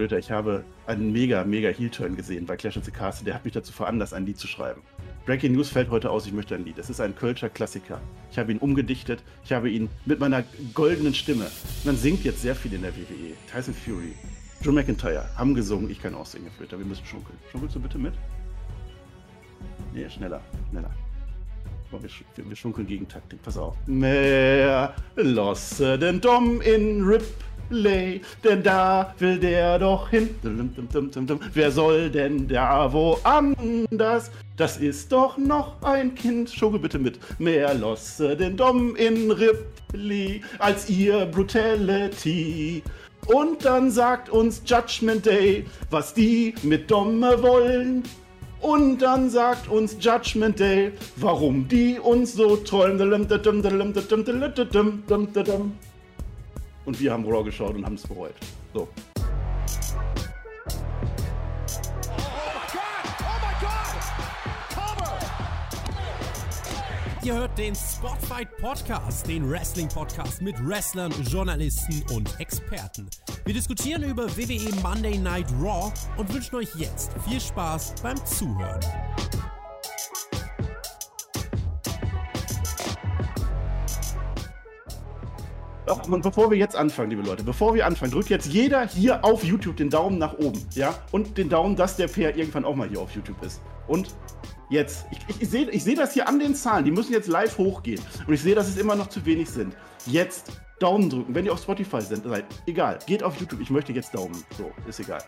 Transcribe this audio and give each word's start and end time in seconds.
Flöter, 0.00 0.16
ich 0.16 0.30
habe 0.30 0.64
einen 0.86 1.12
mega, 1.12 1.44
mega 1.44 1.68
Heel-Turn 1.68 2.16
gesehen 2.16 2.46
bei 2.46 2.56
Clash 2.56 2.78
of 2.78 2.86
the 2.86 2.90
Castle. 2.90 3.26
Der 3.26 3.34
hat 3.34 3.44
mich 3.44 3.52
dazu 3.52 3.70
veranlasst, 3.70 4.14
ein 4.14 4.24
Lied 4.24 4.38
zu 4.38 4.46
schreiben. 4.46 4.80
Breaking 5.26 5.52
News 5.52 5.68
fällt 5.68 5.90
heute 5.90 6.08
aus, 6.08 6.24
ich 6.24 6.32
möchte 6.32 6.54
ein 6.54 6.64
Lied. 6.64 6.78
Es 6.78 6.88
ist 6.88 7.02
ein 7.02 7.14
Kölscher 7.14 7.50
Klassiker. 7.50 8.00
Ich 8.32 8.38
habe 8.38 8.50
ihn 8.50 8.56
umgedichtet, 8.56 9.22
ich 9.44 9.52
habe 9.52 9.68
ihn 9.68 9.90
mit 10.06 10.18
meiner 10.18 10.42
goldenen 10.72 11.12
Stimme. 11.12 11.48
Man 11.84 11.98
singt 11.98 12.24
jetzt 12.24 12.40
sehr 12.40 12.54
viel 12.54 12.72
in 12.72 12.80
der 12.80 12.96
WWE. 12.96 13.34
Tyson 13.52 13.74
Fury, 13.74 14.14
Joe 14.62 14.72
McIntyre 14.72 15.28
haben 15.36 15.54
gesungen, 15.54 15.90
ich 15.90 16.00
kann 16.00 16.14
auch 16.14 16.24
singen, 16.24 16.50
Flöter. 16.56 16.78
Wir 16.78 16.86
müssen 16.86 17.04
schunkeln. 17.04 17.36
Schunkelst 17.52 17.76
du 17.76 17.80
bitte 17.80 17.98
mit? 17.98 18.14
Nee, 19.92 20.08
schneller, 20.08 20.40
schneller. 20.70 20.90
Oh, 21.92 21.98
wir, 22.00 22.48
wir, 22.48 22.56
schunkeln 22.56 22.86
gegen 22.86 23.06
Taktik. 23.06 23.42
Pass 23.42 23.58
auf. 23.58 23.76
Mehr 23.86 24.94
losse 25.16 25.98
den 25.98 26.20
Dom 26.20 26.60
in 26.60 27.04
Ripley, 27.70 28.20
denn 28.42 28.62
da 28.62 29.14
will 29.18 29.38
der 29.38 29.78
doch 29.78 30.10
hin. 30.10 30.30
Wer 31.54 31.70
soll 31.70 32.10
denn 32.10 32.48
da 32.48 32.92
woanders? 32.92 34.30
Das 34.56 34.76
ist 34.76 35.12
doch 35.12 35.38
noch 35.38 35.80
ein 35.82 36.14
Kind. 36.14 36.50
Schunkel 36.50 36.80
bitte 36.80 36.98
mit. 36.98 37.18
Mehr 37.38 37.74
losse 37.74 38.36
den 38.36 38.56
Dom 38.56 38.96
in 38.96 39.30
Ripley 39.30 40.42
als 40.58 40.90
ihr 40.90 41.26
Brutality. 41.26 42.82
Und 43.26 43.64
dann 43.64 43.90
sagt 43.90 44.30
uns 44.30 44.62
Judgment 44.64 45.26
Day, 45.26 45.64
was 45.90 46.14
die 46.14 46.54
mit 46.62 46.90
Domme 46.90 47.42
wollen. 47.42 48.02
Und 48.60 48.98
dann 48.98 49.30
sagt 49.30 49.68
uns 49.68 49.96
Judgment 50.00 50.58
Day, 50.58 50.92
warum 51.16 51.66
die 51.68 51.98
uns 51.98 52.34
so 52.34 52.56
trollen. 52.56 52.98
Und 56.90 56.98
wir 56.98 57.12
haben 57.12 57.24
Raw 57.24 57.44
geschaut 57.44 57.76
und 57.76 57.86
haben 57.86 57.94
es 57.94 58.02
bereut. 58.02 58.34
So. 58.74 58.88
Ihr 67.22 67.34
hört 67.34 67.56
den 67.56 67.76
Spotfight 67.76 68.56
Podcast, 68.56 69.28
den 69.28 69.48
Wrestling 69.48 69.86
Podcast 69.86 70.42
mit 70.42 70.56
Wrestlern, 70.66 71.12
Journalisten 71.22 72.02
und 72.12 72.40
Experten. 72.40 73.08
Wir 73.44 73.54
diskutieren 73.54 74.02
über 74.02 74.26
WWE 74.36 74.74
Monday 74.82 75.16
Night 75.16 75.46
Raw 75.62 75.92
und 76.16 76.34
wünschen 76.34 76.56
euch 76.56 76.74
jetzt 76.74 77.12
viel 77.28 77.40
Spaß 77.40 77.94
beim 78.02 78.16
Zuhören. 78.26 78.80
Und 85.86 86.22
bevor 86.22 86.50
wir 86.50 86.58
jetzt 86.58 86.76
anfangen, 86.76 87.10
liebe 87.10 87.22
Leute, 87.22 87.42
bevor 87.42 87.74
wir 87.74 87.86
anfangen, 87.86 88.12
drückt 88.12 88.28
jetzt 88.28 88.46
jeder 88.46 88.86
hier 88.86 89.24
auf 89.24 89.42
YouTube 89.44 89.76
den 89.76 89.90
Daumen 89.90 90.18
nach 90.18 90.34
oben, 90.34 90.64
ja? 90.74 90.94
Und 91.10 91.36
den 91.38 91.48
Daumen, 91.48 91.74
dass 91.74 91.96
der 91.96 92.06
Pair 92.06 92.36
irgendwann 92.36 92.64
auch 92.64 92.76
mal 92.76 92.88
hier 92.88 93.00
auf 93.00 93.14
YouTube 93.14 93.42
ist. 93.42 93.60
Und 93.88 94.14
jetzt, 94.68 95.06
ich, 95.10 95.18
ich, 95.28 95.42
ich 95.42 95.48
sehe 95.48 95.70
ich 95.70 95.82
seh 95.82 95.94
das 95.94 96.12
hier 96.12 96.28
an 96.28 96.38
den 96.38 96.54
Zahlen, 96.54 96.84
die 96.84 96.90
müssen 96.90 97.12
jetzt 97.12 97.28
live 97.28 97.58
hochgehen. 97.58 98.00
Und 98.26 98.34
ich 98.34 98.42
sehe, 98.42 98.54
dass 98.54 98.68
es 98.68 98.76
immer 98.76 98.94
noch 98.94 99.08
zu 99.08 99.24
wenig 99.24 99.48
sind. 99.48 99.74
Jetzt 100.06 100.52
Daumen 100.78 101.10
drücken, 101.10 101.34
wenn 101.34 101.44
ihr 101.44 101.52
auf 101.52 101.62
Spotify 101.62 102.00
seid, 102.00 102.44
egal, 102.66 102.98
geht 103.06 103.22
auf 103.22 103.38
YouTube, 103.38 103.60
ich 103.60 103.70
möchte 103.70 103.92
jetzt 103.92 104.14
Daumen. 104.14 104.42
So, 104.56 104.70
ist 104.88 105.00
egal. 105.00 105.22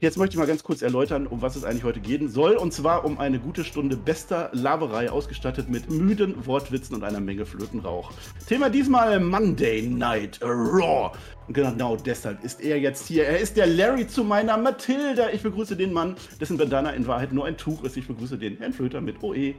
Jetzt 0.00 0.16
möchte 0.16 0.34
ich 0.34 0.38
mal 0.38 0.46
ganz 0.46 0.62
kurz 0.62 0.80
erläutern, 0.80 1.26
um 1.26 1.42
was 1.42 1.56
es 1.56 1.64
eigentlich 1.64 1.84
heute 1.84 2.00
gehen 2.00 2.28
soll. 2.28 2.52
Und 2.52 2.72
zwar 2.72 3.04
um 3.04 3.18
eine 3.18 3.38
gute 3.38 3.64
Stunde 3.64 3.96
bester 3.96 4.50
Laberei, 4.52 5.10
ausgestattet 5.10 5.68
mit 5.68 5.90
müden 5.90 6.46
Wortwitzen 6.46 6.94
und 6.94 7.04
einer 7.04 7.20
Menge 7.20 7.44
Flötenrauch. 7.44 8.12
Thema 8.46 8.70
diesmal 8.70 9.20
Monday 9.20 9.82
Night 9.82 10.40
Raw. 10.42 11.10
Und 11.46 11.54
genau 11.54 11.96
deshalb 11.96 12.42
ist 12.44 12.60
er 12.60 12.78
jetzt 12.78 13.06
hier. 13.06 13.26
Er 13.26 13.38
ist 13.38 13.56
der 13.56 13.66
Larry 13.66 14.06
zu 14.06 14.24
meiner 14.24 14.56
Mathilda. 14.56 15.30
Ich 15.30 15.42
begrüße 15.42 15.76
den 15.76 15.92
Mann, 15.92 16.16
dessen 16.40 16.56
Bandana 16.56 16.90
in 16.90 17.06
Wahrheit 17.06 17.32
nur 17.32 17.44
ein 17.44 17.56
Tuch 17.56 17.82
ist. 17.84 17.96
Ich 17.96 18.06
begrüße 18.06 18.38
den 18.38 18.56
Herrn 18.58 18.72
Flöter 18.72 19.00
mit 19.00 19.22
OE. 19.22 19.54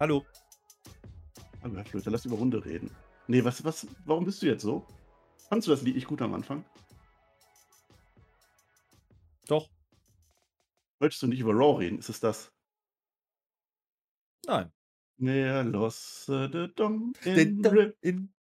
Hallo. 0.00 0.24
Hallo, 1.62 1.76
Herr 1.76 1.84
Flöter, 1.84 2.10
lass 2.10 2.24
über 2.24 2.36
Runde 2.36 2.64
reden. 2.64 2.90
Nee, 3.28 3.44
was, 3.44 3.64
was, 3.64 3.86
warum 4.04 4.24
bist 4.24 4.42
du 4.42 4.46
jetzt 4.46 4.62
so? 4.62 4.84
Fandest 5.48 5.68
du 5.68 5.70
das 5.72 5.82
Lied 5.82 5.94
nicht 5.94 6.08
gut 6.08 6.20
am 6.22 6.34
Anfang? 6.34 6.64
Doch. 9.52 9.68
Möchtest 10.98 11.22
du 11.22 11.26
nicht 11.26 11.40
über 11.40 11.52
Raw 11.52 11.78
reden? 11.78 11.98
Ist 11.98 12.08
es 12.08 12.20
das? 12.20 12.50
Nein. 14.46 14.72
Mehr 15.18 15.62
losse 15.62 16.48
de 16.48 16.68
dom 16.74 17.12
in, 17.22 17.62
in, 18.00 18.32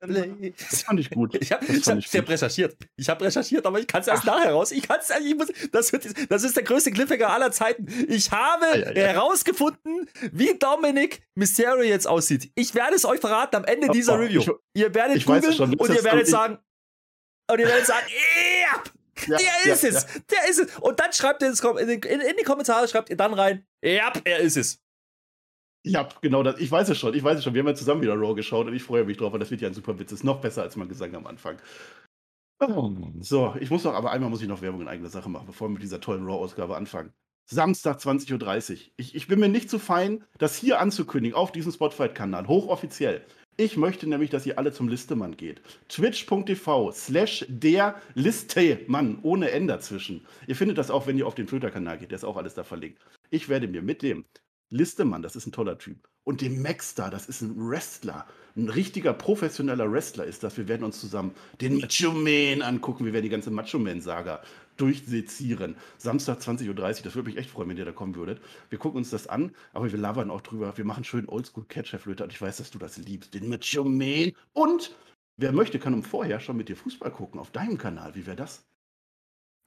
das 0.00 0.82
fand 0.84 1.00
ich 1.00 1.10
gut. 1.10 1.34
Ich 1.40 1.52
habe 1.52 1.66
hab 1.66 2.28
recherchiert. 2.30 2.78
Ich 2.96 3.10
habe 3.10 3.26
recherchiert, 3.26 3.66
aber 3.66 3.78
ich 3.78 3.86
kann 3.86 4.00
es 4.00 4.08
erst 4.08 4.22
Ach. 4.22 4.38
nachher 4.38 4.52
raus. 4.52 4.72
Ich 4.72 4.88
kann 4.88 5.00
es 5.00 5.10
ich 5.10 5.36
muss, 5.36 5.48
das, 5.70 5.92
das 6.28 6.44
ist 6.44 6.56
der 6.56 6.62
größte 6.62 6.92
Cliffhanger 6.92 7.28
aller 7.28 7.52
Zeiten. 7.52 7.86
Ich 8.08 8.30
habe 8.30 8.64
ja, 8.64 8.76
ja, 8.76 8.92
ja. 8.92 9.06
herausgefunden, 9.08 10.08
wie 10.32 10.58
Dominic 10.58 11.26
Mysterio 11.34 11.82
jetzt 11.82 12.08
aussieht. 12.08 12.50
Ich 12.54 12.74
werde 12.74 12.94
es 12.94 13.04
euch 13.04 13.20
verraten 13.20 13.56
am 13.56 13.64
Ende 13.64 13.88
dieser 13.88 14.14
oh, 14.14 14.20
Review. 14.22 14.40
Ich, 14.40 14.80
ihr 14.80 14.94
werdet 14.94 15.26
googeln 15.26 15.74
und 15.74 15.90
ihr 15.90 16.04
werdet 16.04 16.26
sagen, 16.26 16.58
und 17.50 17.58
ihr 17.58 17.66
werdet 17.66 17.86
sagen, 17.86 18.06
ja, 19.26 19.36
der 19.36 19.72
ist 19.72 19.82
ja, 19.82 19.88
es, 19.88 20.06
ja. 20.14 20.20
der 20.30 20.50
ist 20.50 20.58
es. 20.58 20.78
Und 20.78 21.00
dann 21.00 21.12
schreibt 21.12 21.42
ihr 21.42 21.48
in, 21.48 21.88
in, 21.88 22.20
in, 22.20 22.36
die 22.38 22.44
Kommentare, 22.44 22.86
schreibt 22.88 23.10
ihr 23.10 23.16
dann 23.16 23.34
rein, 23.34 23.66
ja, 23.82 24.12
er 24.24 24.38
ist 24.38 24.56
es. 24.56 24.80
Ja, 25.84 26.08
genau 26.20 26.42
das. 26.42 26.58
Ich 26.58 26.70
weiß 26.70 26.88
es 26.88 26.98
schon, 26.98 27.14
ich 27.14 27.22
weiß 27.22 27.38
es 27.38 27.44
schon. 27.44 27.54
Wir 27.54 27.60
haben 27.60 27.68
ja 27.68 27.74
zusammen 27.74 28.02
wieder 28.02 28.14
Raw 28.14 28.34
geschaut 28.34 28.66
und 28.66 28.74
ich 28.74 28.82
freue 28.82 29.04
mich 29.04 29.16
drauf, 29.16 29.32
weil 29.32 29.38
das 29.38 29.50
wird 29.50 29.60
ja 29.60 29.68
ein 29.68 29.74
super 29.74 29.98
Witz. 29.98 30.10
Ist 30.10 30.24
noch 30.24 30.40
besser 30.40 30.62
als 30.62 30.74
mein 30.74 30.88
Gesang 30.88 31.14
am 31.14 31.26
Anfang. 31.26 31.58
So, 33.20 33.54
ich 33.60 33.70
muss 33.70 33.84
noch, 33.84 33.94
aber 33.94 34.10
einmal 34.10 34.30
muss 34.30 34.42
ich 34.42 34.48
noch 34.48 34.62
Werbung 34.62 34.80
in 34.80 34.88
eigener 34.88 35.10
Sache 35.10 35.28
machen, 35.28 35.46
bevor 35.46 35.68
wir 35.68 35.74
mit 35.74 35.82
dieser 35.82 36.00
tollen 36.00 36.24
Raw-Ausgabe 36.24 36.76
anfangen. 36.76 37.12
Samstag 37.48 37.98
20.30 37.98 38.72
Uhr. 38.72 38.78
Ich, 38.96 39.14
ich 39.14 39.28
bin 39.28 39.38
mir 39.38 39.48
nicht 39.48 39.70
zu 39.70 39.78
fein, 39.78 40.24
das 40.38 40.56
hier 40.56 40.80
anzukündigen 40.80 41.36
auf 41.36 41.52
diesem 41.52 41.70
Spotfight-Kanal, 41.70 42.48
hochoffiziell. 42.48 43.24
Ich 43.58 43.78
möchte 43.78 44.06
nämlich, 44.06 44.28
dass 44.28 44.44
ihr 44.44 44.58
alle 44.58 44.70
zum 44.70 44.88
Listemann 44.88 45.34
geht. 45.34 45.62
Twitch.tv 45.88 46.92
slash 46.92 47.46
der 47.48 47.94
Listemann 48.12 49.18
ohne 49.22 49.50
N 49.50 49.66
dazwischen. 49.66 50.26
Ihr 50.46 50.56
findet 50.56 50.76
das 50.76 50.90
auch, 50.90 51.06
wenn 51.06 51.16
ihr 51.16 51.26
auf 51.26 51.34
den 51.34 51.46
Twitter-Kanal 51.46 51.96
geht. 51.96 52.10
Der 52.10 52.16
ist 52.16 52.24
auch 52.24 52.36
alles 52.36 52.52
da 52.52 52.64
verlinkt. 52.64 53.00
Ich 53.30 53.48
werde 53.48 53.66
mir 53.66 53.80
mit 53.80 54.02
dem 54.02 54.26
Listemann, 54.68 55.22
das 55.22 55.36
ist 55.36 55.46
ein 55.46 55.52
toller 55.52 55.78
Typ, 55.78 56.06
und 56.24 56.42
dem 56.42 56.60
Maxstar, 56.60 57.08
das 57.08 57.28
ist 57.28 57.40
ein 57.40 57.54
Wrestler, 57.56 58.26
ein 58.56 58.68
richtiger 58.68 59.12
professioneller 59.12 59.90
Wrestler 59.90 60.24
ist 60.24 60.42
das. 60.42 60.56
Wir 60.56 60.66
werden 60.66 60.82
uns 60.82 61.00
zusammen 61.00 61.32
den 61.60 61.78
Macho 61.78 62.10
Man 62.12 62.62
angucken. 62.62 63.04
Wir 63.04 63.12
werden 63.12 63.24
die 63.24 63.30
ganze 63.30 63.50
Macho 63.50 63.78
Man-Saga 63.78 64.42
durchsezieren. 64.76 65.76
Samstag 65.98 66.40
20.30 66.40 66.68
Uhr, 66.68 66.74
das 66.74 67.14
würde 67.14 67.28
mich 67.28 67.38
echt 67.38 67.50
freuen, 67.50 67.68
wenn 67.68 67.76
ihr 67.76 67.84
da 67.84 67.92
kommen 67.92 68.14
würdet. 68.14 68.40
Wir 68.70 68.78
gucken 68.78 68.98
uns 68.98 69.10
das 69.10 69.26
an, 69.26 69.54
aber 69.72 69.90
wir 69.90 69.98
labern 69.98 70.30
auch 70.30 70.40
drüber. 70.40 70.76
Wir 70.76 70.84
machen 70.84 71.04
schön 71.04 71.28
Oldschool-Catcher-Flöte 71.28 72.24
und 72.24 72.32
ich 72.32 72.40
weiß, 72.40 72.58
dass 72.58 72.70
du 72.70 72.78
das 72.78 72.96
liebst. 72.96 73.34
Den 73.34 73.48
Macho 73.48 73.84
Man. 73.84 74.32
Und 74.52 74.94
wer 75.36 75.52
möchte, 75.52 75.78
kann 75.78 75.94
um 75.94 76.02
vorher 76.02 76.40
schon 76.40 76.56
mit 76.56 76.68
dir 76.68 76.76
Fußball 76.76 77.10
gucken 77.10 77.40
auf 77.40 77.50
deinem 77.50 77.78
Kanal. 77.78 78.14
Wie 78.14 78.26
wäre 78.26 78.36
das? 78.36 78.64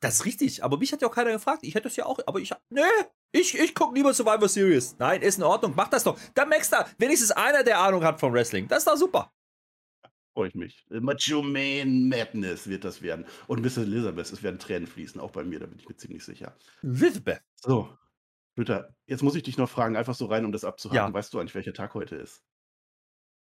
Das 0.02 0.16
ist 0.16 0.26
richtig, 0.26 0.64
aber 0.64 0.78
mich 0.78 0.94
hat 0.94 1.02
ja 1.02 1.10
auch 1.10 1.16
keiner 1.16 1.32
gefragt. 1.32 1.60
Ich 1.64 1.76
hätte 1.76 1.90
es 1.90 1.98
ja 1.98 2.06
auch, 2.06 2.20
aber 2.26 2.40
ich, 2.40 2.54
nee, 2.70 2.82
ich, 3.34 3.60
ich 3.60 3.76
gucke 3.76 3.96
lieber 3.96 4.14
Survivor 4.14 4.48
Series. 4.48 4.96
Nein, 4.98 5.22
ist 5.22 5.38
in 5.38 5.44
Ordnung, 5.44 5.74
mach 5.76 5.90
das 5.90 6.06
doch. 6.06 6.18
Da 6.34 6.46
merkst 6.46 6.72
du, 6.72 6.78
wenigstens 6.98 7.32
einer, 7.32 7.64
der 7.64 7.80
Ahnung 7.80 8.04
hat 8.06 8.20
vom 8.20 8.32
Wrestling. 8.32 8.68
Das 8.70 8.80
ist 8.80 8.88
doch 8.88 8.96
super 8.96 9.30
freue 10.40 10.48
ich 10.48 10.56
mich. 10.56 10.86
Macho 10.88 11.42
Man 11.42 12.08
Madness 12.08 12.70
wird 12.70 12.86
das 12.86 13.02
werden. 13.02 13.26
Und 13.48 13.62
Mrs. 13.62 13.80
Elizabeth, 13.80 14.32
es 14.32 14.42
werden 14.42 14.58
Tränen 14.58 14.88
fließen, 14.88 15.20
auch 15.20 15.32
bei 15.32 15.44
mir, 15.44 15.60
da 15.60 15.66
bin 15.66 15.78
ich 15.78 15.90
mir 15.90 15.98
ziemlich 15.98 16.24
sicher. 16.24 16.56
Elizabeth. 16.82 17.42
So, 17.58 17.90
Luther, 18.56 18.96
jetzt 19.06 19.22
muss 19.22 19.36
ich 19.36 19.44
dich 19.44 19.58
noch 19.58 19.70
fragen, 19.70 19.98
einfach 19.98 20.16
so 20.16 20.28
rein, 20.28 20.46
um 20.46 20.54
das 20.54 20.64
abzuhaken. 20.64 20.96
Ja. 20.96 21.14
Weißt 21.14 21.34
du 21.34 21.40
eigentlich, 21.42 21.56
welcher 21.56 21.74
Tag 21.74 21.94
heute 21.94 22.16
ist? 22.16 22.42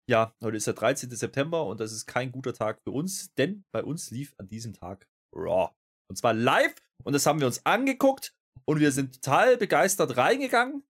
Ja, 0.09 0.35
heute 0.43 0.57
ist 0.57 0.67
der 0.67 0.73
13. 0.73 1.09
September 1.11 1.65
und 1.67 1.79
das 1.79 1.93
ist 1.93 2.05
kein 2.05 2.33
guter 2.33 2.53
Tag 2.53 2.81
für 2.83 2.91
uns, 2.91 3.33
denn 3.35 3.63
bei 3.71 3.81
uns 3.81 4.11
lief 4.11 4.33
an 4.37 4.49
diesem 4.49 4.73
Tag 4.73 5.07
Raw. 5.33 5.69
Und 6.09 6.17
zwar 6.17 6.33
live 6.33 6.75
und 7.05 7.13
das 7.13 7.25
haben 7.25 7.39
wir 7.39 7.47
uns 7.47 7.65
angeguckt 7.65 8.33
und 8.65 8.81
wir 8.81 8.91
sind 8.91 9.23
total 9.23 9.55
begeistert 9.55 10.17
reingegangen 10.17 10.83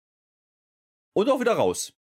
und 1.14 1.30
auch 1.30 1.40
wieder 1.40 1.54
raus. 1.54 1.94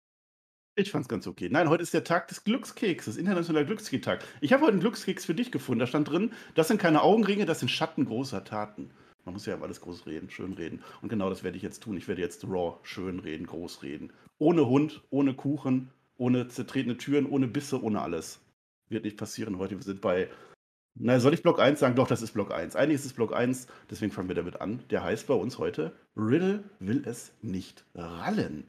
Ich 0.79 0.91
fand's 0.91 1.09
ganz 1.09 1.25
okay. 1.25 1.49
Nein, 1.49 1.69
heute 1.69 1.81
ist 1.81 1.95
der 1.95 2.03
Tag 2.03 2.27
des 2.27 2.43
Glückskekses, 2.43 3.17
internationaler 3.17 3.65
Glückskekstag. 3.65 4.23
Ich 4.41 4.53
habe 4.53 4.61
heute 4.61 4.73
einen 4.73 4.79
Glückskeks 4.79 5.25
für 5.25 5.33
dich 5.33 5.51
gefunden. 5.51 5.79
Da 5.79 5.87
stand 5.87 6.07
drin, 6.07 6.31
das 6.53 6.67
sind 6.67 6.79
keine 6.79 7.01
Augenringe, 7.01 7.47
das 7.47 7.61
sind 7.61 7.69
Schatten 7.69 8.05
großer 8.05 8.43
Taten. 8.43 8.91
Man 9.25 9.33
muss 9.33 9.47
ja 9.47 9.55
über 9.55 9.65
alles 9.65 9.81
groß 9.81 10.05
reden, 10.05 10.29
schön 10.29 10.53
reden. 10.53 10.83
Und 11.01 11.09
genau 11.09 11.31
das 11.31 11.43
werde 11.43 11.57
ich 11.57 11.63
jetzt 11.63 11.81
tun. 11.81 11.97
Ich 11.97 12.07
werde 12.07 12.21
jetzt 12.21 12.43
raw 12.43 12.77
schön 12.83 13.17
reden, 13.17 13.47
groß 13.47 13.81
reden. 13.81 14.13
Ohne 14.37 14.67
Hund, 14.67 15.01
ohne 15.09 15.33
Kuchen, 15.33 15.89
ohne 16.15 16.47
zertretene 16.47 16.95
Türen, 16.95 17.25
ohne 17.25 17.47
Bisse, 17.47 17.81
ohne 17.81 18.03
alles. 18.03 18.39
Wird 18.87 19.03
nicht 19.03 19.17
passieren 19.17 19.57
heute. 19.57 19.77
Wir 19.77 19.83
sind 19.83 19.99
bei. 19.99 20.29
Na, 20.93 21.19
soll 21.19 21.33
ich 21.33 21.41
Block 21.41 21.59
1 21.59 21.79
sagen? 21.79 21.95
Doch, 21.95 22.07
das 22.07 22.21
ist 22.21 22.33
Block 22.33 22.53
1. 22.53 22.75
Eigentlich 22.75 22.99
ist 22.99 23.05
es 23.05 23.13
Block 23.13 23.35
1, 23.35 23.65
deswegen 23.89 24.11
fangen 24.11 24.27
wir 24.27 24.35
damit 24.35 24.61
an. 24.61 24.83
Der 24.91 25.03
heißt 25.03 25.25
bei 25.25 25.33
uns 25.33 25.57
heute: 25.57 25.93
Riddle 26.15 26.63
will 26.79 27.01
es 27.07 27.33
nicht 27.41 27.83
rallen. 27.95 28.67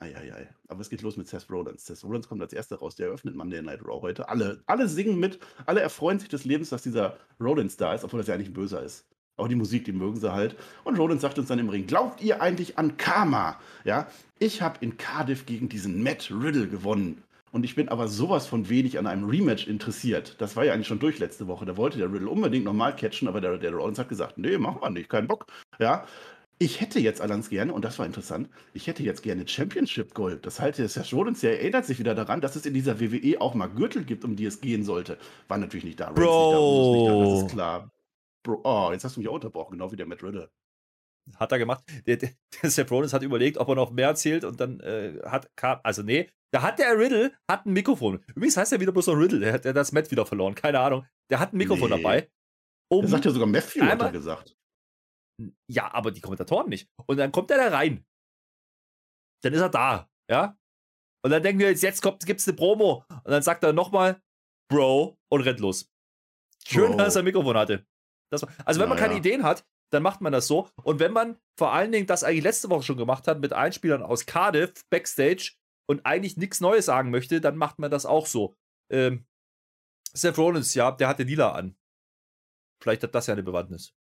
Eieiei. 0.00 0.48
Aber 0.68 0.80
es 0.80 0.90
geht 0.90 1.02
los 1.02 1.16
mit 1.16 1.28
Seth 1.28 1.50
Rollins. 1.50 1.84
Seth 1.86 2.04
Rollins 2.04 2.28
kommt 2.28 2.40
als 2.40 2.52
erster 2.52 2.76
raus. 2.76 2.96
Der 2.96 3.08
eröffnet 3.08 3.34
Monday 3.34 3.62
Night 3.62 3.80
Raw 3.84 4.00
heute. 4.00 4.28
Alle, 4.28 4.62
alle 4.66 4.88
singen 4.88 5.18
mit. 5.18 5.38
Alle 5.66 5.80
erfreuen 5.80 6.18
sich 6.18 6.28
des 6.28 6.44
Lebens, 6.44 6.70
dass 6.70 6.82
dieser 6.82 7.16
Rollins 7.40 7.76
da 7.76 7.94
ist, 7.94 8.04
obwohl 8.04 8.18
das 8.18 8.28
ja 8.28 8.34
eigentlich 8.34 8.50
ein 8.50 8.54
Böser 8.54 8.82
ist. 8.82 9.06
Aber 9.36 9.48
die 9.48 9.54
Musik, 9.54 9.84
die 9.84 9.92
mögen 9.92 10.16
sie 10.16 10.32
halt. 10.32 10.56
Und 10.84 10.98
Rollins 10.98 11.22
sagt 11.22 11.38
uns 11.38 11.48
dann 11.48 11.58
im 11.58 11.68
Ring: 11.68 11.86
Glaubt 11.86 12.20
ihr 12.20 12.40
eigentlich 12.40 12.78
an 12.78 12.96
Karma? 12.96 13.58
Ja, 13.84 14.08
ich 14.38 14.62
habe 14.62 14.78
in 14.80 14.96
Cardiff 14.96 15.46
gegen 15.46 15.68
diesen 15.68 16.02
Matt 16.02 16.30
Riddle 16.30 16.68
gewonnen. 16.68 17.22
Und 17.50 17.64
ich 17.64 17.74
bin 17.74 17.88
aber 17.88 18.08
sowas 18.08 18.46
von 18.46 18.68
wenig 18.68 18.98
an 18.98 19.06
einem 19.06 19.24
Rematch 19.24 19.66
interessiert. 19.66 20.36
Das 20.38 20.54
war 20.54 20.64
ja 20.64 20.74
eigentlich 20.74 20.86
schon 20.86 20.98
durch 20.98 21.18
letzte 21.18 21.46
Woche. 21.46 21.64
Da 21.64 21.76
wollte 21.76 21.96
der 21.98 22.12
Riddle 22.12 22.28
unbedingt 22.28 22.64
nochmal 22.64 22.94
catchen, 22.94 23.26
aber 23.26 23.40
der, 23.40 23.58
der 23.58 23.72
Rollins 23.72 23.98
hat 23.98 24.08
gesagt: 24.08 24.38
Nee, 24.38 24.58
machen 24.58 24.80
wir 24.82 24.90
nicht, 24.90 25.08
keinen 25.08 25.28
Bock. 25.28 25.46
Ja, 25.78 26.06
ich 26.58 26.80
hätte 26.80 26.98
jetzt 26.98 27.20
allerdings 27.20 27.50
gerne, 27.50 27.72
und 27.72 27.84
das 27.84 27.98
war 27.98 28.06
interessant, 28.06 28.48
ich 28.72 28.88
hätte 28.88 29.02
jetzt 29.02 29.22
gerne 29.22 29.46
Championship 29.46 30.12
Gold. 30.12 30.44
Das 30.44 30.60
halte 30.60 30.82
es 30.82 30.96
ja 30.96 31.04
schon 31.04 31.28
und 31.28 31.40
der 31.42 31.60
erinnert 31.60 31.86
sich 31.86 31.98
wieder 31.98 32.14
daran, 32.14 32.40
dass 32.40 32.56
es 32.56 32.66
in 32.66 32.74
dieser 32.74 33.00
WWE 33.00 33.40
auch 33.40 33.54
mal 33.54 33.68
Gürtel 33.68 34.04
gibt, 34.04 34.24
um 34.24 34.34
die 34.34 34.44
es 34.44 34.60
gehen 34.60 34.84
sollte. 34.84 35.18
War 35.46 35.58
natürlich 35.58 35.84
nicht 35.84 36.00
da. 36.00 36.10
Bro. 36.10 36.94
Nicht 36.94 37.08
da, 37.08 37.30
das 37.30 37.42
ist 37.42 37.50
klar. 37.50 37.92
Bro, 38.42 38.60
oh, 38.64 38.92
jetzt 38.92 39.04
hast 39.04 39.16
du 39.16 39.20
mich 39.20 39.28
auch 39.28 39.34
unterbrochen, 39.34 39.72
genau 39.72 39.92
wie 39.92 39.96
der 39.96 40.06
Matt 40.06 40.22
Riddle. 40.22 40.50
Hat 41.36 41.52
er 41.52 41.58
gemacht. 41.58 41.84
Der, 42.06 42.16
der, 42.16 42.30
der 42.62 42.70
Seth 42.70 42.90
Rollins 42.90 43.12
hat 43.12 43.22
überlegt, 43.22 43.58
ob 43.58 43.68
er 43.68 43.76
noch 43.76 43.92
mehr 43.92 44.08
erzählt 44.08 44.44
und 44.44 44.58
dann 44.60 44.80
äh, 44.80 45.20
hat, 45.24 45.54
kam, 45.54 45.78
also 45.84 46.02
nee, 46.02 46.28
da 46.50 46.62
hat 46.62 46.78
der 46.80 46.98
Riddle, 46.98 47.32
hat 47.48 47.66
ein 47.66 47.72
Mikrofon. 47.72 48.24
Übrigens 48.34 48.56
heißt 48.56 48.72
er 48.72 48.80
wieder 48.80 48.92
bloß 48.92 49.06
noch 49.08 49.14
Riddle, 49.14 49.38
der 49.38 49.52
hat 49.52 49.64
das 49.64 49.92
Matt 49.92 50.10
wieder 50.10 50.26
verloren, 50.26 50.54
keine 50.54 50.80
Ahnung. 50.80 51.06
Der 51.30 51.38
hat 51.38 51.52
ein 51.52 51.58
Mikrofon 51.58 51.90
nee. 51.90 51.96
dabei. 51.96 52.30
Um 52.90 53.02
der 53.02 53.10
sagt 53.10 53.26
ja 53.26 53.30
sogar 53.30 53.46
Matthew, 53.46 53.84
hat 53.84 54.00
er 54.00 54.10
gesagt. 54.10 54.57
Ja, 55.70 55.92
aber 55.92 56.10
die 56.10 56.20
Kommentatoren 56.20 56.68
nicht. 56.68 56.88
Und 57.06 57.16
dann 57.16 57.32
kommt 57.32 57.50
er 57.50 57.58
da 57.58 57.76
rein. 57.76 58.04
Dann 59.42 59.52
ist 59.52 59.60
er 59.60 59.68
da, 59.68 60.10
ja. 60.28 60.58
Und 61.24 61.30
dann 61.30 61.42
denken 61.42 61.60
wir 61.60 61.68
jetzt, 61.68 61.82
jetzt 61.82 62.02
kommt, 62.02 62.24
gibt's 62.26 62.48
eine 62.48 62.56
Promo. 62.56 63.04
Und 63.08 63.30
dann 63.30 63.42
sagt 63.42 63.62
er 63.62 63.72
nochmal, 63.72 64.20
Bro, 64.70 65.18
und 65.30 65.40
rennt 65.40 65.60
los. 65.60 65.90
Schön, 66.66 66.90
Bro. 66.90 66.98
dass 66.98 67.16
er 67.16 67.22
ein 67.22 67.24
Mikrofon 67.24 67.56
hatte. 67.56 67.86
War, 68.30 68.48
also, 68.64 68.80
wenn 68.80 68.88
man 68.88 68.98
keine. 68.98 69.16
Ideen 69.16 69.42
hat, 69.42 69.66
dann 69.90 70.02
macht 70.02 70.20
man 70.20 70.32
das 70.32 70.46
so. 70.46 70.68
Und 70.82 71.00
wenn 71.00 71.12
man 71.12 71.38
vor 71.58 71.72
allen 71.72 71.92
Dingen 71.92 72.06
das 72.06 72.24
eigentlich 72.24 72.44
letzte 72.44 72.68
Woche 72.68 72.82
schon 72.82 72.98
gemacht 72.98 73.26
hat 73.26 73.40
mit 73.40 73.52
Einspielern 73.52 74.02
aus 74.02 74.26
Cardiff, 74.26 74.84
Backstage 74.90 75.54
und 75.88 76.04
eigentlich 76.04 76.36
nichts 76.36 76.60
Neues 76.60 76.86
sagen 76.86 77.10
möchte, 77.10 77.40
dann 77.40 77.56
macht 77.56 77.78
man 77.78 77.90
das 77.90 78.04
auch 78.04 78.26
so. 78.26 78.56
Ähm, 78.92 79.26
Seth 80.12 80.38
Rollins, 80.38 80.74
ja, 80.74 80.90
der 80.92 81.08
hatte 81.08 81.22
Lila 81.22 81.52
an. 81.52 81.76
Vielleicht 82.82 83.02
hat 83.02 83.14
das 83.14 83.26
ja 83.26 83.32
eine 83.32 83.42
Bewandtnis. 83.42 83.94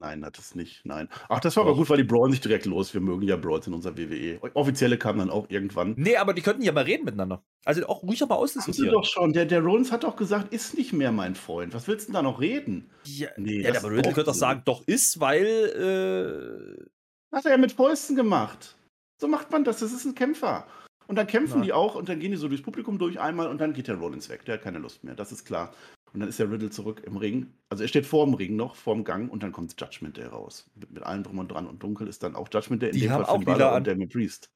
Nein, 0.00 0.24
hat 0.24 0.38
es 0.38 0.54
nicht. 0.54 0.80
Nein. 0.86 1.10
Ach, 1.28 1.40
das 1.40 1.56
war 1.56 1.64
aber 1.64 1.74
gut, 1.74 1.90
weil 1.90 1.98
die 1.98 2.04
brawlen 2.04 2.32
sich 2.32 2.40
direkt 2.40 2.64
los. 2.64 2.94
Wir 2.94 3.02
mögen 3.02 3.22
ja 3.22 3.36
Brawls 3.36 3.66
in 3.66 3.74
unserer 3.74 3.98
WWE. 3.98 4.40
Offizielle 4.54 4.96
kamen 4.96 5.18
dann 5.18 5.30
auch 5.30 5.50
irgendwann. 5.50 5.94
Nee, 5.98 6.16
aber 6.16 6.32
die 6.32 6.40
könnten 6.40 6.62
ja 6.62 6.72
mal 6.72 6.84
reden 6.84 7.04
miteinander. 7.04 7.42
Also 7.66 7.86
auch 7.86 8.02
ruhig 8.02 8.20
mal 8.20 8.34
ausdiskutieren. 8.34 8.92
doch 8.92 9.04
schon. 9.04 9.34
Der, 9.34 9.44
der 9.44 9.60
Rollins 9.60 9.92
hat 9.92 10.04
doch 10.04 10.16
gesagt, 10.16 10.54
ist 10.54 10.76
nicht 10.76 10.94
mehr 10.94 11.12
mein 11.12 11.34
Freund. 11.34 11.74
Was 11.74 11.86
willst 11.86 12.08
du 12.08 12.12
denn 12.12 12.14
da 12.14 12.22
noch 12.22 12.40
reden? 12.40 12.90
Ja, 13.04 13.28
nee, 13.36 13.60
ja 13.60 13.76
aber 13.76 13.90
Riddle 13.90 14.14
könnte 14.14 14.24
doch 14.24 14.34
sagen, 14.34 14.62
doch 14.64 14.82
ist, 14.86 15.20
weil. 15.20 15.44
Äh... 15.46 17.36
Hat 17.36 17.44
er 17.44 17.50
ja 17.52 17.58
mit 17.58 17.72
Fäusten 17.72 18.16
gemacht. 18.16 18.76
So 19.20 19.28
macht 19.28 19.50
man 19.50 19.64
das. 19.64 19.80
Das 19.80 19.92
ist 19.92 20.06
ein 20.06 20.14
Kämpfer. 20.14 20.66
Und 21.08 21.16
dann 21.16 21.26
kämpfen 21.26 21.58
Na. 21.58 21.64
die 21.64 21.72
auch 21.72 21.96
und 21.96 22.08
dann 22.08 22.20
gehen 22.20 22.30
die 22.30 22.36
so 22.36 22.48
durchs 22.48 22.62
Publikum 22.62 22.96
durch 22.96 23.20
einmal 23.20 23.48
und 23.48 23.60
dann 23.60 23.74
geht 23.74 23.88
der 23.88 23.96
Rollins 23.96 24.30
weg. 24.30 24.44
Der 24.46 24.54
hat 24.54 24.62
keine 24.62 24.78
Lust 24.78 25.04
mehr. 25.04 25.14
Das 25.14 25.30
ist 25.32 25.44
klar. 25.44 25.74
Und 26.12 26.20
dann 26.20 26.28
ist 26.28 26.38
der 26.38 26.50
Riddle 26.50 26.70
zurück 26.70 27.02
im 27.04 27.16
Ring. 27.16 27.52
Also 27.68 27.84
er 27.84 27.88
steht 27.88 28.06
vor 28.06 28.24
dem 28.24 28.34
Ring 28.34 28.56
noch, 28.56 28.74
vor 28.74 28.94
dem 28.94 29.04
Gang 29.04 29.30
und 29.30 29.42
dann 29.42 29.52
kommt 29.52 29.80
Judgment 29.80 30.16
Day 30.16 30.26
raus. 30.26 30.68
Mit, 30.74 30.90
mit 30.90 31.02
allem 31.02 31.22
drum 31.22 31.38
und 31.38 31.48
dran. 31.48 31.66
Und 31.66 31.82
dunkel 31.82 32.08
ist 32.08 32.22
dann 32.22 32.34
auch 32.34 32.48
Judgment 32.52 32.82
Day 32.82 32.90
in 32.90 32.94
Die 32.94 33.00
dem 33.02 33.12
haben 33.12 33.24
Fall 33.24 33.34
auch 33.34 33.42
Finn 33.42 33.52
lila 33.52 33.76
und 33.76 33.86
Damien 33.86 34.08
Priest. 34.08 34.50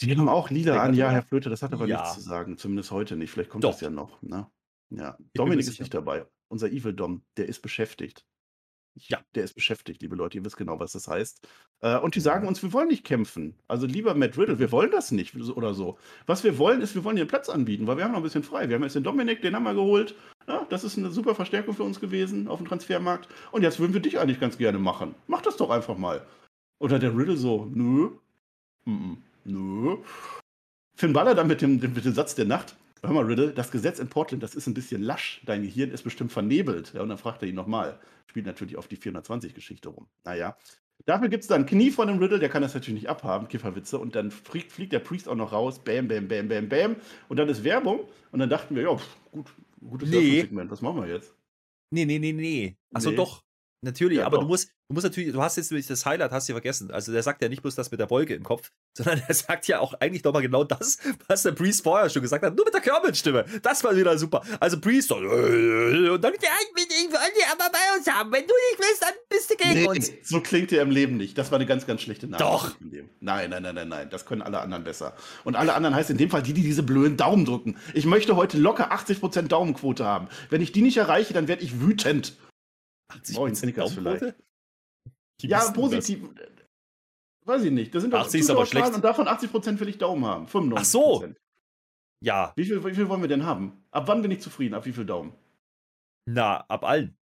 Die 0.00 0.16
haben 0.16 0.28
auch 0.28 0.50
lila 0.50 0.82
an, 0.82 0.94
ja, 0.94 1.10
Herr 1.10 1.22
Flöte, 1.22 1.48
das 1.48 1.62
hat 1.62 1.72
aber 1.72 1.86
ja. 1.86 2.00
nichts 2.00 2.14
zu 2.14 2.20
sagen. 2.20 2.58
Zumindest 2.58 2.90
heute 2.90 3.16
nicht. 3.16 3.30
Vielleicht 3.30 3.50
kommt 3.50 3.64
Doch. 3.64 3.72
das 3.72 3.80
ja 3.80 3.90
noch. 3.90 4.20
Ne? 4.20 4.50
Ja. 4.90 5.16
Dominik 5.34 5.66
ist 5.66 5.80
nicht 5.80 5.94
dabei. 5.94 6.26
Unser 6.48 6.70
Evil 6.70 6.92
Dom, 6.92 7.24
der 7.36 7.46
ist 7.46 7.62
beschäftigt. 7.62 8.26
Ja, 8.94 9.18
der 9.34 9.44
ist 9.44 9.54
beschäftigt, 9.54 10.02
liebe 10.02 10.16
Leute. 10.16 10.36
Ihr 10.36 10.44
wisst 10.44 10.56
genau, 10.56 10.78
was 10.78 10.92
das 10.92 11.08
heißt. 11.08 11.46
Äh, 11.80 11.98
und 11.98 12.14
die 12.14 12.20
sagen 12.20 12.46
uns, 12.46 12.62
wir 12.62 12.72
wollen 12.72 12.88
nicht 12.88 13.04
kämpfen. 13.04 13.54
Also 13.66 13.86
lieber 13.86 14.14
Matt 14.14 14.36
Riddle, 14.36 14.58
wir 14.58 14.70
wollen 14.70 14.90
das 14.90 15.12
nicht 15.12 15.34
oder 15.34 15.72
so. 15.72 15.98
Was 16.26 16.44
wir 16.44 16.58
wollen, 16.58 16.82
ist, 16.82 16.94
wir 16.94 17.02
wollen 17.04 17.16
dir 17.16 17.22
einen 17.22 17.28
Platz 17.28 17.48
anbieten, 17.48 17.86
weil 17.86 17.96
wir 17.96 18.04
haben 18.04 18.12
noch 18.12 18.18
ein 18.18 18.24
bisschen 18.24 18.42
frei. 18.42 18.68
Wir 18.68 18.76
haben 18.76 18.82
jetzt 18.82 18.96
den 18.96 19.04
Dominik, 19.04 19.40
den 19.40 19.54
haben 19.56 19.64
wir 19.64 19.74
geholt. 19.74 20.14
Ja, 20.46 20.66
das 20.68 20.84
ist 20.84 20.98
eine 20.98 21.10
super 21.10 21.34
Verstärkung 21.34 21.74
für 21.74 21.84
uns 21.84 22.00
gewesen 22.00 22.48
auf 22.48 22.58
dem 22.58 22.68
Transfermarkt. 22.68 23.28
Und 23.50 23.62
jetzt 23.62 23.80
würden 23.80 23.94
wir 23.94 24.00
dich 24.00 24.18
eigentlich 24.18 24.40
ganz 24.40 24.58
gerne 24.58 24.78
machen. 24.78 25.14
Mach 25.26 25.40
das 25.40 25.56
doch 25.56 25.70
einfach 25.70 25.96
mal. 25.96 26.26
Oder 26.78 26.98
der 26.98 27.16
Riddle 27.16 27.36
so, 27.36 27.70
nö. 27.72 28.10
Nö. 29.44 29.96
Finn 30.96 31.12
Baller 31.12 31.34
dann 31.34 31.46
mit 31.46 31.62
dem, 31.62 31.80
mit 31.80 32.04
dem 32.04 32.12
Satz 32.12 32.34
der 32.34 32.44
Nacht. 32.44 32.76
Hör 33.04 33.12
mal, 33.12 33.24
Riddle, 33.24 33.52
das 33.52 33.72
Gesetz 33.72 33.98
in 33.98 34.08
Portland, 34.08 34.44
das 34.44 34.54
ist 34.54 34.68
ein 34.68 34.74
bisschen 34.74 35.02
lasch. 35.02 35.42
Dein 35.44 35.62
Gehirn 35.62 35.90
ist 35.90 36.04
bestimmt 36.04 36.30
vernebelt. 36.30 36.92
Ja, 36.94 37.02
und 37.02 37.08
dann 37.08 37.18
fragt 37.18 37.42
er 37.42 37.48
ihn 37.48 37.54
nochmal. 37.56 37.98
Spielt 38.26 38.46
natürlich 38.46 38.76
auf 38.76 38.86
die 38.86 38.96
420-Geschichte 38.96 39.88
rum. 39.88 40.06
Naja. 40.24 40.56
Dafür 41.04 41.28
gibt 41.28 41.42
es 41.42 41.48
dann 41.48 41.66
Knie 41.66 41.90
von 41.90 42.06
dem 42.06 42.18
Riddle, 42.18 42.38
der 42.38 42.48
kann 42.48 42.62
das 42.62 42.74
natürlich 42.74 43.02
nicht 43.02 43.10
abhaben, 43.10 43.48
Kifferwitze. 43.48 43.98
Und 43.98 44.14
dann 44.14 44.30
fliegt, 44.30 44.70
fliegt 44.70 44.92
der 44.92 45.00
Priest 45.00 45.28
auch 45.28 45.34
noch 45.34 45.50
raus. 45.50 45.80
Bam, 45.80 46.06
bam, 46.06 46.28
bam, 46.28 46.46
bam, 46.46 46.68
bam. 46.68 46.96
Und 47.28 47.38
dann 47.38 47.48
ist 47.48 47.64
Werbung. 47.64 48.08
Und 48.30 48.38
dann 48.38 48.48
dachten 48.48 48.76
wir, 48.76 48.84
ja, 48.84 48.96
gut, 49.32 49.52
gutes 49.80 50.08
nee. 50.08 50.40
Segment. 50.40 50.70
Was 50.70 50.80
machen 50.80 51.02
wir 51.02 51.12
jetzt? 51.12 51.34
Nee, 51.90 52.04
nee, 52.04 52.20
nee, 52.20 52.32
nee. 52.32 52.76
Achso, 52.94 53.10
nee. 53.10 53.16
doch. 53.16 53.42
Natürlich, 53.84 54.18
ja, 54.18 54.26
aber 54.26 54.36
doch. 54.36 54.44
du 54.44 54.48
musst, 54.48 54.68
du 54.88 54.94
musst 54.94 55.04
natürlich, 55.04 55.32
du 55.32 55.42
hast 55.42 55.56
jetzt 55.56 55.90
das 55.90 56.06
Highlight, 56.06 56.30
hast 56.30 56.48
du 56.48 56.52
vergessen. 56.52 56.92
Also 56.92 57.10
der 57.10 57.24
sagt 57.24 57.42
ja 57.42 57.48
nicht 57.48 57.62
bloß 57.62 57.74
das 57.74 57.90
mit 57.90 57.98
der 57.98 58.06
Beuge 58.06 58.34
im 58.34 58.44
Kopf, 58.44 58.70
sondern 58.96 59.20
er 59.26 59.34
sagt 59.34 59.66
ja 59.66 59.80
auch 59.80 59.94
eigentlich 59.94 60.22
nochmal 60.22 60.42
genau 60.42 60.62
das, 60.62 60.98
was 61.26 61.42
der 61.42 61.52
Priest 61.52 61.82
vorher 61.82 62.08
schon 62.08 62.22
gesagt 62.22 62.44
hat, 62.44 62.54
nur 62.54 62.64
mit 62.64 62.74
der 62.74 62.80
Körperstimme. 62.80 63.44
Das 63.62 63.82
war 63.82 63.96
wieder 63.96 64.16
super. 64.18 64.42
Also 64.60 64.80
Priest 64.80 65.10
und 65.12 65.24
dann, 65.24 66.32
ja, 66.32 66.50
ich 66.62 66.76
will 66.76 66.86
die 66.88 67.44
aber 67.50 67.70
bei 67.70 67.98
uns 67.98 68.06
haben. 68.06 68.32
Wenn 68.32 68.46
du 68.46 68.54
nicht 68.70 68.78
willst, 68.78 69.02
dann 69.02 69.14
bist 69.28 69.50
du 69.50 69.56
gegen 69.56 69.80
nee, 69.80 69.86
uns. 69.88 70.12
So 70.22 70.40
klingt 70.40 70.72
er 70.72 70.82
im 70.82 70.90
Leben 70.90 71.16
nicht. 71.16 71.36
Das 71.36 71.50
war 71.50 71.56
eine 71.56 71.66
ganz, 71.66 71.86
ganz 71.86 72.02
schlechte 72.02 72.28
Nachricht. 72.28 72.46
Doch. 72.46 72.76
Nein, 73.20 73.50
nein, 73.50 73.62
nein, 73.62 73.74
nein, 73.74 73.88
nein. 73.88 74.10
Das 74.10 74.26
können 74.26 74.42
alle 74.42 74.60
anderen 74.60 74.84
besser. 74.84 75.14
Und 75.44 75.56
alle 75.56 75.74
anderen 75.74 75.94
heißt 75.94 76.10
in 76.10 76.18
dem 76.18 76.30
Fall 76.30 76.42
die, 76.42 76.52
die 76.52 76.62
diese 76.62 76.82
blöden 76.82 77.16
Daumen 77.16 77.44
drücken. 77.44 77.76
Ich 77.94 78.06
möchte 78.06 78.36
heute 78.36 78.58
locker 78.58 78.92
80% 78.92 79.48
Daumenquote 79.48 80.04
haben. 80.04 80.28
Wenn 80.50 80.60
ich 80.60 80.72
die 80.72 80.82
nicht 80.82 80.96
erreiche, 80.96 81.34
dann 81.34 81.48
werde 81.48 81.62
ich 81.62 81.80
wütend. 81.80 82.36
80 83.16 83.38
oh, 83.38 83.54
Snickers 83.54 83.92
vielleicht. 83.94 84.34
Ja, 85.42 85.70
positiv. 85.72 86.22
Weiß 87.44 87.64
ich 87.64 87.72
nicht. 87.72 87.94
Das 87.94 88.02
sind 88.02 88.12
doch 88.12 88.20
80 88.20 88.40
ist 88.40 88.50
aber 88.50 88.66
schlecht. 88.66 88.94
Und 88.94 89.02
davon 89.02 89.26
80% 89.26 89.80
will 89.80 89.88
ich 89.88 89.98
Daumen 89.98 90.24
haben. 90.24 90.46
95%. 90.46 90.74
Ach 90.76 90.84
so. 90.84 91.34
Ja. 92.22 92.52
Wie 92.54 92.64
viel, 92.64 92.84
wie 92.84 92.94
viel 92.94 93.08
wollen 93.08 93.20
wir 93.20 93.28
denn 93.28 93.44
haben? 93.44 93.84
Ab 93.90 94.04
wann 94.06 94.22
bin 94.22 94.30
ich 94.30 94.40
zufrieden? 94.40 94.74
Ab 94.74 94.86
wie 94.86 94.92
viel 94.92 95.04
Daumen? 95.04 95.32
Na, 96.26 96.58
ab 96.68 96.84
allen. 96.84 97.16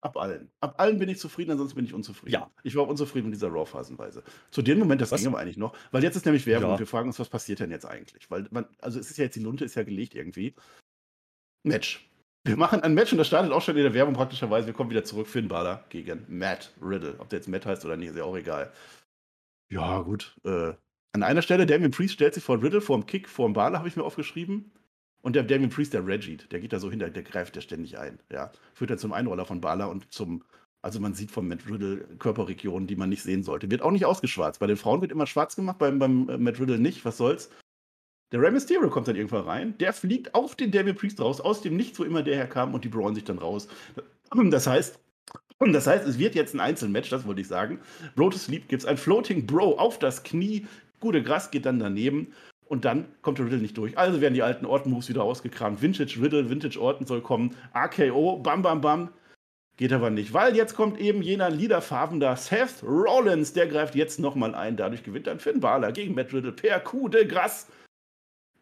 Ab 0.00 0.16
allen. 0.16 0.52
Ab 0.60 0.78
allen 0.78 0.98
bin 0.98 1.08
ich 1.08 1.18
zufrieden, 1.18 1.50
ansonsten 1.50 1.74
bin 1.74 1.84
ich 1.84 1.92
unzufrieden. 1.92 2.32
Ja. 2.32 2.52
Ich 2.62 2.76
war 2.76 2.84
auch 2.84 2.88
unzufrieden 2.88 3.30
mit 3.30 3.34
dieser 3.34 3.48
Raw-Phasenweise. 3.48 4.22
Zu 4.52 4.62
dem 4.62 4.78
Moment, 4.78 5.00
das 5.00 5.10
was? 5.10 5.20
ging 5.20 5.28
aber 5.28 5.40
eigentlich 5.40 5.56
noch, 5.56 5.76
weil 5.90 6.04
jetzt 6.04 6.14
ist 6.14 6.24
nämlich 6.24 6.46
Werbung 6.46 6.68
ja. 6.68 6.74
und 6.74 6.78
wir 6.78 6.86
fragen 6.86 7.08
uns, 7.08 7.18
was 7.18 7.28
passiert 7.28 7.58
denn 7.58 7.72
jetzt 7.72 7.84
eigentlich? 7.84 8.30
Weil 8.30 8.46
man, 8.52 8.66
also 8.80 9.00
es 9.00 9.10
ist 9.10 9.16
ja 9.16 9.24
jetzt, 9.24 9.34
die 9.34 9.40
Lunte 9.40 9.64
ist 9.64 9.74
ja 9.74 9.82
gelegt 9.82 10.14
irgendwie. 10.14 10.54
Match. 11.64 12.08
Wir 12.48 12.56
machen 12.56 12.80
ein 12.80 12.94
Match 12.94 13.12
und 13.12 13.18
das 13.18 13.26
startet 13.26 13.52
auch 13.52 13.60
schon 13.60 13.76
in 13.76 13.82
der 13.82 13.92
Werbung 13.92 14.14
praktischerweise. 14.14 14.66
Wir 14.66 14.74
kommen 14.74 14.90
wieder 14.90 15.04
zurück. 15.04 15.26
Finn 15.26 15.48
Balor 15.48 15.84
gegen 15.90 16.24
Matt 16.28 16.72
Riddle. 16.80 17.14
Ob 17.18 17.28
der 17.28 17.40
jetzt 17.40 17.48
Matt 17.48 17.66
heißt 17.66 17.84
oder 17.84 17.96
nicht, 17.96 18.08
ist 18.08 18.16
ja 18.16 18.24
auch 18.24 18.36
egal. 18.36 18.72
Ja, 19.70 20.00
gut. 20.00 20.34
Äh, 20.44 20.72
an 21.12 21.22
einer 21.22 21.42
Stelle, 21.42 21.66
Damien 21.66 21.90
Priest 21.90 22.14
stellt 22.14 22.34
sich 22.34 22.42
vor 22.42 22.62
Riddle, 22.62 22.80
vor 22.80 22.98
dem 22.98 23.06
Kick, 23.06 23.28
vor 23.28 23.46
dem 23.46 23.52
Balor, 23.52 23.78
habe 23.78 23.88
ich 23.88 23.96
mir 23.96 24.04
aufgeschrieben. 24.04 24.70
Und 25.20 25.36
der 25.36 25.42
Damien 25.42 25.70
Priest, 25.70 25.92
der 25.92 26.06
Reggie, 26.06 26.36
der 26.36 26.60
geht 26.60 26.72
da 26.72 26.78
so 26.78 26.90
hinter, 26.90 27.10
der 27.10 27.22
greift 27.22 27.54
ja 27.56 27.60
ständig 27.60 27.98
ein. 27.98 28.18
Ja. 28.32 28.50
Führt 28.72 28.90
dann 28.90 28.98
zum 28.98 29.12
Einroller 29.12 29.44
von 29.44 29.60
Balor 29.60 29.90
und 29.90 30.10
zum, 30.12 30.42
also 30.80 31.00
man 31.00 31.12
sieht 31.12 31.30
vom 31.30 31.48
Matt 31.48 31.68
Riddle 31.68 31.98
Körperregionen, 32.18 32.86
die 32.86 32.96
man 32.96 33.10
nicht 33.10 33.22
sehen 33.22 33.42
sollte. 33.42 33.70
Wird 33.70 33.82
auch 33.82 33.90
nicht 33.90 34.06
ausgeschwarzt. 34.06 34.60
Bei 34.60 34.66
den 34.66 34.76
Frauen 34.78 35.02
wird 35.02 35.12
immer 35.12 35.26
schwarz 35.26 35.54
gemacht, 35.54 35.78
beim, 35.78 35.98
beim 35.98 36.28
äh, 36.30 36.38
Matt 36.38 36.60
Riddle 36.60 36.78
nicht. 36.78 37.04
Was 37.04 37.18
soll's? 37.18 37.50
Der 38.30 38.42
Rey 38.42 38.50
Mysterio 38.50 38.90
kommt 38.90 39.08
dann 39.08 39.16
irgendwann 39.16 39.44
rein, 39.44 39.78
der 39.78 39.92
fliegt 39.92 40.34
auf 40.34 40.54
den 40.54 40.70
Damien 40.70 40.96
Priest 40.96 41.20
raus, 41.20 41.40
aus 41.40 41.62
dem 41.62 41.76
Nichts, 41.76 41.98
wo 41.98 42.04
immer 42.04 42.22
der 42.22 42.36
herkam, 42.36 42.74
und 42.74 42.84
die 42.84 42.88
brauen 42.88 43.14
sich 43.14 43.24
dann 43.24 43.38
raus. 43.38 43.68
Das 44.30 44.66
heißt, 44.66 44.98
das 45.60 45.86
heißt, 45.86 46.06
es 46.06 46.18
wird 46.18 46.34
jetzt 46.34 46.54
ein 46.54 46.60
Einzelmatch, 46.60 47.08
das 47.08 47.26
wollte 47.26 47.40
ich 47.40 47.48
sagen. 47.48 47.80
Bro 48.14 48.30
to 48.30 48.38
Sleep 48.38 48.68
gibt 48.68 48.82
es 48.82 48.88
ein 48.88 48.98
Floating 48.98 49.46
Bro 49.46 49.78
auf 49.78 49.98
das 49.98 50.22
Knie. 50.22 50.66
Gute 51.00 51.22
Gras 51.22 51.50
geht 51.50 51.64
dann 51.66 51.78
daneben. 51.78 52.32
Und 52.66 52.84
dann 52.84 53.06
kommt 53.22 53.38
der 53.38 53.46
Riddle 53.46 53.58
nicht 53.58 53.78
durch. 53.78 53.96
Also 53.96 54.20
werden 54.20 54.34
die 54.34 54.42
alten 54.42 54.66
Orton-Moves 54.66 55.08
wieder 55.08 55.22
ausgekramt. 55.22 55.80
Vintage 55.80 56.20
Riddle, 56.20 56.50
Vintage 56.50 56.78
Orton 56.78 57.06
soll 57.06 57.22
kommen. 57.22 57.56
AKO, 57.72 58.36
bam, 58.36 58.60
bam, 58.60 58.82
bam. 58.82 59.08
Geht 59.78 59.92
aber 59.92 60.10
nicht, 60.10 60.34
weil 60.34 60.54
jetzt 60.54 60.74
kommt 60.74 61.00
eben 61.00 61.22
jener 61.22 61.48
liederfarbender 61.50 62.36
Seth 62.36 62.82
Rollins. 62.82 63.54
Der 63.54 63.68
greift 63.68 63.94
jetzt 63.94 64.20
nochmal 64.20 64.54
ein. 64.54 64.76
Dadurch 64.76 65.02
gewinnt 65.02 65.28
dann 65.28 65.40
Finn 65.40 65.60
Balor 65.60 65.92
gegen 65.92 66.14
Matt 66.14 66.34
Riddle 66.34 66.52
per 66.52 66.80
Coup 66.80 67.10
de 67.10 67.24
Gras. 67.24 67.68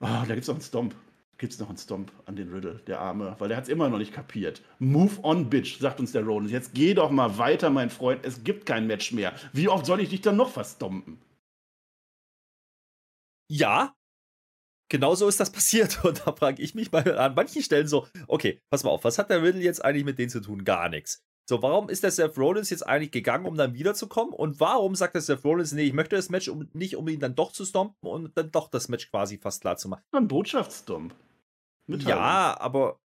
Oh, 0.01 0.07
da 0.07 0.27
gibt 0.27 0.43
es 0.43 0.49
noch 0.49 0.55
einen 0.55 0.63
Stomp. 0.63 0.95
Gibt 1.39 1.53
es 1.53 1.59
noch 1.59 1.69
einen 1.69 1.77
Stomp 1.79 2.13
an 2.25 2.37
den 2.37 2.51
Riddle, 2.53 2.81
der 2.87 3.01
Arme, 3.01 3.37
weil 3.39 3.49
der 3.49 3.59
hat 3.59 3.65
es 3.65 3.71
immer 3.71 3.91
noch 3.91 3.99
nicht 3.99 4.13
kapiert. 4.13 4.63
Move 4.79 5.23
on, 5.23 5.51
Bitch, 5.51 5.79
sagt 5.79 6.01
uns 6.01 6.13
der 6.13 6.25
Rollins. 6.25 6.51
Jetzt 6.51 6.73
geh 6.75 6.95
doch 6.95 7.11
mal 7.11 7.37
weiter, 7.37 7.69
mein 7.69 7.91
Freund. 7.91 8.25
Es 8.25 8.43
gibt 8.43 8.65
kein 8.65 8.87
Match 8.87 9.13
mehr. 9.13 9.35
Wie 9.53 9.69
oft 9.69 9.85
soll 9.85 10.01
ich 10.01 10.09
dich 10.09 10.23
dann 10.23 10.37
noch 10.37 10.51
verstompen? 10.51 11.19
Ja, 13.51 13.95
genau 14.89 15.15
so 15.15 15.29
ist 15.29 15.41
das 15.41 15.51
passiert. 15.53 16.05
Und 16.05 16.27
da 16.27 16.33
frage 16.33 16.63
ich 16.63 16.75
mich 16.75 16.91
mal 16.93 17.19
an 17.19 17.35
manchen 17.35 17.63
Stellen 17.63 17.89
so, 17.89 18.09
okay, 18.29 18.61
pass 18.71 18.85
mal 18.85 18.91
auf, 18.91 19.05
was 19.05 19.19
hat 19.19 19.31
der 19.31 19.43
Riddle 19.43 19.63
jetzt 19.63 19.85
eigentlich 19.85 20.05
mit 20.05 20.19
denen 20.19 20.31
zu 20.31 20.41
tun? 20.41 20.65
Gar 20.65 20.89
nichts. 20.89 21.23
So, 21.49 21.63
warum 21.63 21.89
ist 21.89 22.03
der 22.03 22.11
Seth 22.11 22.37
Rollins 22.37 22.71
jetzt 22.71 22.85
eigentlich 22.85 23.13
gegangen, 23.13 23.47
um 23.47 23.57
dann 23.57 23.75
wiederzukommen? 23.75 24.35
Und 24.35 24.59
warum 24.59 24.97
sagt 24.97 25.15
der 25.15 25.23
Seth 25.23 25.45
Rollins, 25.45 25.73
nee, 25.73 25.85
ich 25.85 25.93
möchte 25.93 26.17
das 26.17 26.29
Match 26.29 26.49
um, 26.49 26.69
nicht, 26.73 26.97
um 26.97 27.07
ihn 27.07 27.21
dann 27.21 27.37
doch 27.37 27.53
zu 27.53 27.65
stompen 27.65 28.09
und 28.09 28.37
dann 28.37 28.51
doch 28.51 28.69
das 28.69 28.89
Match 28.89 29.09
quasi 29.11 29.39
fast 29.39 29.61
klar 29.61 29.77
zu 29.77 29.89
machen? 29.89 30.03
Ein 30.11 30.27
Botschaftsstomp. 30.27 31.15
Ja, 31.89 32.59
aber, 32.59 32.99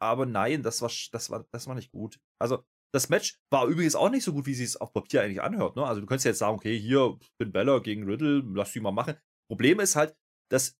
aber 0.00 0.26
nein, 0.26 0.64
das 0.64 0.82
war, 0.82 0.90
das, 1.12 1.30
war, 1.30 1.46
das 1.52 1.68
war 1.68 1.76
nicht 1.76 1.92
gut. 1.92 2.18
Also, 2.40 2.64
das 2.92 3.10
Match 3.10 3.38
war 3.50 3.66
übrigens 3.66 3.94
auch 3.94 4.10
nicht 4.10 4.24
so 4.24 4.32
gut, 4.32 4.46
wie 4.46 4.54
sie 4.54 4.64
es 4.64 4.76
auf 4.76 4.92
Papier 4.92 5.22
eigentlich 5.22 5.42
anhört. 5.42 5.76
Ne? 5.76 5.86
Also, 5.86 6.00
du 6.00 6.06
könntest 6.08 6.24
ja 6.24 6.30
jetzt 6.30 6.40
sagen, 6.40 6.56
okay, 6.56 6.76
hier, 6.76 7.16
Finn 7.40 7.52
Bella 7.52 7.78
gegen 7.78 8.04
Riddle, 8.04 8.42
lass 8.54 8.72
die 8.72 8.80
mal 8.80 8.90
machen. 8.90 9.16
Problem 9.48 9.78
ist 9.78 9.94
halt, 9.94 10.16
dass 10.50 10.76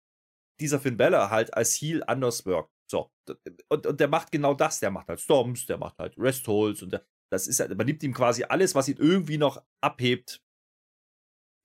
dieser 0.61 0.81
Finn 0.81 0.97
Bella 0.97 1.31
halt 1.31 1.55
als 1.55 1.75
Heel 1.77 2.03
anders 2.05 2.45
wirkt. 2.45 2.74
So. 2.91 3.11
Und, 3.69 3.87
und 3.87 4.01
der 4.01 4.09
macht 4.09 4.31
genau 4.33 4.55
das. 4.55 4.81
Der 4.81 4.91
macht 4.91 5.09
halt 5.09 5.21
Storms, 5.21 5.67
der 5.67 5.79
macht 5.79 5.99
halt 5.99 6.15
Rest 6.19 6.47
Holds 6.47 6.83
und 6.83 6.93
der, 6.93 7.05
das 7.31 7.47
ist 7.47 7.61
halt, 7.61 7.77
man 7.77 7.87
nimmt 7.87 8.03
ihm 8.03 8.15
quasi 8.15 8.45
alles, 8.45 8.75
was 8.75 8.89
ihn 8.89 8.99
irgendwie 8.99 9.39
noch 9.39 9.63
abhebt 9.81 10.43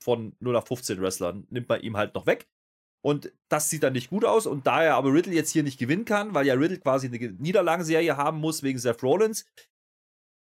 von 0.03 0.35
0 0.39 0.55
auf 0.55 0.67
15 0.67 1.01
Wrestlern, 1.01 1.45
nimmt 1.49 1.69
man 1.69 1.81
ihm 1.81 1.97
halt 1.97 2.15
noch 2.15 2.25
weg. 2.25 2.47
Und 3.01 3.31
das 3.49 3.69
sieht 3.69 3.83
dann 3.83 3.93
nicht 3.93 4.09
gut 4.09 4.25
aus. 4.25 4.45
Und 4.45 4.67
da 4.67 4.83
er 4.83 4.95
aber 4.95 5.13
Riddle 5.13 5.33
jetzt 5.33 5.51
hier 5.51 5.63
nicht 5.63 5.79
gewinnen 5.79 6.05
kann, 6.05 6.33
weil 6.33 6.45
ja 6.45 6.55
Riddle 6.55 6.79
quasi 6.79 7.07
eine 7.07 7.17
Niederlagenserie 7.17 8.17
haben 8.17 8.39
muss 8.39 8.63
wegen 8.63 8.79
Seth 8.79 9.03
Rollins, 9.03 9.45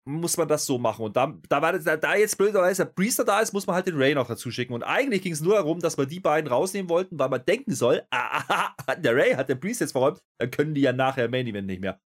muss 0.04 0.36
man 0.36 0.48
das 0.48 0.66
so 0.66 0.78
machen. 0.78 1.04
Und 1.04 1.16
da, 1.16 1.38
da, 1.48 1.62
war, 1.62 1.78
da, 1.78 1.96
da 1.96 2.14
jetzt 2.14 2.38
blöderweise 2.38 2.84
der 2.84 2.92
Priester 2.92 3.24
da 3.24 3.40
ist, 3.40 3.52
muss 3.52 3.66
man 3.66 3.76
halt 3.76 3.86
den 3.86 3.96
Ray 3.96 4.14
noch 4.14 4.28
dazu 4.28 4.50
schicken. 4.50 4.72
Und 4.72 4.82
eigentlich 4.82 5.22
ging 5.22 5.32
es 5.32 5.40
nur 5.40 5.54
darum, 5.54 5.80
dass 5.80 5.98
wir 5.98 6.06
die 6.06 6.20
beiden 6.20 6.50
rausnehmen 6.50 6.88
wollten, 6.88 7.18
weil 7.18 7.28
man 7.28 7.44
denken 7.44 7.72
soll, 7.72 8.02
ah, 8.10 8.74
der 8.96 9.14
Ray 9.14 9.34
hat 9.34 9.48
der 9.48 9.56
Priest 9.56 9.80
jetzt 9.80 9.92
verräumt, 9.92 10.22
dann 10.38 10.50
können 10.50 10.74
die 10.74 10.80
ja 10.80 10.92
nachher 10.92 11.28
Main 11.28 11.46
Event 11.46 11.66
nicht 11.66 11.80
mehr. 11.80 12.00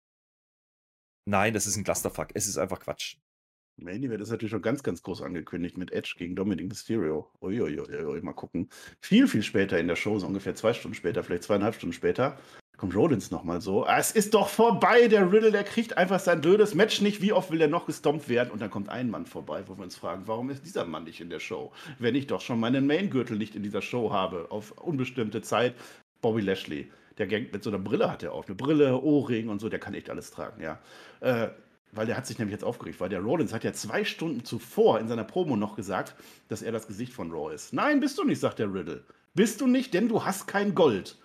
Nein, 1.26 1.54
das 1.54 1.66
ist 1.66 1.76
ein 1.76 1.84
Clusterfuck. 1.84 2.28
Es 2.34 2.46
ist 2.46 2.58
einfach 2.58 2.80
Quatsch. 2.80 3.16
Main 3.76 4.02
Event 4.02 4.20
ist 4.20 4.30
natürlich 4.30 4.50
schon 4.50 4.62
ganz, 4.62 4.82
ganz 4.82 5.02
groß 5.02 5.22
angekündigt 5.22 5.76
mit 5.78 5.90
Edge 5.90 6.14
gegen 6.16 6.36
Dominic 6.36 6.68
Mysterio. 6.68 7.30
Uiuiui, 7.40 8.20
mal 8.22 8.32
gucken. 8.32 8.68
Viel, 9.00 9.26
viel 9.26 9.42
später 9.42 9.78
in 9.78 9.88
der 9.88 9.96
Show, 9.96 10.18
so 10.18 10.26
ungefähr 10.26 10.54
zwei 10.54 10.72
Stunden 10.74 10.94
später, 10.94 11.24
vielleicht 11.24 11.42
zweieinhalb 11.44 11.74
Stunden 11.74 11.92
später, 11.92 12.38
kommt 12.76 12.94
Rollins 12.94 13.30
nochmal 13.30 13.60
so. 13.60 13.84
Ah, 13.84 13.98
es 13.98 14.10
ist 14.10 14.34
doch 14.34 14.48
vorbei, 14.48 15.08
der 15.08 15.32
Riddle, 15.32 15.52
der 15.52 15.64
kriegt 15.64 15.96
einfach 15.96 16.20
sein 16.20 16.40
blödes 16.40 16.74
Match 16.74 17.00
nicht. 17.00 17.22
Wie 17.22 17.32
oft 17.32 17.50
will 17.50 17.60
er 17.60 17.68
noch 17.68 17.86
gestompt 17.86 18.28
werden? 18.28 18.50
Und 18.50 18.60
dann 18.60 18.70
kommt 18.70 18.88
ein 18.88 19.10
Mann 19.10 19.26
vorbei, 19.26 19.62
wo 19.66 19.76
wir 19.76 19.84
uns 19.84 19.96
fragen, 19.96 20.22
warum 20.26 20.50
ist 20.50 20.64
dieser 20.64 20.84
Mann 20.84 21.04
nicht 21.04 21.20
in 21.20 21.30
der 21.30 21.40
Show? 21.40 21.72
Wenn 21.98 22.14
ich 22.14 22.26
doch 22.26 22.40
schon 22.40 22.60
meinen 22.60 22.86
Main-Gürtel 22.86 23.36
nicht 23.36 23.54
in 23.54 23.62
dieser 23.62 23.82
Show 23.82 24.12
habe, 24.12 24.46
auf 24.50 24.72
unbestimmte 24.72 25.42
Zeit. 25.42 25.74
Bobby 26.20 26.40
Lashley, 26.40 26.90
der 27.18 27.26
Gang 27.26 27.52
mit 27.52 27.62
so 27.62 27.70
einer 27.70 27.78
Brille 27.78 28.10
hat 28.10 28.22
er 28.22 28.32
auf. 28.32 28.46
Eine 28.46 28.54
Brille, 28.54 29.00
Ohrring 29.00 29.48
und 29.48 29.60
so, 29.60 29.68
der 29.68 29.78
kann 29.78 29.94
echt 29.94 30.10
alles 30.10 30.30
tragen, 30.30 30.62
ja. 30.62 30.78
Äh, 31.20 31.48
weil 31.92 32.06
der 32.06 32.16
hat 32.16 32.26
sich 32.26 32.38
nämlich 32.38 32.52
jetzt 32.52 32.64
aufgeregt, 32.64 32.98
weil 33.00 33.08
der 33.08 33.20
Rollins 33.20 33.52
hat 33.52 33.62
ja 33.62 33.72
zwei 33.72 34.04
Stunden 34.04 34.44
zuvor 34.44 34.98
in 34.98 35.06
seiner 35.06 35.22
Promo 35.22 35.54
noch 35.54 35.76
gesagt, 35.76 36.16
dass 36.48 36.62
er 36.62 36.72
das 36.72 36.86
Gesicht 36.88 37.12
von 37.12 37.30
Raw 37.30 37.54
ist. 37.54 37.72
Nein, 37.72 38.00
bist 38.00 38.18
du 38.18 38.24
nicht, 38.24 38.40
sagt 38.40 38.58
der 38.58 38.72
Riddle. 38.72 39.04
Bist 39.34 39.60
du 39.60 39.66
nicht, 39.66 39.94
denn 39.94 40.08
du 40.08 40.24
hast 40.24 40.46
kein 40.46 40.74
Gold. 40.74 41.16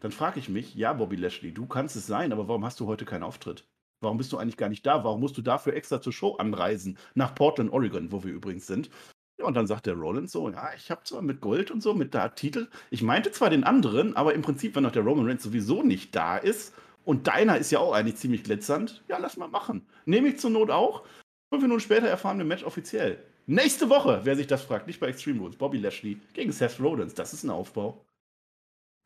Dann 0.00 0.12
frage 0.12 0.38
ich 0.38 0.48
mich, 0.48 0.74
ja, 0.74 0.92
Bobby 0.92 1.16
Lashley, 1.16 1.52
du 1.52 1.66
kannst 1.66 1.96
es 1.96 2.06
sein, 2.06 2.32
aber 2.32 2.48
warum 2.48 2.64
hast 2.64 2.78
du 2.80 2.86
heute 2.86 3.04
keinen 3.04 3.24
Auftritt? 3.24 3.64
Warum 4.00 4.16
bist 4.16 4.32
du 4.32 4.38
eigentlich 4.38 4.56
gar 4.56 4.68
nicht 4.68 4.86
da? 4.86 5.02
Warum 5.02 5.20
musst 5.20 5.36
du 5.36 5.42
dafür 5.42 5.74
extra 5.74 6.00
zur 6.00 6.12
Show 6.12 6.36
anreisen? 6.36 6.98
Nach 7.14 7.34
Portland, 7.34 7.72
Oregon, 7.72 8.12
wo 8.12 8.22
wir 8.22 8.32
übrigens 8.32 8.66
sind. 8.66 8.90
Ja, 9.38 9.46
und 9.46 9.54
dann 9.54 9.66
sagt 9.66 9.86
der 9.86 9.94
Rollins 9.94 10.32
so, 10.32 10.48
ja, 10.50 10.70
ich 10.76 10.90
habe 10.90 11.04
zwar 11.04 11.22
mit 11.22 11.40
Gold 11.40 11.70
und 11.70 11.80
so, 11.80 11.94
mit 11.94 12.14
da 12.14 12.28
Titel, 12.28 12.68
ich 12.90 13.02
meinte 13.02 13.30
zwar 13.30 13.50
den 13.50 13.64
anderen, 13.64 14.16
aber 14.16 14.34
im 14.34 14.42
Prinzip, 14.42 14.74
wenn 14.74 14.82
noch 14.82 14.92
der 14.92 15.04
Roman 15.04 15.26
Reigns 15.26 15.44
sowieso 15.44 15.82
nicht 15.82 16.14
da 16.14 16.36
ist 16.36 16.74
und 17.04 17.28
deiner 17.28 17.56
ist 17.56 17.70
ja 17.70 17.78
auch 17.78 17.92
eigentlich 17.92 18.16
ziemlich 18.16 18.42
glitzernd, 18.42 19.02
ja, 19.08 19.18
lass 19.18 19.36
mal 19.36 19.48
machen. 19.48 19.86
Nehme 20.06 20.28
ich 20.28 20.38
zur 20.38 20.50
Not 20.50 20.70
auch. 20.70 21.04
Fünf 21.50 21.62
Minuten 21.62 21.80
später 21.80 22.08
erfahren 22.08 22.38
wir 22.38 22.44
Match 22.44 22.64
offiziell. 22.64 23.22
Nächste 23.46 23.88
Woche, 23.88 24.20
wer 24.24 24.36
sich 24.36 24.48
das 24.48 24.62
fragt, 24.62 24.88
nicht 24.88 25.00
bei 25.00 25.06
Extreme 25.06 25.40
Rules, 25.40 25.56
Bobby 25.56 25.78
Lashley 25.78 26.20
gegen 26.34 26.52
Seth 26.52 26.80
Rollins. 26.80 27.14
Das 27.14 27.32
ist 27.32 27.44
ein 27.44 27.50
Aufbau. 27.50 28.04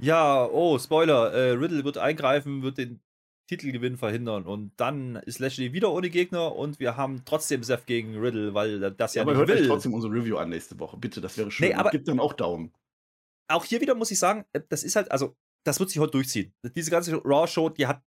Ja, 0.02 0.46
oh, 0.46 0.78
Spoiler. 0.78 1.32
Äh, 1.32 1.50
Riddle 1.52 1.84
wird 1.84 1.96
eingreifen, 1.96 2.62
wird 2.62 2.78
den 2.78 3.00
Titelgewinn 3.48 3.98
verhindern 3.98 4.46
und 4.46 4.72
dann 4.76 5.16
ist 5.16 5.38
Lashley 5.38 5.72
wieder 5.72 5.92
ohne 5.92 6.10
Gegner 6.10 6.54
und 6.56 6.80
wir 6.80 6.96
haben 6.96 7.22
trotzdem 7.24 7.62
Seth 7.62 7.86
gegen 7.86 8.18
Riddle, 8.18 8.54
weil 8.54 8.80
das 8.92 9.14
ja, 9.14 9.22
ja 9.22 9.28
aber 9.28 9.36
hört 9.36 9.48
will. 9.48 9.60
euch 9.60 9.66
trotzdem 9.66 9.94
unsere 9.94 10.12
Review 10.12 10.38
an 10.38 10.48
nächste 10.48 10.78
Woche, 10.78 10.96
bitte, 10.96 11.20
das 11.20 11.36
wäre 11.36 11.50
schön. 11.50 11.68
Nee, 11.68 11.74
aber 11.74 11.90
gibt 11.90 12.08
dann 12.08 12.20
auch 12.20 12.32
Daumen. 12.32 12.72
Auch 13.48 13.64
hier 13.64 13.80
wieder 13.80 13.94
muss 13.94 14.10
ich 14.10 14.18
sagen, 14.18 14.44
äh, 14.52 14.60
das 14.68 14.84
ist 14.84 14.96
halt, 14.96 15.10
also 15.10 15.36
das 15.64 15.78
wird 15.80 15.90
sich 15.90 15.98
heute 15.98 16.12
durchziehen. 16.12 16.54
Diese 16.74 16.90
ganze 16.90 17.14
Raw-Show, 17.16 17.68
die 17.68 17.86
hat 17.86 18.02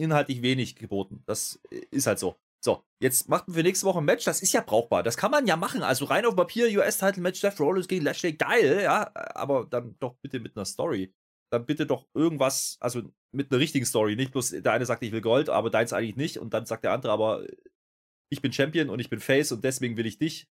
inhaltlich 0.00 0.42
wenig 0.42 0.76
geboten. 0.76 1.22
Das 1.26 1.60
äh, 1.70 1.82
ist 1.90 2.06
halt 2.06 2.18
so. 2.18 2.36
So, 2.64 2.82
jetzt 3.00 3.28
macht 3.28 3.46
man 3.46 3.54
für 3.54 3.62
nächste 3.62 3.86
Woche 3.86 3.98
ein 3.98 4.04
Match, 4.04 4.24
das 4.24 4.42
ist 4.42 4.52
ja 4.52 4.62
brauchbar. 4.62 5.04
Das 5.04 5.16
kann 5.16 5.30
man 5.30 5.46
ja 5.46 5.56
machen. 5.56 5.82
Also 5.82 6.06
rein 6.06 6.26
auf 6.26 6.34
Papier, 6.34 6.66
US-Title-Match, 6.78 7.40
Seth 7.40 7.60
Rollins 7.60 7.86
gegen 7.86 8.04
Lashley, 8.04 8.32
geil, 8.32 8.80
ja, 8.82 9.12
aber 9.34 9.66
dann 9.66 9.94
doch 10.00 10.16
bitte 10.22 10.40
mit 10.40 10.56
einer 10.56 10.64
Story 10.64 11.12
dann 11.50 11.66
bitte 11.66 11.86
doch 11.86 12.06
irgendwas, 12.14 12.76
also 12.80 13.02
mit 13.32 13.50
einer 13.50 13.60
richtigen 13.60 13.86
Story. 13.86 14.16
Nicht 14.16 14.32
bloß 14.32 14.50
der 14.50 14.72
eine 14.72 14.86
sagt, 14.86 15.02
ich 15.02 15.12
will 15.12 15.20
Gold, 15.20 15.48
aber 15.48 15.70
deins 15.70 15.92
eigentlich 15.92 16.16
nicht. 16.16 16.38
Und 16.38 16.54
dann 16.54 16.66
sagt 16.66 16.84
der 16.84 16.92
andere, 16.92 17.12
aber 17.12 17.46
ich 18.30 18.42
bin 18.42 18.52
Champion 18.52 18.90
und 18.90 19.00
ich 19.00 19.10
bin 19.10 19.20
Face 19.20 19.52
und 19.52 19.64
deswegen 19.64 19.96
will 19.96 20.06
ich 20.06 20.18
dich. 20.18 20.48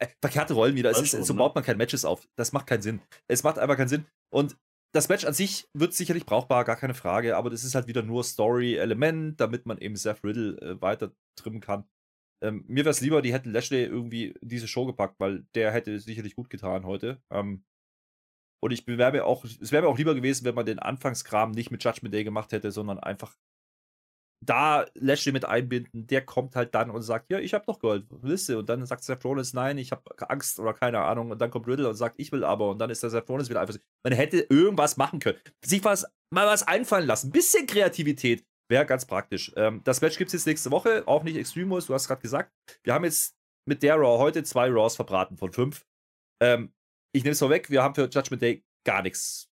Äh, 0.00 0.08
verkehrte 0.20 0.54
Rollen 0.54 0.76
wieder. 0.76 0.90
Es 0.90 1.00
ist, 1.00 1.26
so 1.26 1.32
ne? 1.32 1.38
baut 1.38 1.54
man 1.54 1.64
keine 1.64 1.78
Matches 1.78 2.04
auf. 2.04 2.28
Das 2.36 2.52
macht 2.52 2.66
keinen 2.66 2.82
Sinn. 2.82 3.00
Es 3.26 3.42
macht 3.42 3.58
einfach 3.58 3.76
keinen 3.76 3.88
Sinn. 3.88 4.06
Und 4.30 4.56
das 4.94 5.08
Match 5.08 5.24
an 5.24 5.34
sich 5.34 5.68
wird 5.74 5.92
sicherlich 5.92 6.24
brauchbar, 6.24 6.64
gar 6.64 6.76
keine 6.76 6.94
Frage, 6.94 7.36
aber 7.36 7.50
das 7.50 7.64
ist 7.64 7.74
halt 7.74 7.88
wieder 7.88 8.02
nur 8.02 8.24
Story-Element, 8.24 9.38
damit 9.38 9.66
man 9.66 9.78
eben 9.78 9.96
Seth 9.96 10.24
Riddle 10.24 10.58
äh, 10.60 10.80
weiter 10.80 11.12
trimmen 11.36 11.60
kann. 11.60 11.84
Ähm, 12.42 12.64
mir 12.68 12.84
wäre 12.84 12.90
es 12.90 13.00
lieber, 13.00 13.20
die 13.20 13.32
hätten 13.32 13.50
Lashley 13.50 13.84
irgendwie 13.84 14.34
diese 14.40 14.68
Show 14.68 14.86
gepackt, 14.86 15.18
weil 15.18 15.44
der 15.54 15.72
hätte 15.72 15.98
sicherlich 15.98 16.36
gut 16.36 16.48
getan 16.48 16.86
heute. 16.86 17.20
Ähm, 17.30 17.64
und 18.60 18.72
ich 18.72 18.84
bewerbe 18.84 19.24
auch, 19.24 19.44
es 19.44 19.72
wäre 19.72 19.82
mir 19.82 19.88
auch 19.88 19.98
lieber 19.98 20.14
gewesen, 20.14 20.44
wenn 20.44 20.54
man 20.54 20.66
den 20.66 20.78
Anfangskram 20.78 21.52
nicht 21.52 21.70
mit 21.70 21.82
Judgment 21.82 22.14
Day 22.14 22.24
gemacht 22.24 22.52
hätte, 22.52 22.70
sondern 22.72 22.98
einfach 22.98 23.34
da 24.44 24.86
Lashley 24.94 25.32
mit 25.32 25.44
einbinden, 25.44 26.06
der 26.06 26.24
kommt 26.24 26.54
halt 26.54 26.74
dann 26.74 26.90
und 26.90 27.02
sagt, 27.02 27.30
ja, 27.30 27.38
ich 27.38 27.54
habe 27.54 27.64
noch 27.66 27.80
Gold, 27.80 28.06
du? 28.08 28.58
Und 28.58 28.68
dann 28.68 28.86
sagt 28.86 29.02
Seth 29.02 29.24
Rollins, 29.24 29.52
nein, 29.52 29.78
ich 29.78 29.90
habe 29.90 30.02
Angst 30.28 30.60
oder 30.60 30.74
keine 30.74 31.00
Ahnung. 31.00 31.30
Und 31.30 31.40
dann 31.40 31.50
kommt 31.50 31.66
Riddle 31.66 31.88
und 31.88 31.96
sagt, 31.96 32.14
ich 32.18 32.30
will 32.30 32.44
aber. 32.44 32.70
Und 32.70 32.78
dann 32.78 32.90
ist 32.90 33.02
der 33.02 33.10
Seth 33.10 33.28
Rollins 33.28 33.50
wieder 33.50 33.60
einfach. 33.60 33.76
Man 34.04 34.12
hätte 34.12 34.46
irgendwas 34.48 34.96
machen 34.96 35.18
können. 35.18 35.38
Sich 35.64 35.84
was, 35.84 36.06
mal 36.32 36.46
was 36.46 36.66
einfallen 36.66 37.06
lassen. 37.06 37.32
bisschen 37.32 37.66
Kreativität 37.66 38.44
wäre 38.70 38.86
ganz 38.86 39.06
praktisch. 39.06 39.52
Ähm, 39.56 39.80
das 39.84 40.00
Match 40.00 40.18
gibt 40.18 40.28
es 40.28 40.34
jetzt 40.34 40.46
nächste 40.46 40.70
Woche, 40.70 41.02
auch 41.06 41.24
nicht 41.24 41.36
Extremos, 41.36 41.86
du 41.86 41.94
hast 41.94 42.06
gerade 42.06 42.22
gesagt. 42.22 42.52
Wir 42.84 42.94
haben 42.94 43.04
jetzt 43.04 43.34
mit 43.66 43.82
der 43.82 43.96
Raw 43.96 44.18
heute 44.18 44.44
zwei 44.44 44.70
Raws 44.70 44.96
verbraten 44.96 45.36
von 45.36 45.52
fünf. 45.52 45.84
Ähm, 46.40 46.72
ich 47.14 47.22
nehme 47.22 47.32
es 47.32 47.38
vorweg, 47.38 47.70
wir 47.70 47.82
haben 47.82 47.94
für 47.94 48.08
Judgment 48.08 48.42
Day 48.42 48.62
gar 48.86 49.02
nichts. 49.02 49.48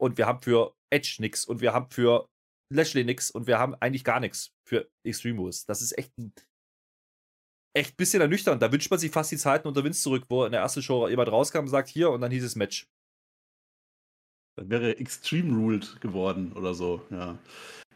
Und 0.00 0.16
wir 0.16 0.26
haben 0.26 0.42
für 0.42 0.74
Edge 0.90 1.16
nichts. 1.18 1.44
Und 1.44 1.60
wir 1.60 1.72
haben 1.72 1.90
für 1.90 2.28
Lashley 2.72 3.04
nichts. 3.04 3.30
Und 3.30 3.46
wir 3.46 3.58
haben 3.58 3.74
eigentlich 3.76 4.04
gar 4.04 4.20
nichts 4.20 4.52
für 4.66 4.88
Extreme 5.04 5.38
Rules. 5.38 5.64
Das 5.66 5.82
ist 5.82 5.96
echt 5.98 6.16
ein 6.18 6.32
echt 7.76 7.96
bisschen 7.96 8.20
ernüchternd. 8.20 8.62
Da 8.62 8.72
wünscht 8.72 8.90
man 8.90 8.98
sich 8.98 9.10
fast 9.10 9.30
die 9.30 9.36
Zeiten 9.36 9.68
unter 9.68 9.84
Vince 9.84 10.02
zurück, 10.02 10.24
wo 10.28 10.44
in 10.44 10.52
der 10.52 10.60
ersten 10.60 10.82
Show 10.82 11.08
jemand 11.08 11.30
rauskam 11.30 11.60
und 11.60 11.68
sagt, 11.68 11.88
hier, 11.88 12.10
und 12.10 12.20
dann 12.20 12.30
hieß 12.30 12.44
es 12.44 12.56
Match. 12.56 12.88
Dann 14.56 14.70
wäre 14.70 14.98
Extreme 14.98 15.56
Ruled 15.56 16.00
geworden 16.00 16.52
oder 16.52 16.74
so, 16.74 17.02
ja. 17.10 17.38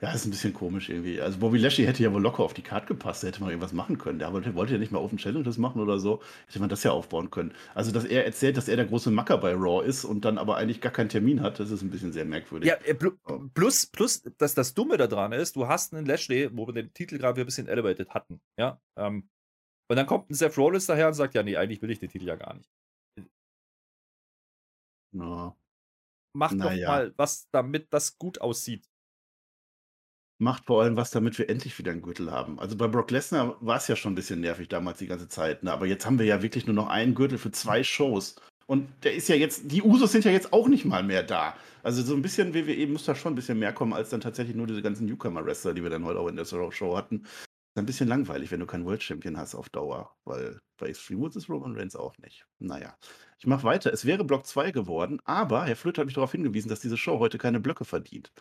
Ja, 0.02 0.12
ist 0.12 0.24
ein 0.24 0.30
bisschen 0.30 0.52
komisch 0.52 0.88
irgendwie. 0.88 1.20
Also 1.20 1.38
Bobby 1.38 1.58
Lashley 1.58 1.84
hätte 1.84 2.02
ja 2.02 2.12
wohl 2.12 2.20
locker 2.20 2.42
auf 2.42 2.54
die 2.54 2.62
Karte 2.62 2.88
gepasst, 2.88 3.22
da 3.22 3.28
hätte 3.28 3.40
man 3.40 3.50
irgendwas 3.50 3.72
machen 3.72 3.98
können. 3.98 4.18
Der 4.18 4.32
wollte, 4.32 4.52
wollte 4.56 4.72
ja 4.72 4.80
nicht 4.80 4.90
mal 4.90 4.98
Open 4.98 5.16
Challenges 5.16 5.58
machen 5.58 5.80
oder 5.80 6.00
so. 6.00 6.20
Hätte 6.48 6.58
man 6.58 6.68
das 6.68 6.82
ja 6.82 6.90
aufbauen 6.90 7.30
können. 7.30 7.54
Also, 7.72 7.92
dass 7.92 8.04
er 8.04 8.24
erzählt, 8.24 8.56
dass 8.56 8.66
er 8.66 8.74
der 8.74 8.86
große 8.86 9.12
Macker 9.12 9.38
bei 9.38 9.54
Raw 9.54 9.86
ist 9.86 10.04
und 10.04 10.24
dann 10.24 10.38
aber 10.38 10.56
eigentlich 10.56 10.80
gar 10.80 10.90
keinen 10.90 11.08
Termin 11.08 11.40
hat, 11.40 11.60
das 11.60 11.70
ist 11.70 11.82
ein 11.82 11.90
bisschen 11.90 12.12
sehr 12.12 12.24
merkwürdig. 12.24 12.68
Ja, 12.68 12.74
äh, 12.84 12.94
plus, 13.54 13.86
plus 13.86 14.24
dass 14.38 14.56
das 14.56 14.74
Dumme 14.74 14.96
daran 14.96 15.30
ist, 15.30 15.54
du 15.54 15.68
hast 15.68 15.94
einen 15.94 16.04
Lashley, 16.04 16.50
wo 16.52 16.66
wir 16.66 16.74
den 16.74 16.92
Titel 16.92 17.18
gerade 17.18 17.40
ein 17.40 17.46
bisschen 17.46 17.68
elevated 17.68 18.10
hatten, 18.10 18.40
ja. 18.58 18.80
Ähm, 18.96 19.28
und 19.88 19.96
dann 19.96 20.06
kommt 20.06 20.30
ein 20.30 20.34
Seth 20.34 20.58
Rollins 20.58 20.86
daher 20.86 21.06
und 21.06 21.14
sagt, 21.14 21.34
ja, 21.34 21.44
nee, 21.44 21.56
eigentlich 21.56 21.80
will 21.80 21.92
ich 21.92 22.00
den 22.00 22.10
Titel 22.10 22.26
ja 22.26 22.34
gar 22.34 22.54
nicht. 22.54 22.68
No. 25.12 25.56
Mach 26.34 26.50
Na 26.50 26.64
doch 26.64 26.72
ja. 26.72 26.88
mal 26.88 27.14
was, 27.16 27.46
damit 27.52 27.86
das 27.92 28.18
gut 28.18 28.40
aussieht 28.40 28.88
macht 30.42 30.66
vor 30.66 30.82
allem 30.82 30.96
was, 30.96 31.10
damit 31.10 31.38
wir 31.38 31.48
endlich 31.48 31.78
wieder 31.78 31.92
einen 31.92 32.02
Gürtel 32.02 32.30
haben. 32.30 32.58
Also 32.58 32.76
bei 32.76 32.88
Brock 32.88 33.10
Lesnar 33.10 33.56
war 33.60 33.76
es 33.76 33.88
ja 33.88 33.96
schon 33.96 34.12
ein 34.12 34.16
bisschen 34.16 34.40
nervig 34.40 34.68
damals 34.68 34.98
die 34.98 35.06
ganze 35.06 35.28
Zeit, 35.28 35.62
ne? 35.62 35.72
aber 35.72 35.86
jetzt 35.86 36.04
haben 36.04 36.18
wir 36.18 36.26
ja 36.26 36.42
wirklich 36.42 36.66
nur 36.66 36.74
noch 36.74 36.88
einen 36.88 37.14
Gürtel 37.14 37.38
für 37.38 37.52
zwei 37.52 37.84
Shows. 37.84 38.36
Und 38.66 38.88
der 39.04 39.14
ist 39.14 39.28
ja 39.28 39.34
jetzt, 39.34 39.70
die 39.70 39.82
Usos 39.82 40.12
sind 40.12 40.24
ja 40.24 40.30
jetzt 40.30 40.52
auch 40.52 40.68
nicht 40.68 40.84
mal 40.84 41.02
mehr 41.02 41.22
da. 41.22 41.54
Also 41.82 42.02
so 42.02 42.14
ein 42.14 42.22
bisschen 42.22 42.54
WWE 42.54 42.86
muss 42.86 43.04
da 43.04 43.14
schon 43.14 43.32
ein 43.32 43.36
bisschen 43.36 43.58
mehr 43.58 43.72
kommen, 43.72 43.92
als 43.92 44.10
dann 44.10 44.20
tatsächlich 44.20 44.56
nur 44.56 44.66
diese 44.66 44.82
ganzen 44.82 45.06
Newcomer-Wrestler, 45.06 45.74
die 45.74 45.82
wir 45.82 45.90
dann 45.90 46.04
heute 46.04 46.20
auch 46.20 46.28
in 46.28 46.36
der 46.36 46.44
Show 46.44 46.96
hatten. 46.96 47.24
ein 47.76 47.86
bisschen 47.86 48.08
langweilig, 48.08 48.50
wenn 48.50 48.60
du 48.60 48.66
keinen 48.66 48.84
World 48.84 49.02
Champion 49.02 49.36
hast 49.36 49.54
auf 49.54 49.68
Dauer, 49.68 50.14
weil 50.24 50.58
bei 50.78 50.88
Extreme 50.88 51.20
Rules 51.20 51.36
ist 51.36 51.48
Roman 51.48 51.76
Reigns 51.76 51.96
auch 51.96 52.16
nicht. 52.18 52.46
Naja, 52.58 52.96
ich 53.38 53.46
mache 53.46 53.64
weiter. 53.64 53.92
Es 53.92 54.04
wäre 54.04 54.24
Block 54.24 54.46
2 54.46 54.70
geworden, 54.70 55.20
aber 55.24 55.64
Herr 55.64 55.76
Flöter 55.76 56.00
hat 56.00 56.06
mich 56.06 56.14
darauf 56.14 56.32
hingewiesen, 56.32 56.68
dass 56.68 56.80
diese 56.80 56.96
Show 56.96 57.18
heute 57.18 57.38
keine 57.38 57.60
Blöcke 57.60 57.84
verdient. 57.84 58.32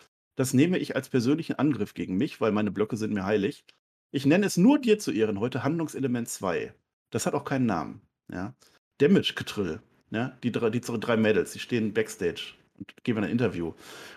Das 0.42 0.56
nehme 0.56 0.80
ich 0.80 0.96
als 0.96 1.08
persönlichen 1.08 1.60
Angriff 1.60 1.94
gegen 1.94 2.18
mich, 2.18 2.42
weil 2.42 2.52
meine 2.52 2.72
Blöcke 2.72 2.98
sind 2.98 3.14
mir 3.14 3.26
heilig. 3.26 3.64
Ich 4.10 4.26
nenne 4.26 4.48
es 4.48 4.58
nur 4.58 4.80
dir 4.80 4.98
zu 4.98 5.12
Ehren 5.12 5.40
heute 5.40 5.64
Handlungselement 5.64 6.28
2. 6.28 6.74
Das 7.12 7.28
hat 7.28 7.36
auch 7.36 7.46
keinen 7.46 7.68
Namen. 7.68 8.02
Ja? 8.28 8.56
Damage-Getrill. 8.98 9.84
Ja? 10.10 10.36
Die, 10.42 10.52
drei, 10.52 10.72
die 10.72 10.82
drei 10.82 11.16
Mädels, 11.16 11.54
die 11.54 11.60
stehen 11.60 11.94
backstage 11.94 12.56
geben 13.04 13.24
ein 13.24 13.30
Interview. 13.30 13.74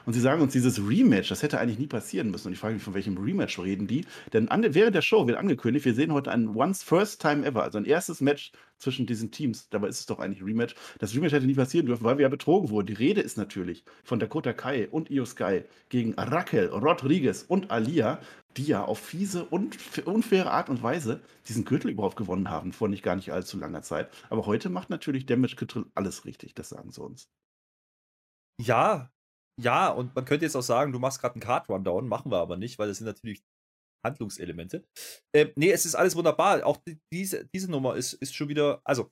Und 0.07 0.13
sie 0.13 0.21
sagen 0.21 0.43
uns, 0.43 0.53
dieses 0.53 0.79
Rematch, 0.79 1.29
das 1.29 1.43
hätte 1.43 1.59
eigentlich 1.59 1.79
nie 1.79 1.87
passieren 1.87 2.31
müssen. 2.31 2.49
Und 2.49 2.53
ich 2.55 2.59
frage 2.59 2.75
mich, 2.75 2.83
von 2.83 2.95
welchem 2.95 3.17
Rematch 3.17 3.59
reden 3.59 3.87
die? 3.87 4.05
Denn 4.33 4.49
an, 4.49 4.65
während 4.75 4.95
der 4.95 5.03
Show 5.03 5.27
wird 5.27 5.39
angekündigt, 5.39 5.85
wir 5.85 5.95
sehen 5.95 6.13
heute 6.13 6.31
ein 6.31 6.55
Once 6.55 6.83
First 6.83 7.21
Time 7.21 7.45
Ever, 7.47 7.63
also 7.63 7.79
ein 7.79 7.85
erstes 7.85 8.21
Match 8.21 8.53
zwischen 8.79 9.07
diesen 9.07 9.31
Teams. 9.31 9.69
Dabei 9.71 9.89
ist 9.89 10.01
es 10.01 10.07
doch 10.07 10.19
eigentlich 10.19 10.45
Rematch. 10.45 10.75
Das 10.99 11.15
Rematch 11.15 11.33
hätte 11.33 11.47
nie 11.47 11.55
passieren 11.55 11.87
dürfen, 11.87 12.05
weil 12.05 12.19
wir 12.19 12.23
ja 12.23 12.29
betrogen 12.29 12.71
wurden. 12.71 12.87
Die 12.87 12.93
Rede 12.95 13.21
ist 13.21 13.39
natürlich 13.39 13.85
von 14.03 14.19
Dakota 14.19 14.53
Kai 14.53 14.89
und 14.89 15.11
Io 15.11 15.25
Sky 15.25 15.63
gegen 15.89 16.15
Raquel, 16.15 16.69
Rodriguez 16.69 17.45
und 17.47 17.71
Alia, 17.71 18.21
die 18.57 18.65
ja 18.65 18.85
auf 18.85 18.99
fiese 18.99 19.45
und 19.45 19.77
unfaire 20.07 20.51
Art 20.51 20.69
und 20.69 20.83
Weise 20.83 21.21
diesen 21.49 21.65
Gürtel 21.65 21.91
überhaupt 21.91 22.17
gewonnen 22.17 22.51
haben, 22.51 22.73
vor 22.73 22.89
nicht 22.89 23.03
gar 23.03 23.17
nicht 23.17 23.33
allzu 23.33 23.59
langer 23.59 23.83
Zeit. 23.83 24.11
Aber 24.31 24.47
heute 24.47 24.69
macht 24.69 24.91
natürlich 24.91 25.27
Damage 25.27 25.57
Control 25.57 25.87
alles 25.95 26.25
richtig, 26.25 26.55
das 26.55 26.69
sagen 26.69 26.91
sie 26.91 27.03
uns. 27.03 27.29
Ja, 28.61 29.11
ja, 29.61 29.89
und 29.89 30.15
man 30.15 30.25
könnte 30.25 30.45
jetzt 30.45 30.57
auch 30.57 30.63
sagen, 30.63 30.93
du 30.93 30.99
machst 30.99 31.21
gerade 31.21 31.35
einen 31.35 31.43
Card-Rundown, 31.43 32.09
machen 32.09 32.31
wir 32.31 32.39
aber 32.39 32.57
nicht, 32.57 32.79
weil 32.79 32.89
das 32.89 32.99
sind 32.99 33.07
natürlich 33.07 33.45
Handlungselemente. 34.05 34.85
Äh, 35.33 35.53
nee, 35.57 35.71
es 35.71 35.87
ist 35.87 35.95
alles 35.95 36.17
wunderbar. 36.17 36.65
Auch 36.67 36.77
die, 36.87 36.99
diese, 37.13 37.47
diese 37.55 37.71
Nummer 37.71 37.97
ist, 37.97 38.15
ist 38.15 38.35
schon 38.35 38.49
wieder, 38.49 38.81
also, 38.85 39.09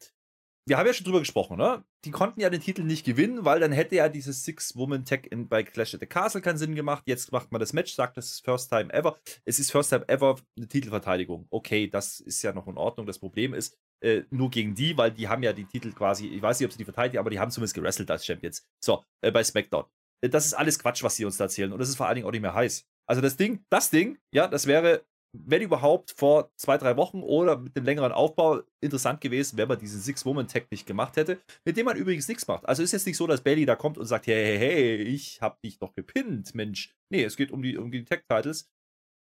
wir 0.69 0.79
haben 0.79 0.87
ja 0.87 0.93
schon 0.93 1.05
drüber 1.05 1.19
gesprochen, 1.19 1.57
ne? 1.57 1.85
Die 2.05 2.13
konnten 2.13 2.41
ja 2.41 2.49
den 2.49 2.61
Titel 2.61 2.85
nicht 2.85 3.05
gewinnen, 3.05 3.45
weil 3.45 3.59
dann 3.59 3.73
hätte 3.73 3.97
ja 3.97 4.09
dieses 4.09 4.45
Six-Woman-Tag 4.45 5.29
bei 5.49 5.65
Clash 5.65 5.95
at 5.95 6.01
the 6.01 6.07
Castle 6.07 6.41
keinen 6.41 6.59
Sinn 6.59 6.77
gemacht. 6.77 7.03
Jetzt 7.07 7.33
macht 7.33 7.51
man 7.51 7.61
das 7.61 7.73
Match, 7.73 7.93
sagt, 7.95 8.17
das 8.17 8.31
ist 8.31 8.45
First 8.45 8.71
Time 8.71 8.93
Ever. 8.93 9.19
Es 9.45 9.59
ist 9.59 9.73
First 9.73 9.91
Time 9.91 10.09
Ever 10.09 10.39
eine 10.57 10.69
Titelverteidigung. 10.69 11.47
Okay, 11.51 11.89
das 11.89 12.21
ist 12.21 12.43
ja 12.43 12.53
noch 12.53 12.69
in 12.69 12.77
Ordnung. 12.77 13.07
Das 13.07 13.19
Problem 13.19 13.55
ist, 13.55 13.77
äh, 14.02 14.25
nur 14.30 14.50
gegen 14.50 14.75
die, 14.75 14.97
weil 14.97 15.12
die 15.12 15.28
haben 15.28 15.42
ja 15.42 15.52
die 15.52 15.64
Titel 15.64 15.92
quasi, 15.92 16.26
ich 16.26 16.42
weiß 16.42 16.59
nicht, 16.59 16.66
ob 16.66 16.73
sie 16.73 16.78
die 16.78 16.85
verteidigen, 16.85 17.18
aber 17.18 17.30
die 17.30 17.38
haben 17.38 17.50
zumindest 17.50 17.75
gerestelt 17.75 18.11
als 18.11 18.26
Champions. 18.26 18.66
So, 18.85 19.04
äh, 19.23 19.30
bei 19.30 19.44
SmackDown. 19.44 19.85
Äh, 20.23 20.28
das 20.28 20.47
ist 20.47 20.54
alles 20.54 20.78
Quatsch, 20.78 21.02
was 21.02 21.16
sie 21.16 21.25
uns 21.25 21.37
da 21.37 21.44
erzählen. 21.44 21.73
Und 21.73 21.78
das 21.78 21.88
ist 21.88 21.97
vor 21.97 22.06
allen 22.06 22.16
Dingen 22.16 22.26
auch 22.26 22.32
nicht 22.32 22.42
mehr 22.42 22.54
heiß. 22.54 22.85
Also 23.09 23.23
das 23.23 23.37
Ding, 23.37 23.64
das 23.71 23.90
Ding, 23.90 24.18
ja, 24.35 24.49
das 24.49 24.66
wäre, 24.66 25.04
wenn 25.32 25.62
überhaupt, 25.62 26.14
vor 26.16 26.50
zwei, 26.56 26.78
drei 26.78 26.97
Wochen 26.97 27.23
oder 27.23 27.59
mit 27.59 27.76
dem 27.76 27.85
längeren 27.85 28.12
Aufbau 28.12 28.62
interessant 28.80 29.21
gewesen, 29.21 29.56
wenn 29.56 29.68
man 29.68 29.78
diesen 29.78 30.00
Six-Woman-Tag 30.00 30.71
nicht 30.71 30.87
gemacht 30.87 31.16
hätte, 31.16 31.40
mit 31.64 31.76
dem 31.76 31.87
man 31.87 31.97
übrigens 31.97 32.28
nichts 32.28 32.47
macht. 32.47 32.66
Also 32.66 32.82
ist 32.82 32.92
jetzt 32.92 33.06
nicht 33.06 33.16
so, 33.16 33.26
dass 33.26 33.40
Bailey 33.40 33.66
da 33.66 33.76
kommt 33.76 33.99
und 33.99 34.06
sagt, 34.06 34.26
hey, 34.26 34.59
hey, 34.59 34.59
hey, 34.59 34.97
ich 35.02 35.40
hab 35.40 35.61
dich 35.62 35.78
doch 35.78 35.94
gepinnt, 35.94 36.54
Mensch. 36.54 36.92
Nee, 37.11 37.25
es 37.25 37.37
geht 37.37 37.50
um 37.50 37.62
die, 37.62 37.76
um 37.76 37.90
die 37.90 38.04
Tag-Titles. 38.04 38.68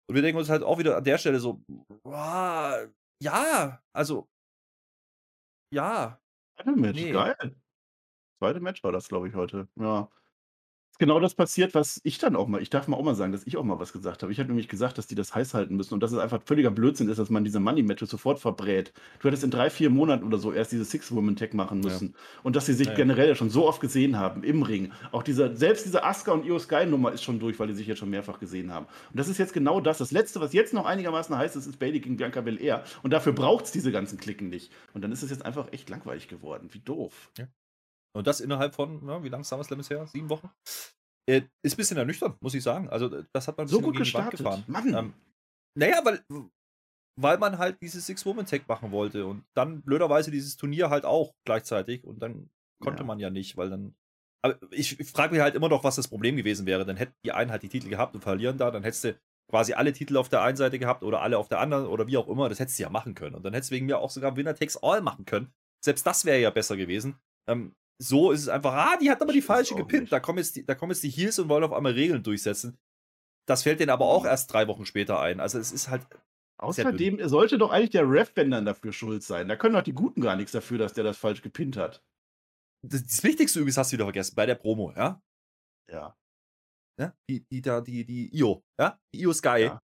Und 0.09 0.15
wir 0.15 0.23
denken 0.23 0.39
uns 0.39 0.51
halt 0.51 0.63
auch 0.63 0.79
wieder 0.79 0.97
an 0.97 1.05
der 1.05 1.19
Stelle 1.19 1.41
so, 1.41 1.63
wow, 2.05 2.89
ja, 3.23 3.81
also 3.95 4.29
ja. 5.73 6.21
Zweite 6.57 6.73
Match, 6.73 7.01
nee. 7.01 7.13
geil. 7.13 7.57
Zweite 8.39 8.61
Match 8.61 8.83
war 8.85 8.93
das, 8.93 9.09
glaube 9.09 9.29
ich, 9.29 9.35
heute. 9.35 9.69
Ja 9.77 10.09
genau 11.03 11.19
das 11.19 11.35
passiert, 11.35 11.75
was 11.75 12.01
ich 12.05 12.19
dann 12.19 12.37
auch 12.37 12.47
mal 12.47 12.63
ich 12.63 12.71
darf 12.71 12.87
mal 12.87 12.97
auch 12.97 13.03
mal 13.03 13.17
sagen, 13.17 13.33
dass 13.33 13.45
ich 13.45 13.57
auch 13.57 13.65
mal 13.65 13.81
was 13.81 13.93
gesagt 13.93 14.23
habe. 14.23 14.31
Ich 14.31 14.39
habe 14.39 14.47
nämlich 14.47 14.69
gesagt, 14.69 14.99
dass 14.99 15.09
die 15.09 15.17
das 15.17 15.35
heiß 15.35 15.53
halten 15.53 15.75
müssen 15.75 15.95
und 15.95 16.01
dass 16.01 16.13
es 16.13 16.19
einfach 16.19 16.41
völliger 16.45 16.71
Blödsinn 16.71 17.09
ist, 17.09 17.19
dass 17.19 17.29
man 17.29 17.43
diese 17.43 17.59
Money-Matches 17.59 18.09
sofort 18.09 18.39
verbrät. 18.39 18.93
Du 19.19 19.27
hättest 19.27 19.43
in 19.43 19.51
drei, 19.51 19.69
vier 19.69 19.91
Monaten 19.91 20.25
oder 20.25 20.39
so 20.39 20.53
erst 20.53 20.71
diese 20.71 20.85
Six-Woman-Tag 20.85 21.55
machen 21.55 21.81
müssen. 21.81 22.11
Ja. 22.11 22.41
Und 22.45 22.55
dass 22.55 22.67
sie 22.67 22.75
sich 22.75 22.87
ja, 22.87 22.95
generell 22.95 23.35
schon 23.35 23.51
so 23.51 23.67
oft 23.67 23.81
gesehen 23.81 24.17
haben 24.17 24.45
im 24.45 24.63
Ring. 24.63 24.93
Auch 25.11 25.25
dieser, 25.25 25.57
selbst 25.57 25.87
diese 25.87 26.05
Asuka 26.05 26.31
und 26.31 26.47
Io 26.47 26.57
Sky-Nummer 26.61 27.11
ist 27.11 27.25
schon 27.25 27.41
durch, 27.41 27.59
weil 27.59 27.67
die 27.67 27.75
sich 27.75 27.89
jetzt 27.89 27.99
schon 27.99 28.11
mehrfach 28.11 28.39
gesehen 28.39 28.73
haben. 28.73 28.87
Und 29.11 29.19
das 29.19 29.27
ist 29.27 29.39
jetzt 29.39 29.55
genau 29.55 29.81
das. 29.81 29.99
Das 29.99 30.13
Letzte, 30.13 30.41
was 30.41 30.53
jetzt 30.53 30.73
noch 30.73 30.87
einigermaßen 30.87 31.37
heiß 31.37 31.57
ist, 31.57 31.67
ist 31.67 31.81
Bailey 31.81 31.99
gegen 31.99 32.17
Bianca 32.17 32.43
Belair. 32.43 32.85
Und 33.03 33.13
dafür 33.13 33.33
braucht 33.33 33.65
es 33.65 33.73
diese 33.73 33.91
ganzen 33.91 34.19
Klicken 34.19 34.51
nicht. 34.51 34.71
Und 34.95 35.03
dann 35.03 35.11
ist 35.11 35.25
es 35.25 35.31
jetzt 35.31 35.45
einfach 35.45 35.73
echt 35.73 35.91
langweilig 35.91 36.29
geworden. 36.29 36.69
Wie 36.71 36.79
doof. 36.79 37.33
Ja. 37.39 37.49
Und 38.15 38.27
das 38.27 38.41
innerhalb 38.41 38.75
von, 38.75 39.07
ja, 39.09 39.25
wie 39.25 39.29
lange 39.29 39.45
SummerSlam 39.45 39.81
ist 39.81 39.91
her? 39.91 40.07
Sieben 40.07 40.29
Wochen? 40.29 40.51
Äh, 41.29 41.43
ist 41.63 41.75
ein 41.75 41.77
bisschen 41.77 41.97
ernüchternd, 41.97 42.41
muss 42.43 42.55
ich 42.55 42.63
sagen. 42.63 42.89
Also, 42.89 43.23
das 43.33 43.47
hat 43.49 43.57
man 43.57 43.69
so 43.69 43.81
gut 43.81 43.97
gestartet. 43.97 44.39
gefahren. 44.39 44.65
Mann. 44.67 44.95
Ähm, 44.95 45.15
naja, 45.79 46.01
weil, 46.05 46.25
weil 47.17 47.39
man 47.39 47.59
halt 47.59 47.81
dieses 47.81 48.07
Six-Woman-Tag 48.07 48.67
machen 48.69 48.91
wollte 48.91 49.27
und 49.27 49.45
dann 49.55 49.83
blöderweise 49.83 50.31
dieses 50.31 50.57
Turnier 50.57 50.91
halt 50.91 51.05
auch 51.05 51.35
gleichzeitig 51.45 52.05
und 52.05 52.21
dann 52.21 52.51
konnte 52.83 53.03
ja. 53.03 53.07
man 53.07 53.19
ja 53.19 53.31
nicht, 53.31 53.57
weil 53.57 53.71
dann. 53.71 53.95
Aber 54.45 54.59
ich, 54.73 54.99
ich 54.99 55.11
frage 55.11 55.33
mich 55.33 55.41
halt 55.41 55.55
immer 55.55 55.69
noch, 55.69 55.85
was 55.85 55.95
das 55.95 56.09
Problem 56.09 56.37
gewesen 56.37 56.67
wäre. 56.67 56.85
Dann 56.85 56.97
hätten 56.97 57.15
die 57.25 57.31
einen 57.31 57.53
halt 57.53 57.63
die 57.63 57.69
Titel 57.69 57.89
gehabt 57.89 58.15
und 58.15 58.23
verlieren 58.23 58.59
da, 58.59 58.73
dann 58.73 58.83
hättest 58.83 59.05
du 59.05 59.21
quasi 59.49 59.75
alle 59.75 59.93
Titel 59.93 60.17
auf 60.17 60.29
der 60.29 60.43
einen 60.43 60.57
Seite 60.57 60.81
gehabt 60.81 61.05
oder 61.05 61.23
alle 61.23 61.39
auf 61.39 61.49
der 61.49 61.61
anderen 61.61 61.87
oder 61.87 62.09
wie 62.09 62.17
auch 62.17 62.27
immer. 62.27 62.49
Das 62.49 62.59
hättest 62.59 62.79
du 62.79 62.83
ja 62.83 62.91
machen 62.91 63.15
können. 63.15 63.37
Und 63.37 63.45
dann 63.45 63.53
hättest 63.53 63.71
du 63.71 63.77
wegen 63.77 63.87
mir 63.87 63.99
auch 63.99 64.11
sogar 64.11 64.37
Winner 64.37 64.57
Takes 64.57 64.83
All 64.83 65.01
machen 65.01 65.27
können. 65.27 65.53
Selbst 65.85 66.07
das 66.07 66.25
wäre 66.25 66.41
ja 66.41 66.51
besser 66.51 66.77
gewesen. 66.77 67.17
Ähm, 67.49 67.75
so 68.01 68.33
ist 68.33 68.43
es 68.43 68.49
einfach, 68.49 68.73
ah, 68.73 68.97
die 68.97 69.11
hat 69.11 69.23
aber 69.23 69.33
die 69.33 69.43
falsche 69.43 69.75
gepinnt. 69.75 70.13
Da 70.13 70.21
kommen, 70.21 70.39
jetzt 70.39 70.57
die, 70.57 70.65
da 70.65 70.75
kommen 70.75 70.93
jetzt 70.93 71.03
die 71.03 71.11
Heels 71.11 71.39
und 71.39 71.49
wollen 71.49 71.65
auf 71.65 71.73
einmal 71.73 71.93
Regeln 71.93 72.23
durchsetzen. 72.23 72.79
Das 73.47 73.63
fällt 73.63 73.81
denen 73.81 73.91
aber 73.91 74.07
auch 74.07 74.25
erst 74.25 74.53
drei 74.53 74.69
Wochen 74.69 74.87
später 74.87 75.21
ein. 75.21 75.41
Also 75.41 75.59
es 75.59 75.73
ist 75.73 75.89
halt. 75.89 76.07
Außerdem 76.59 77.29
sollte 77.29 77.59
doch 77.59 77.73
eigentlich 77.73 77.91
der 77.91 78.09
Ref 78.09 78.33
dann 78.35 78.65
dafür 78.65 78.93
schuld 78.93 79.25
sein. 79.25 79.49
Da 79.49 79.57
können 79.57 79.75
doch 79.75 79.83
die 79.83 79.95
Guten 79.95 80.21
gar 80.21 80.37
nichts 80.37 80.53
dafür, 80.53 80.79
dass 80.79 80.93
der 80.93 81.03
das 81.03 81.19
falsch 81.19 81.43
gepinnt 81.43 81.77
hat. 81.77 82.05
Das, 82.83 83.05
das 83.05 83.25
Wichtigste 83.25 83.59
übrigens 83.59 83.79
hast 83.79 83.91
du 83.91 83.95
wieder 83.95 84.05
vergessen, 84.05 84.35
bei 84.37 84.47
der 84.47 84.55
Promo, 84.55 84.93
ja? 84.93 85.21
Ja. 85.91 86.17
ja? 87.01 87.17
Die, 87.29 87.45
die 87.51 87.63
da, 87.63 87.81
die, 87.81 88.05
die 88.05 88.35
Io, 88.37 88.65
ja? 88.79 89.01
Die 89.13 89.23
Io 89.23 89.33
Sky, 89.33 89.63
ja. 89.63 89.83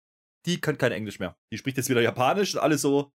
die 0.47 0.61
kann 0.61 0.79
kein 0.79 0.93
Englisch 0.93 1.19
mehr. 1.19 1.37
Die 1.53 1.59
spricht 1.59 1.77
jetzt 1.77 1.91
wieder 1.91 2.01
Japanisch 2.01 2.55
und 2.55 2.61
alles 2.61 2.81
so. 2.81 3.13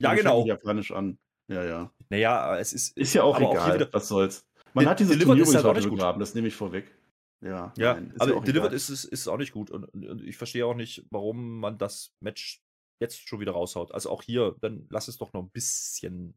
Ja, 0.00 0.10
ja 0.10 0.14
genau. 0.16 0.44
Japanisch 0.46 0.90
an. 0.90 1.18
Ja, 1.50 1.64
ja. 1.64 1.90
Naja, 2.08 2.58
es 2.58 2.72
ist. 2.72 2.96
Ist 2.96 3.14
ja 3.14 3.24
auch 3.24 3.38
egal, 3.38 3.82
auch 3.82 3.92
was 3.92 4.08
soll's. 4.08 4.46
Man 4.72 4.86
hat 4.86 5.00
dieses 5.00 5.18
Turnier 5.18 5.42
ist 5.42 5.54
halt 5.54 5.64
auch 5.64 5.74
nicht 5.74 5.88
gut. 5.88 5.98
Gegraben, 5.98 6.20
das 6.20 6.34
nehme 6.34 6.48
ich 6.48 6.54
vorweg. 6.54 6.94
Ja, 7.42 7.72
ja 7.76 7.94
nein, 7.94 8.14
aber 8.18 8.34
ja 8.34 8.40
Delivered 8.40 8.72
ist 8.72 8.88
es 8.88 9.04
ist 9.04 9.26
auch 9.26 9.38
nicht 9.38 9.52
gut. 9.52 9.70
Und, 9.70 9.84
und, 9.84 10.22
ich 10.22 10.36
verstehe 10.36 10.64
auch 10.66 10.74
nicht, 10.74 11.06
warum 11.10 11.58
man 11.58 11.78
das 11.78 12.12
Match 12.20 12.62
jetzt 13.00 13.26
schon 13.26 13.40
wieder 13.40 13.52
raushaut. 13.52 13.92
Also 13.92 14.10
auch 14.10 14.22
hier, 14.22 14.54
dann 14.60 14.86
lass 14.90 15.08
es 15.08 15.16
doch 15.16 15.32
noch 15.32 15.42
ein 15.42 15.50
bisschen 15.50 16.34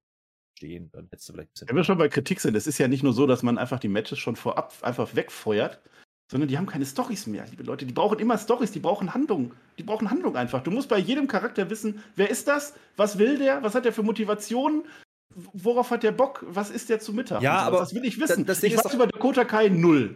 stehen. 0.57 0.89
Dann 0.93 1.09
hättest 1.11 1.29
du 1.29 1.33
vielleicht 1.33 1.49
ein 1.49 1.53
bisschen. 1.53 1.69
Wenn 1.69 1.75
wir 1.75 1.83
schon 1.83 1.97
bei 1.97 2.09
Kritik 2.09 2.39
sind, 2.39 2.55
es 2.55 2.67
ist 2.67 2.77
ja 2.77 2.87
nicht 2.87 3.03
nur 3.03 3.13
so, 3.13 3.27
dass 3.27 3.43
man 3.43 3.57
einfach 3.57 3.79
die 3.79 3.89
Matches 3.89 4.17
schon 4.17 4.35
vorab 4.35 4.73
einfach 4.81 5.15
wegfeuert, 5.15 5.81
sondern 6.33 6.49
die 6.49 6.57
haben 6.57 6.65
keine 6.65 6.85
Stories 6.85 7.27
mehr, 7.27 7.45
liebe 7.49 7.61
Leute. 7.61 7.85
Die 7.85 7.93
brauchen 7.93 8.17
immer 8.17 8.39
Stories, 8.39 8.71
die 8.71 8.79
brauchen 8.79 9.13
Handlung. 9.13 9.53
Die 9.77 9.83
brauchen 9.83 10.09
Handlung 10.09 10.35
einfach. 10.35 10.63
Du 10.63 10.71
musst 10.71 10.89
bei 10.89 10.97
jedem 10.97 11.27
Charakter 11.27 11.69
wissen, 11.69 12.03
wer 12.15 12.29
ist 12.29 12.47
das? 12.47 12.73
Was 12.97 13.19
will 13.19 13.37
der? 13.37 13.61
Was 13.61 13.75
hat 13.75 13.85
der 13.85 13.93
für 13.93 14.03
Motivationen? 14.03 14.83
worauf 15.53 15.91
hat 15.91 16.03
der 16.03 16.11
Bock? 16.11 16.45
Was 16.47 16.69
ist 16.69 16.89
der 16.89 16.99
zu 16.99 17.13
Mittag? 17.13 17.41
Ja, 17.41 17.59
aber 17.59 17.79
das 17.79 17.93
will 17.93 18.05
ich 18.05 18.19
wissen. 18.19 18.45
Das, 18.45 18.59
das 18.59 18.63
ich 18.63 18.75
weiß 18.75 18.83
doch, 18.83 18.93
über 18.93 19.07
Dakota 19.07 19.45
Kai 19.45 19.69
null. 19.69 20.15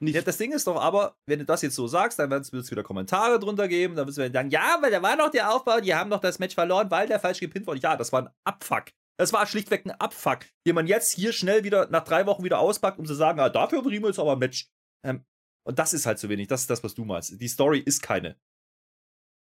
Nicht. 0.00 0.16
Ja, 0.16 0.22
das 0.22 0.36
Ding 0.36 0.52
ist 0.52 0.66
doch 0.66 0.80
aber, 0.80 1.16
wenn 1.26 1.38
du 1.38 1.44
das 1.44 1.62
jetzt 1.62 1.76
so 1.76 1.86
sagst, 1.86 2.18
dann 2.18 2.30
wird 2.30 2.44
es 2.52 2.70
wieder 2.70 2.82
Kommentare 2.82 3.38
drunter 3.38 3.68
geben, 3.68 3.94
dann 3.94 4.06
wirst 4.06 4.18
du 4.18 4.30
sagen, 4.30 4.50
ja, 4.50 4.76
weil 4.80 4.90
da 4.90 5.00
war 5.00 5.16
noch 5.16 5.30
der 5.30 5.54
Aufbau, 5.54 5.80
die 5.80 5.94
haben 5.94 6.10
doch 6.10 6.20
das 6.20 6.38
Match 6.38 6.54
verloren, 6.54 6.90
weil 6.90 7.06
der 7.06 7.20
falsch 7.20 7.38
gepinnt 7.40 7.66
wurde. 7.66 7.80
Ja, 7.80 7.96
das 7.96 8.12
war 8.12 8.22
ein 8.22 8.28
Abfuck. 8.44 8.86
Das 9.16 9.32
war 9.32 9.46
schlichtweg 9.46 9.86
ein 9.86 9.92
Abfuck, 9.92 10.40
den 10.66 10.74
man 10.74 10.88
jetzt 10.88 11.12
hier 11.12 11.32
schnell 11.32 11.62
wieder 11.62 11.88
nach 11.90 12.02
drei 12.02 12.26
Wochen 12.26 12.42
wieder 12.42 12.58
auspackt, 12.58 12.98
um 12.98 13.06
zu 13.06 13.14
sagen, 13.14 13.38
ah, 13.38 13.48
dafür 13.48 13.82
bringen 13.82 14.02
wir 14.02 14.08
jetzt 14.08 14.18
aber 14.18 14.32
ein 14.32 14.40
Match. 14.40 14.66
Ähm, 15.04 15.24
und 15.64 15.78
das 15.78 15.92
ist 15.92 16.06
halt 16.06 16.18
zu 16.18 16.28
wenig. 16.28 16.48
Das 16.48 16.62
ist 16.62 16.70
das, 16.70 16.82
was 16.82 16.94
du 16.94 17.04
meinst. 17.04 17.40
Die 17.40 17.48
Story 17.48 17.78
ist 17.78 18.02
keine. 18.02 18.36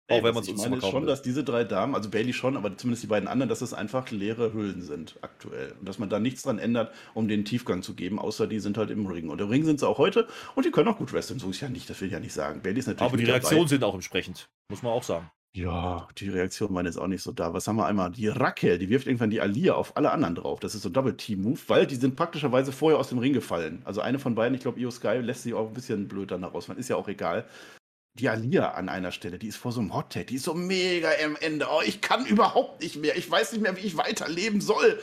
Auch 0.08 0.24
wenn 0.24 0.36
man 0.36 0.44
es 0.44 0.50
uns 0.50 0.64
Ich 0.64 0.70
meine 0.70 0.82
schon, 0.82 1.02
will. 1.02 1.08
dass 1.08 1.24
diese 1.24 1.44
drei 1.44 1.64
Damen, 1.64 1.96
also 1.96 2.12
Bailey 2.12 2.32
schon, 2.32 2.58
aber 2.58 2.78
zumindest 2.78 3.02
die 3.02 3.08
beiden 3.08 3.28
anderen, 3.28 3.50
dass 3.50 3.62
es 3.62 3.74
einfach 3.74 4.12
leere 4.12 4.54
Hüllen 4.54 4.84
sind 4.84 5.18
aktuell. 5.22 5.72
Und 5.80 5.90
dass 5.90 5.98
man 5.98 6.10
da 6.10 6.20
nichts 6.20 6.44
dran 6.44 6.60
ändert, 6.60 6.94
um 7.16 7.28
den 7.28 7.44
Tiefgang 7.44 7.82
zu 7.82 7.96
geben, 7.96 8.20
außer 8.20 8.46
die 8.46 8.60
sind 8.60 8.78
halt 8.78 8.92
im 8.92 9.08
Ring. 9.08 9.30
Und 9.30 9.42
im 9.42 9.50
Ring 9.50 9.66
sind 9.66 9.80
sie 9.80 9.88
auch 9.88 9.98
heute 9.98 10.28
und 10.54 10.64
die 10.64 10.70
können 10.70 10.90
auch 10.90 11.00
gut 11.00 11.12
wresteln. 11.12 11.40
So 11.40 11.50
ist 11.50 11.62
ja 11.62 11.70
nicht, 11.70 11.90
das 11.90 12.00
will 12.02 12.08
ich 12.08 12.14
ja 12.14 12.20
nicht 12.20 12.34
sagen. 12.34 12.62
Bailey 12.62 12.80
ist 12.80 12.88
natürlich. 12.88 13.14
Aber 13.14 13.18
die 13.18 13.26
Reaktionen 13.26 13.68
sind 13.68 13.84
auch 13.84 13.96
entsprechend, 13.96 14.48
muss 14.70 14.84
man 14.84 14.92
auch 14.92 15.04
sagen. 15.04 15.32
Ja, 15.56 16.10
die 16.18 16.28
Reaktion 16.28 16.74
meine 16.74 16.90
ist 16.90 16.98
auch 16.98 17.08
nicht 17.08 17.24
so 17.24 17.32
da. 17.32 17.54
Was 17.54 17.66
haben 17.66 17.78
wir 17.78 17.86
einmal? 17.86 18.12
Die 18.12 18.28
Raquel, 18.28 18.78
die 18.78 18.90
wirft 18.90 19.08
irgendwann 19.08 19.30
die 19.30 19.40
Alia 19.40 19.76
auf 19.76 19.96
alle 19.96 20.12
anderen 20.12 20.36
drauf. 20.36 20.60
Das 20.60 20.76
ist 20.76 20.82
so 20.82 20.90
Double-Team-Move, 20.90 21.60
weil 21.68 21.88
die 21.88 21.96
sind 21.96 22.18
praktischerweise 22.18 22.74
vorher 22.74 23.00
aus 23.00 23.08
dem 23.08 23.20
Ring 23.20 23.32
gefallen. 23.32 23.82
Also 23.86 24.02
eine 24.02 24.20
von 24.20 24.36
beiden, 24.36 24.54
ich 24.54 24.62
glaube, 24.62 24.82
Io 24.82 24.92
Sky 24.92 25.20
lässt 25.20 25.44
sich 25.44 25.54
auch 25.54 25.70
ein 25.70 25.74
bisschen 25.74 26.10
blöd 26.10 26.32
danach 26.32 26.54
raus. 26.54 26.68
Man 26.68 26.78
ist 26.78 26.90
ja 26.90 26.98
auch 26.98 27.08
egal 27.08 27.46
die 28.18 28.30
Alia 28.30 28.72
an 28.72 28.90
einer 28.90 29.12
Stelle, 29.12 29.38
die 29.38 29.48
ist 29.48 29.58
vor 29.58 29.72
so 29.72 29.82
einem 29.82 29.94
Hot 29.94 30.14
Tag, 30.14 30.28
die 30.28 30.36
ist 30.36 30.44
so 30.44 30.54
mega 30.54 31.10
am 31.24 31.36
Ende. 31.40 31.68
Oh, 31.70 31.82
ich 31.86 32.02
kann 32.02 32.26
überhaupt 32.26 32.82
nicht 32.82 32.96
mehr. 32.96 33.18
Ich 33.18 33.30
weiß 33.30 33.52
nicht 33.52 33.62
mehr, 33.62 33.76
wie 33.76 33.86
ich 33.86 33.98
weiterleben 33.98 34.62
soll. 34.62 35.00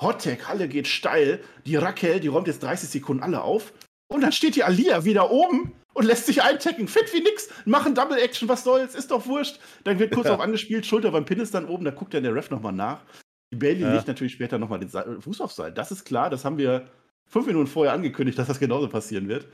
Hot 0.00 0.22
Tag, 0.22 0.48
Halle 0.48 0.68
geht 0.68 0.86
steil. 0.86 1.42
Die 1.66 1.76
Raquel, 1.76 2.20
die 2.20 2.28
räumt 2.28 2.46
jetzt 2.46 2.62
30 2.62 2.88
Sekunden 2.88 3.22
alle 3.22 3.42
auf. 3.42 3.72
Und 4.08 4.20
dann 4.20 4.32
steht 4.32 4.56
die 4.56 4.64
Alia 4.64 5.04
wieder 5.04 5.30
oben 5.30 5.72
und 5.94 6.04
lässt 6.04 6.26
sich 6.26 6.42
einchecken. 6.42 6.88
Fit 6.88 7.12
wie 7.12 7.20
nix. 7.20 7.48
Machen 7.64 7.94
Double 7.94 8.18
Action, 8.18 8.48
was 8.48 8.64
soll's, 8.64 8.94
ist 8.94 9.10
doch 9.10 9.26
wurscht. 9.26 9.60
Dann 9.84 9.98
wird 9.98 10.12
kurz 10.12 10.26
ja. 10.26 10.34
auf 10.34 10.40
angespielt, 10.40 10.86
Schulter 10.86 11.10
beim 11.10 11.24
Pin 11.24 11.40
ist 11.40 11.54
dann 11.54 11.66
oben, 11.66 11.84
da 11.84 11.90
guckt 11.90 12.14
dann 12.14 12.22
der 12.22 12.34
Ref 12.34 12.50
nochmal 12.50 12.72
nach. 12.72 13.04
Die 13.52 13.56
Bailey 13.58 13.82
ja. 13.82 13.94
legt 13.94 14.08
natürlich 14.08 14.32
später 14.32 14.58
nochmal 14.58 14.80
den 14.80 14.88
Fuß 14.88 15.40
aufs 15.40 15.56
Seil. 15.56 15.72
Das 15.72 15.92
ist 15.92 16.04
klar, 16.04 16.30
das 16.30 16.44
haben 16.44 16.58
wir 16.58 16.88
fünf 17.26 17.46
Minuten 17.46 17.66
vorher 17.66 17.92
angekündigt, 17.92 18.38
dass 18.38 18.48
das 18.48 18.58
genauso 18.58 18.88
passieren 18.88 19.28
wird. 19.28 19.48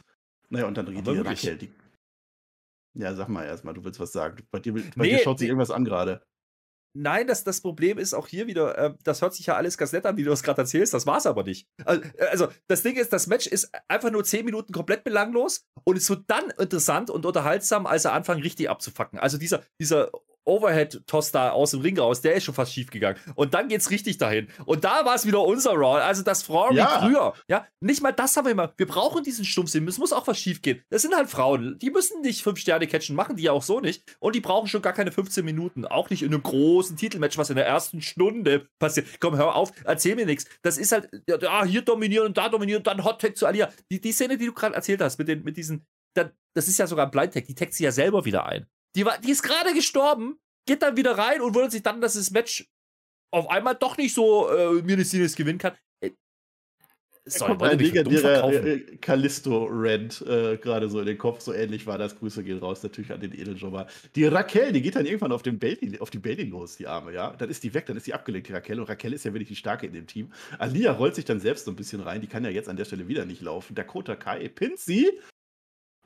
Naja, 0.50 0.66
und 0.66 0.76
dann 0.76 0.86
dreht 0.86 1.06
die 1.06 1.18
Raquel. 1.18 1.56
Die... 1.56 1.72
Ja, 2.94 3.14
sag 3.14 3.28
mal 3.28 3.44
erstmal, 3.44 3.74
du 3.74 3.84
willst 3.84 4.00
was 4.00 4.12
sagen. 4.12 4.44
Bei 4.50 4.60
dir, 4.60 4.74
bei 4.74 4.82
nee, 4.96 5.10
dir 5.10 5.18
schaut 5.18 5.38
sich 5.38 5.48
irgendwas 5.48 5.70
an 5.70 5.84
gerade. 5.84 6.22
Nein, 7.00 7.28
das, 7.28 7.44
das 7.44 7.60
Problem 7.60 7.96
ist 7.96 8.12
auch 8.12 8.26
hier 8.26 8.48
wieder, 8.48 8.76
äh, 8.76 8.94
das 9.04 9.22
hört 9.22 9.32
sich 9.32 9.46
ja 9.46 9.54
alles 9.54 9.78
ganz 9.78 9.92
nett 9.92 10.04
an, 10.04 10.16
wie 10.16 10.24
du 10.24 10.32
es 10.32 10.42
gerade 10.42 10.62
erzählst, 10.62 10.92
das 10.92 11.06
war 11.06 11.18
es 11.18 11.26
aber 11.26 11.44
nicht. 11.44 11.68
Also, 11.84 12.02
also, 12.30 12.48
das 12.66 12.82
Ding 12.82 12.96
ist, 12.96 13.12
das 13.12 13.28
Match 13.28 13.46
ist 13.46 13.70
einfach 13.86 14.10
nur 14.10 14.24
10 14.24 14.44
Minuten 14.44 14.72
komplett 14.72 15.04
belanglos 15.04 15.64
und 15.84 15.96
es 15.96 16.10
wird 16.10 16.24
dann 16.26 16.50
interessant 16.58 17.08
und 17.08 17.24
unterhaltsam, 17.24 17.86
als 17.86 18.04
er 18.04 18.14
anfangen, 18.14 18.42
richtig 18.42 18.68
abzufacken. 18.68 19.20
Also 19.20 19.38
dieser, 19.38 19.62
dieser 19.78 20.10
Overhead-Toss 20.48 21.32
da 21.32 21.50
aus 21.50 21.72
dem 21.72 21.80
Ring 21.80 21.98
raus, 21.98 22.20
der 22.20 22.34
ist 22.34 22.44
schon 22.44 22.54
fast 22.54 22.72
schief 22.72 22.90
gegangen. 22.90 23.18
Und 23.34 23.54
dann 23.54 23.68
geht's 23.68 23.90
richtig 23.90 24.18
dahin. 24.18 24.48
Und 24.64 24.84
da 24.84 25.04
war 25.04 25.14
es 25.14 25.26
wieder 25.26 25.42
unser 25.42 25.72
Raw. 25.72 26.00
Also 26.00 26.22
das 26.22 26.42
Frauen 26.42 26.74
ja. 26.74 27.00
früher. 27.00 27.34
Ja, 27.48 27.66
nicht 27.80 28.02
mal 28.02 28.12
das 28.12 28.36
haben 28.36 28.46
wir 28.46 28.52
immer. 28.52 28.72
Wir 28.76 28.86
brauchen 28.86 29.22
diesen 29.22 29.44
Stumpfsinn. 29.44 29.86
Es 29.86 29.98
muss 29.98 30.12
auch 30.12 30.26
was 30.26 30.38
schief 30.38 30.62
gehen. 30.62 30.82
Das 30.90 31.02
sind 31.02 31.14
halt 31.14 31.28
Frauen. 31.28 31.78
Die 31.78 31.90
müssen 31.90 32.22
nicht 32.22 32.42
fünf 32.42 32.58
Sterne 32.58 32.86
catchen, 32.86 33.14
machen 33.14 33.36
die 33.36 33.44
ja 33.44 33.52
auch 33.52 33.62
so 33.62 33.80
nicht. 33.80 34.16
Und 34.18 34.34
die 34.34 34.40
brauchen 34.40 34.68
schon 34.68 34.82
gar 34.82 34.92
keine 34.92 35.12
15 35.12 35.44
Minuten. 35.44 35.84
Auch 35.84 36.10
nicht 36.10 36.22
in 36.22 36.32
einem 36.32 36.42
großen 36.42 36.96
Titelmatch, 36.96 37.38
was 37.38 37.50
in 37.50 37.56
der 37.56 37.66
ersten 37.66 38.00
Stunde 38.00 38.68
passiert. 38.78 39.06
Komm, 39.20 39.36
hör 39.36 39.54
auf, 39.54 39.72
erzähl 39.84 40.16
mir 40.16 40.26
nichts. 40.26 40.46
Das 40.62 40.78
ist 40.78 40.92
halt, 40.92 41.08
ja, 41.28 41.64
hier 41.64 41.82
dominieren 41.82 42.26
und 42.26 42.38
da 42.38 42.48
dominieren 42.48 42.78
und 42.78 42.86
dann 42.86 43.04
Hot 43.04 43.20
Tag 43.20 43.36
zu 43.36 43.46
Alia. 43.46 43.68
Die, 43.90 44.00
die 44.00 44.12
Szene, 44.12 44.38
die 44.38 44.46
du 44.46 44.52
gerade 44.52 44.74
erzählt 44.74 45.00
hast, 45.00 45.18
mit, 45.18 45.28
den, 45.28 45.44
mit 45.44 45.56
diesen, 45.56 45.86
das 46.14 46.68
ist 46.68 46.78
ja 46.78 46.86
sogar 46.86 47.06
ein 47.06 47.10
Blind 47.10 47.34
Tag. 47.34 47.44
Die 47.44 47.54
taggt 47.54 47.74
sie 47.74 47.84
ja 47.84 47.92
selber 47.92 48.24
wieder 48.24 48.46
ein. 48.46 48.66
Die, 48.96 49.04
war, 49.04 49.18
die 49.18 49.30
ist 49.30 49.42
gerade 49.42 49.74
gestorben, 49.74 50.38
geht 50.66 50.82
dann 50.82 50.96
wieder 50.96 51.16
rein 51.16 51.40
und 51.40 51.54
wundert 51.54 51.72
sich 51.72 51.82
dann, 51.82 52.00
dass 52.00 52.14
das 52.14 52.30
Match 52.30 52.68
auf 53.30 53.50
einmal 53.50 53.74
doch 53.74 53.96
nicht 53.96 54.14
so 54.14 54.48
äh, 54.48 54.82
Miris 54.82 55.36
gewinnen 55.36 55.58
kann. 55.58 55.74
Äh, 56.00 56.12
so, 57.26 57.44
kommt 57.44 57.62
ein 57.62 57.78
legendärer 57.78 58.52
äh, 58.52 58.96
Callisto-Rant 58.96 60.22
äh, 60.22 60.56
gerade 60.56 60.88
so 60.88 61.00
in 61.00 61.06
den 61.06 61.18
Kopf, 61.18 61.40
so 61.40 61.52
ähnlich 61.52 61.86
war 61.86 61.98
das. 61.98 62.18
Grüße 62.18 62.42
gehen 62.42 62.58
raus 62.58 62.82
natürlich 62.82 63.12
an 63.12 63.20
den 63.20 63.32
Edeljobber. 63.32 63.86
Die 64.14 64.24
Raquel, 64.24 64.72
die 64.72 64.80
geht 64.80 64.96
dann 64.96 65.04
irgendwann 65.04 65.32
auf, 65.32 65.42
den 65.42 65.58
Bailey, 65.58 65.98
auf 66.00 66.10
die 66.10 66.18
Bailey 66.18 66.44
los, 66.44 66.76
die 66.76 66.86
Arme, 66.86 67.12
ja. 67.12 67.34
Dann 67.36 67.50
ist 67.50 67.62
die 67.64 67.74
weg, 67.74 67.86
dann 67.86 67.96
ist 67.96 68.06
die 68.06 68.14
abgelenkt, 68.14 68.48
die 68.48 68.52
Raquel. 68.52 68.80
Und 68.80 68.88
Raquel 68.88 69.12
ist 69.12 69.24
ja 69.24 69.32
wirklich 69.32 69.48
die 69.48 69.56
Starke 69.56 69.86
in 69.86 69.92
dem 69.92 70.06
Team. 70.06 70.32
Alia 70.58 70.92
rollt 70.92 71.14
sich 71.14 71.26
dann 71.26 71.40
selbst 71.40 71.66
so 71.66 71.70
ein 71.70 71.76
bisschen 71.76 72.00
rein, 72.00 72.20
die 72.20 72.28
kann 72.28 72.44
ja 72.44 72.50
jetzt 72.50 72.68
an 72.68 72.76
der 72.76 72.86
Stelle 72.86 73.08
wieder 73.08 73.26
nicht 73.26 73.42
laufen. 73.42 73.74
Dakota 73.74 74.16
Kai 74.16 74.48
pinnt 74.48 74.78
sie 74.78 75.10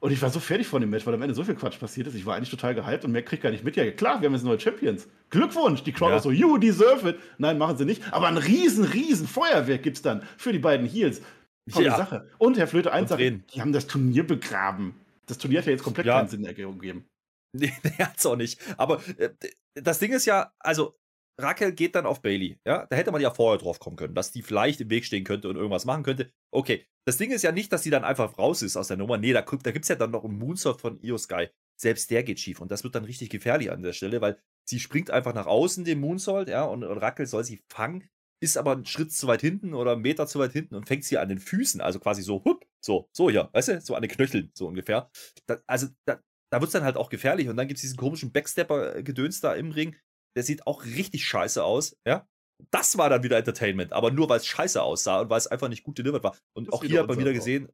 und 0.02 0.10
ich 0.10 0.20
war 0.20 0.30
so 0.30 0.40
fertig 0.40 0.66
von 0.66 0.80
dem 0.80 0.90
Match, 0.90 1.06
weil 1.06 1.14
am 1.14 1.22
Ende 1.22 1.32
so 1.32 1.44
viel 1.44 1.54
Quatsch 1.54 1.78
passiert 1.78 2.08
ist. 2.08 2.16
Ich 2.16 2.26
war 2.26 2.34
eigentlich 2.34 2.50
total 2.50 2.74
gehypt 2.74 3.04
und 3.04 3.12
mehr 3.12 3.22
kriegt 3.22 3.40
gar 3.40 3.50
nicht 3.50 3.62
mit. 3.62 3.76
Ja, 3.76 3.88
klar, 3.92 4.20
wir 4.20 4.26
haben 4.26 4.34
jetzt 4.34 4.42
neue 4.42 4.58
Champions. 4.58 5.06
Glückwunsch! 5.30 5.84
Die 5.84 5.92
Crowd 5.92 6.10
ja. 6.10 6.16
ist 6.16 6.24
so, 6.24 6.32
you 6.32 6.58
deserve 6.58 7.08
it. 7.08 7.20
Nein, 7.38 7.56
machen 7.56 7.76
sie 7.76 7.84
nicht. 7.84 8.02
Aber 8.12 8.26
ein 8.26 8.36
riesen, 8.36 8.82
riesen 8.82 9.28
Feuerwerk 9.28 9.84
gibt 9.84 9.98
es 9.98 10.02
dann 10.02 10.24
für 10.36 10.52
die 10.52 10.58
beiden 10.58 10.88
Heels. 10.88 11.22
Tolle 11.70 11.86
ja. 11.86 11.96
Sache. 11.96 12.28
Und 12.38 12.58
Herr 12.58 12.66
Flöte, 12.66 12.92
eins 12.92 13.14
die 13.14 13.60
haben 13.60 13.72
das 13.72 13.86
Turnier 13.86 14.26
begraben. 14.26 14.96
Das 15.26 15.38
Turnier 15.38 15.60
hat 15.60 15.66
ja 15.66 15.72
jetzt 15.72 15.84
komplett 15.84 16.06
ja. 16.06 16.18
keinen 16.18 16.28
Sinn 16.28 16.42
gegeben. 16.42 17.06
Nee, 17.54 17.70
der 17.84 18.08
hat's 18.08 18.24
auch 18.24 18.34
nicht. 18.34 18.58
Aber 18.78 19.02
äh, 19.18 19.28
das 19.74 19.98
Ding 19.98 20.10
ist 20.10 20.24
ja, 20.24 20.54
also 20.58 20.96
Raquel 21.40 21.72
geht 21.72 21.94
dann 21.94 22.06
auf 22.06 22.22
Bailey. 22.22 22.58
Ja, 22.64 22.86
da 22.86 22.96
hätte 22.96 23.10
man 23.10 23.20
ja 23.20 23.30
vorher 23.30 23.58
drauf 23.58 23.78
kommen 23.78 23.96
können, 23.96 24.14
dass 24.14 24.32
die 24.32 24.42
vielleicht 24.42 24.80
im 24.80 24.90
Weg 24.90 25.04
stehen 25.04 25.24
könnte 25.24 25.48
und 25.48 25.56
irgendwas 25.56 25.84
machen 25.84 26.02
könnte. 26.02 26.30
Okay, 26.50 26.86
das 27.06 27.16
Ding 27.16 27.30
ist 27.30 27.42
ja 27.42 27.52
nicht, 27.52 27.72
dass 27.72 27.82
sie 27.82 27.90
dann 27.90 28.04
einfach 28.04 28.38
raus 28.38 28.62
ist 28.62 28.76
aus 28.76 28.88
der 28.88 28.96
Nummer. 28.96 29.18
Nee, 29.18 29.32
da, 29.32 29.42
da 29.42 29.70
gibt 29.70 29.84
es 29.84 29.88
ja 29.88 29.96
dann 29.96 30.10
noch 30.10 30.24
einen 30.24 30.38
Moonsault 30.38 30.80
von 30.80 31.00
Io 31.02 31.18
Sky. 31.18 31.48
Selbst 31.80 32.10
der 32.10 32.22
geht 32.22 32.38
schief 32.38 32.60
und 32.60 32.70
das 32.70 32.84
wird 32.84 32.94
dann 32.94 33.04
richtig 33.04 33.30
gefährlich 33.30 33.70
an 33.70 33.82
der 33.82 33.92
Stelle, 33.92 34.20
weil 34.20 34.38
sie 34.68 34.78
springt 34.78 35.10
einfach 35.10 35.34
nach 35.34 35.46
außen, 35.46 35.84
den 35.84 36.00
Moonsault, 36.00 36.48
ja, 36.48 36.64
und, 36.64 36.84
und 36.84 36.98
Raquel 36.98 37.26
soll 37.26 37.44
sie 37.44 37.60
fangen, 37.68 38.08
ist 38.40 38.56
aber 38.56 38.72
einen 38.72 38.86
Schritt 38.86 39.12
zu 39.12 39.26
weit 39.26 39.40
hinten 39.40 39.74
oder 39.74 39.92
einen 39.92 40.02
Meter 40.02 40.26
zu 40.26 40.38
weit 40.38 40.52
hinten 40.52 40.74
und 40.74 40.86
fängt 40.86 41.04
sie 41.04 41.18
an 41.18 41.28
den 41.28 41.38
Füßen, 41.38 41.80
also 41.80 41.98
quasi 41.98 42.22
so, 42.22 42.44
hup, 42.44 42.64
so, 42.84 43.08
so 43.12 43.30
hier, 43.30 43.48
weißt 43.52 43.68
du, 43.68 43.80
so 43.80 43.94
an 43.94 44.02
den 44.02 44.10
Knöcheln, 44.10 44.50
so 44.54 44.66
ungefähr. 44.66 45.10
Da, 45.46 45.62
also 45.66 45.88
da, 46.04 46.20
da 46.52 46.60
wird 46.60 46.68
es 46.68 46.72
dann 46.72 46.84
halt 46.84 46.96
auch 46.96 47.08
gefährlich 47.08 47.48
und 47.48 47.56
dann 47.56 47.68
gibt 47.68 47.78
es 47.78 47.82
diesen 47.82 47.96
komischen 47.96 48.32
Backstepper-Gedöns 48.32 49.40
da 49.40 49.54
im 49.54 49.70
Ring, 49.72 49.96
der 50.36 50.42
sieht 50.42 50.66
auch 50.66 50.84
richtig 50.84 51.24
scheiße 51.24 51.62
aus, 51.62 51.96
ja. 52.06 52.26
Das 52.70 52.96
war 52.96 53.10
dann 53.10 53.24
wieder 53.24 53.38
Entertainment, 53.38 53.92
aber 53.92 54.12
nur 54.12 54.28
weil 54.28 54.36
es 54.36 54.46
scheiße 54.46 54.80
aussah 54.80 55.22
und 55.22 55.30
weil 55.30 55.38
es 55.38 55.48
einfach 55.48 55.68
nicht 55.68 55.82
gut 55.82 55.98
delivered 55.98 56.22
war. 56.22 56.36
Und 56.54 56.68
das 56.68 56.74
auch 56.74 56.84
hier 56.84 57.00
hat 57.00 57.08
man 57.08 57.18
wieder 57.18 57.32
gesehen, 57.32 57.68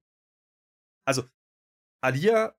also 1.07 1.25
Alia, 2.03 2.55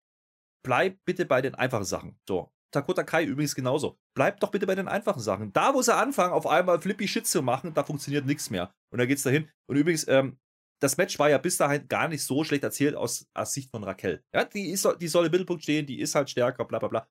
bleib 0.64 1.00
bitte 1.06 1.26
bei 1.26 1.42
den 1.42 1.56
einfachen 1.56 1.86
Sachen. 1.86 2.20
So, 2.28 2.52
Takota 2.72 3.04
Kai 3.04 3.24
übrigens 3.24 3.56
genauso. 3.56 4.00
Bleib 4.16 4.40
doch 4.40 4.52
bitte 4.52 4.68
bei 4.68 4.76
den 4.76 4.88
einfachen 4.88 5.22
Sachen. 5.22 5.54
Da, 5.54 5.74
wo 5.74 5.82
sie 5.82 5.96
anfangen, 5.96 6.34
auf 6.34 6.46
einmal 6.46 6.80
flippy 6.80 7.08
Shit 7.08 7.26
zu 7.26 7.42
machen, 7.42 7.74
da 7.74 7.84
funktioniert 7.84 8.26
nichts 8.26 8.50
mehr. 8.50 8.74
Und 8.92 9.00
da 9.00 9.06
geht's 9.06 9.24
dahin. 9.24 9.50
Und 9.68 9.78
übrigens, 9.78 10.08
ähm, 10.08 10.40
das 10.82 10.98
Match 10.98 11.20
war 11.20 11.30
ja 11.30 11.38
bis 11.38 11.58
dahin 11.58 11.88
gar 11.88 12.08
nicht 12.08 12.24
so 12.24 12.44
schlecht 12.44 12.64
erzählt 12.64 12.96
aus, 12.96 13.28
aus 13.34 13.54
Sicht 13.54 13.70
von 13.72 13.84
Raquel. 13.84 14.24
Ja, 14.34 14.46
die, 14.46 14.70
ist, 14.70 14.88
die 15.02 15.08
soll 15.08 15.26
im 15.26 15.32
Mittelpunkt 15.32 15.64
stehen, 15.64 15.86
die 15.86 16.00
ist 16.00 16.16
halt 16.16 16.30
stärker, 16.30 16.66
bla 16.66 16.80
bla 16.80 16.88
bla. 16.88 17.08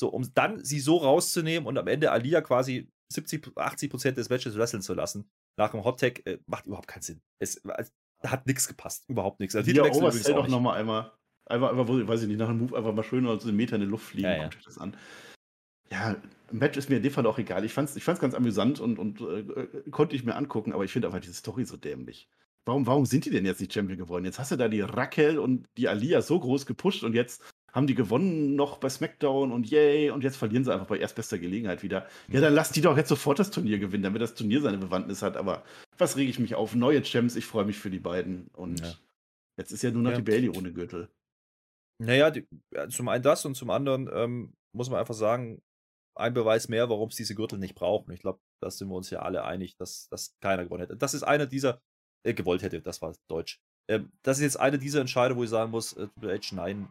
So, 0.00 0.08
um 0.08 0.26
dann 0.32 0.64
sie 0.64 0.80
so 0.80 0.96
rauszunehmen 0.96 1.66
und 1.66 1.76
am 1.76 1.86
Ende 1.86 2.10
Alia 2.10 2.40
quasi 2.40 2.90
70, 3.12 3.52
80 3.54 3.90
Prozent 3.90 4.16
des 4.16 4.30
Matches 4.30 4.56
wresteln 4.56 4.82
zu 4.82 4.94
lassen, 4.94 5.30
nach 5.58 5.72
dem 5.72 5.84
Hot 5.84 6.00
Tag, 6.00 6.26
äh, 6.26 6.38
macht 6.46 6.66
überhaupt 6.66 6.88
keinen 6.88 7.02
Sinn. 7.02 7.20
Es, 7.38 7.62
es 7.76 7.92
hat 8.24 8.46
nichts 8.46 8.66
gepasst, 8.66 9.04
überhaupt 9.08 9.40
nichts. 9.40 9.54
Also, 9.54 9.70
ja, 9.70 9.84
Overstay 9.84 10.32
doch 10.32 10.48
nochmal 10.48 10.80
einmal. 10.80 11.12
Einfach, 11.44 11.70
einfach, 11.70 11.86
weiß 11.86 12.22
ich 12.22 12.28
nicht, 12.28 12.38
nach 12.38 12.48
einem 12.48 12.60
Move 12.60 12.78
einfach 12.78 12.94
mal 12.94 13.02
schön 13.02 13.24
so 13.24 13.48
einen 13.48 13.56
Meter 13.56 13.74
in 13.74 13.82
die 13.82 13.88
Luft 13.88 14.06
fliegen. 14.06 14.28
Ja, 14.28 14.36
ja. 14.36 14.42
Guckt 14.44 14.56
euch 14.56 14.64
das 14.64 14.78
an. 14.78 14.96
Ja, 15.90 16.16
Match 16.50 16.78
ist 16.78 16.88
mir 16.88 16.96
in 16.96 17.02
dem 17.02 17.12
Fall 17.12 17.26
auch 17.26 17.38
egal. 17.38 17.64
Ich 17.64 17.74
fand 17.74 17.90
es 17.90 17.96
ich 17.96 18.04
fand's 18.04 18.20
ganz 18.20 18.34
amüsant 18.34 18.80
und, 18.80 18.98
und 18.98 19.20
äh, 19.20 19.66
konnte 19.90 20.16
ich 20.16 20.24
mir 20.24 20.34
angucken, 20.34 20.72
aber 20.72 20.84
ich 20.84 20.92
finde 20.92 21.08
einfach 21.08 21.20
diese 21.20 21.34
Story 21.34 21.66
so 21.66 21.76
dämlich. 21.76 22.30
Warum, 22.64 22.86
warum 22.86 23.04
sind 23.04 23.24
die 23.24 23.30
denn 23.30 23.44
jetzt 23.44 23.60
nicht 23.60 23.72
Champion 23.72 23.98
geworden? 23.98 24.24
Jetzt 24.24 24.38
hast 24.38 24.52
du 24.52 24.56
da 24.56 24.68
die 24.68 24.80
Raquel 24.80 25.38
und 25.38 25.66
die 25.76 25.88
Alia 25.88 26.22
so 26.22 26.38
groß 26.38 26.64
gepusht 26.64 27.02
und 27.02 27.14
jetzt 27.14 27.42
haben 27.72 27.86
die 27.86 27.94
gewonnen 27.94 28.56
noch 28.56 28.78
bei 28.78 28.88
SmackDown 28.88 29.52
und 29.52 29.70
yay, 29.70 30.10
und 30.10 30.24
jetzt 30.24 30.36
verlieren 30.36 30.64
sie 30.64 30.72
einfach 30.72 30.86
bei 30.86 30.98
erstbester 30.98 31.38
Gelegenheit 31.38 31.82
wieder. 31.82 32.06
Ja, 32.28 32.40
dann 32.40 32.54
lass 32.54 32.72
die 32.72 32.80
doch 32.80 32.96
jetzt 32.96 33.08
sofort 33.08 33.38
das 33.38 33.50
Turnier 33.50 33.78
gewinnen, 33.78 34.02
damit 34.02 34.22
das 34.22 34.34
Turnier 34.34 34.60
seine 34.60 34.78
Bewandtnis 34.78 35.22
hat. 35.22 35.36
Aber 35.36 35.64
was 35.98 36.16
rege 36.16 36.30
ich 36.30 36.38
mich 36.38 36.54
auf? 36.54 36.74
Neue 36.74 37.02
Champs, 37.02 37.36
ich 37.36 37.46
freue 37.46 37.64
mich 37.64 37.78
für 37.78 37.90
die 37.90 38.00
beiden. 38.00 38.48
Und 38.54 38.80
ja. 38.80 38.94
jetzt 39.58 39.72
ist 39.72 39.82
ja 39.82 39.90
nur 39.90 40.02
noch 40.02 40.10
ja. 40.10 40.16
die 40.16 40.22
Bailey 40.22 40.48
ohne 40.50 40.72
Gürtel. 40.72 41.08
Naja, 41.98 42.30
die, 42.30 42.46
zum 42.88 43.08
einen 43.08 43.22
das 43.22 43.44
und 43.44 43.54
zum 43.54 43.70
anderen 43.70 44.08
ähm, 44.12 44.54
muss 44.72 44.88
man 44.88 44.98
einfach 44.98 45.14
sagen, 45.14 45.62
ein 46.16 46.34
Beweis 46.34 46.68
mehr, 46.68 46.88
warum 46.88 47.08
es 47.08 47.16
diese 47.16 47.34
Gürtel 47.34 47.58
nicht 47.58 47.74
brauchen. 47.74 48.10
Ich 48.12 48.20
glaube, 48.20 48.40
da 48.60 48.70
sind 48.70 48.88
wir 48.88 48.96
uns 48.96 49.10
ja 49.10 49.20
alle 49.20 49.44
einig, 49.44 49.76
dass, 49.76 50.08
dass 50.08 50.34
keiner 50.40 50.64
gewonnen 50.64 50.82
hätte. 50.82 50.96
Das 50.96 51.14
ist 51.14 51.22
einer 51.22 51.46
dieser, 51.46 51.80
äh, 52.24 52.34
gewollt 52.34 52.62
hätte, 52.62 52.80
das 52.80 53.02
war 53.02 53.14
Deutsch. 53.28 53.60
Ähm, 53.88 54.12
das 54.22 54.38
ist 54.38 54.42
jetzt 54.42 54.60
eine 54.60 54.78
dieser 54.78 55.00
Entscheidungen, 55.00 55.40
wo 55.40 55.44
ich 55.44 55.50
sagen 55.50 55.70
muss, 55.70 55.94
äh, 55.94 56.08
Triple 56.08 56.38
H, 56.38 56.54
nein, 56.54 56.88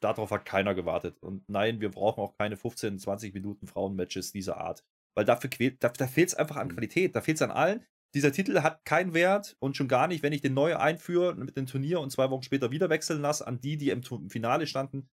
darauf 0.00 0.30
hat 0.30 0.44
keiner 0.44 0.74
gewartet. 0.74 1.18
Und 1.22 1.48
nein, 1.48 1.80
wir 1.80 1.90
brauchen 1.90 2.20
auch 2.20 2.36
keine 2.36 2.56
15, 2.56 2.98
20 2.98 3.34
Minuten 3.34 3.66
Frauenmatches 3.66 4.32
dieser 4.32 4.58
Art. 4.58 4.84
Weil 5.14 5.24
dafür 5.24 5.50
da, 5.80 5.88
da 5.88 6.06
fehlt 6.06 6.28
es 6.28 6.34
einfach 6.34 6.56
an 6.56 6.68
mhm. 6.68 6.72
Qualität, 6.72 7.16
da 7.16 7.20
fehlt 7.20 7.36
es 7.36 7.42
an 7.42 7.50
allen. 7.50 7.84
Dieser 8.14 8.32
Titel 8.32 8.60
hat 8.60 8.84
keinen 8.84 9.14
Wert 9.14 9.56
und 9.58 9.76
schon 9.76 9.88
gar 9.88 10.06
nicht, 10.08 10.22
wenn 10.22 10.32
ich 10.32 10.40
den 10.40 10.54
neu 10.54 10.76
einführe 10.76 11.34
mit 11.34 11.56
dem 11.56 11.66
Turnier 11.66 12.00
und 12.00 12.10
zwei 12.10 12.30
Wochen 12.30 12.42
später 12.42 12.70
wieder 12.70 12.88
wechseln 12.88 13.20
lasse 13.20 13.46
an 13.46 13.60
die, 13.60 13.76
die 13.76 13.90
im 13.90 14.02
Finale 14.30 14.66
standen. 14.66 15.08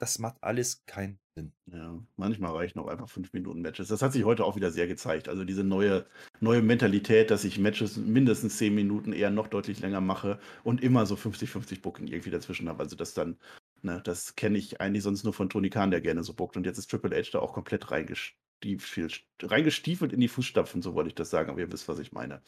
Das 0.00 0.18
macht 0.18 0.36
alles 0.42 0.84
keinen 0.86 1.18
Sinn. 1.36 1.52
Ja, 1.66 1.98
manchmal 2.16 2.52
reichen 2.52 2.78
auch 2.78 2.88
einfach 2.88 3.08
5 3.08 3.32
Minuten 3.32 3.62
Matches. 3.62 3.88
Das 3.88 4.02
hat 4.02 4.12
sich 4.12 4.24
heute 4.24 4.44
auch 4.44 4.56
wieder 4.56 4.70
sehr 4.70 4.86
gezeigt. 4.86 5.28
Also 5.28 5.44
diese 5.44 5.64
neue, 5.64 6.06
neue 6.40 6.62
Mentalität, 6.62 7.30
dass 7.30 7.44
ich 7.44 7.58
Matches 7.58 7.96
mindestens 7.96 8.58
10 8.58 8.74
Minuten 8.74 9.12
eher 9.12 9.30
noch 9.30 9.48
deutlich 9.48 9.80
länger 9.80 10.00
mache 10.00 10.38
und 10.62 10.82
immer 10.82 11.06
so 11.06 11.14
50-50 11.14 11.80
Booking 11.80 12.08
irgendwie 12.08 12.30
dazwischen 12.30 12.68
habe. 12.68 12.82
Also 12.82 12.96
dass 12.96 13.14
dann 13.14 13.38
Ne, 13.84 14.00
das 14.02 14.34
kenne 14.34 14.56
ich 14.56 14.80
eigentlich 14.80 15.02
sonst 15.02 15.24
nur 15.24 15.34
von 15.34 15.50
Tony 15.50 15.68
Khan, 15.68 15.90
der 15.90 16.00
gerne 16.00 16.22
so 16.22 16.32
bockt. 16.32 16.56
Und 16.56 16.64
jetzt 16.64 16.78
ist 16.78 16.90
Triple 16.90 17.14
H 17.14 17.30
da 17.32 17.40
auch 17.40 17.52
komplett 17.52 17.90
reingestiefelt, 17.90 19.26
reingestiefelt 19.42 20.14
in 20.14 20.20
die 20.20 20.28
Fußstapfen, 20.28 20.80
so 20.80 20.94
wollte 20.94 21.08
ich 21.08 21.14
das 21.14 21.28
sagen. 21.28 21.50
Aber 21.50 21.60
ihr 21.60 21.70
wisst, 21.70 21.86
was 21.86 21.98
ich 21.98 22.10
meine. 22.10 22.40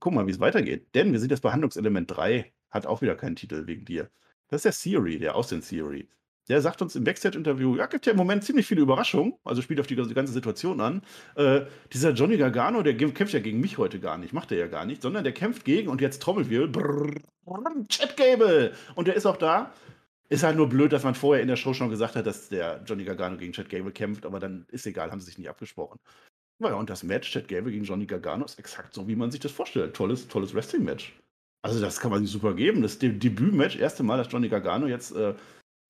Guck 0.00 0.14
mal, 0.14 0.26
wie 0.26 0.30
es 0.30 0.40
weitergeht. 0.40 0.94
Denn 0.94 1.12
wir 1.12 1.20
sind 1.20 1.30
jetzt 1.30 1.42
bei 1.42 1.52
Handlungselement 1.52 2.10
3, 2.10 2.50
hat 2.70 2.86
auch 2.86 3.02
wieder 3.02 3.16
keinen 3.16 3.36
Titel 3.36 3.66
wegen 3.66 3.84
dir. 3.84 4.10
Das 4.48 4.64
ist 4.64 4.86
der 4.86 4.92
Theory, 4.92 5.18
der 5.18 5.34
Austin 5.34 5.60
Theory. 5.60 6.08
Der 6.48 6.62
sagt 6.62 6.80
uns 6.80 6.96
im 6.96 7.04
Backstage-Interview, 7.04 7.76
ja, 7.76 7.84
gibt 7.84 8.06
ja 8.06 8.12
im 8.12 8.18
Moment 8.18 8.42
ziemlich 8.42 8.66
viele 8.66 8.80
Überraschungen, 8.80 9.34
also 9.44 9.60
spielt 9.60 9.78
auf 9.78 9.86
die 9.86 9.96
ganze 9.96 10.32
Situation 10.32 10.80
an. 10.80 11.02
Äh, 11.36 11.66
dieser 11.92 12.12
Johnny 12.12 12.38
Gargano, 12.38 12.82
der 12.82 12.96
kämpft 12.96 13.34
ja 13.34 13.40
gegen 13.40 13.60
mich 13.60 13.76
heute 13.76 14.00
gar 14.00 14.16
nicht, 14.16 14.32
macht 14.32 14.50
er 14.52 14.58
ja 14.58 14.66
gar 14.68 14.86
nicht, 14.86 15.02
sondern 15.02 15.22
der 15.22 15.34
kämpft 15.34 15.66
gegen, 15.66 15.88
und 15.88 16.00
jetzt 16.00 16.22
Trommelwirbel, 16.22 17.22
Chad 17.88 18.16
Gable. 18.16 18.72
Und 18.94 19.06
der 19.06 19.14
ist 19.14 19.26
auch 19.26 19.36
da. 19.36 19.72
Ist 20.32 20.44
halt 20.44 20.56
nur 20.56 20.66
blöd, 20.66 20.94
dass 20.94 21.04
man 21.04 21.14
vorher 21.14 21.42
in 21.42 21.48
der 21.48 21.56
Show 21.56 21.74
schon 21.74 21.90
gesagt 21.90 22.16
hat, 22.16 22.24
dass 22.24 22.48
der 22.48 22.82
Johnny 22.86 23.04
Gargano 23.04 23.36
gegen 23.36 23.52
Chad 23.52 23.68
Gable 23.68 23.92
kämpft, 23.92 24.24
aber 24.24 24.40
dann 24.40 24.64
ist 24.70 24.86
egal, 24.86 25.10
haben 25.10 25.20
sie 25.20 25.26
sich 25.26 25.36
nicht 25.36 25.50
abgesprochen. 25.50 25.98
Naja, 26.58 26.76
und 26.76 26.88
das 26.88 27.02
Match 27.02 27.30
Chad 27.30 27.48
Gable 27.48 27.70
gegen 27.70 27.84
Johnny 27.84 28.06
Gargano 28.06 28.46
ist 28.46 28.58
exakt 28.58 28.94
so, 28.94 29.06
wie 29.06 29.14
man 29.14 29.30
sich 29.30 29.40
das 29.40 29.52
vorstellt. 29.52 29.94
Tolles, 29.94 30.28
tolles 30.28 30.54
Wrestling-Match. 30.54 31.20
Also, 31.60 31.82
das 31.82 32.00
kann 32.00 32.10
man 32.10 32.22
sich 32.22 32.30
super 32.30 32.54
geben. 32.54 32.80
Das 32.80 32.98
De 32.98 33.12
Debüt-Match, 33.12 33.76
erste 33.76 34.04
Mal, 34.04 34.16
dass 34.16 34.32
Johnny 34.32 34.48
Gargano 34.48 34.86
jetzt 34.86 35.14
äh, 35.14 35.34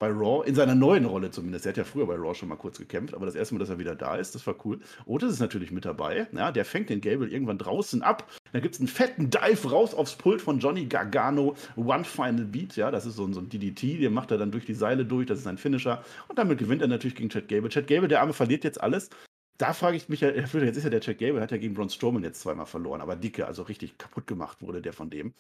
bei 0.01 0.09
Raw, 0.09 0.45
in 0.45 0.57
seiner 0.57 0.75
neuen 0.75 1.05
Rolle 1.05 1.31
zumindest. 1.31 1.65
Er 1.65 1.71
hat 1.71 1.77
ja 1.77 1.85
früher 1.85 2.09
bei 2.09 2.17
Raw 2.17 2.35
schon 2.35 2.49
mal 2.49 2.57
kurz 2.57 2.79
gekämpft, 2.79 3.15
aber 3.15 3.27
das 3.27 3.37
erste 3.37 3.55
Mal, 3.55 3.61
dass 3.61 3.71
er 3.71 3.79
wieder 3.79 3.95
da 3.95 4.17
ist, 4.17 4.35
das 4.35 4.45
war 4.49 4.57
cool. 4.65 4.81
Otis 5.07 5.35
ist 5.35 5.39
natürlich 5.39 5.71
mit 5.71 5.85
dabei. 5.85 6.27
Ja, 6.33 6.51
der 6.51 6.65
fängt 6.65 6.91
den 6.91 7.01
Gable 7.01 7.29
irgendwann 7.29 7.59
draußen 7.59 8.03
ab. 8.03 8.29
Da 8.53 8.61
gibt 8.61 8.75
es 8.75 8.81
einen 8.81 8.89
fetten 8.89 9.31
Dive 9.31 9.71
raus 9.71 9.95
aufs 9.95 10.15
Pult 10.15 10.43
von 10.43 10.59
Johnny 10.59 10.85
Gargano. 10.85 11.57
One 11.77 12.05
Final 12.05 12.45
Beat, 12.45 12.77
ja, 12.77 12.91
das 12.91 13.07
ist 13.07 13.17
so 13.17 13.25
ein, 13.25 13.33
so 13.33 13.41
ein 13.41 13.49
DDT, 13.49 13.99
den 13.99 14.13
macht 14.13 14.31
er 14.31 14.39
dann 14.39 14.51
durch 14.51 14.67
die 14.67 14.75
Seile 14.75 15.07
durch, 15.07 15.27
das 15.27 15.39
ist 15.39 15.47
ein 15.47 15.57
Finisher. 15.57 16.05
Und 16.29 16.39
damit 16.39 16.59
gewinnt 16.59 16.83
er 16.83 16.89
natürlich 16.89 17.15
gegen 17.15 17.31
Chad 17.31 17.49
Gable. 17.49 17.71
Chad 17.71 17.87
Gable, 17.87 18.09
der 18.09 18.21
Arme, 18.21 18.35
verliert 18.35 18.63
jetzt 18.65 18.81
alles. 18.81 19.09
Da 19.57 19.73
frage 19.73 19.97
ich 19.97 20.09
mich 20.09 20.21
ja, 20.21 20.31
jetzt 20.31 20.55
ist 20.55 20.85
ja 20.85 20.91
der 20.91 21.01
Chad 21.01 21.19
Gable, 21.19 21.41
hat 21.41 21.51
ja 21.51 21.57
gegen 21.57 21.75
Braun 21.75 21.89
Strowman 21.89 22.25
jetzt 22.25 22.41
zweimal 22.41 22.67
verloren, 22.67 23.01
aber 23.01 23.17
dicke, 23.17 23.47
also 23.47 23.63
richtig 23.63 23.97
kaputt 23.97 24.27
gemacht 24.27 24.61
wurde 24.61 24.83
der 24.83 24.93
von 24.93 25.09
dem. 25.09 25.35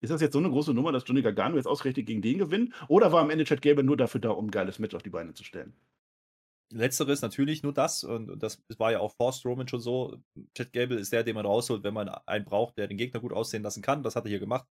Ist 0.00 0.10
das 0.10 0.20
jetzt 0.20 0.32
so 0.32 0.38
eine 0.38 0.50
große 0.50 0.72
Nummer, 0.74 0.92
dass 0.92 1.04
Johnny 1.06 1.22
Gargano 1.22 1.56
jetzt 1.56 1.66
ausgerechnet 1.66 2.06
gegen 2.06 2.22
den 2.22 2.38
gewinnt? 2.38 2.74
Oder 2.88 3.12
war 3.12 3.22
am 3.22 3.30
Ende 3.30 3.44
Chad 3.44 3.62
Gable 3.62 3.84
nur 3.84 3.96
dafür 3.96 4.20
da, 4.20 4.30
um 4.30 4.46
ein 4.46 4.50
geiles 4.50 4.78
Match 4.78 4.94
auf 4.94 5.02
die 5.02 5.10
Beine 5.10 5.34
zu 5.34 5.44
stellen? 5.44 5.74
Letzteres 6.72 7.22
natürlich 7.22 7.62
nur 7.62 7.72
das, 7.72 8.04
und 8.04 8.42
das 8.42 8.62
war 8.78 8.92
ja 8.92 9.00
auch 9.00 9.14
vor 9.16 9.32
Strowman 9.32 9.68
schon 9.68 9.80
so. 9.80 10.16
Chad 10.56 10.72
Gable 10.72 10.98
ist 10.98 11.12
der, 11.12 11.22
den 11.22 11.34
man 11.34 11.46
rausholt, 11.46 11.84
wenn 11.84 11.94
man 11.94 12.08
einen 12.08 12.44
braucht, 12.44 12.78
der 12.78 12.88
den 12.88 12.98
Gegner 12.98 13.20
gut 13.20 13.32
aussehen 13.32 13.62
lassen 13.62 13.82
kann. 13.82 14.02
Das 14.02 14.16
hat 14.16 14.24
er 14.24 14.30
hier 14.30 14.40
gemacht. 14.40 14.66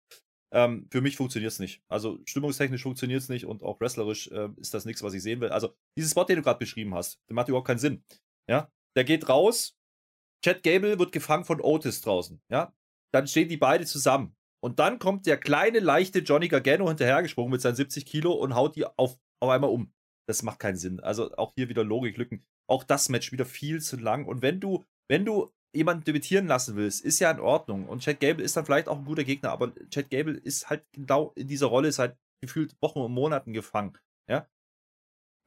Ähm, 0.52 0.86
für 0.90 1.00
mich 1.00 1.16
funktioniert 1.16 1.52
es 1.52 1.58
nicht. 1.58 1.82
Also 1.88 2.18
stimmungstechnisch 2.26 2.82
funktioniert 2.82 3.22
es 3.22 3.28
nicht 3.28 3.46
und 3.46 3.62
auch 3.62 3.80
wrestlerisch 3.80 4.28
äh, 4.28 4.50
ist 4.58 4.74
das 4.74 4.84
nichts, 4.84 5.02
was 5.02 5.14
ich 5.14 5.22
sehen 5.22 5.40
will. 5.40 5.48
Also 5.48 5.74
dieses 5.96 6.10
Spot, 6.10 6.24
den 6.24 6.36
du 6.36 6.42
gerade 6.42 6.58
beschrieben 6.58 6.94
hast, 6.94 7.20
der 7.28 7.34
macht 7.34 7.48
überhaupt 7.48 7.66
keinen 7.66 7.78
Sinn. 7.78 8.04
Ja, 8.48 8.70
der 8.96 9.04
geht 9.04 9.28
raus, 9.28 9.76
Chad 10.44 10.62
Gable 10.62 10.98
wird 10.98 11.12
gefangen 11.12 11.44
von 11.44 11.60
Otis 11.60 12.00
draußen. 12.00 12.42
Ja, 12.50 12.74
dann 13.14 13.26
stehen 13.26 13.48
die 13.48 13.56
beide 13.56 13.86
zusammen. 13.86 14.36
Und 14.60 14.78
dann 14.78 14.98
kommt 14.98 15.26
der 15.26 15.38
kleine, 15.38 15.80
leichte 15.80 16.20
Johnny 16.20 16.48
Gargano 16.48 16.88
hinterhergesprungen 16.88 17.50
mit 17.50 17.60
seinen 17.60 17.74
70 17.74 18.06
Kilo 18.06 18.32
und 18.32 18.54
haut 18.54 18.76
die 18.76 18.84
auf, 18.84 19.18
auf 19.40 19.50
einmal 19.50 19.70
um. 19.70 19.92
Das 20.32 20.42
macht 20.42 20.60
keinen 20.60 20.76
Sinn. 20.76 21.00
Also 21.00 21.34
auch 21.36 21.52
hier 21.56 21.68
wieder 21.68 21.84
Logiklücken. 21.84 22.44
Auch 22.68 22.84
das 22.84 23.08
Match 23.08 23.32
wieder 23.32 23.44
viel 23.44 23.80
zu 23.80 23.96
lang. 23.96 24.26
Und 24.26 24.42
wenn 24.42 24.60
du, 24.60 24.84
wenn 25.08 25.24
du 25.24 25.52
jemanden 25.74 26.04
debütieren 26.04 26.46
lassen 26.46 26.76
willst, 26.76 27.04
ist 27.04 27.18
ja 27.18 27.30
in 27.30 27.40
Ordnung. 27.40 27.88
Und 27.88 28.02
Chad 28.02 28.20
Gable 28.20 28.44
ist 28.44 28.56
dann 28.56 28.64
vielleicht 28.64 28.88
auch 28.88 28.98
ein 28.98 29.04
guter 29.04 29.24
Gegner, 29.24 29.50
aber 29.50 29.74
Chad 29.90 30.10
Gable 30.10 30.34
ist 30.34 30.70
halt 30.70 30.84
genau 30.92 31.32
in 31.34 31.48
dieser 31.48 31.66
Rolle 31.66 31.92
seit 31.92 32.16
gefühlt 32.42 32.74
Wochen 32.80 33.00
und 33.00 33.12
Monaten 33.12 33.52
gefangen. 33.52 33.96
Ja. 34.28 34.48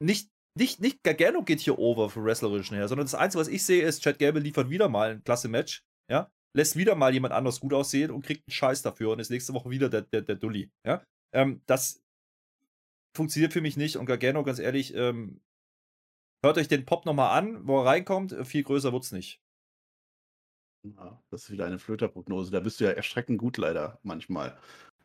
Nicht, 0.02 0.30
nicht, 0.58 0.80
nicht 0.80 1.02
Gargano 1.02 1.42
geht 1.42 1.60
hier 1.60 1.78
over 1.78 2.10
für 2.10 2.24
wrestlerischen 2.24 2.76
her, 2.76 2.88
sondern 2.88 3.06
das 3.06 3.14
Einzige, 3.14 3.40
was 3.40 3.48
ich 3.48 3.64
sehe, 3.64 3.82
ist, 3.82 4.02
Chad 4.02 4.18
Gable 4.18 4.40
liefert 4.40 4.70
wieder 4.70 4.88
mal 4.88 5.10
ein 5.12 5.24
klasse 5.24 5.48
Match. 5.48 5.84
Ja 6.10 6.30
lässt 6.56 6.74
wieder 6.74 6.94
mal 6.94 7.12
jemand 7.12 7.34
anders 7.34 7.60
gut 7.60 7.74
aussehen 7.74 8.10
und 8.10 8.24
kriegt 8.24 8.42
einen 8.48 8.54
Scheiß 8.54 8.82
dafür 8.82 9.12
und 9.12 9.20
ist 9.20 9.30
nächste 9.30 9.52
Woche 9.52 9.70
wieder 9.70 9.90
der, 9.90 10.02
der, 10.02 10.22
der 10.22 10.36
Dulli. 10.36 10.70
Ja? 10.86 11.04
Ähm, 11.34 11.60
das 11.66 12.02
funktioniert 13.16 13.52
für 13.52 13.60
mich 13.60 13.76
nicht 13.76 13.96
und 13.96 14.06
Gargano, 14.06 14.42
ganz 14.44 14.58
ehrlich, 14.58 14.94
ähm, 14.94 15.40
hört 16.42 16.58
euch 16.58 16.68
den 16.68 16.84
Pop 16.84 17.06
nochmal 17.06 17.36
an, 17.36 17.66
wo 17.66 17.80
er 17.80 17.86
reinkommt, 17.86 18.34
viel 18.44 18.62
größer 18.62 18.92
wird's 18.92 19.12
nicht. 19.12 19.40
Ja, 20.96 21.20
das 21.30 21.44
ist 21.44 21.50
wieder 21.50 21.66
eine 21.66 21.78
Flöterprognose. 21.78 22.52
Da 22.52 22.60
bist 22.60 22.80
du 22.80 22.84
ja 22.84 22.90
erschreckend 22.90 23.38
gut 23.38 23.56
leider 23.56 23.98
manchmal 24.02 24.56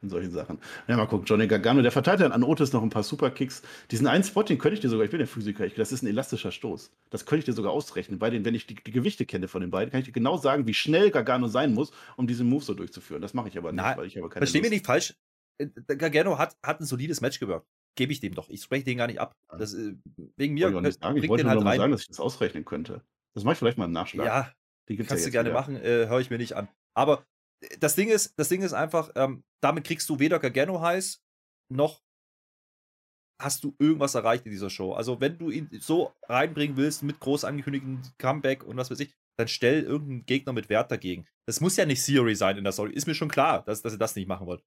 in 0.02 0.10
solchen 0.10 0.32
Sachen. 0.32 0.60
Ja, 0.88 0.98
mal 0.98 1.06
gucken, 1.06 1.26
Johnny 1.26 1.48
Gargano, 1.48 1.82
der 1.82 1.92
verteilt 1.92 2.22
dann 2.22 2.32
an 2.32 2.44
Otis 2.44 2.74
noch 2.74 2.82
ein 2.82 2.90
paar 2.90 3.04
Superkicks. 3.04 3.62
Diesen 3.92 4.08
einen 4.08 4.24
Spot, 4.24 4.44
den 4.44 4.58
könnte 4.58 4.76
ich 4.76 4.80
dir 4.80 4.90
sogar, 4.90 5.06
ich 5.06 5.12
bin 5.12 5.20
der 5.20 5.28
Physiker, 5.28 5.66
ich, 5.66 5.76
das 5.76 5.92
ist 5.92 6.02
ein 6.02 6.08
elastischer 6.08 6.52
Stoß. 6.52 6.92
Das 7.12 7.26
könnte 7.26 7.40
ich 7.40 7.46
dir 7.46 7.54
sogar 7.54 7.72
ausrechnen. 7.72 8.18
Bei 8.18 8.30
den, 8.30 8.44
wenn 8.44 8.56
ich 8.56 8.66
die, 8.66 8.76
die, 8.76 8.92
Gewichte 8.92 9.26
kenne 9.26 9.48
von 9.48 9.62
den 9.62 9.70
beiden, 9.70 9.92
kann 9.92 10.00
ich 10.00 10.08
dir 10.08 10.12
genau 10.12 10.38
sagen, 10.38 10.66
wie 10.66 10.74
schnell 10.74 11.12
Gargano 11.12 11.48
sein 11.48 11.74
muss, 11.74 11.92
um 12.18 12.26
diesen 12.26 12.50
Move 12.50 12.64
so 12.64 12.74
durchzuführen. 12.74 13.22
Das 13.22 13.34
mache 13.34 13.50
ich 13.50 13.58
aber 13.58 13.72
nicht, 13.72 13.84
Na, 13.84 13.98
weil 13.98 14.08
ich 14.08 14.18
habe 14.18 14.30
keine 14.30 14.46
Versteh 14.46 14.62
mir 14.62 14.72
nicht 14.72 14.86
falsch. 14.86 15.16
Äh, 15.60 15.68
Gargano 15.96 16.38
hat, 16.38 16.58
hat 16.64 16.80
ein 16.80 16.86
solides 16.86 17.22
Match 17.22 17.40
gewirkt. 17.40 17.68
Gebe 17.96 18.14
ich 18.14 18.20
dem 18.20 18.34
doch. 18.34 18.50
Ich 18.50 18.64
spreche 18.64 18.86
den 18.86 18.98
gar 18.98 19.08
nicht 19.08 19.20
ab. 19.20 19.36
Das, 19.58 19.74
äh, 19.74 19.96
wegen 20.38 20.54
mir 20.54 20.70
ich, 20.70 20.96
sagen. 20.96 21.18
ich 21.18 21.30
wollte 21.30 21.44
den 21.44 21.50
halt 21.50 21.64
rein. 21.64 21.78
sagen, 21.78 21.92
dass 21.92 22.02
ich 22.02 22.08
das 22.08 22.20
ausrechnen 22.20 22.64
könnte. 22.64 23.04
Das 23.34 23.44
mache 23.44 23.54
ich 23.54 23.60
vielleicht 23.60 23.78
mal 23.78 23.86
im 23.86 23.92
Nachschlag. 23.92 24.26
Ja, 24.26 24.52
die 24.88 24.98
kannst 24.98 25.12
ja 25.12 25.26
du 25.26 25.32
gerne 25.32 25.50
wieder. 25.50 25.60
machen, 25.60 25.76
äh, 25.76 26.08
höre 26.08 26.20
ich 26.20 26.30
mir 26.30 26.38
nicht 26.38 26.54
an. 26.56 26.70
Aber 26.94 27.26
das 27.80 27.96
Ding 27.96 28.10
ist, 28.10 28.34
das 28.38 28.50
Ding 28.50 28.62
ist 28.62 28.74
einfach, 28.74 29.12
ähm, 29.16 29.44
damit 29.62 29.84
kriegst 29.84 30.10
du 30.10 30.20
weder 30.20 30.40
Gargano 30.40 30.82
heiß, 30.82 31.22
noch 31.70 32.02
hast 33.40 33.64
du 33.64 33.76
irgendwas 33.80 34.16
erreicht 34.16 34.46
in 34.46 34.52
dieser 34.52 34.70
Show. 34.70 34.94
Also, 34.94 35.20
wenn 35.20 35.38
du 35.38 35.50
ihn 35.50 35.70
so 35.80 36.14
reinbringen 36.28 36.78
willst 36.78 37.04
mit 37.04 37.20
groß 37.20 37.44
angekündigten 37.44 38.02
Comeback 38.18 38.64
und 38.64 38.78
was 38.78 38.92
weiß 38.92 39.00
ich, 39.00 39.14
dann 39.38 39.48
stell 39.48 39.84
irgendeinen 39.84 40.26
Gegner 40.26 40.54
mit 40.54 40.70
Wert 40.70 40.92
dagegen. 40.92 41.26
Das 41.48 41.62
muss 41.62 41.78
ja 41.78 41.86
nicht 41.86 42.06
Theory 42.06 42.36
sein 42.36 42.58
in 42.58 42.64
der 42.64 42.74
Story. 42.74 42.94
Ist 42.94 43.08
mir 43.08 43.16
schon 43.16 43.30
klar, 43.30 43.64
dass, 43.64 43.82
dass 43.82 43.94
ihr 43.94 44.00
das 44.00 44.16
nicht 44.16 44.28
machen 44.28 44.46
wollt. 44.46 44.64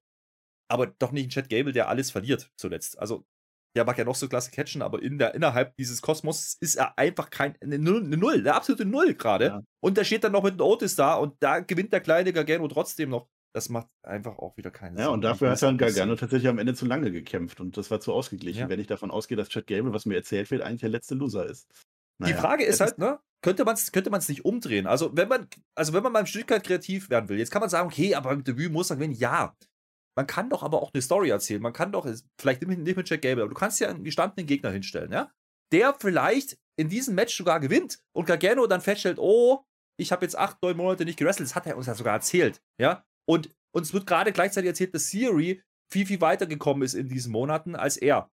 Aber 0.67 0.87
doch 0.87 1.11
nicht 1.11 1.27
ein 1.27 1.29
Chad 1.29 1.49
Gable, 1.49 1.73
der 1.73 1.89
alles 1.89 2.11
verliert 2.11 2.51
zuletzt. 2.57 2.99
Also, 2.99 3.25
der 3.75 3.85
mag 3.85 3.97
ja 3.97 4.05
noch 4.05 4.15
so 4.15 4.27
klasse 4.27 4.51
catchen, 4.51 4.81
aber 4.81 5.01
in 5.01 5.17
der, 5.17 5.35
innerhalb 5.35 5.75
dieses 5.75 6.01
Kosmos 6.01 6.57
ist 6.61 6.75
er 6.75 6.97
einfach 6.97 7.29
kein, 7.29 7.55
eine 7.61 7.77
Null, 7.77 8.03
eine 8.03 8.17
Null 8.17 8.35
eine 8.35 8.53
absolute 8.53 8.85
Null 8.85 9.15
gerade. 9.15 9.45
Ja. 9.45 9.63
Und 9.81 9.97
der 9.97 10.05
steht 10.05 10.23
dann 10.23 10.31
noch 10.31 10.43
mit 10.43 10.53
dem 10.53 10.61
Otis 10.61 10.95
da 10.95 11.15
und 11.15 11.35
da 11.41 11.59
gewinnt 11.59 11.91
der 11.91 11.99
kleine 11.99 12.31
Gargano 12.31 12.67
trotzdem 12.69 13.09
noch. 13.09 13.27
Das 13.53 13.69
macht 13.69 13.87
einfach 14.03 14.37
auch 14.37 14.57
wieder 14.57 14.71
keinen 14.71 14.97
ja, 14.97 15.03
Sinn. 15.03 15.05
Ja, 15.05 15.09
und 15.13 15.21
dafür 15.21 15.51
hat 15.51 15.61
dann 15.61 15.77
Gargano 15.77 16.15
tatsächlich 16.15 16.49
am 16.49 16.57
Ende 16.57 16.73
zu 16.73 16.85
lange 16.85 17.11
gekämpft 17.11 17.59
und 17.59 17.77
das 17.77 17.91
war 17.91 17.99
zu 17.99 18.13
ausgeglichen, 18.13 18.61
ja. 18.61 18.69
wenn 18.69 18.79
ich 18.79 18.87
davon 18.87 19.11
ausgehe, 19.11 19.37
dass 19.37 19.49
Chad 19.49 19.67
Gable, 19.67 19.93
was 19.93 20.05
mir 20.05 20.15
erzählt 20.15 20.51
wird, 20.51 20.61
eigentlich 20.61 20.81
der 20.81 20.89
letzte 20.89 21.15
Loser 21.15 21.45
ist. 21.45 21.67
Naja, 22.17 22.33
die 22.33 22.39
Frage 22.39 22.63
ist 22.63 22.79
halt, 22.79 22.97
ne, 22.97 23.19
könnte 23.41 23.65
man 23.65 23.75
es 23.75 23.91
könnte 23.91 24.09
nicht 24.09 24.45
umdrehen? 24.45 24.87
Also, 24.87 25.15
wenn 25.15 25.27
man, 25.27 25.47
also 25.75 25.93
wenn 25.93 26.03
man 26.03 26.13
beim 26.13 26.25
Stückkeit 26.25 26.63
kreativ 26.63 27.09
werden 27.09 27.29
will, 27.29 27.37
jetzt 27.37 27.51
kann 27.51 27.59
man 27.59 27.69
sagen, 27.69 27.87
okay, 27.87 28.15
aber 28.15 28.29
beim 28.29 28.43
Debüt 28.43 28.71
muss 28.71 28.89
er 28.89 28.95
gewinnen. 28.95 29.13
Ja, 29.13 29.55
man 30.15 30.27
kann 30.27 30.49
doch 30.49 30.63
aber 30.63 30.81
auch 30.81 30.91
eine 30.93 31.01
Story 31.01 31.29
erzählen. 31.29 31.61
Man 31.61 31.73
kann 31.73 31.91
doch, 31.91 32.07
vielleicht 32.39 32.61
nicht 32.61 32.97
mit 32.97 33.09
Jack 33.09 33.21
Gable, 33.21 33.43
aber 33.43 33.49
du 33.53 33.59
kannst 33.59 33.79
ja 33.79 33.89
einen 33.89 34.03
gestandenen 34.03 34.47
Gegner 34.47 34.71
hinstellen, 34.71 35.11
ja? 35.11 35.31
Der 35.71 35.93
vielleicht 35.93 36.57
in 36.77 36.89
diesem 36.89 37.15
Match 37.15 37.35
sogar 37.35 37.59
gewinnt 37.59 37.99
und 38.15 38.25
Gargano 38.25 38.67
dann 38.67 38.81
feststellt, 38.81 39.17
oh, 39.19 39.65
ich 39.97 40.11
habe 40.11 40.25
jetzt 40.25 40.37
acht, 40.37 40.61
neun 40.61 40.77
Monate 40.77 41.05
nicht 41.05 41.17
gewrestelt. 41.17 41.49
Das 41.49 41.55
hat 41.55 41.65
er 41.65 41.77
uns 41.77 41.87
ja 41.87 41.95
sogar 41.95 42.13
erzählt, 42.13 42.61
ja? 42.79 43.03
Und 43.27 43.49
uns 43.73 43.93
wird 43.93 44.07
gerade 44.07 44.31
gleichzeitig 44.31 44.69
erzählt, 44.69 44.93
dass 44.93 45.09
Theory 45.09 45.61
viel, 45.91 46.05
viel 46.05 46.21
weiter 46.21 46.45
gekommen 46.45 46.81
ist 46.81 46.93
in 46.93 47.09
diesen 47.09 47.31
Monaten 47.31 47.75
als 47.75 47.97
er. 47.97 48.29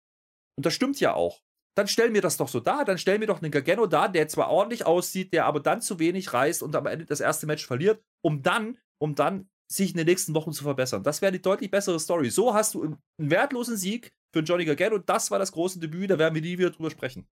Und 0.57 0.65
das 0.65 0.73
stimmt 0.73 0.99
ja 0.99 1.13
auch. 1.13 1.41
Dann 1.77 1.87
stell 1.87 2.09
mir 2.09 2.21
das 2.21 2.37
doch 2.37 2.47
so 2.47 2.59
dar. 2.59 2.85
Dann 2.85 2.97
stell 2.97 3.19
mir 3.19 3.27
doch 3.27 3.41
einen 3.41 3.51
Gargano 3.51 3.85
dar, 3.85 4.09
der 4.09 4.27
zwar 4.27 4.49
ordentlich 4.49 4.85
aussieht, 4.85 5.31
der 5.33 5.45
aber 5.45 5.59
dann 5.59 5.81
zu 5.81 5.99
wenig 5.99 6.33
reißt 6.33 6.63
und 6.63 6.75
am 6.75 6.87
Ende 6.87 7.05
das 7.05 7.19
erste 7.19 7.45
Match 7.45 7.67
verliert, 7.67 8.03
um 8.23 8.41
dann, 8.41 8.79
um 8.99 9.13
dann 9.13 9.47
sich 9.71 9.91
in 9.91 9.97
den 9.97 10.08
nächsten 10.08 10.34
Wochen 10.34 10.53
zu 10.53 10.63
verbessern. 10.63 11.03
Das 11.03 11.21
wäre 11.21 11.32
die 11.32 11.41
deutlich 11.41 11.69
bessere 11.69 11.99
Story. 11.99 12.30
So 12.30 12.53
hast 12.53 12.73
du 12.73 12.84
einen 12.84 12.99
wertlosen 13.17 13.77
Sieg 13.77 14.13
für 14.34 14.39
Johnny 14.39 14.65
Gargano. 14.65 14.97
Das 14.97 15.32
war 15.32 15.39
das 15.39 15.51
große 15.51 15.80
Debüt, 15.80 16.10
da 16.10 16.17
werden 16.17 16.36
wir 16.36 16.41
nie 16.41 16.58
wieder 16.58 16.71
drüber 16.71 16.89
sprechen. 16.89 17.27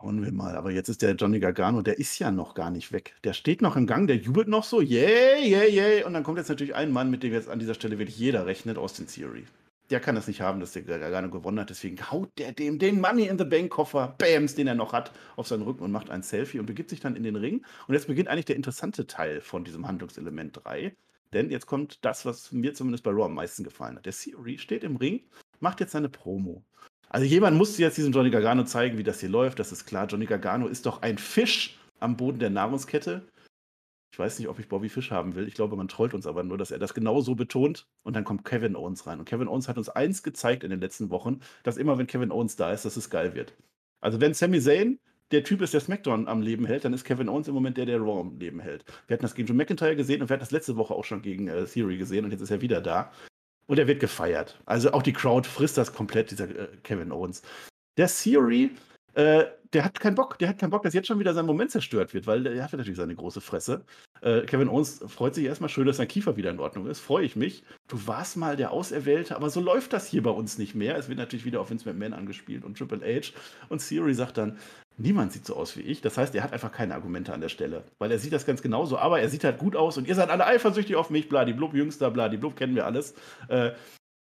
Schauen 0.00 0.24
wir 0.24 0.32
mal, 0.32 0.56
aber 0.56 0.70
jetzt 0.70 0.88
ist 0.88 1.02
der 1.02 1.14
Johnny 1.14 1.40
Gargano, 1.40 1.82
der 1.82 1.98
ist 1.98 2.18
ja 2.18 2.30
noch 2.30 2.54
gar 2.54 2.70
nicht 2.70 2.90
weg. 2.90 3.16
Der 3.22 3.34
steht 3.34 3.60
noch 3.60 3.76
im 3.76 3.86
Gang, 3.86 4.06
der 4.06 4.16
jubelt 4.16 4.48
noch 4.48 4.64
so, 4.64 4.80
yay, 4.80 5.46
yay, 5.46 5.70
yay. 5.70 6.04
Und 6.04 6.14
dann 6.14 6.22
kommt 6.22 6.38
jetzt 6.38 6.48
natürlich 6.48 6.74
ein 6.74 6.90
Mann, 6.90 7.10
mit 7.10 7.22
dem 7.22 7.34
jetzt 7.34 7.50
an 7.50 7.58
dieser 7.58 7.74
Stelle 7.74 7.98
wirklich 7.98 8.18
jeder 8.18 8.46
rechnet, 8.46 8.78
Austin 8.78 9.06
Theory 9.06 9.44
der 9.90 10.00
kann 10.00 10.16
es 10.16 10.26
nicht 10.26 10.40
haben, 10.40 10.60
dass 10.60 10.72
der 10.72 10.82
Gargano 10.82 11.30
gewonnen 11.30 11.60
hat. 11.60 11.70
Deswegen 11.70 12.10
haut 12.10 12.30
der 12.38 12.52
dem 12.52 12.78
den 12.78 13.00
Money 13.00 13.26
in 13.26 13.38
the 13.38 13.44
Bank 13.44 13.70
Koffer, 13.70 14.14
Bams, 14.18 14.54
den 14.54 14.66
er 14.66 14.74
noch 14.74 14.92
hat, 14.92 15.12
auf 15.36 15.48
seinen 15.48 15.62
Rücken 15.62 15.82
und 15.82 15.92
macht 15.92 16.10
ein 16.10 16.22
Selfie 16.22 16.58
und 16.58 16.66
begibt 16.66 16.90
sich 16.90 17.00
dann 17.00 17.16
in 17.16 17.22
den 17.22 17.36
Ring. 17.36 17.64
Und 17.88 17.94
jetzt 17.94 18.06
beginnt 18.06 18.28
eigentlich 18.28 18.44
der 18.44 18.56
interessante 18.56 19.06
Teil 19.06 19.40
von 19.40 19.64
diesem 19.64 19.86
Handlungselement 19.86 20.60
3. 20.64 20.94
Denn 21.32 21.50
jetzt 21.50 21.66
kommt 21.66 22.04
das, 22.04 22.24
was 22.24 22.52
mir 22.52 22.74
zumindest 22.74 23.04
bei 23.04 23.10
Raw 23.10 23.24
am 23.24 23.34
meisten 23.34 23.64
gefallen 23.64 23.96
hat. 23.96 24.06
Der 24.06 24.12
Theory 24.12 24.58
steht 24.58 24.84
im 24.84 24.96
Ring, 24.96 25.22
macht 25.60 25.80
jetzt 25.80 25.92
seine 25.92 26.08
Promo. 26.08 26.64
Also 27.08 27.26
jemand 27.26 27.56
musste 27.56 27.82
jetzt 27.82 27.96
diesem 27.96 28.12
Johnny 28.12 28.30
Gargano 28.30 28.64
zeigen, 28.64 28.96
wie 28.96 29.02
das 29.02 29.20
hier 29.20 29.28
läuft. 29.28 29.58
Das 29.58 29.72
ist 29.72 29.84
klar. 29.86 30.06
Johnny 30.06 30.26
Gargano 30.26 30.68
ist 30.68 30.86
doch 30.86 31.02
ein 31.02 31.18
Fisch 31.18 31.78
am 31.98 32.16
Boden 32.16 32.38
der 32.38 32.50
Nahrungskette. 32.50 33.22
Ich 34.12 34.18
weiß 34.18 34.38
nicht, 34.38 34.48
ob 34.48 34.58
ich 34.58 34.68
Bobby 34.68 34.88
Fish 34.88 35.10
haben 35.10 35.34
will. 35.36 35.46
Ich 35.46 35.54
glaube, 35.54 35.76
man 35.76 35.88
trollt 35.88 36.14
uns 36.14 36.26
aber 36.26 36.42
nur, 36.42 36.58
dass 36.58 36.72
er 36.72 36.78
das 36.78 36.94
genau 36.94 37.20
so 37.20 37.34
betont. 37.36 37.86
Und 38.02 38.16
dann 38.16 38.24
kommt 38.24 38.44
Kevin 38.44 38.74
Owens 38.74 39.06
rein. 39.06 39.20
Und 39.20 39.24
Kevin 39.24 39.48
Owens 39.48 39.68
hat 39.68 39.78
uns 39.78 39.88
eins 39.88 40.22
gezeigt 40.22 40.64
in 40.64 40.70
den 40.70 40.80
letzten 40.80 41.10
Wochen, 41.10 41.40
dass 41.62 41.76
immer, 41.76 41.96
wenn 41.96 42.08
Kevin 42.08 42.32
Owens 42.32 42.56
da 42.56 42.72
ist, 42.72 42.84
dass 42.84 42.96
es 42.96 43.10
geil 43.10 43.34
wird. 43.34 43.54
Also 44.00 44.20
wenn 44.20 44.34
Sami 44.34 44.60
Zayn 44.60 44.98
der 45.30 45.44
Typ 45.44 45.62
ist, 45.62 45.74
der 45.74 45.80
SmackDown 45.80 46.26
am 46.26 46.42
Leben 46.42 46.66
hält, 46.66 46.84
dann 46.84 46.92
ist 46.92 47.04
Kevin 47.04 47.28
Owens 47.28 47.46
im 47.46 47.54
Moment 47.54 47.76
der, 47.76 47.86
der 47.86 48.00
Raw 48.00 48.20
am 48.20 48.38
Leben 48.38 48.58
hält. 48.58 48.84
Wir 49.06 49.14
hatten 49.14 49.22
das 49.22 49.34
gegen 49.34 49.46
John 49.46 49.56
McIntyre 49.56 49.94
gesehen 49.94 50.22
und 50.22 50.28
wir 50.28 50.34
hatten 50.34 50.42
das 50.42 50.50
letzte 50.50 50.76
Woche 50.76 50.94
auch 50.94 51.04
schon 51.04 51.22
gegen 51.22 51.46
äh, 51.46 51.64
Theory 51.64 51.96
gesehen 51.96 52.24
und 52.24 52.32
jetzt 52.32 52.40
ist 52.40 52.50
er 52.50 52.60
wieder 52.60 52.80
da. 52.80 53.12
Und 53.66 53.78
er 53.78 53.86
wird 53.86 54.00
gefeiert. 54.00 54.60
Also 54.66 54.92
auch 54.92 55.02
die 55.02 55.12
Crowd 55.12 55.48
frisst 55.48 55.78
das 55.78 55.92
komplett, 55.92 56.32
dieser 56.32 56.48
äh, 56.48 56.68
Kevin 56.82 57.12
Owens. 57.12 57.42
Der 57.96 58.08
Theory 58.08 58.72
äh, 59.14 59.44
der 59.72 59.84
hat 59.84 60.00
keinen 60.00 60.14
Bock, 60.16 60.38
der 60.38 60.48
hat 60.48 60.58
keinen 60.58 60.70
Bock, 60.70 60.82
dass 60.82 60.94
jetzt 60.94 61.06
schon 61.06 61.20
wieder 61.20 61.32
sein 61.32 61.46
Moment 61.46 61.70
zerstört 61.70 62.12
wird, 62.12 62.26
weil 62.26 62.46
er 62.46 62.64
hat 62.64 62.72
natürlich 62.72 62.96
seine 62.96 63.14
große 63.14 63.40
Fresse. 63.40 63.84
Äh, 64.20 64.42
Kevin 64.42 64.68
Owens 64.68 65.00
freut 65.06 65.34
sich 65.34 65.44
erstmal 65.44 65.68
schön, 65.68 65.86
dass 65.86 65.98
sein 65.98 66.08
Kiefer 66.08 66.36
wieder 66.36 66.50
in 66.50 66.58
Ordnung 66.58 66.86
ist. 66.86 67.00
Freue 67.00 67.24
ich 67.24 67.36
mich. 67.36 67.62
Du 67.88 68.06
warst 68.06 68.36
mal 68.36 68.56
der 68.56 68.72
Auserwählte, 68.72 69.36
aber 69.36 69.48
so 69.50 69.60
läuft 69.60 69.92
das 69.92 70.08
hier 70.08 70.22
bei 70.22 70.30
uns 70.30 70.58
nicht 70.58 70.74
mehr. 70.74 70.96
Es 70.96 71.08
wird 71.08 71.18
natürlich 71.18 71.44
wieder 71.44 71.60
auf 71.60 71.70
Vince 71.70 71.88
McMahon 71.88 72.14
angespielt 72.14 72.64
und 72.64 72.76
Triple 72.76 73.00
H. 73.00 73.32
Und 73.68 73.86
Theory 73.86 74.14
sagt 74.14 74.38
dann, 74.38 74.58
niemand 74.96 75.32
sieht 75.32 75.46
so 75.46 75.54
aus 75.54 75.76
wie 75.76 75.82
ich. 75.82 76.00
Das 76.00 76.18
heißt, 76.18 76.34
er 76.34 76.42
hat 76.42 76.52
einfach 76.52 76.72
keine 76.72 76.94
Argumente 76.94 77.32
an 77.32 77.40
der 77.40 77.48
Stelle, 77.48 77.84
weil 77.98 78.10
er 78.10 78.18
sieht 78.18 78.32
das 78.32 78.46
ganz 78.46 78.62
genauso, 78.62 78.98
aber 78.98 79.20
er 79.20 79.28
sieht 79.28 79.44
halt 79.44 79.58
gut 79.58 79.76
aus 79.76 79.96
und 79.96 80.08
ihr 80.08 80.14
seid 80.14 80.30
alle 80.30 80.46
eifersüchtig 80.46 80.96
auf 80.96 81.10
mich, 81.10 81.28
bladiblub, 81.28 81.74
jüngster, 81.74 82.10
bladiblub, 82.10 82.56
kennen 82.56 82.74
wir 82.74 82.86
alles. 82.86 83.14
Äh, 83.48 83.70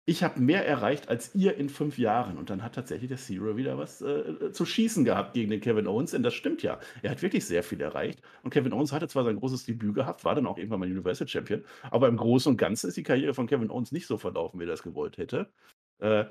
ich 0.09 0.23
habe 0.23 0.41
mehr 0.41 0.67
erreicht 0.67 1.11
als 1.11 1.35
ihr 1.35 1.59
in 1.59 1.69
fünf 1.69 1.99
Jahren. 1.99 2.39
Und 2.39 2.49
dann 2.49 2.63
hat 2.63 2.75
tatsächlich 2.75 3.09
der 3.09 3.19
Zero 3.19 3.59
wieder 3.59 3.77
was 3.77 4.01
äh, 4.01 4.53
zu 4.53 4.65
schießen 4.65 5.05
gehabt 5.05 5.35
gegen 5.35 5.51
den 5.51 5.61
Kevin 5.61 5.87
Owens. 5.87 6.13
Denn 6.13 6.23
das 6.23 6.33
stimmt 6.33 6.63
ja. 6.63 6.81
Er 7.03 7.11
hat 7.11 7.21
wirklich 7.21 7.45
sehr 7.45 7.63
viel 7.63 7.79
erreicht. 7.83 8.23
Und 8.43 8.49
Kevin 8.49 8.73
Owens 8.73 8.91
hatte 8.91 9.07
zwar 9.07 9.25
sein 9.25 9.37
großes 9.37 9.67
Debüt 9.67 9.95
gehabt, 9.95 10.25
war 10.25 10.35
dann 10.35 10.47
auch 10.47 10.57
irgendwann 10.57 10.81
mal 10.81 10.91
Universal 10.91 11.29
Champion. 11.29 11.63
Aber 11.91 12.09
im 12.09 12.17
Großen 12.17 12.51
und 12.51 12.57
Ganzen 12.57 12.89
ist 12.89 12.97
die 12.97 13.03
Karriere 13.03 13.35
von 13.35 13.47
Kevin 13.47 13.71
Owens 13.71 13.93
nicht 13.93 14.07
so 14.07 14.17
verlaufen, 14.17 14.59
wie 14.59 14.65
er 14.65 14.69
das 14.69 14.83
gewollt 14.83 15.19
hätte. 15.19 15.53
Äh, 15.99 16.25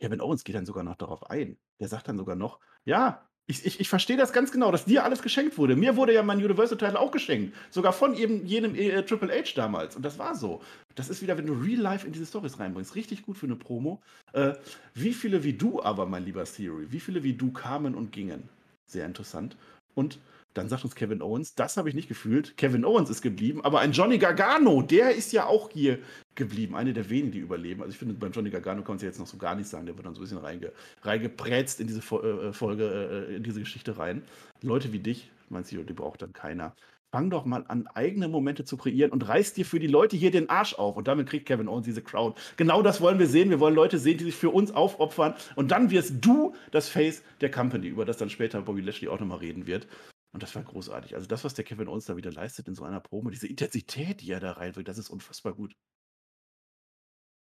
Kevin 0.00 0.20
Owens 0.20 0.42
geht 0.42 0.56
dann 0.56 0.66
sogar 0.66 0.82
noch 0.82 0.96
darauf 0.96 1.30
ein. 1.30 1.58
Der 1.78 1.86
sagt 1.86 2.08
dann 2.08 2.18
sogar 2.18 2.34
noch, 2.34 2.58
ja, 2.84 3.28
ich, 3.46 3.66
ich, 3.66 3.80
ich 3.80 3.88
verstehe 3.88 4.16
das 4.16 4.32
ganz 4.32 4.52
genau, 4.52 4.70
dass 4.70 4.84
dir 4.84 5.04
alles 5.04 5.20
geschenkt 5.20 5.58
wurde. 5.58 5.74
Mir 5.74 5.96
wurde 5.96 6.14
ja 6.14 6.22
mein 6.22 6.38
Universal 6.38 6.78
Title 6.78 6.98
auch 6.98 7.10
geschenkt. 7.10 7.54
Sogar 7.70 7.92
von 7.92 8.14
eben 8.14 8.46
jenem 8.46 8.74
äh, 8.74 9.02
Triple 9.02 9.32
H 9.32 9.52
damals. 9.56 9.96
Und 9.96 10.04
das 10.04 10.18
war 10.18 10.34
so. 10.34 10.62
Das 10.94 11.08
ist 11.08 11.22
wieder, 11.22 11.36
wenn 11.36 11.46
du 11.46 11.54
Real 11.54 11.80
Life 11.80 12.06
in 12.06 12.12
diese 12.12 12.26
Stories 12.26 12.58
reinbringst. 12.58 12.94
Richtig 12.94 13.22
gut 13.22 13.36
für 13.36 13.46
eine 13.46 13.56
Promo. 13.56 14.00
Äh, 14.32 14.54
wie 14.94 15.12
viele 15.12 15.42
wie 15.42 15.54
du 15.54 15.82
aber, 15.82 16.06
mein 16.06 16.24
lieber 16.24 16.44
Theory, 16.44 16.86
wie 16.90 17.00
viele 17.00 17.22
wie 17.24 17.34
du 17.34 17.52
kamen 17.52 17.94
und 17.94 18.12
gingen? 18.12 18.48
Sehr 18.86 19.06
interessant. 19.06 19.56
Und 19.94 20.18
dann 20.54 20.68
sagt 20.68 20.84
uns 20.84 20.94
Kevin 20.94 21.22
Owens, 21.22 21.54
das 21.54 21.76
habe 21.76 21.88
ich 21.88 21.94
nicht 21.94 22.08
gefühlt. 22.08 22.56
Kevin 22.56 22.84
Owens 22.84 23.10
ist 23.10 23.22
geblieben, 23.22 23.64
aber 23.64 23.80
ein 23.80 23.92
Johnny 23.92 24.18
Gargano, 24.18 24.82
der 24.82 25.14
ist 25.14 25.32
ja 25.32 25.46
auch 25.46 25.70
hier 25.70 25.98
geblieben. 26.34 26.74
Eine 26.76 26.92
der 26.92 27.08
wenigen, 27.08 27.32
die 27.32 27.38
überleben. 27.38 27.82
Also 27.82 27.92
ich 27.92 27.98
finde, 27.98 28.14
beim 28.14 28.32
Johnny 28.32 28.50
Gargano 28.50 28.82
kann 28.82 28.92
man 28.92 28.96
es 28.96 29.02
ja 29.02 29.08
jetzt 29.08 29.18
noch 29.18 29.26
so 29.26 29.36
gar 29.36 29.54
nicht 29.54 29.68
sagen. 29.68 29.86
Der 29.86 29.96
wird 29.96 30.06
dann 30.06 30.14
so 30.14 30.20
ein 30.20 30.24
bisschen 30.24 30.38
reinge, 30.38 30.72
reingeprätzt 31.02 31.80
in 31.80 31.86
diese 31.86 32.00
äh, 32.00 32.52
Folge, 32.52 33.28
äh, 33.28 33.36
in 33.36 33.42
diese 33.42 33.60
Geschichte 33.60 33.98
rein. 33.98 34.22
Leute 34.62 34.92
wie 34.92 34.98
dich, 34.98 35.30
meinst 35.48 35.72
du, 35.72 35.82
die 35.82 35.92
braucht 35.92 36.22
dann 36.22 36.32
keiner. 36.32 36.74
Fang 37.14 37.28
doch 37.28 37.44
mal 37.44 37.66
an, 37.68 37.86
eigene 37.88 38.26
Momente 38.26 38.64
zu 38.64 38.78
kreieren 38.78 39.10
und 39.10 39.28
reiß 39.28 39.52
dir 39.52 39.66
für 39.66 39.78
die 39.78 39.86
Leute 39.86 40.16
hier 40.16 40.30
den 40.30 40.48
Arsch 40.48 40.74
auf. 40.74 40.96
Und 40.96 41.08
damit 41.08 41.28
kriegt 41.28 41.46
Kevin 41.46 41.68
Owens 41.68 41.84
diese 41.84 42.00
Crowd. 42.00 42.40
Genau 42.56 42.80
das 42.80 43.02
wollen 43.02 43.18
wir 43.18 43.26
sehen. 43.26 43.50
Wir 43.50 43.60
wollen 43.60 43.74
Leute 43.74 43.98
sehen, 43.98 44.16
die 44.16 44.24
sich 44.24 44.34
für 44.34 44.48
uns 44.48 44.70
aufopfern. 44.70 45.34
Und 45.54 45.70
dann 45.70 45.90
wirst 45.90 46.14
du 46.22 46.54
das 46.70 46.88
Face 46.88 47.22
der 47.42 47.50
Company, 47.50 47.88
über 47.88 48.06
das 48.06 48.16
dann 48.16 48.30
später 48.30 48.62
Bobby 48.62 48.80
Lashley 48.80 49.08
auch 49.08 49.20
nochmal 49.20 49.38
reden 49.38 49.66
wird. 49.66 49.86
Und 50.32 50.42
das 50.42 50.54
war 50.54 50.62
großartig. 50.62 51.14
Also 51.14 51.26
das, 51.26 51.44
was 51.44 51.54
der 51.54 51.64
Kevin 51.64 51.88
Owens 51.88 52.06
da 52.06 52.16
wieder 52.16 52.32
leistet 52.32 52.66
in 52.66 52.74
so 52.74 52.84
einer 52.84 53.00
Promo, 53.00 53.30
diese 53.30 53.46
Intensität, 53.46 54.22
die 54.22 54.30
er 54.30 54.40
da 54.40 54.52
reinbringt, 54.52 54.88
das 54.88 54.98
ist 54.98 55.10
unfassbar 55.10 55.52
gut. 55.54 55.76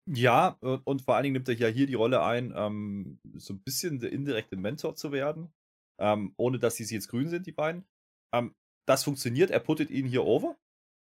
Ja, 0.09 0.57
und 0.85 1.01
vor 1.01 1.15
allen 1.15 1.23
Dingen 1.23 1.33
nimmt 1.33 1.49
er 1.49 1.55
ja 1.55 1.67
hier 1.67 1.85
die 1.85 1.95
Rolle 1.95 2.23
ein, 2.23 2.53
ähm, 2.55 3.19
so 3.35 3.53
ein 3.53 3.59
bisschen 3.59 3.99
der 3.99 4.13
indirekte 4.13 4.55
Mentor 4.55 4.95
zu 4.95 5.11
werden, 5.11 5.53
ähm, 5.99 6.33
ohne 6.37 6.59
dass 6.59 6.77
sie 6.77 6.85
jetzt 6.85 7.09
grün 7.09 7.27
sind, 7.27 7.45
die 7.45 7.51
beiden. 7.51 7.85
Ähm, 8.33 8.55
das 8.87 9.03
funktioniert, 9.03 9.51
er 9.51 9.59
puttet 9.59 9.89
ihn 9.89 10.05
hier 10.05 10.23
over, 10.23 10.55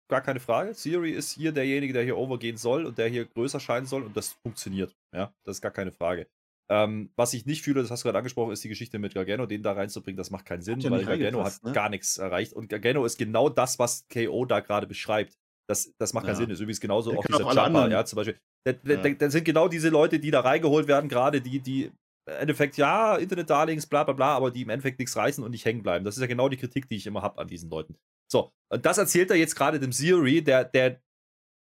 gar 0.09 0.23
keine 0.23 0.41
Frage. 0.41 0.75
Theory 0.75 1.13
ist 1.13 1.31
hier 1.31 1.53
derjenige, 1.53 1.93
der 1.93 2.03
hier 2.03 2.17
overgehen 2.17 2.57
soll 2.57 2.85
und 2.85 2.99
der 2.99 3.07
hier 3.09 3.27
größer 3.27 3.61
scheinen 3.61 3.87
soll 3.87 4.03
und 4.03 4.17
das 4.17 4.33
funktioniert. 4.33 4.97
Ja, 5.15 5.33
das 5.45 5.59
ist 5.59 5.63
gar 5.63 5.71
keine 5.71 5.93
Frage. 5.93 6.27
Ähm, 6.69 7.11
was 7.15 7.33
ich 7.33 7.47
nicht 7.47 7.63
fühle, 7.63 7.83
das 7.83 7.91
hast 7.91 8.03
du 8.03 8.09
gerade 8.09 8.19
angesprochen, 8.19 8.53
ist 8.53 8.65
die 8.65 8.69
Geschichte 8.69 8.99
mit 8.99 9.15
Gargano, 9.15 9.47
den 9.47 9.63
da 9.63 9.73
reinzubringen, 9.73 10.17
das 10.17 10.31
macht 10.31 10.47
keinen 10.47 10.63
Sinn, 10.63 10.81
ja 10.81 10.91
weil 10.91 11.05
Gargano 11.05 11.45
hat 11.45 11.63
ne? 11.63 11.73
gar 11.73 11.89
nichts 11.89 12.19
erreicht. 12.19 12.53
Und 12.53 12.69
Gargano 12.69 13.05
ist 13.05 13.19
genau 13.19 13.49
das, 13.49 13.79
was 13.79 14.07
KO 14.09 14.45
da 14.47 14.61
gerade 14.61 14.87
beschreibt. 14.87 15.39
Das, 15.69 15.93
das 15.99 16.13
macht 16.13 16.27
keinen 16.27 16.35
ja. 16.35 16.39
Sinn. 16.39 16.49
Das 16.49 16.59
ist 16.59 16.63
übrigens 16.63 16.81
genauso 16.81 17.11
der 17.11 17.21
auch 17.21 17.25
dieser 17.25 17.41
Jumper, 17.41 17.91
ja, 17.91 18.05
zum 18.05 18.17
Beispiel. 18.17 18.39
Da, 18.65 19.31
sind 19.31 19.45
genau 19.45 19.69
diese 19.69 19.91
Leute, 19.91 20.19
die 20.19 20.31
da 20.31 20.41
reingeholt 20.41 20.89
werden, 20.89 21.09
gerade 21.09 21.41
die, 21.41 21.61
die 21.61 21.93
im 22.29 22.35
Endeffekt, 22.41 22.77
ja, 22.77 23.17
Internet-Darlings, 23.17 23.87
bla 23.87 24.03
bla 24.03 24.13
bla, 24.13 24.35
aber 24.35 24.51
die 24.51 24.63
im 24.63 24.71
Endeffekt 24.71 24.99
nichts 24.99 25.17
reißen 25.17 25.45
und 25.45 25.53
nicht 25.53 25.65
hängen 25.65 25.83
bleiben. 25.83 26.05
Das 26.05 26.17
ist 26.17 26.21
ja 26.21 26.27
genau 26.27 26.49
die 26.49 26.57
Kritik, 26.57 26.89
die 26.89 26.97
ich 26.97 27.07
immer 27.07 27.23
habe 27.23 27.41
an 27.41 27.47
diesen 27.47 27.71
Leuten. 27.71 27.97
So, 28.31 28.53
und 28.69 28.85
das 28.85 28.99
erzählt 28.99 29.31
er 29.31 29.37
jetzt 29.37 29.55
gerade 29.55 29.79
dem 29.79 29.93
Theory, 29.93 30.43
der, 30.43 30.65
der, 30.65 31.01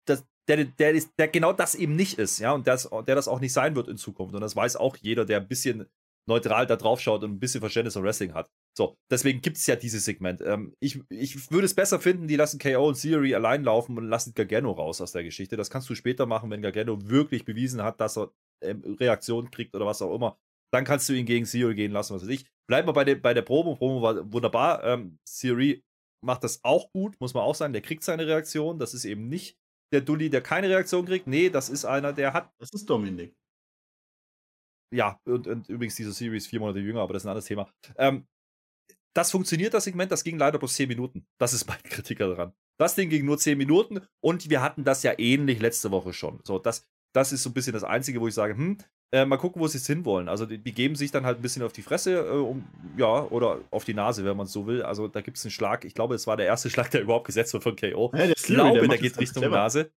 das, 0.07 0.25
der, 0.47 0.65
der, 0.65 0.91
ist, 0.91 1.11
der 1.17 1.27
genau 1.27 1.53
das 1.53 1.75
eben 1.75 1.95
nicht 1.95 2.19
ist, 2.19 2.39
ja, 2.39 2.51
und 2.51 2.67
das, 2.67 2.89
der 3.07 3.15
das 3.15 3.27
auch 3.27 3.39
nicht 3.39 3.53
sein 3.53 3.75
wird 3.75 3.87
in 3.87 3.97
Zukunft. 3.97 4.35
Und 4.35 4.41
das 4.41 4.55
weiß 4.55 4.75
auch 4.75 4.97
jeder, 4.97 5.25
der 5.25 5.39
ein 5.39 5.47
bisschen 5.47 5.87
neutral 6.27 6.65
da 6.65 6.75
drauf 6.75 7.01
schaut 7.01 7.23
und 7.23 7.31
ein 7.31 7.39
bisschen 7.39 7.61
Verständnis 7.61 7.93
von 7.93 8.03
Wrestling 8.03 8.33
hat. 8.33 8.49
So, 8.77 8.97
deswegen 9.11 9.41
gibt 9.41 9.57
es 9.57 9.67
ja 9.67 9.75
dieses 9.75 10.05
Segment. 10.05 10.41
Ähm, 10.41 10.75
ich, 10.79 10.99
ich 11.09 11.51
würde 11.51 11.65
es 11.65 11.73
besser 11.73 11.99
finden, 11.99 12.27
die 12.27 12.35
lassen 12.35 12.59
KO 12.59 12.87
und 12.87 12.99
Theory 12.99 13.35
allein 13.35 13.63
laufen 13.63 13.97
und 13.97 14.07
lassen 14.07 14.33
Gargano 14.33 14.71
raus 14.71 15.01
aus 15.01 15.11
der 15.11 15.23
Geschichte. 15.23 15.55
Das 15.55 15.69
kannst 15.69 15.89
du 15.89 15.95
später 15.95 16.25
machen, 16.25 16.49
wenn 16.49 16.61
Gargano 16.61 17.07
wirklich 17.07 17.45
bewiesen 17.45 17.83
hat, 17.83 18.01
dass 18.01 18.17
er 18.17 18.31
ähm, 18.61 18.97
Reaktionen 18.99 19.51
kriegt 19.51 19.75
oder 19.75 19.85
was 19.85 20.01
auch 20.01 20.13
immer. 20.13 20.37
Dann 20.73 20.83
kannst 20.83 21.07
du 21.07 21.13
ihn 21.13 21.25
gegen 21.25 21.45
Theory 21.45 21.75
gehen 21.75 21.91
lassen, 21.91 22.15
was 22.15 22.23
weiß 22.23 22.29
ich. 22.29 22.45
Bleiben 22.67 22.87
wir 22.87 22.93
bei, 22.93 23.05
de, 23.05 23.15
bei 23.15 23.33
der 23.33 23.43
Promo. 23.43 23.75
Promo 23.75 24.01
war 24.01 24.31
wunderbar. 24.33 24.83
Ähm, 24.83 25.19
Theory 25.25 25.83
macht 26.21 26.43
das 26.43 26.63
auch 26.63 26.91
gut, 26.91 27.15
muss 27.21 27.33
man 27.33 27.43
auch 27.43 27.55
sagen. 27.55 27.71
Der 27.71 27.83
kriegt 27.83 28.03
seine 28.03 28.25
Reaktion. 28.25 28.79
Das 28.79 28.93
ist 28.93 29.05
eben 29.05 29.29
nicht 29.29 29.57
der 29.91 30.01
Dulli, 30.01 30.29
der 30.29 30.41
keine 30.41 30.69
Reaktion 30.69 31.05
kriegt. 31.05 31.27
Nee, 31.27 31.49
das 31.49 31.69
ist 31.69 31.85
einer, 31.85 32.13
der 32.13 32.33
hat. 32.33 32.51
Das 32.59 32.71
ist 32.73 32.89
Dominik. 32.89 33.35
Ja, 34.93 35.19
und, 35.25 35.47
und 35.47 35.67
übrigens 35.69 35.95
diese 35.95 36.11
Series 36.11 36.47
vier 36.47 36.59
Monate 36.59 36.79
jünger, 36.79 37.01
aber 37.01 37.13
das 37.13 37.23
ist 37.23 37.27
ein 37.27 37.29
anderes 37.31 37.45
Thema. 37.45 37.69
Ähm, 37.97 38.27
das 39.15 39.31
funktioniert, 39.31 39.73
das 39.73 39.85
Segment, 39.85 40.11
das 40.11 40.23
ging 40.23 40.37
leider 40.37 40.59
bloß 40.59 40.75
10 40.75 40.89
Minuten. 40.89 41.25
Das 41.37 41.53
ist 41.53 41.67
mein 41.67 41.81
Kritiker 41.83 42.27
daran. 42.27 42.53
Das 42.77 42.95
Ding 42.95 43.09
ging 43.09 43.25
nur 43.25 43.37
10 43.37 43.57
Minuten 43.57 44.01
und 44.21 44.49
wir 44.49 44.61
hatten 44.61 44.83
das 44.83 45.03
ja 45.03 45.13
ähnlich 45.17 45.59
letzte 45.59 45.91
Woche 45.91 46.13
schon. 46.13 46.41
So, 46.43 46.59
das, 46.59 46.85
das 47.13 47.31
ist 47.31 47.43
so 47.43 47.49
ein 47.49 47.53
bisschen 47.53 47.73
das 47.73 47.83
Einzige, 47.83 48.19
wo 48.19 48.27
ich 48.27 48.33
sage, 48.33 48.55
hm, 48.55 48.77
äh, 49.11 49.25
mal 49.25 49.37
gucken, 49.37 49.61
wo 49.61 49.67
sie 49.67 49.77
es 49.77 49.87
hinwollen. 49.87 50.27
Also 50.27 50.45
die, 50.45 50.57
die, 50.57 50.73
geben 50.73 50.95
sich 50.95 51.11
dann 51.11 51.25
halt 51.25 51.39
ein 51.39 51.41
bisschen 51.41 51.63
auf 51.63 51.73
die 51.73 51.81
Fresse, 51.81 52.17
äh, 52.17 52.31
um, 52.31 52.65
ja, 52.97 53.23
oder 53.23 53.59
auf 53.71 53.85
die 53.85 53.93
Nase, 53.93 54.25
wenn 54.25 54.35
man 54.35 54.45
es 54.45 54.51
so 54.51 54.67
will. 54.67 54.81
Also 54.83 55.07
da 55.07 55.21
gibt 55.21 55.37
es 55.37 55.45
einen 55.45 55.51
Schlag. 55.51 55.85
Ich 55.85 55.93
glaube, 55.93 56.15
es 56.15 56.27
war 56.27 56.37
der 56.37 56.45
erste 56.45 56.69
Schlag, 56.71 56.91
der 56.91 57.01
überhaupt 57.01 57.25
gesetzt 57.25 57.53
wird 57.53 57.63
von 57.63 57.75
KO. 57.75 58.11
Ja, 58.13 58.25
ich 58.25 58.35
glaube, 58.43 58.79
der, 58.79 58.87
der 58.87 58.97
geht 58.97 59.17
Richtung 59.19 59.41
clever. 59.41 59.57
Nase. 59.57 59.91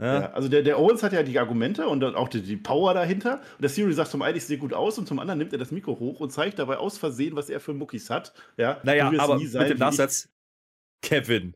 Ja. 0.00 0.20
ja. 0.20 0.32
also 0.32 0.48
der, 0.48 0.62
der 0.62 0.78
Owens 0.78 1.02
hat 1.02 1.12
ja 1.12 1.22
die 1.22 1.38
Argumente 1.38 1.88
und 1.88 2.04
auch 2.04 2.28
die, 2.28 2.42
die 2.42 2.56
Power 2.56 2.94
dahinter. 2.94 3.40
Und 3.56 3.62
der 3.62 3.70
Siri 3.70 3.92
sagt 3.92 4.10
zum 4.10 4.22
einen, 4.22 4.36
ich 4.36 4.44
sehe 4.44 4.58
gut 4.58 4.72
aus 4.72 4.98
und 4.98 5.08
zum 5.08 5.18
anderen 5.18 5.38
nimmt 5.38 5.52
er 5.52 5.58
das 5.58 5.70
Mikro 5.70 5.98
hoch 5.98 6.20
und 6.20 6.30
zeigt 6.30 6.58
dabei 6.58 6.76
aus 6.76 6.98
Versehen, 6.98 7.36
was 7.36 7.48
er 7.48 7.60
für 7.60 7.72
Muckis 7.72 8.10
hat. 8.10 8.34
Ja, 8.56 8.80
naja, 8.82 9.10
aber 9.18 9.38
sein, 9.40 9.62
mit 9.62 9.70
dem 9.70 9.78
Nachsatz 9.78 10.28
Kevin. 11.02 11.54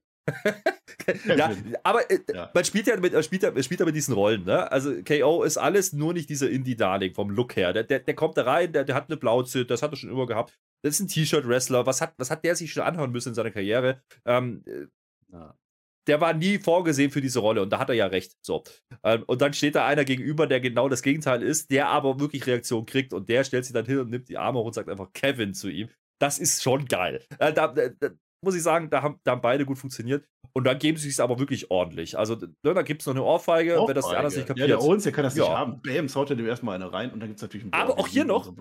Ja, 1.36 1.52
aber 1.82 2.10
äh, 2.10 2.18
ja. 2.32 2.50
man 2.52 2.64
spielt 2.64 2.86
ja 2.86 2.98
mit, 2.98 3.12
man 3.12 3.22
spielt 3.22 3.42
ja, 3.42 3.50
man 3.50 3.62
spielt 3.62 3.80
ja 3.80 3.86
mit 3.86 3.94
diesen 3.94 4.14
Rollen. 4.14 4.44
Ne? 4.44 4.70
Also 4.70 5.02
KO 5.02 5.42
ist 5.42 5.56
alles 5.56 5.92
nur 5.92 6.12
nicht 6.12 6.28
dieser 6.28 6.50
Indie-Darling 6.50 7.14
vom 7.14 7.30
Look 7.30 7.56
her. 7.56 7.72
Der, 7.72 7.84
der, 7.84 8.00
der 8.00 8.14
kommt 8.14 8.36
da 8.36 8.42
rein, 8.42 8.72
der, 8.72 8.84
der 8.84 8.94
hat 8.94 9.08
eine 9.08 9.16
Blauze, 9.16 9.64
das 9.64 9.82
hat 9.82 9.92
er 9.92 9.96
schon 9.96 10.10
immer 10.10 10.26
gehabt. 10.26 10.58
Das 10.82 10.94
ist 10.94 11.00
ein 11.00 11.08
T-Shirt-Wrestler. 11.08 11.86
Was 11.86 12.00
hat, 12.00 12.14
was 12.16 12.30
hat 12.30 12.44
der 12.44 12.56
sich 12.56 12.72
schon 12.72 12.82
anhören 12.82 13.12
müssen 13.12 13.30
in 13.30 13.34
seiner 13.34 13.50
Karriere? 13.50 14.02
Ähm, 14.24 14.62
äh, 14.66 14.86
ja 15.32 15.54
der 16.06 16.20
war 16.20 16.32
nie 16.34 16.58
vorgesehen 16.58 17.10
für 17.10 17.20
diese 17.20 17.38
Rolle 17.38 17.62
und 17.62 17.70
da 17.70 17.78
hat 17.78 17.88
er 17.88 17.94
ja 17.94 18.06
recht. 18.06 18.36
So. 18.42 18.64
Ähm, 19.04 19.22
und 19.26 19.40
dann 19.42 19.52
steht 19.52 19.74
da 19.74 19.86
einer 19.86 20.04
gegenüber, 20.04 20.46
der 20.46 20.60
genau 20.60 20.88
das 20.88 21.02
Gegenteil 21.02 21.42
ist, 21.42 21.70
der 21.70 21.88
aber 21.88 22.18
wirklich 22.18 22.46
Reaktion 22.46 22.86
kriegt 22.86 23.12
und 23.12 23.28
der 23.28 23.44
stellt 23.44 23.64
sich 23.64 23.74
dann 23.74 23.86
hin 23.86 23.98
und 23.98 24.10
nimmt 24.10 24.28
die 24.28 24.36
Arme 24.36 24.58
hoch 24.58 24.66
und 24.66 24.74
sagt 24.74 24.88
einfach 24.88 25.12
Kevin 25.12 25.54
zu 25.54 25.68
ihm. 25.68 25.88
Das 26.18 26.38
ist 26.38 26.62
schon 26.62 26.86
geil. 26.86 27.24
Äh, 27.38 27.52
da, 27.52 27.68
da, 27.68 28.10
muss 28.42 28.54
ich 28.54 28.62
sagen, 28.62 28.90
da 28.90 29.02
haben, 29.02 29.20
da 29.24 29.32
haben 29.32 29.40
beide 29.40 29.64
gut 29.64 29.78
funktioniert. 29.78 30.24
Und 30.52 30.64
dann 30.64 30.78
geben 30.78 30.98
sie 30.98 31.08
es 31.08 31.20
aber 31.20 31.38
wirklich 31.38 31.70
ordentlich. 31.70 32.18
Also, 32.18 32.34
ne, 32.34 32.74
da 32.74 32.82
gibt 32.82 33.02
es 33.02 33.06
noch 33.06 33.14
eine 33.14 33.22
Ohrfeige, 33.22 33.74
Ohrfeige, 33.74 33.88
wenn 33.88 33.94
das 33.94 34.08
der 34.08 34.18
andere 34.18 34.34
nicht 34.34 34.46
kapiert. 34.46 34.68
Ja, 34.68 34.76
der 34.76 34.84
Owens, 34.84 35.04
der 35.04 35.12
kann 35.12 35.24
das 35.24 35.36
ja. 35.36 35.44
nicht 35.44 35.52
haben. 35.52 35.80
Bam, 35.82 36.08
haut 36.14 36.30
er 36.30 36.36
dem 36.36 36.46
erstmal 36.46 36.74
eine 36.74 36.92
rein 36.92 37.12
und 37.12 37.20
dann 37.20 37.28
gibt 37.28 37.38
es 37.38 37.42
natürlich 37.42 37.64
einen 37.64 37.70
Brawl. 37.70 37.82
Aber 37.82 37.98
auch 37.98 38.08
hier 38.08 38.24
noch, 38.24 38.52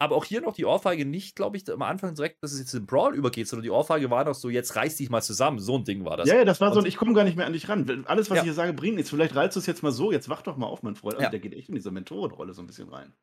aber 0.00 0.16
auch 0.16 0.24
hier 0.24 0.40
noch 0.40 0.54
die 0.54 0.64
Ohrfeige 0.64 1.04
nicht, 1.04 1.36
glaube 1.36 1.56
ich, 1.56 1.70
am 1.70 1.82
Anfang 1.82 2.14
direkt, 2.14 2.42
dass 2.42 2.52
es 2.52 2.58
jetzt 2.58 2.74
in 2.74 2.84
Brawl 2.84 3.14
übergeht, 3.14 3.48
sondern 3.48 3.62
die 3.62 3.70
Ohrfeige 3.70 4.10
war 4.10 4.24
noch 4.24 4.34
so, 4.34 4.50
jetzt 4.50 4.76
reiß 4.76 4.96
dich 4.96 5.08
mal 5.08 5.22
zusammen. 5.22 5.60
So 5.60 5.76
ein 5.76 5.84
Ding 5.84 6.04
war 6.04 6.16
das. 6.16 6.28
Ja, 6.28 6.36
ja 6.36 6.44
das 6.44 6.60
war 6.60 6.72
so 6.74 6.80
ein, 6.80 6.86
ich 6.86 6.96
komme 6.96 7.14
gar 7.14 7.24
nicht 7.24 7.36
mehr 7.36 7.46
an 7.46 7.52
dich 7.52 7.68
ran. 7.68 8.04
Alles, 8.06 8.28
was 8.28 8.36
ja. 8.36 8.42
ich 8.42 8.48
hier 8.48 8.54
sage, 8.54 8.72
bringt 8.72 8.96
nichts. 8.96 9.10
Vielleicht 9.10 9.34
reizt 9.34 9.56
du 9.56 9.60
es 9.60 9.66
jetzt 9.66 9.82
mal 9.82 9.92
so, 9.92 10.10
jetzt 10.10 10.28
wach 10.28 10.42
doch 10.42 10.56
mal 10.56 10.66
auf, 10.66 10.82
mein 10.82 10.96
Freund. 10.96 11.14
Also, 11.14 11.24
ja. 11.24 11.30
der 11.30 11.40
geht 11.40 11.54
echt 11.54 11.68
in 11.68 11.74
diese 11.76 11.90
Mentorenrolle 11.90 12.52
so 12.54 12.62
ein 12.62 12.66
bisschen 12.66 12.88
rein. 12.88 13.14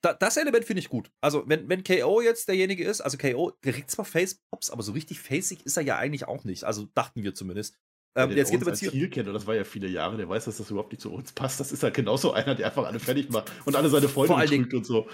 Da, 0.00 0.14
das 0.14 0.36
Element 0.36 0.64
finde 0.64 0.80
ich 0.80 0.88
gut. 0.88 1.10
Also, 1.20 1.44
wenn, 1.46 1.68
wenn 1.68 1.84
KO 1.84 2.20
jetzt 2.20 2.48
derjenige 2.48 2.84
ist, 2.84 3.00
also 3.00 3.18
KO 3.18 3.52
kriegt 3.60 3.90
zwar 3.90 4.04
Face-Pops, 4.04 4.70
aber 4.70 4.82
so 4.82 4.92
richtig 4.92 5.20
facig 5.20 5.64
ist 5.64 5.76
er 5.76 5.82
ja 5.82 5.98
eigentlich 5.98 6.26
auch 6.26 6.44
nicht. 6.44 6.64
Also, 6.64 6.88
dachten 6.94 7.22
wir 7.22 7.34
zumindest. 7.34 7.76
Ähm, 8.16 8.30
ja, 8.30 8.36
jetzt 8.36 8.50
geht 8.50 8.66
als 8.66 8.78
Ziel 8.78 9.10
kennt, 9.10 9.28
und 9.28 9.34
das 9.34 9.46
war 9.46 9.54
ja 9.54 9.64
viele 9.64 9.88
Jahre, 9.88 10.16
der 10.16 10.28
weiß, 10.28 10.46
dass 10.46 10.56
das 10.56 10.70
überhaupt 10.70 10.92
nicht 10.92 11.02
zu 11.02 11.12
uns 11.12 11.32
passt. 11.32 11.60
Das 11.60 11.70
ist 11.70 11.82
halt 11.82 11.92
genauso 11.92 12.32
einer, 12.32 12.54
der 12.54 12.66
einfach 12.66 12.86
alle 12.86 12.98
fertig 12.98 13.28
macht 13.28 13.52
und 13.66 13.76
alle 13.76 13.90
seine 13.90 14.08
Freunde 14.08 14.34
betrügt 14.34 14.72
und 14.72 14.86
so 14.86 15.06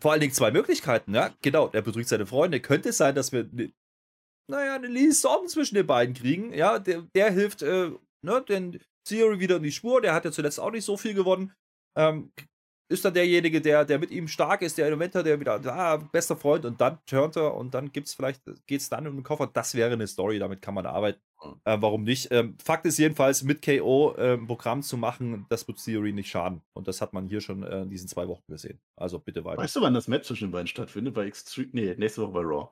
vor 0.00 0.12
allen 0.12 0.20
Dingen 0.20 0.32
zwei 0.32 0.50
Möglichkeiten, 0.50 1.14
ja. 1.14 1.34
Genau, 1.42 1.70
er 1.72 1.82
betrügt 1.82 2.08
seine 2.08 2.26
Freunde. 2.26 2.60
Könnte 2.60 2.90
es 2.90 2.98
sein, 2.98 3.14
dass 3.14 3.32
wir, 3.32 3.48
ne, 3.52 3.72
naja, 4.50 4.74
eine 4.74 4.86
Liaison 4.86 5.46
zwischen 5.48 5.74
den 5.74 5.86
beiden 5.86 6.14
kriegen. 6.14 6.52
Ja, 6.52 6.78
der, 6.78 7.02
der 7.14 7.30
hilft, 7.30 7.62
äh, 7.62 7.90
ne, 8.22 8.44
den 8.48 8.80
Theory 9.04 9.40
wieder 9.40 9.56
in 9.56 9.62
die 9.62 9.72
Spur. 9.72 10.00
Der 10.00 10.14
hat 10.14 10.24
ja 10.24 10.32
zuletzt 10.32 10.60
auch 10.60 10.70
nicht 10.70 10.84
so 10.84 10.96
viel 10.96 11.14
gewonnen. 11.14 11.52
Ähm, 11.96 12.32
ist 12.88 13.04
dann 13.04 13.14
derjenige, 13.14 13.60
der, 13.60 13.84
der 13.84 13.98
mit 13.98 14.10
ihm 14.10 14.28
stark 14.28 14.62
ist, 14.62 14.78
der 14.78 14.86
Elementor, 14.86 15.22
der 15.22 15.38
wieder, 15.38 15.60
ah, 15.66 15.96
bester 15.96 16.36
Freund 16.36 16.64
und 16.64 16.80
dann 16.80 16.98
turnt 17.06 17.36
er 17.36 17.54
und 17.54 17.74
dann 17.74 17.92
gibt's 17.92 18.14
vielleicht, 18.14 18.42
geht's 18.66 18.88
dann 18.88 19.06
um 19.06 19.14
den 19.16 19.22
Koffer. 19.22 19.46
Das 19.46 19.74
wäre 19.74 19.92
eine 19.92 20.06
Story, 20.06 20.38
damit 20.38 20.62
kann 20.62 20.74
man 20.74 20.86
arbeiten. 20.86 21.20
Äh, 21.64 21.76
warum 21.80 22.04
nicht? 22.04 22.28
Ähm, 22.30 22.56
Fakt 22.62 22.86
ist 22.86 22.98
jedenfalls, 22.98 23.42
mit 23.42 23.62
KO 23.62 24.14
ein 24.16 24.46
Programm 24.46 24.82
zu 24.82 24.96
machen, 24.96 25.46
das 25.50 25.68
wird 25.68 25.84
Theory 25.84 26.12
nicht 26.12 26.30
schaden. 26.30 26.62
Und 26.72 26.88
das 26.88 27.00
hat 27.00 27.12
man 27.12 27.28
hier 27.28 27.40
schon 27.40 27.62
äh, 27.62 27.82
in 27.82 27.90
diesen 27.90 28.08
zwei 28.08 28.26
Wochen 28.26 28.44
gesehen. 28.48 28.80
Also 28.96 29.18
bitte 29.18 29.44
weiter. 29.44 29.62
Weißt 29.62 29.76
du, 29.76 29.82
wann 29.82 29.94
das 29.94 30.08
Match 30.08 30.26
zwischen 30.26 30.48
den 30.48 30.52
beiden 30.52 30.66
stattfindet? 30.66 31.14
Bei 31.14 31.26
Extreme, 31.26 31.68
nee, 31.72 31.94
nächste 31.96 32.22
Woche 32.22 32.32
bei 32.32 32.40
Raw. 32.40 32.68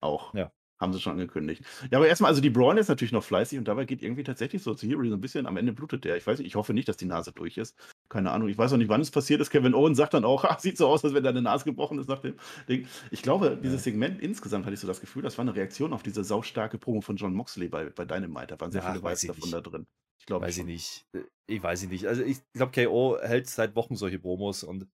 Auch. 0.00 0.32
Ja. 0.34 0.52
Haben 0.78 0.92
sie 0.92 1.00
schon 1.00 1.12
angekündigt. 1.12 1.64
Ja, 1.90 1.96
aber 1.98 2.06
erstmal, 2.06 2.28
also 2.28 2.42
die 2.42 2.50
Braun 2.50 2.76
ist 2.76 2.88
natürlich 2.88 3.12
noch 3.12 3.24
fleißig 3.24 3.58
und 3.58 3.66
dabei 3.66 3.86
geht 3.86 4.02
irgendwie 4.02 4.24
tatsächlich 4.24 4.62
so 4.62 4.74
Theory 4.74 5.08
so 5.08 5.14
ein 5.14 5.22
bisschen, 5.22 5.46
am 5.46 5.56
Ende 5.56 5.72
blutet 5.72 6.04
der. 6.04 6.18
Ich 6.18 6.26
weiß 6.26 6.38
nicht, 6.38 6.48
ich 6.48 6.54
hoffe 6.54 6.74
nicht, 6.74 6.86
dass 6.86 6.98
die 6.98 7.06
Nase 7.06 7.32
durch 7.32 7.56
ist. 7.56 7.74
Keine 8.10 8.30
Ahnung, 8.30 8.48
ich 8.48 8.58
weiß 8.58 8.74
auch 8.74 8.76
nicht, 8.76 8.90
wann 8.90 9.00
es 9.00 9.10
passiert 9.10 9.40
ist. 9.40 9.48
Kevin 9.48 9.74
Owen 9.74 9.94
sagt 9.94 10.12
dann 10.12 10.26
auch, 10.26 10.44
ah, 10.44 10.58
sieht 10.58 10.76
so 10.76 10.86
aus, 10.88 11.02
als 11.02 11.14
wenn 11.14 11.24
deine 11.24 11.40
Nase 11.40 11.64
gebrochen 11.64 11.98
ist 11.98 12.08
nach 12.08 12.18
dem 12.18 12.34
Ding. 12.68 12.86
Ich 13.10 13.22
glaube, 13.22 13.58
dieses 13.62 13.84
Segment 13.84 14.20
insgesamt 14.20 14.66
hatte 14.66 14.74
ich 14.74 14.80
so 14.80 14.86
das 14.86 15.00
Gefühl, 15.00 15.22
das 15.22 15.38
war 15.38 15.44
eine 15.44 15.54
Reaktion 15.56 15.94
auf 15.94 16.02
diese 16.02 16.22
saustarke 16.24 16.76
Promo 16.78 17.00
von 17.00 17.16
John 17.16 17.32
Moxley 17.32 17.68
bei, 17.68 17.86
bei 17.88 18.04
Dynamite. 18.04 18.48
Da 18.48 18.60
waren 18.60 18.70
sehr 18.70 18.82
Ja, 18.82 18.90
viele 18.90 19.02
weiß 19.02 19.12
Weiße 19.12 19.26
davon 19.28 19.40
nicht. 19.44 19.54
da 19.54 19.60
drin. 19.62 19.86
Ich 20.18 20.26
glaube 20.26 20.44
Weiß 20.46 20.58
ich 20.58 20.64
nicht. 20.64 21.06
Äh, 21.14 21.20
Ich 21.46 21.62
weiß 21.62 21.82
ich 21.84 21.88
nicht. 21.88 22.06
Also 22.06 22.22
ich 22.22 22.38
glaube, 22.52 22.72
KO 22.72 23.16
hält 23.22 23.48
seit 23.48 23.76
Wochen 23.76 23.96
solche 23.96 24.18
Promos 24.18 24.62
und 24.62 24.88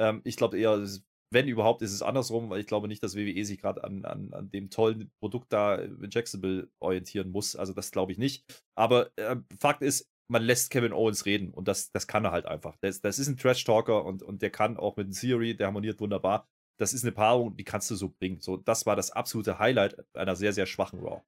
ähm, 0.00 0.20
ich 0.24 0.36
glaube 0.36 0.58
eher, 0.58 0.72
es 0.74 1.04
wenn 1.30 1.48
überhaupt, 1.48 1.82
ist 1.82 1.92
es 1.92 2.02
andersrum, 2.02 2.50
weil 2.50 2.60
ich 2.60 2.66
glaube 2.66 2.88
nicht, 2.88 3.02
dass 3.02 3.16
WWE 3.16 3.44
sich 3.44 3.60
gerade 3.60 3.84
an, 3.84 4.04
an, 4.04 4.32
an 4.32 4.50
dem 4.50 4.70
tollen 4.70 5.10
Produkt 5.20 5.52
da 5.52 5.76
in 5.76 6.08
Jacksonville 6.10 6.68
orientieren 6.80 7.30
muss. 7.30 7.56
Also 7.56 7.72
das 7.72 7.90
glaube 7.90 8.12
ich 8.12 8.18
nicht. 8.18 8.44
Aber 8.74 9.10
äh, 9.16 9.36
Fakt 9.60 9.82
ist, 9.82 10.08
man 10.28 10.42
lässt 10.42 10.70
Kevin 10.70 10.92
Owens 10.92 11.26
reden 11.26 11.50
und 11.50 11.68
das, 11.68 11.90
das 11.90 12.06
kann 12.06 12.24
er 12.24 12.32
halt 12.32 12.46
einfach. 12.46 12.76
Das, 12.80 13.00
das 13.00 13.18
ist 13.18 13.28
ein 13.28 13.36
Trash-Talker 13.36 14.04
und, 14.04 14.22
und 14.22 14.42
der 14.42 14.50
kann 14.50 14.76
auch 14.76 14.96
mit 14.96 15.18
Theory, 15.18 15.56
der 15.56 15.68
harmoniert 15.68 16.00
wunderbar. 16.00 16.46
Das 16.78 16.92
ist 16.92 17.02
eine 17.02 17.12
Paarung, 17.12 17.56
die 17.56 17.64
kannst 17.64 17.90
du 17.90 17.96
so 17.96 18.10
bringen. 18.10 18.40
So, 18.40 18.56
das 18.56 18.86
war 18.86 18.94
das 18.94 19.10
absolute 19.10 19.58
Highlight 19.58 19.96
einer 20.14 20.36
sehr, 20.36 20.52
sehr 20.52 20.66
schwachen 20.66 21.00
Raw. 21.00 21.22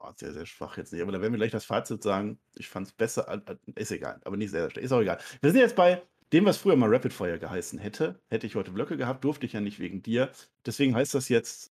Oh, 0.00 0.12
sehr, 0.14 0.32
sehr 0.32 0.46
schwach 0.46 0.76
jetzt 0.76 0.92
nicht. 0.92 1.02
Aber 1.02 1.10
da 1.10 1.20
werden 1.20 1.32
wir 1.32 1.38
gleich 1.38 1.50
das 1.50 1.64
Fazit 1.64 2.02
sagen. 2.02 2.38
Ich 2.54 2.68
fand 2.68 2.86
es 2.86 2.92
besser. 2.92 3.42
Ist 3.74 3.90
egal, 3.90 4.20
aber 4.24 4.36
nicht 4.36 4.50
sehr, 4.50 4.62
sehr 4.62 4.70
schlecht. 4.70 4.84
Ist 4.84 4.92
auch 4.92 5.00
egal. 5.00 5.18
Wir 5.40 5.50
sind 5.50 5.60
jetzt 5.60 5.74
bei 5.74 6.02
dem, 6.32 6.44
was 6.44 6.58
früher 6.58 6.76
mal 6.76 6.92
Rapid 6.92 7.12
Fire 7.12 7.38
geheißen 7.38 7.78
hätte. 7.78 8.20
Hätte 8.28 8.46
ich 8.46 8.54
heute 8.54 8.70
Blöcke 8.70 8.96
gehabt, 8.96 9.24
durfte 9.24 9.46
ich 9.46 9.52
ja 9.52 9.60
nicht 9.60 9.78
wegen 9.78 10.02
dir. 10.02 10.30
Deswegen 10.66 10.94
heißt 10.94 11.14
das 11.14 11.28
jetzt 11.28 11.72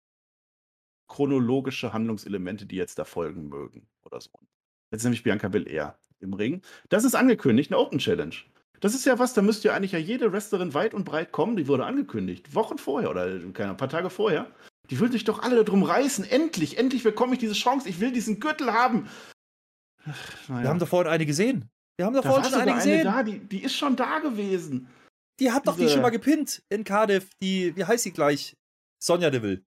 chronologische 1.09 1.92
Handlungselemente, 1.92 2.66
die 2.66 2.76
jetzt 2.76 2.98
da 2.98 3.05
folgen 3.05 3.48
mögen. 3.48 3.86
Oder 4.03 4.20
so. 4.20 4.30
Jetzt 4.90 5.05
nämlich 5.05 5.22
Bianca 5.22 5.48
Belair 5.48 5.98
im 6.20 6.34
Ring. 6.34 6.62
Das 6.88 7.05
ist 7.05 7.14
angekündigt, 7.14 7.70
eine 7.70 7.78
Open 7.78 7.98
Challenge. 7.98 8.34
Das 8.80 8.94
ist 8.94 9.05
ja 9.05 9.18
was, 9.18 9.34
da 9.34 9.42
müsste 9.42 9.68
ja 9.68 9.74
eigentlich 9.74 9.92
ja 9.92 9.98
jede 9.98 10.32
Wrestlerin 10.32 10.72
weit 10.72 10.94
und 10.94 11.05
breit 11.05 11.32
kommen. 11.32 11.57
Die 11.57 11.68
wurde 11.68 11.84
angekündigt. 11.84 12.55
Wochen 12.55 12.78
vorher 12.78 13.11
oder 13.11 13.26
keine, 13.53 13.70
ein 13.70 13.76
paar 13.76 13.88
Tage 13.88 14.09
vorher. 14.09 14.51
Die 14.88 14.98
würden 14.98 15.12
sich 15.12 15.24
doch 15.24 15.40
alle 15.40 15.64
darum 15.64 15.82
reißen. 15.82 16.24
Endlich, 16.24 16.78
endlich 16.78 17.03
bekomme 17.03 17.34
ich 17.34 17.38
diese 17.38 17.53
Chance. 17.53 17.88
Ich 17.88 18.01
will 18.01 18.11
diesen 18.11 18.40
Gürtel 18.40 18.72
haben. 18.72 19.09
Ach, 20.05 20.48
naja. 20.48 20.62
Wir 20.62 20.68
haben 20.70 20.78
da 20.78 20.86
vorhin 20.86 21.12
eine 21.12 21.26
gesehen. 21.26 21.68
Wir 22.01 22.07
haben 22.07 22.14
da 22.14 22.22
da 22.22 22.30
vorhin 22.30 22.51
schon 22.51 22.61
eine 22.62 22.74
gesehen. 22.74 23.05
da, 23.05 23.22
die, 23.22 23.38
die 23.40 23.62
ist 23.62 23.74
schon 23.76 23.94
da 23.94 24.20
gewesen. 24.20 24.88
Die 25.38 25.53
hat 25.53 25.66
doch 25.68 25.74
die 25.74 25.82
Diese- 25.82 25.92
schon 25.92 26.03
mal 26.03 26.09
gepinnt 26.11 26.62
in 26.70 26.82
Cardiff. 26.82 27.28
Die, 27.42 27.76
wie 27.76 27.84
heißt 27.84 28.05
sie 28.05 28.11
gleich? 28.12 28.57
Sonja 29.03 29.28
Deville. 29.30 29.62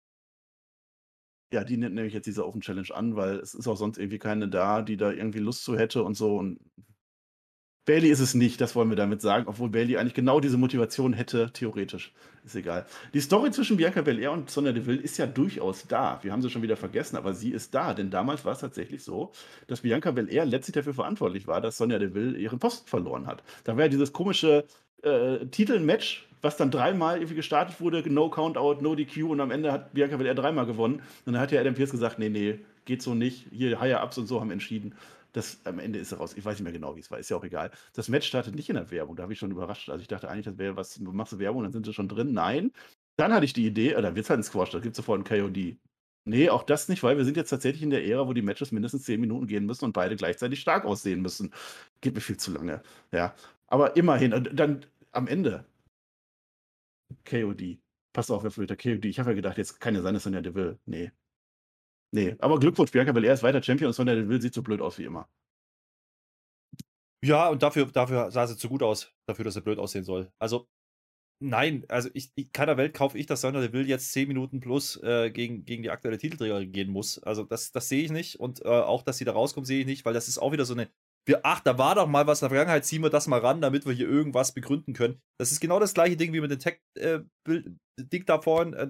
Ja, 1.54 1.64
die 1.64 1.78
nimmt 1.78 1.94
nämlich 1.94 2.14
jetzt 2.16 2.26
diese 2.26 2.48
Open 2.48 2.62
Challenge 2.62 2.90
an, 2.94 3.16
weil 3.16 3.36
es 3.38 3.54
ist 3.54 3.68
auch 3.68 3.78
sonst 3.78 4.00
irgendwie 4.00 4.18
keine 4.18 4.48
da, 4.50 4.82
die 4.82 4.98
da 4.98 5.12
irgendwie 5.12 5.38
Lust 5.40 5.64
zu 5.64 5.78
hätte 5.78 6.04
und 6.04 6.16
so. 6.16 6.38
Und 6.38 6.60
Bailey 7.86 8.10
ist 8.10 8.22
es 8.22 8.34
nicht, 8.34 8.62
das 8.62 8.76
wollen 8.76 8.90
wir 8.90 8.96
damit 8.96 9.22
sagen, 9.22 9.46
obwohl 9.48 9.70
Bailey 9.70 9.98
eigentlich 9.98 10.14
genau 10.14 10.40
diese 10.40 10.58
Motivation 10.58 11.12
hätte, 11.12 11.52
theoretisch. 11.52 12.14
Ist 12.46 12.56
egal. 12.56 12.86
Die 13.14 13.20
Story 13.20 13.52
zwischen 13.52 13.78
Bianca 13.78 14.02
Belair 14.02 14.32
und 14.32 14.50
Sonja 14.50 14.72
Deville 14.72 15.02
ist 15.02 15.18
ja 15.18 15.26
durchaus 15.26 15.86
da. 15.88 16.20
Wir 16.22 16.32
haben 16.32 16.42
sie 16.42 16.50
schon 16.50 16.62
wieder 16.62 16.78
vergessen, 16.78 17.18
aber 17.18 17.34
sie 17.34 17.52
ist 17.52 17.74
da. 17.74 17.94
Denn 17.94 18.10
damals 18.10 18.44
war 18.46 18.54
es 18.54 18.60
tatsächlich 18.60 19.04
so, 19.04 19.32
dass 19.68 19.82
Bianca 19.82 20.12
Belair 20.12 20.46
letztlich 20.46 20.74
dafür 20.74 20.94
verantwortlich 20.94 21.48
war, 21.48 21.62
dass 21.62 21.78
Sonja 21.78 22.00
Deville 22.00 22.38
ihren 22.38 22.60
Posten 22.60 22.88
verloren 22.88 23.28
hat. 23.28 23.44
Da 23.64 23.76
war 23.76 23.84
ja 23.84 23.90
dieses 23.90 24.14
komische 24.14 24.66
äh, 25.04 25.46
Titelmatch, 25.48 26.28
was 26.42 26.58
dann 26.58 26.72
dreimal 26.72 27.18
irgendwie 27.18 27.36
gestartet 27.36 27.80
wurde, 27.80 28.04
no 28.10 28.30
Countout, 28.30 28.82
no 28.82 28.96
DQ 28.96 29.30
und 29.30 29.40
am 29.40 29.52
Ende 29.52 29.72
hat 29.72 29.94
Bianca 29.94 30.18
Belair 30.18 30.36
dreimal 30.36 30.66
gewonnen. 30.66 31.02
Und 31.26 31.34
dann 31.34 31.40
hat 31.40 31.52
ja 31.52 31.62
Adam 31.62 31.74
Pierce 31.74 31.92
gesagt, 31.92 32.20
nee, 32.20 32.30
nee, 32.30 32.60
geht 32.86 33.02
so 33.02 33.14
nicht. 33.14 33.48
Hier 33.52 33.80
Higher-Ups 33.80 34.18
und 34.18 34.28
so 34.28 34.42
haben 34.42 34.52
entschieden. 34.52 34.96
Das 35.34 35.60
am 35.66 35.80
Ende 35.80 36.00
ist 36.00 36.12
er 36.12 36.20
raus. 36.20 36.36
Ich 36.36 36.46
weiß 36.46 36.56
nicht 36.56 36.64
mehr 36.64 36.72
genau, 36.72 36.96
wie 36.96 37.02
es 37.02 37.12
war. 37.12 37.20
Ist 37.20 37.30
ja 37.30 37.38
auch 37.38 37.44
egal. 37.44 37.72
Das 37.94 38.08
Match 38.08 38.28
startet 38.28 38.56
nicht 38.56 38.70
in 38.70 38.76
der 38.76 38.92
Werbung. 38.92 39.16
Da 39.16 39.24
habe 39.24 39.34
ich 39.34 39.40
schon 39.40 39.52
überrascht. 39.52 39.90
Also 39.90 40.02
ich 40.02 40.08
dachte 40.08 40.30
eigentlich, 40.30 40.46
das 40.46 40.58
wäre 40.58 40.76
was, 40.78 40.96
du 40.96 41.12
machst 41.12 41.38
Werbung, 41.40 41.64
dann 41.64 41.72
sind 41.72 41.86
sie 41.86 41.94
schon 41.94 42.08
drin. 42.08 42.34
Nein. 42.34 42.72
Dann 43.18 43.34
hatte 43.34 43.46
ich 43.46 43.54
die 43.54 43.66
Idee, 43.66 43.94
äh, 43.94 44.02
da 44.02 44.16
wird 44.16 44.26
es 44.26 44.30
halt 44.30 44.40
ein 44.40 44.44
Squash, 44.44 44.72
da 44.72 44.80
gibt 44.80 44.94
es 44.94 44.98
sofort 44.98 45.20
ein 45.20 45.24
KOD. 45.24 45.78
Nee, 46.26 46.50
auch 46.50 46.64
das 46.64 46.88
nicht, 46.88 47.04
weil 47.04 47.18
wir 47.18 47.26
sind 47.26 47.36
jetzt 47.36 47.50
tatsächlich 47.50 47.84
in 47.84 47.90
der 47.90 48.06
Ära, 48.06 48.28
wo 48.28 48.34
die 48.34 48.42
Matches 48.42 48.72
mindestens 48.72 49.04
10 49.04 49.20
Minuten 49.20 49.46
gehen 49.48 49.66
müssen 49.66 49.86
und 49.86 49.94
beide 49.94 50.16
gleichzeitig 50.16 50.62
stark 50.62 50.86
aussehen 50.86 51.22
müssen. 51.22 51.54
Geht 52.02 52.16
mir 52.16 52.22
viel 52.22 52.38
zu 52.38 52.52
lange. 52.54 52.82
Ja. 53.12 53.36
Aber 53.68 53.96
immerhin, 53.98 54.50
dann 54.54 54.86
am 55.12 55.28
Ende 55.28 55.66
KOD. 57.26 57.80
Pass 58.14 58.32
auf, 58.32 58.44
wer 58.44 58.52
für 58.52 58.66
der 58.68 58.78
KOD. 58.78 59.06
Ich 59.06 59.20
habe 59.20 59.32
ja 59.32 59.36
gedacht, 59.36 59.58
jetzt 59.58 59.80
kann 59.82 59.96
ja 59.96 60.02
sein, 60.02 60.14
dass 60.14 60.24
Sonja 60.24 60.42
Deville. 60.42 60.80
Nee. 60.86 61.12
Nee. 62.14 62.36
Aber 62.40 62.60
Glückwunsch, 62.60 62.92
Bianca 62.92 63.12
Belair 63.12 63.34
ist 63.34 63.42
weiter 63.42 63.62
Champion 63.64 63.88
und 63.88 63.94
Sonja 63.94 64.14
Deville 64.14 64.40
sieht 64.40 64.54
so 64.54 64.62
blöd 64.62 64.82
aus 64.82 65.00
wie 65.00 65.06
immer. 65.06 65.28
Ja, 67.26 67.50
und 67.50 67.64
dafür, 67.64 67.88
dafür 67.88 68.30
sah 68.32 68.46
sie 68.46 68.56
zu 68.56 68.70
gut 68.70 68.84
aus, 68.84 69.12
dafür, 69.28 69.46
dass 69.46 69.56
er 69.56 69.64
blöd 69.64 69.80
aussehen 69.80 70.04
soll. 70.04 70.32
Also, 70.40 70.68
nein, 71.42 71.86
also 71.90 72.10
ich, 72.14 72.32
in 72.36 72.52
keiner 72.52 72.78
Welt 72.78 72.94
kaufe 72.94 73.18
ich, 73.18 73.26
dass 73.26 73.42
Sonja 73.42 73.62
Deville 73.62 73.88
jetzt 73.88 74.12
10 74.12 74.28
Minuten 74.28 74.60
plus 74.60 75.02
äh, 75.02 75.32
gegen, 75.32 75.66
gegen 75.66 75.82
die 75.82 75.90
aktuelle 75.90 76.20
Titelträgerin 76.20 76.72
gehen 76.72 76.92
muss. 76.92 77.18
Also, 77.24 77.44
das, 77.46 77.72
das 77.72 77.90
sehe 77.90 78.04
ich 78.04 78.12
nicht. 78.12 78.40
Und 78.40 78.64
äh, 78.64 78.68
auch, 78.68 79.02
dass 79.02 79.18
sie 79.18 79.26
da 79.26 79.32
rauskommt, 79.32 79.66
sehe 79.66 79.80
ich 79.80 79.88
nicht, 79.88 80.06
weil 80.06 80.14
das 80.14 80.28
ist 80.28 80.38
auch 80.38 80.52
wieder 80.52 80.66
so 80.66 80.76
eine. 80.76 80.92
Wir, 81.26 81.40
ach, 81.44 81.62
da 81.62 81.78
war 81.80 81.96
doch 81.96 82.08
mal 82.08 82.28
was 82.28 82.42
in 82.42 82.46
der 82.46 82.58
Vergangenheit, 82.58 82.86
ziehen 82.86 83.02
wir 83.02 83.10
das 83.10 83.28
mal 83.28 83.40
ran, 83.40 83.62
damit 83.62 83.86
wir 83.86 83.94
hier 83.94 84.10
irgendwas 84.10 84.54
begründen 84.54 84.94
können. 84.94 85.20
Das 85.40 85.52
ist 85.52 85.62
genau 85.62 85.80
das 85.80 85.94
gleiche 85.94 86.18
Ding 86.18 86.34
wie 86.34 86.42
mit 86.42 86.52
dem 86.52 86.60
Tech-Ding 86.60 88.26
da 88.26 88.42
vorhin. 88.42 88.74
Äh, 88.74 88.90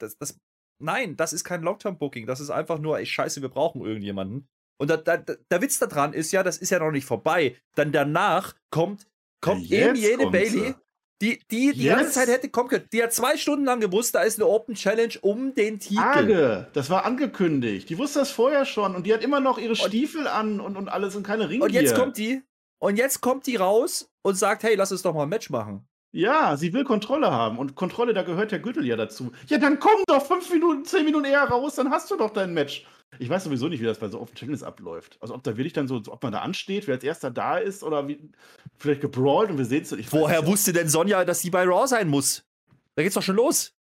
das, 0.00 0.16
das, 0.16 0.38
nein, 0.82 1.16
das 1.16 1.32
ist 1.32 1.44
kein 1.44 1.62
Long-Term-Booking. 1.62 2.26
Das 2.26 2.40
ist 2.40 2.50
einfach 2.50 2.78
nur, 2.78 2.98
ey, 2.98 3.06
scheiße, 3.06 3.42
wir 3.42 3.48
brauchen 3.48 3.82
irgendjemanden. 3.82 4.48
Und 4.78 4.90
da, 4.90 4.96
da, 4.96 5.16
da, 5.16 5.34
der 5.50 5.62
Witz 5.62 5.78
daran 5.78 6.12
ist 6.12 6.32
ja, 6.32 6.42
das 6.42 6.58
ist 6.58 6.70
ja 6.70 6.78
noch 6.78 6.90
nicht 6.90 7.04
vorbei. 7.04 7.56
Dann 7.76 7.92
danach 7.92 8.54
kommt, 8.70 9.06
kommt 9.40 9.66
Ja, 9.66 9.88
eben 9.88 9.96
jene 9.96 10.30
Bailey, 10.30 10.74
die 11.20 11.38
die, 11.50 11.72
die 11.72 11.84
ganze? 11.84 12.10
Zeit 12.10 12.28
hätte 12.28 12.48
kommen 12.48 12.68
können. 12.68 12.88
Die 12.92 13.02
hat 13.02 13.12
zwei 13.12 13.36
Stunden 13.36 13.64
lang 13.64 13.80
gewusst, 13.80 14.14
da 14.14 14.22
ist 14.22 14.40
eine 14.40 14.48
Open 14.48 14.74
Challenge 14.74 15.14
um 15.20 15.54
den 15.54 15.78
Titel. 15.78 16.00
Tage, 16.00 16.68
das 16.72 16.90
war 16.90 17.04
angekündigt. 17.04 17.88
Die 17.90 17.98
wusste 17.98 18.18
das 18.18 18.32
vorher 18.32 18.64
schon 18.64 18.96
und 18.96 19.06
die 19.06 19.14
hat 19.14 19.22
immer 19.22 19.38
noch 19.38 19.58
ihre 19.58 19.76
Stiefel 19.76 20.26
an 20.26 20.58
und, 20.58 20.76
und 20.76 20.88
alles 20.88 21.14
und 21.14 21.22
keine 21.22 21.48
Ringe. 21.48 21.64
Und 21.64 21.72
jetzt 21.72 21.94
kommt 21.94 22.16
die, 22.16 22.42
und 22.80 22.96
jetzt 22.96 23.20
kommt 23.20 23.46
die 23.46 23.54
raus 23.54 24.10
und 24.22 24.34
sagt, 24.34 24.64
hey, 24.64 24.74
lass 24.74 24.90
uns 24.90 25.02
doch 25.02 25.14
mal 25.14 25.22
ein 25.22 25.28
Match 25.28 25.48
machen. 25.48 25.86
Ja, 26.12 26.58
sie 26.58 26.74
will 26.74 26.84
Kontrolle 26.84 27.30
haben 27.30 27.58
und 27.58 27.74
Kontrolle, 27.74 28.12
da 28.12 28.22
gehört 28.22 28.52
der 28.52 28.58
Gürtel 28.58 28.86
ja 28.86 28.96
dazu. 28.96 29.32
Ja, 29.48 29.58
dann 29.58 29.78
komm 29.78 30.02
doch 30.06 30.24
fünf 30.24 30.50
Minuten, 30.52 30.84
zehn 30.84 31.06
Minuten 31.06 31.24
eher 31.24 31.44
raus, 31.44 31.76
dann 31.76 31.90
hast 31.90 32.10
du 32.10 32.16
doch 32.16 32.30
dein 32.30 32.52
Match. 32.52 32.86
Ich 33.18 33.28
weiß 33.28 33.44
sowieso 33.44 33.68
nicht, 33.68 33.80
wie 33.80 33.86
das 33.86 33.98
bei 33.98 34.08
so 34.08 34.20
Open 34.20 34.34
Challenges 34.34 34.62
abläuft. 34.62 35.16
Also 35.20 35.34
ob 35.34 35.42
da 35.42 35.56
wirklich 35.56 35.72
dann 35.72 35.88
so, 35.88 36.02
ob 36.06 36.22
man 36.22 36.32
da 36.32 36.40
ansteht, 36.40 36.86
wer 36.86 36.94
als 36.94 37.04
erster 37.04 37.30
da 37.30 37.58
ist 37.58 37.82
oder 37.82 38.08
wie, 38.08 38.30
vielleicht 38.78 39.00
gebrawlt 39.00 39.50
und 39.50 39.58
wir 39.58 39.64
sehen 39.64 39.82
es. 39.82 40.12
Woher 40.12 40.46
wusste 40.46 40.72
denn 40.72 40.88
Sonja, 40.88 41.24
dass 41.24 41.40
sie 41.40 41.50
bei 41.50 41.64
Raw 41.64 41.86
sein 41.86 42.08
muss? 42.08 42.44
Da 42.94 43.02
geht's 43.02 43.14
doch 43.14 43.22
schon 43.22 43.36
los. 43.36 43.74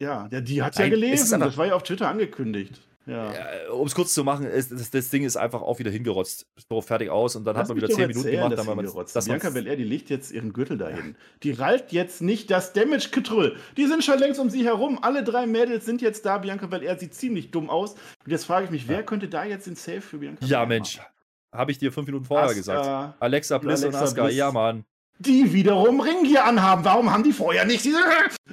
Ja, 0.00 0.28
der, 0.28 0.42
die 0.42 0.62
hat 0.62 0.76
Nein, 0.76 0.90
ja 0.90 0.90
gelesen. 0.90 1.40
Das 1.40 1.56
war 1.56 1.66
ja 1.66 1.74
auf 1.74 1.82
Twitter 1.82 2.08
angekündigt. 2.08 2.80
Ja. 3.08 3.32
Ja, 3.32 3.72
um 3.72 3.86
es 3.86 3.94
kurz 3.94 4.12
zu 4.12 4.22
machen, 4.22 4.44
ist, 4.46 4.70
das, 4.70 4.90
das 4.90 5.08
Ding 5.08 5.24
ist 5.24 5.36
einfach 5.36 5.62
auch 5.62 5.78
wieder 5.78 5.90
hingerotzt. 5.90 6.46
So, 6.68 6.82
fertig 6.82 7.08
aus 7.08 7.36
und 7.36 7.44
dann 7.44 7.54
Lass 7.54 7.62
hat 7.62 7.68
man 7.68 7.76
wieder 7.78 7.88
doch 7.88 7.96
10 7.96 8.08
Minuten 8.08 8.30
gemacht, 8.30 8.58
dann 8.58 8.66
man. 8.66 9.06
dass 9.12 9.24
Bianca 9.24 9.48
Belair, 9.50 9.76
die 9.76 9.84
legt 9.84 10.10
jetzt 10.10 10.30
ihren 10.30 10.52
Gürtel 10.52 10.76
dahin. 10.76 11.16
Die 11.42 11.52
rallt 11.52 11.90
jetzt 11.90 12.20
nicht 12.20 12.50
das 12.50 12.74
Damage-Getrüll. 12.74 13.56
Die 13.78 13.86
sind 13.86 14.04
schon 14.04 14.18
längst 14.18 14.38
um 14.38 14.50
sie 14.50 14.64
herum. 14.64 14.98
Alle 15.00 15.24
drei 15.24 15.46
Mädels 15.46 15.86
sind 15.86 16.02
jetzt 16.02 16.26
da. 16.26 16.36
Bianca 16.36 16.66
Belair 16.66 16.98
sieht 16.98 17.14
ziemlich 17.14 17.50
dumm 17.50 17.70
aus. 17.70 17.94
Und 18.24 18.30
jetzt 18.30 18.44
frage 18.44 18.66
ich 18.66 18.70
mich, 18.70 18.88
wer 18.88 19.02
könnte 19.02 19.28
da 19.28 19.44
jetzt 19.44 19.66
den 19.66 19.74
Safe 19.74 20.02
für 20.02 20.18
Bianca 20.18 20.44
Ja, 20.44 20.64
Belair 20.64 20.66
Mensch. 20.66 20.98
machen? 20.98 21.08
Habe 21.50 21.70
ich 21.70 21.78
dir 21.78 21.90
fünf 21.90 22.06
Minuten 22.06 22.26
vorher 22.26 22.44
Asuka, 22.50 22.58
gesagt. 22.58 23.14
Alexa 23.20 23.56
Bliss 23.56 23.80
und 23.80 23.86
Alexa 23.94 24.04
Asuka, 24.04 24.24
Bliss. 24.24 24.36
ja, 24.36 24.52
Mann. 24.52 24.84
Die 25.18 25.50
wiederum 25.54 26.00
Ringgear 26.00 26.44
anhaben. 26.44 26.84
Warum 26.84 27.10
haben 27.10 27.24
die 27.24 27.32
vorher 27.32 27.64
nicht 27.64 27.84
diese... 27.84 27.98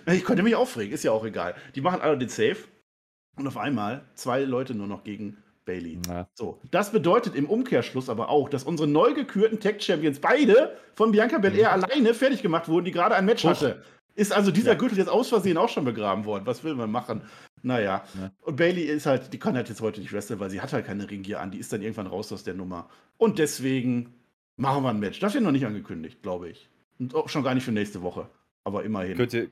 Ich 0.07 0.23
könnte 0.23 0.43
mich 0.43 0.55
aufregen, 0.55 0.93
ist 0.93 1.03
ja 1.03 1.11
auch 1.11 1.25
egal. 1.25 1.55
Die 1.75 1.81
machen 1.81 1.99
alle 1.99 2.17
den 2.17 2.29
Safe. 2.29 2.55
Und 3.37 3.47
auf 3.47 3.57
einmal 3.57 4.03
zwei 4.15 4.43
Leute 4.43 4.75
nur 4.75 4.87
noch 4.87 5.03
gegen 5.03 5.37
Bailey. 5.65 5.99
Na. 6.07 6.27
So, 6.35 6.59
das 6.71 6.91
bedeutet 6.91 7.35
im 7.35 7.47
Umkehrschluss 7.49 8.07
aber 8.09 8.29
auch, 8.29 8.49
dass 8.49 8.63
unsere 8.63 8.87
neu 8.87 9.13
gekürten 9.13 9.59
Tech 9.59 9.81
Champions 9.81 10.19
beide 10.19 10.77
von 10.93 11.11
Bianca 11.11 11.37
Belair 11.39 11.71
alleine 11.71 12.13
fertig 12.13 12.41
gemacht 12.41 12.67
wurden, 12.69 12.85
die 12.85 12.91
gerade 12.91 13.15
ein 13.15 13.25
Match 13.25 13.43
Huch. 13.43 13.49
hatte. 13.49 13.83
Ist 14.13 14.31
also 14.31 14.51
dieser 14.51 14.71
Ja. 14.73 14.77
Gürtel 14.77 14.97
jetzt 14.97 15.09
aus 15.09 15.27
Versehen 15.27 15.57
auch 15.57 15.67
schon 15.67 15.83
begraben 15.83 16.23
worden? 16.23 16.45
Was 16.45 16.63
will 16.63 16.75
man 16.75 16.89
machen? 16.89 17.23
Naja. 17.63 18.05
Ja. 18.17 18.31
Und 18.43 18.55
Bailey 18.55 18.83
ist 18.83 19.05
halt, 19.05 19.33
die 19.33 19.39
kann 19.39 19.55
halt 19.55 19.67
jetzt 19.67 19.81
heute 19.81 19.99
nicht 19.99 20.13
wresteln, 20.13 20.39
weil 20.39 20.49
sie 20.49 20.61
hat 20.61 20.71
halt 20.71 20.85
keine 20.85 21.09
Ringgear 21.09 21.41
an. 21.41 21.51
Die 21.51 21.57
ist 21.57 21.73
dann 21.73 21.81
irgendwann 21.81 22.07
raus 22.07 22.31
aus 22.31 22.43
der 22.43 22.53
Nummer. 22.53 22.87
Und 23.17 23.39
deswegen 23.39 24.13
machen 24.55 24.83
wir 24.83 24.89
ein 24.89 24.99
Match. 24.99 25.19
Das 25.19 25.33
wird 25.33 25.43
noch 25.43 25.51
nicht 25.51 25.65
angekündigt, 25.65 26.21
glaube 26.21 26.47
ich. 26.49 26.69
Und 26.99 27.13
auch 27.13 27.27
schon 27.27 27.43
gar 27.43 27.53
nicht 27.55 27.65
für 27.65 27.73
nächste 27.73 28.01
Woche. 28.03 28.29
Aber 28.63 28.83
immerhin. 28.83 29.17
Könnte, 29.17 29.49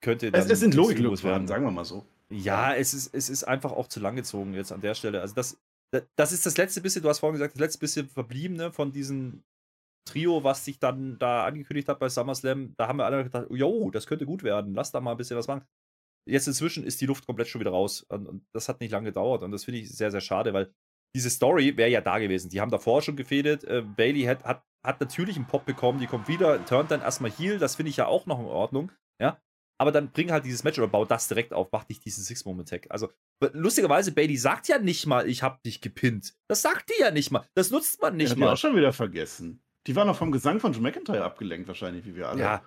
könnte 0.00 0.30
es, 0.32 0.48
es 0.48 0.60
sind 0.60 0.74
werden, 0.74 1.46
sagen 1.46 1.64
wir 1.64 1.70
mal 1.70 1.84
so. 1.84 2.06
Ja, 2.30 2.74
es 2.74 2.92
ist, 2.92 3.14
es 3.14 3.30
ist 3.30 3.44
einfach 3.44 3.72
auch 3.72 3.86
zu 3.88 4.00
lang 4.00 4.16
gezogen 4.16 4.54
jetzt 4.54 4.72
an 4.72 4.80
der 4.80 4.94
Stelle. 4.94 5.20
Also 5.20 5.34
das, 5.34 5.60
das 6.16 6.32
ist 6.32 6.44
das 6.44 6.56
letzte 6.56 6.80
bisschen, 6.80 7.02
du 7.02 7.08
hast 7.08 7.20
vorhin 7.20 7.34
gesagt, 7.34 7.54
das 7.54 7.60
letzte 7.60 7.78
bisschen 7.78 8.08
verbliebene 8.08 8.72
von 8.72 8.92
diesem 8.92 9.44
Trio, 10.06 10.44
was 10.44 10.64
sich 10.64 10.78
dann 10.78 11.18
da 11.18 11.44
angekündigt 11.44 11.88
hat 11.88 11.98
bei 11.98 12.08
SummerSlam. 12.08 12.74
Da 12.76 12.88
haben 12.88 12.98
wir 12.98 13.04
alle 13.04 13.24
gedacht, 13.24 13.46
jo, 13.50 13.90
das 13.90 14.06
könnte 14.06 14.26
gut 14.26 14.42
werden, 14.42 14.74
lass 14.74 14.92
da 14.92 15.00
mal 15.00 15.12
ein 15.12 15.16
bisschen 15.16 15.36
was 15.36 15.48
machen. 15.48 15.64
jetzt 16.28 16.48
inzwischen 16.48 16.84
ist 16.84 17.00
die 17.00 17.06
Luft 17.06 17.26
komplett 17.26 17.48
schon 17.48 17.60
wieder 17.60 17.70
raus. 17.72 18.02
Und, 18.08 18.26
und 18.26 18.46
das 18.52 18.68
hat 18.68 18.80
nicht 18.80 18.92
lange 18.92 19.06
gedauert. 19.10 19.42
Und 19.42 19.52
das 19.52 19.64
finde 19.64 19.80
ich 19.80 19.90
sehr, 19.90 20.10
sehr 20.10 20.20
schade, 20.20 20.52
weil 20.52 20.72
diese 21.14 21.30
Story 21.30 21.76
wäre 21.76 21.90
ja 21.90 22.00
da 22.00 22.18
gewesen. 22.18 22.50
Die 22.50 22.60
haben 22.60 22.70
davor 22.70 23.02
schon 23.02 23.16
gefädet. 23.16 23.64
Äh, 23.64 23.82
Bailey 23.82 24.24
hat, 24.24 24.44
hat, 24.44 24.64
hat 24.84 25.00
natürlich 25.00 25.36
einen 25.36 25.46
Pop 25.46 25.64
bekommen, 25.64 26.00
die 26.00 26.06
kommt 26.06 26.28
wieder, 26.28 26.64
turnt 26.66 26.90
dann 26.90 27.00
erstmal 27.00 27.30
Heal. 27.30 27.58
Das 27.58 27.76
finde 27.76 27.90
ich 27.90 27.96
ja 27.96 28.06
auch 28.06 28.26
noch 28.26 28.40
in 28.40 28.46
Ordnung. 28.46 28.92
Ja, 29.20 29.40
aber 29.78 29.92
dann 29.92 30.10
bring 30.10 30.30
halt 30.30 30.44
dieses 30.44 30.64
Match 30.64 30.78
oder 30.78 30.88
bau 30.88 31.04
das 31.04 31.28
direkt 31.28 31.52
auf, 31.52 31.68
mach 31.72 31.88
nicht 31.88 32.04
diesen 32.04 32.24
Six-Moment-Tag. 32.24 32.86
Also, 32.90 33.10
lustigerweise, 33.52 34.12
Bailey 34.12 34.36
sagt 34.36 34.68
ja 34.68 34.78
nicht 34.78 35.06
mal, 35.06 35.28
ich 35.28 35.42
hab 35.42 35.62
dich 35.62 35.80
gepinnt. 35.80 36.34
Das 36.48 36.62
sagt 36.62 36.90
die 36.90 37.00
ja 37.00 37.10
nicht 37.10 37.30
mal. 37.30 37.44
Das 37.54 37.70
nutzt 37.70 38.00
man 38.00 38.16
nicht 38.16 38.30
ja, 38.30 38.36
mal. 38.36 38.46
Die 38.46 38.52
auch 38.52 38.56
schon 38.56 38.76
wieder 38.76 38.92
vergessen. 38.92 39.62
Die 39.86 39.94
war 39.94 40.04
noch 40.04 40.16
vom 40.16 40.32
Gesang 40.32 40.60
von 40.60 40.72
Joe 40.72 40.82
McIntyre 40.82 41.24
abgelenkt, 41.24 41.68
wahrscheinlich, 41.68 42.04
wie 42.06 42.16
wir 42.16 42.28
alle. 42.28 42.40
Ja. 42.40 42.62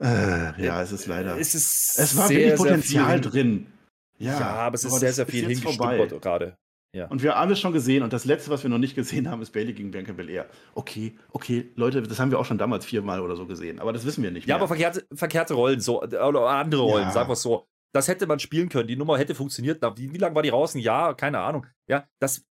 Äh, 0.00 0.64
ja, 0.64 0.82
es 0.82 0.92
ist 0.92 1.06
leider. 1.06 1.36
Es, 1.38 1.54
ist 1.54 1.98
es 1.98 2.16
war 2.16 2.28
sehr, 2.28 2.38
wirklich 2.38 2.56
Potenzial 2.56 3.20
drin. 3.20 3.72
Ja, 4.18 4.38
ja, 4.38 4.46
aber 4.46 4.74
es 4.74 4.84
ist 4.84 4.98
sehr, 4.98 5.12
sehr 5.12 5.26
viel 5.26 5.46
hingestimmt 5.46 6.20
gerade. 6.20 6.58
Ja. 6.98 7.06
Und 7.06 7.22
wir 7.22 7.30
haben 7.30 7.42
alles 7.42 7.60
schon 7.60 7.72
gesehen. 7.72 8.02
Und 8.02 8.12
das 8.12 8.24
Letzte, 8.24 8.50
was 8.50 8.64
wir 8.64 8.70
noch 8.70 8.78
nicht 8.78 8.96
gesehen 8.96 9.30
haben, 9.30 9.40
ist 9.40 9.52
Bailey 9.52 9.72
gegen 9.72 9.92
Bianca 9.92 10.12
Belair. 10.12 10.46
Okay, 10.74 11.16
okay, 11.30 11.70
Leute, 11.76 12.02
das 12.02 12.18
haben 12.18 12.32
wir 12.32 12.40
auch 12.40 12.44
schon 12.44 12.58
damals 12.58 12.84
viermal 12.84 13.20
oder 13.20 13.36
so 13.36 13.46
gesehen. 13.46 13.78
Aber 13.78 13.92
das 13.92 14.04
wissen 14.04 14.24
wir 14.24 14.32
nicht 14.32 14.48
mehr. 14.48 14.56
Ja, 14.56 14.56
aber 14.56 14.66
verkehrte, 14.66 15.06
verkehrte 15.14 15.54
Rollen, 15.54 15.80
so, 15.80 16.02
oder 16.02 16.48
andere 16.48 16.82
Rollen, 16.82 17.04
ja. 17.04 17.10
sagen 17.12 17.28
wir 17.28 17.34
es 17.34 17.42
so. 17.42 17.68
Das 17.92 18.08
hätte 18.08 18.26
man 18.26 18.40
spielen 18.40 18.68
können. 18.68 18.88
Die 18.88 18.96
Nummer 18.96 19.16
hätte 19.16 19.36
funktioniert. 19.36 19.80
Wie, 19.96 20.12
wie 20.12 20.18
lange 20.18 20.34
war 20.34 20.42
die 20.42 20.48
raus? 20.48 20.74
Ein 20.74 20.80
Jahr? 20.80 21.16
Keine 21.16 21.38
Ahnung. 21.38 21.66
Ja, 21.86 22.08
das, 22.18 22.44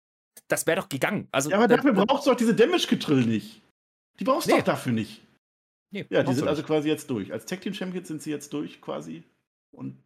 das 0.46 0.66
wäre 0.66 0.80
doch 0.80 0.90
gegangen. 0.90 1.26
Also, 1.32 1.50
ja, 1.50 1.56
aber 1.56 1.66
dafür 1.66 1.94
brauchst 1.94 2.26
du 2.26 2.30
doch 2.30 2.36
diese 2.36 2.54
Damage-Getrill 2.54 3.24
nicht. 3.24 3.62
Die 4.20 4.24
brauchst 4.24 4.46
du 4.46 4.52
nee. 4.52 4.58
doch 4.58 4.66
dafür 4.66 4.92
nicht. 4.92 5.22
Nee, 5.90 6.06
ja, 6.10 6.22
die 6.22 6.34
sind 6.34 6.48
also 6.48 6.62
quasi 6.62 6.88
jetzt 6.88 7.08
durch. 7.08 7.32
Als 7.32 7.46
Tag 7.46 7.62
Team 7.62 7.72
Champions 7.72 8.08
sind 8.08 8.20
sie 8.20 8.30
jetzt 8.30 8.52
durch 8.52 8.80
quasi. 8.80 9.24
Und 9.72 10.03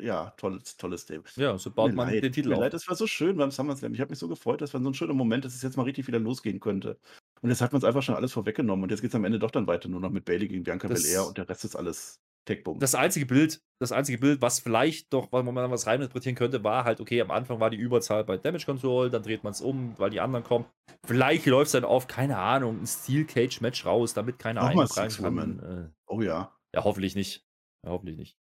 ja, 0.00 0.30
tolles, 0.36 0.76
tolles 0.76 1.06
Thema. 1.06 1.24
Ja, 1.36 1.56
so 1.58 1.70
baut 1.70 1.94
man 1.94 2.08
leid. 2.08 2.22
den 2.22 2.32
Titel 2.32 2.50
Mir 2.50 2.56
auf. 2.56 2.60
leid, 2.60 2.74
es 2.74 2.88
war 2.88 2.94
so 2.94 3.06
schön 3.06 3.36
beim 3.36 3.50
SummerSlam. 3.50 3.94
Ich 3.94 4.00
habe 4.00 4.10
mich 4.10 4.18
so 4.18 4.28
gefreut, 4.28 4.60
das 4.60 4.74
war 4.74 4.82
so 4.82 4.88
ein 4.88 4.94
schöner 4.94 5.14
Moment, 5.14 5.44
dass 5.44 5.54
es 5.54 5.62
jetzt 5.62 5.76
mal 5.76 5.84
richtig 5.84 6.06
wieder 6.06 6.18
losgehen 6.18 6.60
könnte. 6.60 6.98
Und 7.40 7.50
jetzt 7.50 7.60
hat 7.60 7.72
man 7.72 7.78
es 7.78 7.84
einfach 7.84 8.02
schon 8.02 8.14
alles 8.14 8.32
vorweggenommen 8.32 8.82
und 8.82 8.90
jetzt 8.90 9.00
geht 9.00 9.10
es 9.10 9.14
am 9.14 9.24
Ende 9.24 9.38
doch 9.38 9.50
dann 9.50 9.66
weiter, 9.66 9.88
nur 9.88 10.00
noch 10.00 10.10
mit 10.10 10.24
Bailey 10.24 10.48
gegen 10.48 10.64
Bianca 10.64 10.88
das, 10.88 11.02
Belair 11.02 11.26
und 11.26 11.38
der 11.38 11.48
Rest 11.48 11.64
ist 11.64 11.76
alles 11.76 12.20
Tech-Boom. 12.48 12.78
Das 12.80 12.94
einzige 12.94 13.26
Bild, 13.26 13.62
das 13.78 13.92
einzige 13.92 14.18
Bild, 14.18 14.42
was 14.42 14.60
vielleicht 14.60 15.12
doch, 15.12 15.30
weil 15.32 15.42
man 15.42 15.70
was 15.70 15.86
reininterpretieren 15.86 16.36
könnte, 16.36 16.64
war 16.64 16.84
halt, 16.84 17.00
okay, 17.00 17.20
am 17.20 17.30
Anfang 17.30 17.60
war 17.60 17.70
die 17.70 17.76
Überzahl 17.76 18.24
bei 18.24 18.36
Damage 18.36 18.64
Control, 18.64 19.10
dann 19.10 19.22
dreht 19.22 19.44
man 19.44 19.52
es 19.52 19.60
um, 19.60 19.94
weil 19.98 20.10
die 20.10 20.20
anderen 20.20 20.44
kommen. 20.44 20.64
Vielleicht 21.06 21.46
läuft 21.46 21.66
es 21.66 21.72
dann 21.72 21.84
auf, 21.84 22.08
keine 22.08 22.38
Ahnung, 22.38 22.80
ein 22.80 22.86
Steel 22.86 23.24
Cage 23.24 23.60
Match 23.60 23.86
raus, 23.86 24.14
damit 24.14 24.38
keiner 24.38 24.62
rein 24.62 24.76
kann. 24.86 25.58
Äh, 25.60 25.90
oh 26.06 26.22
ja. 26.22 26.52
Ja, 26.74 26.84
hoffentlich 26.84 27.14
nicht. 27.14 27.46
Ja, 27.84 27.90
hoffentlich 27.90 28.16
nicht. 28.16 28.36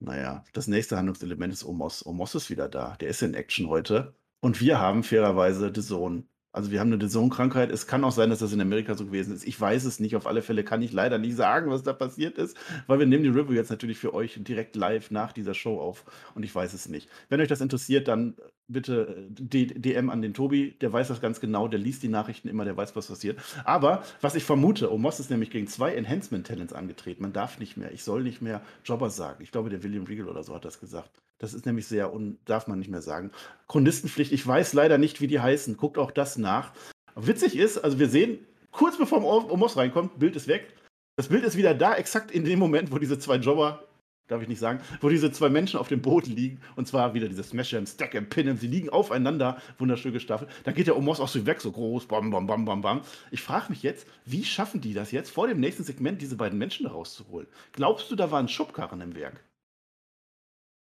Naja, 0.00 0.44
das 0.52 0.68
nächste 0.68 0.96
Handlungselement 0.96 1.52
ist 1.52 1.64
Omos. 1.64 2.06
Omos 2.06 2.34
ist 2.34 2.50
wieder 2.50 2.68
da. 2.68 2.96
Der 2.96 3.08
ist 3.08 3.22
in 3.22 3.34
Action 3.34 3.68
heute. 3.68 4.14
Und 4.40 4.60
wir 4.60 4.78
haben 4.80 5.02
fairerweise 5.02 5.72
The 5.74 5.82
Zone. 5.82 6.24
Also 6.52 6.70
wir 6.70 6.80
haben 6.80 6.92
eine 6.92 7.08
Zone-Krankheit. 7.08 7.70
Es 7.70 7.86
kann 7.86 8.04
auch 8.04 8.12
sein, 8.12 8.30
dass 8.30 8.38
das 8.38 8.52
in 8.52 8.60
Amerika 8.60 8.94
so 8.94 9.04
gewesen 9.04 9.34
ist. 9.34 9.46
Ich 9.46 9.60
weiß 9.60 9.84
es 9.84 10.00
nicht. 10.00 10.16
Auf 10.16 10.26
alle 10.26 10.42
Fälle 10.42 10.64
kann 10.64 10.82
ich 10.82 10.92
leider 10.92 11.18
nicht 11.18 11.36
sagen, 11.36 11.70
was 11.70 11.82
da 11.82 11.92
passiert 11.92 12.38
ist, 12.38 12.56
weil 12.86 12.98
wir 12.98 13.06
nehmen 13.06 13.24
die 13.24 13.28
Review 13.28 13.54
jetzt 13.54 13.70
natürlich 13.70 13.98
für 13.98 14.14
euch 14.14 14.38
direkt 14.42 14.74
live 14.74 15.10
nach 15.10 15.32
dieser 15.32 15.54
Show 15.54 15.78
auf 15.80 16.04
und 16.34 16.44
ich 16.44 16.54
weiß 16.54 16.72
es 16.72 16.88
nicht. 16.88 17.08
Wenn 17.28 17.40
euch 17.40 17.48
das 17.48 17.60
interessiert, 17.60 18.08
dann 18.08 18.36
bitte 18.68 19.26
äh, 19.38 19.66
DM 19.66 20.10
an 20.10 20.22
den 20.22 20.34
Tobi. 20.34 20.76
Der 20.80 20.92
weiß 20.92 21.08
das 21.08 21.20
ganz 21.20 21.40
genau. 21.40 21.68
Der 21.68 21.80
liest 21.80 22.02
die 22.02 22.08
Nachrichten 22.08 22.48
immer. 22.48 22.64
Der 22.64 22.76
weiß, 22.76 22.94
was 22.94 23.08
passiert. 23.08 23.38
Aber 23.64 24.02
was 24.20 24.34
ich 24.34 24.44
vermute, 24.44 24.92
Omos 24.92 25.20
ist 25.20 25.30
nämlich 25.30 25.50
gegen 25.50 25.66
zwei 25.66 25.94
Enhancement-Talents 25.94 26.72
angetreten. 26.72 27.22
Man 27.22 27.32
darf 27.32 27.58
nicht 27.58 27.76
mehr. 27.76 27.92
Ich 27.92 28.04
soll 28.04 28.22
nicht 28.22 28.42
mehr 28.42 28.62
Jobber 28.84 29.10
sagen. 29.10 29.42
Ich 29.42 29.50
glaube, 29.50 29.70
der 29.70 29.82
William 29.82 30.04
Regal 30.04 30.28
oder 30.28 30.42
so 30.42 30.54
hat 30.54 30.64
das 30.64 30.80
gesagt. 30.80 31.10
Das 31.38 31.54
ist 31.54 31.66
nämlich 31.66 31.86
sehr 31.86 32.12
und 32.12 32.38
darf 32.44 32.66
man 32.66 32.78
nicht 32.78 32.90
mehr 32.90 33.02
sagen. 33.02 33.30
Chronistenpflicht, 33.68 34.32
ich 34.32 34.46
weiß 34.46 34.72
leider 34.72 34.98
nicht, 34.98 35.20
wie 35.20 35.28
die 35.28 35.40
heißen. 35.40 35.76
Guckt 35.76 35.96
auch 35.98 36.10
das 36.10 36.36
nach. 36.36 36.72
Witzig 37.14 37.56
ist, 37.56 37.78
also 37.78 37.98
wir 37.98 38.08
sehen, 38.08 38.38
kurz 38.72 38.98
bevor 38.98 39.24
Omos 39.50 39.76
reinkommt, 39.76 40.18
Bild 40.18 40.36
ist 40.36 40.48
weg. 40.48 40.74
Das 41.16 41.28
Bild 41.28 41.44
ist 41.44 41.56
wieder 41.56 41.74
da, 41.74 41.94
exakt 41.94 42.30
in 42.30 42.44
dem 42.44 42.58
Moment, 42.58 42.92
wo 42.92 42.98
diese 42.98 43.18
zwei 43.18 43.36
Jobber, 43.36 43.87
darf 44.28 44.42
ich 44.42 44.48
nicht 44.48 44.60
sagen, 44.60 44.80
wo 45.00 45.08
diese 45.08 45.32
zwei 45.32 45.48
Menschen 45.48 45.78
auf 45.78 45.88
dem 45.88 46.02
Boden 46.02 46.34
liegen. 46.34 46.60
Und 46.76 46.86
zwar 46.86 47.14
wieder 47.14 47.28
diese 47.28 47.42
Smash 47.42 47.74
and 47.74 47.88
Stack 47.88 48.14
and 48.14 48.30
Pin. 48.30 48.56
Sie 48.56 48.66
liegen 48.66 48.90
aufeinander, 48.90 49.60
wunderschön 49.78 50.12
gestaffelt. 50.12 50.50
Dann 50.64 50.74
geht 50.74 50.86
der 50.86 50.96
Omos 50.96 51.20
auch 51.20 51.28
so 51.28 51.44
weg, 51.46 51.60
so 51.60 51.72
groß, 51.72 52.06
bam, 52.06 52.30
bam, 52.30 52.46
bam, 52.46 52.64
bam, 52.64 52.80
bam. 52.80 53.00
Ich 53.30 53.42
frage 53.42 53.70
mich 53.70 53.82
jetzt, 53.82 54.06
wie 54.24 54.44
schaffen 54.44 54.80
die 54.80 54.94
das 54.94 55.10
jetzt, 55.10 55.30
vor 55.30 55.48
dem 55.48 55.60
nächsten 55.60 55.84
Segment 55.84 56.22
diese 56.22 56.36
beiden 56.36 56.58
Menschen 56.58 56.84
da 56.84 56.92
rauszuholen? 56.92 57.48
Glaubst 57.72 58.10
du, 58.10 58.16
da 58.16 58.30
waren 58.30 58.48
Schubkarren 58.48 59.00
im 59.00 59.14
Werk? 59.14 59.44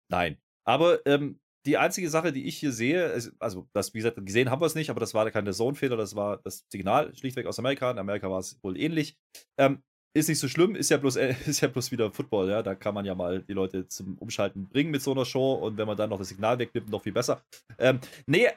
Nein. 0.10 0.38
Aber 0.66 1.06
ähm, 1.06 1.40
die 1.66 1.78
einzige 1.78 2.10
Sache, 2.10 2.32
die 2.32 2.46
ich 2.46 2.58
hier 2.58 2.72
sehe, 2.72 3.08
ist, 3.08 3.34
also 3.40 3.68
das, 3.74 3.94
wie 3.94 4.00
gesagt, 4.00 4.24
gesehen 4.24 4.50
haben 4.50 4.62
wir 4.62 4.68
es 4.68 4.76
nicht, 4.76 4.90
aber 4.90 5.00
das 5.00 5.14
war 5.14 5.30
keine 5.32 5.52
Zone-Fehler, 5.52 5.98
das 5.98 6.16
war 6.16 6.38
das 6.38 6.66
Signal 6.72 7.16
schlichtweg 7.16 7.48
aus 7.48 7.60
Amerika. 7.60 7.92
In 7.92 7.98
Amerika 7.98 8.30
war 8.30 8.40
es 8.40 8.60
wohl 8.64 8.78
ähnlich. 8.78 9.18
Ähm, 9.58 9.82
ist 10.16 10.30
nicht 10.30 10.39
so 10.39 10.47
schlimm, 10.47 10.76
ist 10.76 10.89
ja 10.89 10.97
bloß, 10.97 11.18
äh, 11.18 11.36
ist 11.45 11.61
ja 11.61 11.68
bloß 11.68 11.91
wieder 11.91 12.11
Football, 12.11 12.49
ja. 12.49 12.63
Da 12.63 12.74
kann 12.74 12.93
man 12.93 13.05
ja 13.05 13.13
mal 13.13 13.41
die 13.41 13.53
Leute 13.53 13.88
zum 13.88 14.18
Umschalten 14.18 14.68
bringen 14.70 14.89
mit 14.89 15.01
so 15.01 15.11
einer 15.11 15.26
Show 15.26 15.53
und 15.53 15.78
wenn 15.78 15.88
man 15.88 15.97
dann 15.97 16.09
noch 16.09 16.18
das 16.18 16.30
Signal 16.30 16.57
wegnimmt, 16.57 16.89
noch 16.89 17.03
viel 17.03 17.11
besser. 17.11 17.43
Ähm, 17.78 17.99
nee, 18.26 18.45
äh, 18.45 18.53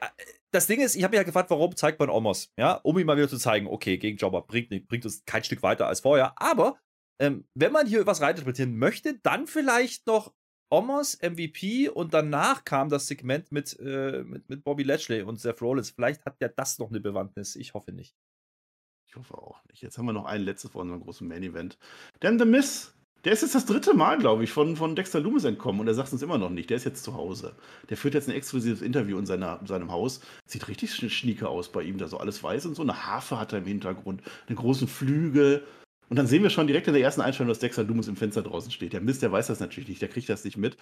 das 0.51 0.67
Ding 0.67 0.81
ist, 0.81 0.95
ich 0.95 1.03
habe 1.03 1.11
mich 1.11 1.19
ja 1.19 1.23
gefragt, 1.23 1.49
warum 1.49 1.75
zeigt 1.75 1.99
man 1.99 2.09
Omos, 2.09 2.51
ja, 2.57 2.73
um 2.75 2.97
ihm 2.97 3.05
mal 3.05 3.17
wieder 3.17 3.29
zu 3.29 3.37
zeigen, 3.37 3.67
okay, 3.67 3.97
gegen 3.97 4.17
Jobber 4.17 4.41
bringt, 4.41 4.69
bringt 4.87 5.05
uns 5.05 5.23
kein 5.25 5.43
Stück 5.43 5.61
weiter 5.61 5.87
als 5.87 5.99
vorher, 5.99 6.33
aber 6.41 6.79
ähm, 7.21 7.45
wenn 7.53 7.73
man 7.73 7.85
hier 7.85 8.07
was 8.07 8.21
reininterpretieren 8.21 8.77
möchte, 8.77 9.19
dann 9.21 9.45
vielleicht 9.45 10.07
noch 10.07 10.33
Omos 10.71 11.17
MVP 11.21 11.89
und 11.89 12.13
danach 12.13 12.63
kam 12.63 12.89
das 12.89 13.07
Segment 13.07 13.51
mit, 13.51 13.77
äh, 13.79 14.23
mit, 14.23 14.47
mit 14.49 14.63
Bobby 14.63 14.83
Lashley 14.83 15.23
und 15.23 15.39
Seth 15.39 15.61
Rollins. 15.61 15.89
Vielleicht 15.89 16.25
hat 16.25 16.37
ja 16.39 16.47
das 16.47 16.77
noch 16.77 16.89
eine 16.89 16.99
Bewandtnis. 16.99 17.55
Ich 17.55 17.73
hoffe 17.73 17.91
nicht. 17.91 18.15
Ich 19.09 19.15
hoffe 19.15 19.35
auch 19.39 19.59
nicht. 19.69 19.81
Jetzt 19.81 19.97
haben 19.97 20.05
wir 20.05 20.13
noch 20.13 20.25
ein 20.25 20.43
letztes 20.43 20.69
vor 20.71 20.81
unserem 20.81 21.01
großen 21.01 21.27
Main 21.27 21.41
Event. 21.41 21.79
Denn 22.21 22.37
The 22.37 22.45
Miss, 22.45 22.93
der 23.25 23.33
ist 23.33 23.41
jetzt 23.41 23.55
das 23.55 23.65
dritte 23.65 23.95
Mal, 23.95 24.19
glaube 24.19 24.43
ich, 24.43 24.51
von, 24.51 24.75
von 24.75 24.95
Dexter 24.95 25.19
Loomis 25.19 25.45
entkommen 25.45 25.81
und 25.81 25.87
er 25.87 25.95
sagt 25.95 26.13
uns 26.13 26.21
immer 26.21 26.37
noch 26.37 26.51
nicht. 26.51 26.69
Der 26.69 26.77
ist 26.77 26.83
jetzt 26.83 27.03
zu 27.03 27.15
Hause. 27.15 27.55
Der 27.89 27.97
führt 27.97 28.13
jetzt 28.13 28.29
ein 28.29 28.35
exklusives 28.35 28.83
Interview 28.83 29.17
in, 29.17 29.25
seiner, 29.25 29.59
in 29.61 29.65
seinem 29.65 29.91
Haus. 29.91 30.21
Sieht 30.45 30.67
richtig 30.67 30.93
schnieke 30.93 31.49
aus 31.49 31.71
bei 31.71 31.81
ihm, 31.81 31.97
da 31.97 32.07
so 32.07 32.19
alles 32.19 32.43
weiß 32.43 32.67
und 32.67 32.75
so. 32.75 32.83
Eine 32.83 33.07
Harfe 33.07 33.39
hat 33.39 33.51
er 33.51 33.59
im 33.59 33.65
Hintergrund, 33.65 34.21
einen 34.47 34.55
großen 34.55 34.87
Flügel. 34.87 35.65
Und 36.09 36.17
dann 36.17 36.27
sehen 36.27 36.43
wir 36.43 36.51
schon 36.51 36.67
direkt 36.67 36.87
in 36.87 36.93
der 36.93 37.01
ersten 37.01 37.21
Einstellung, 37.21 37.49
dass 37.49 37.59
Dexter 37.59 37.83
Loomis 37.83 38.07
im 38.07 38.15
Fenster 38.15 38.43
draußen 38.43 38.71
steht. 38.71 38.93
Der 38.93 39.01
Mist, 39.01 39.23
der 39.23 39.31
weiß 39.31 39.47
das 39.47 39.59
natürlich 39.59 39.89
nicht, 39.89 40.03
der 40.03 40.09
kriegt 40.09 40.29
das 40.29 40.45
nicht 40.45 40.57
mit. 40.57 40.77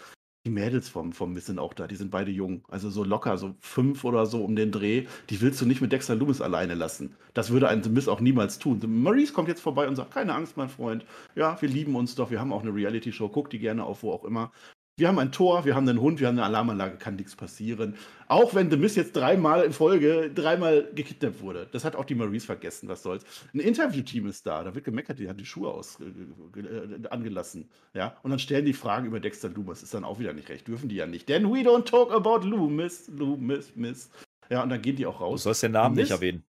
Die 0.48 0.54
Mädels 0.54 0.88
vom, 0.88 1.12
vom 1.12 1.34
Mist 1.34 1.48
sind 1.48 1.60
auch 1.60 1.74
da, 1.74 1.88
die 1.88 1.98
sind 1.98 2.10
beide 2.10 2.32
jung. 2.32 2.64
Also 2.70 2.90
so 2.90 3.04
locker, 3.04 3.38
so 3.38 3.56
fünf 3.60 4.06
oder 4.06 4.26
so 4.26 4.46
um 4.46 4.56
den 4.56 4.72
Dreh. 4.72 5.06
Die 5.30 5.42
willst 5.42 5.60
du 5.60 5.66
nicht 5.66 5.82
mit 5.82 5.92
Dexter 5.92 6.16
Loomis 6.16 6.40
alleine 6.40 6.74
lassen. 6.74 7.18
Das 7.34 7.50
würde 7.50 7.68
ein 7.68 7.84
The 7.84 7.90
Miss 7.90 8.08
auch 8.08 8.22
niemals 8.22 8.58
tun. 8.58 8.80
The 8.80 8.88
Maurice 8.88 9.34
kommt 9.34 9.50
jetzt 9.50 9.60
vorbei 9.60 9.90
und 9.90 9.98
sagt, 9.98 10.12
keine 10.14 10.34
Angst, 10.34 10.56
mein 10.56 10.70
Freund. 10.70 11.06
Ja, 11.36 11.62
wir 11.62 11.68
lieben 11.68 11.98
uns 11.98 12.16
doch, 12.16 12.32
wir 12.32 12.40
haben 12.40 12.54
auch 12.54 12.62
eine 12.62 12.74
Reality-Show, 12.74 13.28
guck 13.28 13.50
die 13.50 13.60
gerne 13.60 13.84
auf, 13.84 14.04
wo 14.04 14.14
auch 14.14 14.24
immer. 14.24 14.54
Wir 15.00 15.08
haben 15.08 15.20
ein 15.20 15.32
Tor, 15.32 15.64
wir 15.64 15.76
haben 15.76 15.88
einen 15.88 16.02
Hund, 16.02 16.20
wir 16.20 16.28
haben 16.28 16.40
eine 16.40 16.46
Alarmanlage, 16.46 16.98
kann 16.98 17.18
nichts 17.18 17.36
passieren. 17.36 17.94
Auch 18.28 18.56
wenn 18.56 18.72
The 18.72 18.78
Miss 18.78 18.96
jetzt 18.96 19.16
dreimal 19.16 19.64
in 19.64 19.72
Folge 19.72 20.32
dreimal 20.34 20.90
gekidnappt 20.96 21.40
wurde. 21.40 21.68
Das 21.72 21.86
hat 21.86 21.96
auch 21.96 22.04
die 22.04 22.16
Maurice 22.16 22.48
vergessen, 22.48 22.90
was 22.90 23.04
soll's. 23.04 23.24
Ein 23.54 23.60
Interviewteam 23.60 24.26
ist 24.26 24.48
da, 24.48 24.64
da 24.64 24.74
wird 24.74 24.86
gemeckert, 24.86 25.20
die 25.20 25.30
hat 25.30 25.40
die 25.40 25.46
Schuhe 25.46 25.72
aus, 25.72 26.00
äh, 26.00 26.60
äh, 26.60 27.08
angelassen. 27.10 27.70
Ja? 27.94 28.18
Und 28.24 28.32
dann 28.32 28.40
stellen 28.40 28.66
die 28.66 28.74
Fragen 28.74 29.06
über 29.06 29.20
Dexter 29.20 29.50
Loomis. 29.50 29.84
Ist 29.84 29.94
dann 29.94 30.04
auch 30.04 30.18
wieder 30.18 30.34
nicht 30.34 30.50
recht, 30.50 30.68
dürfen 30.68 30.90
die 30.90 30.96
ja 30.96 31.06
nicht. 31.06 31.30
Denn 31.30 31.46
we 31.46 31.60
don't 31.60 31.86
talk 31.86 32.12
about 32.12 32.48
Loomis, 32.48 33.08
Loomis, 33.16 33.76
Miss. 33.76 34.10
Ja, 34.50 34.64
und 34.64 34.70
dann 34.70 34.82
gehen 34.82 34.96
die 34.96 35.06
auch 35.06 35.22
raus. 35.22 35.42
Du 35.42 35.44
sollst 35.44 35.62
den 35.62 35.74
Namen 35.74 35.96
nicht 35.96 36.10
erwähnen. 36.10 36.44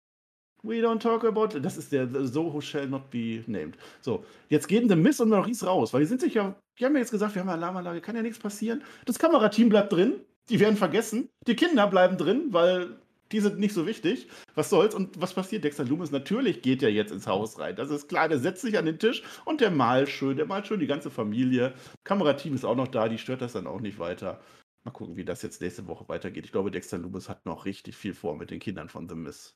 We 0.67 0.81
don't 0.81 0.99
talk 0.99 1.23
about. 1.23 1.59
Das 1.59 1.77
ist 1.77 1.93
der 1.93 2.07
Soho 2.25 2.59
shall 2.59 2.87
not 2.87 3.09
be 3.09 3.43
named. 3.47 3.77
So, 4.01 4.25
jetzt 4.49 4.67
gehen 4.67 4.89
The 4.89 4.95
Miss 4.95 5.21
und 5.21 5.29
Maurice 5.29 5.65
raus, 5.65 5.93
weil 5.93 6.01
die 6.01 6.07
sind 6.07 6.19
sich 6.19 6.33
ja. 6.33 6.55
Die 6.77 6.85
haben 6.85 6.93
ja 6.93 6.99
jetzt 6.99 7.11
gesagt, 7.11 7.35
wir 7.35 7.41
haben 7.41 7.49
eine 7.49 7.57
Alarmanlage, 7.57 8.01
kann 8.01 8.15
ja 8.15 8.21
nichts 8.21 8.37
passieren. 8.37 8.83
Das 9.05 9.17
Kamerateam 9.17 9.69
bleibt 9.69 9.93
drin, 9.93 10.15
die 10.49 10.59
werden 10.59 10.75
vergessen. 10.75 11.29
Die 11.47 11.55
Kinder 11.55 11.87
bleiben 11.87 12.17
drin, 12.17 12.47
weil 12.51 12.97
die 13.31 13.39
sind 13.39 13.59
nicht 13.59 13.73
so 13.73 13.87
wichtig. 13.87 14.27
Was 14.55 14.69
soll's? 14.69 14.93
Und 14.95 15.19
was 15.19 15.33
passiert? 15.33 15.63
Dexter 15.63 15.85
Loomis 15.85 16.11
natürlich 16.11 16.61
geht 16.61 16.81
ja 16.81 16.89
jetzt 16.89 17.11
ins 17.11 17.27
Haus 17.27 17.59
rein. 17.59 17.75
Das 17.75 17.89
ist 17.89 18.07
klar, 18.07 18.29
der 18.29 18.39
setzt 18.39 18.61
sich 18.61 18.77
an 18.77 18.85
den 18.85 18.99
Tisch 18.99 19.23
und 19.45 19.61
der 19.61 19.71
malt 19.71 20.09
schön, 20.09 20.37
der 20.37 20.45
malt 20.45 20.67
schön 20.67 20.79
die 20.79 20.87
ganze 20.87 21.09
Familie. 21.09 21.73
Kamerateam 22.03 22.55
ist 22.55 22.65
auch 22.65 22.75
noch 22.75 22.87
da, 22.87 23.09
die 23.09 23.17
stört 23.17 23.41
das 23.41 23.53
dann 23.53 23.67
auch 23.67 23.81
nicht 23.81 23.99
weiter. 23.99 24.39
Mal 24.83 24.91
gucken, 24.91 25.17
wie 25.17 25.25
das 25.25 25.41
jetzt 25.41 25.61
nächste 25.61 25.87
Woche 25.87 26.07
weitergeht. 26.07 26.45
Ich 26.45 26.51
glaube, 26.51 26.71
Dexter 26.71 26.97
Loomis 26.97 27.27
hat 27.27 27.45
noch 27.45 27.65
richtig 27.65 27.95
viel 27.95 28.13
vor 28.13 28.37
mit 28.37 28.51
den 28.51 28.59
Kindern 28.59 28.89
von 28.89 29.09
The 29.09 29.15
Miss. 29.15 29.55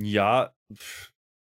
Ja, 0.00 0.54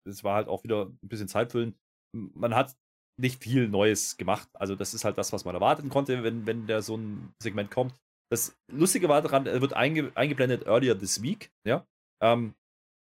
es 0.07 0.23
war 0.23 0.35
halt 0.35 0.47
auch 0.47 0.63
wieder 0.63 0.85
ein 0.85 1.07
bisschen 1.07 1.27
Zeitfüllen. 1.27 1.75
Man 2.15 2.55
hat 2.55 2.75
nicht 3.19 3.43
viel 3.43 3.67
Neues 3.67 4.17
gemacht. 4.17 4.49
Also, 4.53 4.75
das 4.75 4.93
ist 4.93 5.05
halt 5.05 5.17
das, 5.17 5.31
was 5.31 5.45
man 5.45 5.55
erwarten 5.55 5.89
konnte, 5.89 6.23
wenn, 6.23 6.45
wenn 6.45 6.67
der 6.67 6.81
so 6.81 6.97
ein 6.97 7.33
Segment 7.41 7.71
kommt. 7.71 7.93
Das 8.31 8.57
Lustige 8.71 9.09
war 9.09 9.21
daran, 9.21 9.45
er 9.45 9.61
wird 9.61 9.73
einge 9.73 10.11
eingeblendet 10.15 10.65
earlier 10.65 10.97
this 10.97 11.21
week, 11.21 11.51
ja. 11.67 11.85
Ähm, 12.23 12.55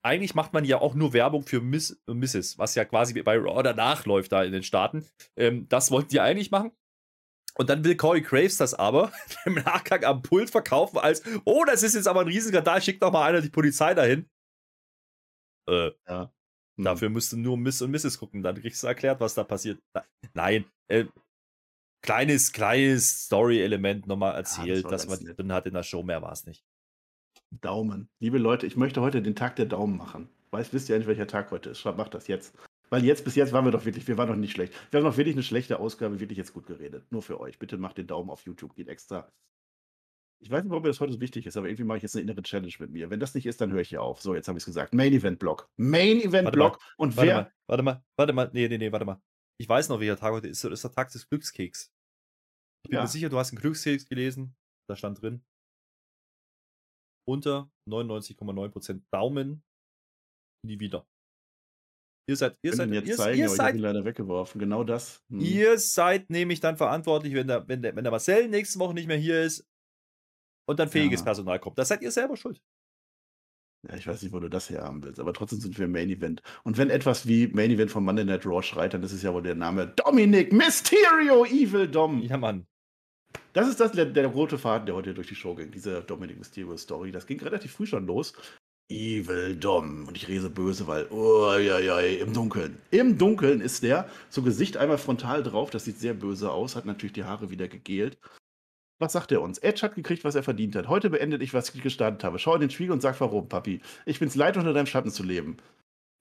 eigentlich 0.06 0.36
macht 0.36 0.54
man 0.54 0.66
ja 0.66 0.80
auch 0.80 0.94
nur 0.94 1.14
Werbung 1.14 1.44
für 1.44 1.62
Miss 1.62 2.00
Mrs., 2.08 2.60
was 2.60 2.76
ja 2.76 2.86
quasi 2.86 3.20
bei 3.24 3.38
Raw 3.38 3.64
danach 3.64 4.06
läuft 4.06 4.34
da 4.34 4.44
in 4.44 4.52
den 4.52 4.62
Staaten. 4.62 5.08
Ähm, 5.36 5.68
das 5.70 5.90
wollten 5.90 6.10
die 6.10 6.20
eigentlich 6.20 6.52
machen. 6.52 6.72
Und 7.58 7.70
dann 7.70 7.84
will 7.84 7.96
Corey 7.96 8.22
Graves 8.22 8.58
das 8.58 8.74
aber 8.74 9.12
im 9.46 9.56
Nachgang 9.56 10.04
am 10.04 10.22
Pult 10.22 10.50
verkaufen 10.50 11.00
als, 11.00 11.24
oh, 11.46 11.64
das 11.66 11.82
ist 11.82 11.96
jetzt 11.96 12.08
aber 12.08 12.22
ein 12.22 12.28
Riesenskandal, 12.28 12.82
schickt 12.82 13.02
doch 13.02 13.12
mal 13.12 13.26
einer 13.26 13.42
die 13.42 13.50
Polizei 13.50 13.94
dahin. 13.94 14.30
Äh, 15.68 15.92
ja. 16.08 16.32
Hm. 16.78 16.86
Dafür 16.86 17.10
musst 17.10 17.32
du 17.32 17.38
nur 17.38 17.58
Miss 17.58 17.82
und 17.82 17.92
Mrs. 17.92 18.20
gucken, 18.20 18.44
dann 18.44 18.60
kriegst 18.60 18.84
du 18.84 18.88
erklärt, 18.88 19.20
was 19.20 19.34
da 19.34 19.44
passiert. 19.44 19.80
Nein, 20.34 20.66
äh, 20.88 21.06
kleines, 22.02 22.52
kleines 22.52 23.26
Story-Element 23.26 24.08
nochmal 24.08 24.36
erzählt, 24.36 24.84
ja, 24.84 24.90
das 24.90 25.08
dass 25.08 25.22
man 25.22 25.36
drin 25.36 25.54
hat 25.54 25.66
in 25.66 25.74
der 25.74 25.84
Show, 25.84 26.04
mehr 26.04 26.22
war 26.22 26.32
es 26.32 26.46
nicht. 26.46 26.66
Daumen. 27.52 28.10
Liebe 28.20 28.38
Leute, 28.38 28.66
ich 28.66 28.76
möchte 28.76 29.02
heute 29.02 29.22
den 29.22 29.36
Tag 29.36 29.56
der 29.56 29.66
Daumen 29.66 29.98
machen. 29.98 30.30
Weiß, 30.52 30.74
wisst 30.74 30.90
ihr 30.90 30.96
eigentlich, 30.96 31.08
welcher 31.08 31.28
Tag 31.28 31.52
heute 31.52 31.70
ist? 31.70 31.86
Macht 31.86 32.14
das 32.14 32.28
jetzt. 32.28 32.54
Weil 32.90 33.04
jetzt, 33.04 33.24
bis 33.24 33.36
jetzt 33.36 33.52
waren 33.52 33.66
wir 33.66 33.72
doch 33.72 33.86
wirklich, 33.86 34.08
wir 34.08 34.18
waren 34.18 34.28
doch 34.28 34.36
nicht 34.36 34.54
schlecht. 34.54 34.74
Wir 34.92 35.00
haben 35.00 35.06
doch 35.06 35.18
wirklich 35.18 35.36
eine 35.36 35.44
schlechte 35.44 35.80
Ausgabe, 35.80 36.20
wirklich 36.20 36.38
jetzt 36.38 36.54
gut 36.54 36.68
geredet. 36.68 37.06
Nur 37.12 37.22
für 37.22 37.40
euch. 37.40 37.58
Bitte 37.60 37.78
macht 37.78 37.98
den 37.98 38.08
Daumen 38.08 38.30
auf 38.30 38.46
YouTube, 38.46 38.76
geht 38.76 38.88
extra. 38.88 39.32
Ich 40.44 40.52
weiß 40.52 40.64
nicht, 40.64 40.70
warum 40.70 40.84
mir 40.84 40.90
das 40.90 41.00
heute 41.00 41.14
so 41.14 41.22
wichtig 41.22 41.46
ist, 41.46 41.58
aber 41.58 41.68
irgendwie 41.68 41.86
mache 41.86 41.98
ich 41.98 42.04
jetzt 42.04 42.16
eine 42.16 42.24
innere 42.24 42.44
Challenge 42.44 42.74
mit 42.80 42.92
mir. 42.92 43.10
Wenn 43.10 43.20
das 43.20 43.34
nicht 43.34 43.46
ist, 43.46 43.62
dann 43.62 43.72
höre 43.72 43.82
ich 43.82 43.90
hier 43.90 44.02
auf. 44.02 44.22
So, 44.22 44.36
jetzt 44.36 44.48
habe 44.48 44.58
ich 44.58 44.62
es 44.62 44.66
gesagt. 44.66 44.94
Main 44.94 45.14
Event 45.14 45.40
Block. 45.40 45.70
Main 45.78 46.22
Event 46.22 46.52
Block. 46.52 46.80
Und 46.98 47.18
warte 47.18 47.28
wer. 47.28 47.36
Mal, 47.36 47.54
warte 47.68 47.84
mal, 47.84 48.04
warte 48.18 48.34
mal. 48.34 48.50
Nee, 48.54 48.68
nee, 48.68 48.78
nee, 48.78 48.92
warte 48.92 49.06
mal. 49.06 49.22
Ich 49.60 49.68
weiß 49.68 49.90
noch, 49.90 50.00
welcher 50.00 50.18
Tag 50.18 50.34
heute 50.34 50.48
ist. 50.48 50.64
Das 50.64 50.72
ist 50.72 50.84
der 50.84 50.92
Tag 50.92 51.12
des 51.12 51.28
Glückskeks. 51.30 51.92
Ich 52.84 52.90
bin 52.90 52.98
ja. 52.98 53.04
mir 53.04 53.08
sicher, 53.08 53.30
du 53.30 53.40
hast 53.40 53.52
einen 53.52 53.62
Glückskeks 53.62 54.06
gelesen. 54.08 54.56
Da 54.88 54.96
stand 54.96 55.22
drin. 55.22 55.44
Unter 57.28 57.72
99,9% 57.90 59.02
Daumen 59.12 59.64
nie 60.64 60.80
wieder. 60.80 61.08
Ihr 62.28 62.36
seid, 62.36 62.58
ihr 62.64 62.74
seid, 62.74 62.90
jetzt 62.92 63.08
ihr, 63.08 63.16
zeigen, 63.16 63.40
ihr 63.40 63.50
seid, 63.50 63.78
leider 63.78 64.04
weggeworfen. 64.04 64.60
Genau 64.60 64.84
das. 64.84 65.24
Hm. 65.30 65.40
Ihr 65.40 65.78
seid 65.78 66.30
nämlich 66.30 66.60
dann 66.60 66.76
verantwortlich, 66.76 67.36
wenn 67.36 67.48
der, 67.48 67.68
wenn, 67.68 67.84
der, 67.84 67.96
wenn 67.96 68.04
der 68.04 68.12
Marcel 68.12 68.48
nächste 68.48 68.80
Woche 68.80 68.96
nicht 68.96 69.08
mehr 69.08 69.18
hier 69.18 69.44
ist 69.44 69.68
und 70.66 70.80
dann 70.80 70.90
fähiges 70.90 71.22
ja. 71.22 71.26
Personal 71.26 71.60
kommt. 71.60 71.78
Das 71.78 71.88
seid 71.88 72.02
ihr 72.02 72.12
selber 72.12 72.38
schuld. 72.38 72.62
Ja, 73.88 73.96
ich 73.96 74.08
weiß 74.08 74.24
nicht, 74.24 74.34
wo 74.34 74.40
du 74.40 74.50
das 74.50 74.70
her 74.70 74.84
haben 74.84 75.04
willst, 75.04 75.20
aber 75.20 75.34
trotzdem 75.34 75.60
sind 75.60 75.78
wir 75.78 75.88
Main 75.88 76.10
Event. 76.10 76.42
Und 76.64 76.78
wenn 76.78 76.90
etwas 76.90 77.28
wie 77.28 77.48
Main 77.48 77.70
Event 77.72 77.92
von 77.92 78.04
Monday 78.04 78.26
Night 78.26 78.46
Raw 78.46 78.64
schreit, 78.64 78.94
dann 78.94 79.04
ist 79.04 79.12
es 79.12 79.22
ja 79.22 79.34
wohl 79.34 79.44
der 79.44 79.56
Name 79.56 79.94
Dominic 79.96 80.52
Mysterio 80.52 81.46
Evil 81.46 81.88
Dom. 81.88 82.22
Ja, 82.22 82.38
Mann. 82.38 82.66
Das 83.54 83.68
ist 83.68 83.80
das, 83.80 83.92
der, 83.92 84.06
der 84.06 84.28
rote 84.28 84.58
Faden, 84.58 84.86
der 84.86 84.96
heute 84.96 85.14
durch 85.14 85.28
die 85.28 85.36
Show 85.36 85.56
ging, 85.56 85.72
diese 85.72 86.02
Dominic 86.02 86.38
Mysterio 86.38 86.76
Story. 86.78 87.12
Das 87.12 87.28
ging 87.28 87.40
relativ 87.40 87.74
früh 87.74 87.86
schon 87.86 88.08
los. 88.08 88.34
Evil 88.90 89.56
Dom. 89.56 90.08
Und 90.08 90.18
ich 90.18 90.28
rede 90.28 90.50
böse, 90.50 90.88
weil, 90.88 91.08
oh, 91.10 91.54
ja, 91.54 91.80
ja, 91.80 92.00
im 92.00 92.34
Dunkeln. 92.34 92.78
Im 92.92 93.18
Dunkeln 93.18 93.62
ist 93.62 93.84
der, 93.84 94.08
so 94.30 94.42
Gesicht 94.42 94.78
einmal 94.78 94.98
frontal 94.98 95.42
drauf, 95.44 95.70
das 95.70 95.86
sieht 95.86 96.00
sehr 96.00 96.14
böse 96.14 96.52
aus, 96.52 96.76
hat 96.76 96.86
natürlich 96.86 97.14
die 97.14 97.24
Haare 97.24 97.50
wieder 97.50 97.68
gegelt. 97.68 98.18
Was 99.00 99.14
sagt 99.14 99.32
er 99.32 99.42
uns? 99.42 99.58
Edge 99.58 99.82
hat 99.82 99.96
gekriegt, 99.96 100.24
was 100.24 100.36
er 100.36 100.44
verdient 100.44 100.76
hat. 100.76 100.88
Heute 100.88 101.10
beendet 101.10 101.42
ich, 101.42 101.54
was 101.54 101.74
ich 101.74 101.82
gestartet 101.82 102.24
habe. 102.24 102.40
Schau 102.40 102.56
in 102.56 102.62
den 102.62 102.70
Spiegel 102.70 102.94
und 102.94 103.02
sag 103.02 103.20
warum, 103.20 103.50
Papi. 103.50 103.82
Ich 104.06 104.20
bin's 104.20 104.36
leid, 104.36 104.56
unter 104.56 104.74
deinem 104.74 104.86
Schatten 104.86 105.12
zu 105.12 105.24
leben. 105.24 105.58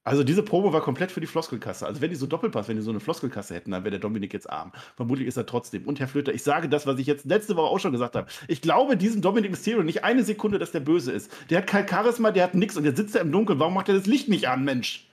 Also 0.06 0.22
diese 0.22 0.42
Probe 0.42 0.72
war 0.72 0.82
komplett 0.82 1.10
für 1.10 1.20
die 1.20 1.26
Floskelkasse. 1.26 1.86
Also 1.86 2.02
wenn 2.02 2.10
die 2.10 2.16
so 2.16 2.26
Doppelpass, 2.26 2.68
wenn 2.68 2.76
die 2.76 2.82
so 2.82 2.90
eine 2.90 3.00
Floskelkasse 3.00 3.54
hätten, 3.54 3.70
dann 3.70 3.84
wäre 3.84 3.92
der 3.92 4.00
Dominik 4.00 4.34
jetzt 4.34 4.50
arm. 4.50 4.70
Vermutlich 4.96 5.26
ist 5.26 5.38
er 5.38 5.46
trotzdem. 5.46 5.86
Und 5.86 5.98
Herr 5.98 6.08
Flöter, 6.08 6.34
ich 6.34 6.42
sage 6.42 6.68
das, 6.68 6.86
was 6.86 6.98
ich 6.98 7.06
jetzt 7.06 7.24
letzte 7.24 7.56
Woche 7.56 7.70
auch 7.70 7.78
schon 7.78 7.92
gesagt 7.92 8.14
habe. 8.14 8.30
Ich 8.46 8.60
glaube 8.60 8.98
diesem 8.98 9.22
Dominik 9.22 9.52
Mysterio 9.52 9.82
nicht 9.82 10.04
eine 10.04 10.22
Sekunde, 10.22 10.58
dass 10.58 10.72
der 10.72 10.80
böse 10.80 11.10
ist. 11.10 11.32
Der 11.48 11.58
hat 11.58 11.66
kein 11.66 11.88
Charisma, 11.88 12.32
der 12.32 12.44
hat 12.44 12.54
nichts 12.54 12.76
und 12.76 12.84
der 12.84 12.94
sitzt 12.94 13.14
da 13.14 13.20
im 13.20 13.32
Dunkeln. 13.32 13.58
Warum 13.58 13.72
macht 13.72 13.88
er 13.88 13.94
das 13.94 14.04
Licht 14.04 14.28
nicht 14.28 14.46
an, 14.46 14.64
Mensch? 14.64 15.08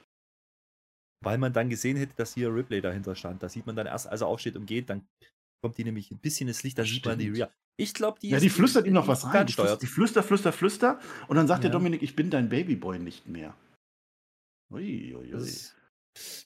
Weil 1.24 1.38
man 1.38 1.54
dann 1.54 1.70
gesehen 1.70 1.96
hätte, 1.96 2.16
dass 2.18 2.34
hier 2.34 2.54
Ripley 2.54 2.82
dahinter 2.82 3.16
stand. 3.16 3.44
Da 3.44 3.48
sieht 3.48 3.68
man 3.68 3.78
dann 3.78 3.88
erst, 3.88 4.10
als 4.10 4.20
er 4.20 4.28
aufsteht 4.28 4.58
und 4.58 4.66
geht, 4.66 4.90
dann 4.90 5.08
kommt 5.62 5.78
die 5.78 5.84
nämlich 5.84 6.12
ein 6.12 6.20
bisschen 6.20 6.48
ins 6.48 6.64
Licht, 6.64 6.78
da 6.78 6.84
sieht 6.84 7.06
man 7.06 7.18
die 7.18 7.30
Ria. 7.30 7.50
Ich 7.78 7.94
glaube, 7.94 8.20
die 8.20 8.30
Ja, 8.30 8.40
die 8.40 8.50
flüstert 8.50 8.86
ihm 8.86 8.94
noch 8.94 9.08
was 9.08 9.26
rein. 9.26 9.48
Die 9.48 9.54
flüstert, 9.54 9.82
die 9.82 9.88
flüstert, 9.88 10.26
flüster, 10.26 10.52
flüster. 10.52 11.00
Und 11.28 11.38
dann 11.38 11.48
sagt 11.48 11.64
ja. 11.64 11.70
der 11.70 11.80
Dominik, 11.80 12.02
ich 12.02 12.16
bin 12.16 12.30
dein 12.30 12.50
Babyboy 12.50 13.00
nicht 13.00 13.28
mehr. 13.28 13.56
Ui, 14.72 15.16
ui, 15.16 15.34
ui. 15.34 15.52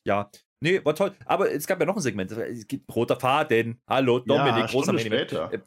ja, 0.03 0.30
nee, 0.61 0.84
war 0.84 0.95
toll. 0.95 1.16
Aber 1.26 1.51
es 1.51 1.68
gab 1.68 1.80
ja 1.80 1.86
noch 1.86 1.95
ein 1.95 2.01
Segment. 2.01 2.32
Es 2.32 2.68
gibt 2.68 2.93
roter 2.93 3.20
Faden. 3.20 3.82
Hallo, 3.88 4.20
Dominik, 4.20 4.59
ja, 4.61 4.66
großer 4.68 4.97
Stunde 4.97 5.18
später. 5.18 5.53
Äh, 5.53 5.61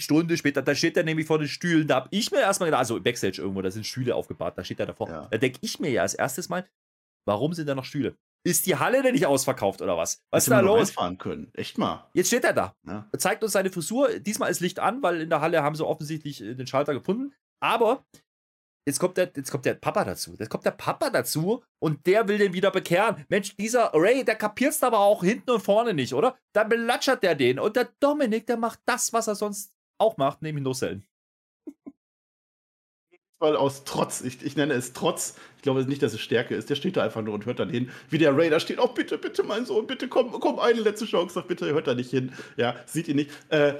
Stunde 0.00 0.36
später, 0.36 0.62
da 0.62 0.74
steht 0.74 0.96
er 0.96 1.04
nämlich 1.04 1.26
vor 1.26 1.38
den 1.38 1.48
Stühlen. 1.48 1.86
Da 1.86 1.96
habe 1.96 2.08
ich 2.10 2.30
mir 2.30 2.40
erstmal 2.40 2.68
gedacht, 2.68 2.80
also 2.80 3.00
Backstage 3.00 3.42
irgendwo, 3.42 3.62
da 3.62 3.70
sind 3.70 3.86
Stühle 3.86 4.14
aufgebaut, 4.14 4.54
da 4.56 4.64
steht 4.64 4.80
er 4.80 4.86
davor. 4.86 5.08
Ja. 5.08 5.28
Da 5.30 5.38
denke 5.38 5.58
ich 5.60 5.78
mir 5.78 5.90
ja 5.90 6.02
als 6.02 6.14
erstes 6.14 6.48
mal, 6.48 6.66
warum 7.26 7.52
sind 7.52 7.68
da 7.68 7.74
noch 7.74 7.84
Stühle? 7.84 8.16
Ist 8.42 8.66
die 8.66 8.76
Halle 8.76 9.02
denn 9.02 9.12
nicht 9.12 9.26
ausverkauft 9.26 9.82
oder 9.82 9.98
was? 9.98 10.22
Was 10.30 10.44
ist 10.44 10.50
da 10.50 10.60
los? 10.60 10.92
fahren 10.92 11.18
können. 11.18 11.50
Echt 11.54 11.76
mal. 11.76 12.08
Jetzt 12.14 12.28
steht 12.28 12.44
er 12.44 12.54
da. 12.54 12.74
Ja. 12.86 13.06
Er 13.12 13.18
zeigt 13.18 13.42
uns 13.42 13.52
seine 13.52 13.70
Frisur. 13.70 14.18
Diesmal 14.18 14.50
ist 14.50 14.60
Licht 14.60 14.78
an, 14.78 15.02
weil 15.02 15.20
in 15.20 15.30
der 15.30 15.42
Halle 15.42 15.62
haben 15.62 15.74
sie 15.74 15.86
offensichtlich 15.86 16.42
äh, 16.42 16.54
den 16.54 16.66
Schalter 16.66 16.94
gefunden. 16.94 17.34
Aber 17.62 18.04
Jetzt 18.88 18.98
kommt, 18.98 19.18
der, 19.18 19.30
jetzt 19.36 19.50
kommt 19.50 19.66
der 19.66 19.74
Papa 19.74 20.04
dazu. 20.04 20.34
Jetzt 20.38 20.48
kommt 20.48 20.64
der 20.64 20.70
Papa 20.70 21.10
dazu 21.10 21.62
und 21.78 22.06
der 22.06 22.26
will 22.28 22.38
den 22.38 22.54
wieder 22.54 22.70
bekehren. 22.70 23.24
Mensch, 23.28 23.54
dieser 23.56 23.92
Ray, 23.92 24.24
der 24.24 24.36
kapiert's 24.36 24.82
aber 24.82 25.00
auch 25.00 25.22
hinten 25.22 25.50
und 25.50 25.60
vorne 25.60 25.92
nicht, 25.92 26.14
oder? 26.14 26.36
Dann 26.54 26.68
belatschert 26.68 27.22
der 27.22 27.34
den. 27.34 27.58
Und 27.58 27.76
der 27.76 27.90
Dominik, 28.00 28.46
der 28.46 28.56
macht 28.56 28.80
das, 28.86 29.12
was 29.12 29.28
er 29.28 29.34
sonst 29.34 29.72
auch 29.98 30.16
macht, 30.16 30.40
nämlich 30.40 30.64
nur 30.64 30.74
Weil 33.40 33.56
aus 33.56 33.84
Trotz, 33.84 34.20
ich, 34.20 34.42
ich 34.44 34.56
nenne 34.56 34.74
es 34.74 34.92
Trotz, 34.92 35.34
ich 35.56 35.62
glaube 35.62 35.82
nicht, 35.84 36.02
dass 36.02 36.12
es 36.12 36.20
Stärke 36.20 36.54
ist. 36.54 36.68
Der 36.68 36.74
steht 36.74 36.96
da 36.96 37.02
einfach 37.02 37.22
nur 37.22 37.32
und 37.32 37.46
hört 37.46 37.58
dann 37.58 37.70
hin, 37.70 37.90
wie 38.10 38.18
der 38.18 38.36
Ray 38.36 38.50
da 38.50 38.60
steht. 38.60 38.78
Oh, 38.78 38.88
bitte, 38.88 39.16
bitte, 39.16 39.42
mein 39.42 39.64
Sohn, 39.64 39.86
bitte 39.86 40.08
komm, 40.08 40.30
komm, 40.32 40.58
eine 40.58 40.80
letzte 40.80 41.06
Chance, 41.06 41.34
sag 41.34 41.48
bitte, 41.48 41.66
hört 41.72 41.86
da 41.86 41.94
nicht 41.94 42.10
hin. 42.10 42.32
Ja, 42.58 42.76
sieht 42.84 43.08
ihn 43.08 43.16
nicht. 43.16 43.30
Äh, 43.48 43.74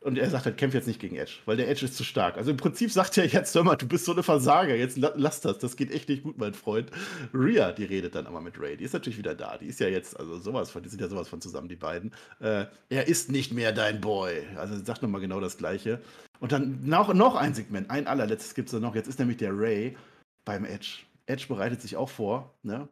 und 0.00 0.16
er 0.16 0.30
sagt 0.30 0.44
halt, 0.44 0.56
kämpf 0.56 0.74
jetzt 0.74 0.86
nicht 0.86 1.00
gegen 1.00 1.16
Edge, 1.16 1.38
weil 1.44 1.56
der 1.56 1.68
Edge 1.68 1.84
ist 1.84 1.96
zu 1.96 2.04
stark. 2.04 2.36
Also 2.36 2.52
im 2.52 2.56
Prinzip 2.56 2.90
sagt 2.92 3.18
er 3.18 3.26
jetzt, 3.26 3.54
hör 3.54 3.64
mal, 3.64 3.76
du 3.76 3.88
bist 3.88 4.04
so 4.04 4.12
eine 4.12 4.22
Versager, 4.22 4.74
jetzt 4.74 4.96
lass 4.96 5.40
das, 5.40 5.58
das 5.58 5.76
geht 5.76 5.90
echt 5.90 6.08
nicht 6.08 6.22
gut, 6.22 6.38
mein 6.38 6.54
Freund. 6.54 6.90
Rhea, 7.34 7.72
die 7.72 7.84
redet 7.84 8.14
dann 8.14 8.26
aber 8.26 8.40
mit 8.40 8.60
Ray, 8.60 8.76
die 8.76 8.84
ist 8.84 8.92
natürlich 8.92 9.18
wieder 9.18 9.34
da, 9.34 9.58
die 9.58 9.66
ist 9.66 9.80
ja 9.80 9.88
jetzt, 9.88 10.18
also 10.18 10.38
sowas 10.38 10.70
von, 10.70 10.82
die 10.82 10.88
sind 10.88 11.00
ja 11.00 11.08
sowas 11.08 11.28
von 11.28 11.40
zusammen, 11.40 11.68
die 11.68 11.76
beiden. 11.76 12.12
Äh, 12.40 12.66
er 12.88 13.08
ist 13.08 13.30
nicht 13.30 13.52
mehr 13.52 13.72
dein 13.72 14.00
Boy. 14.00 14.42
Also 14.56 14.82
sagt 14.84 15.02
nochmal 15.02 15.20
genau 15.20 15.40
das 15.40 15.56
Gleiche. 15.58 16.00
Und 16.38 16.52
dann 16.52 16.80
noch, 16.84 17.12
noch 17.12 17.34
ein 17.34 17.54
Segment, 17.54 17.90
ein 17.90 18.06
allerletztes 18.06 18.54
gibt 18.54 18.72
es 18.72 18.80
noch, 18.80 18.94
jetzt 18.94 19.08
ist 19.08 19.18
nämlich 19.18 19.38
der 19.38 19.50
Ray 19.52 19.96
beim 20.44 20.64
Edge. 20.64 21.00
Edge 21.26 21.46
bereitet 21.48 21.82
sich 21.82 21.96
auch 21.96 22.08
vor, 22.08 22.54
ne? 22.62 22.88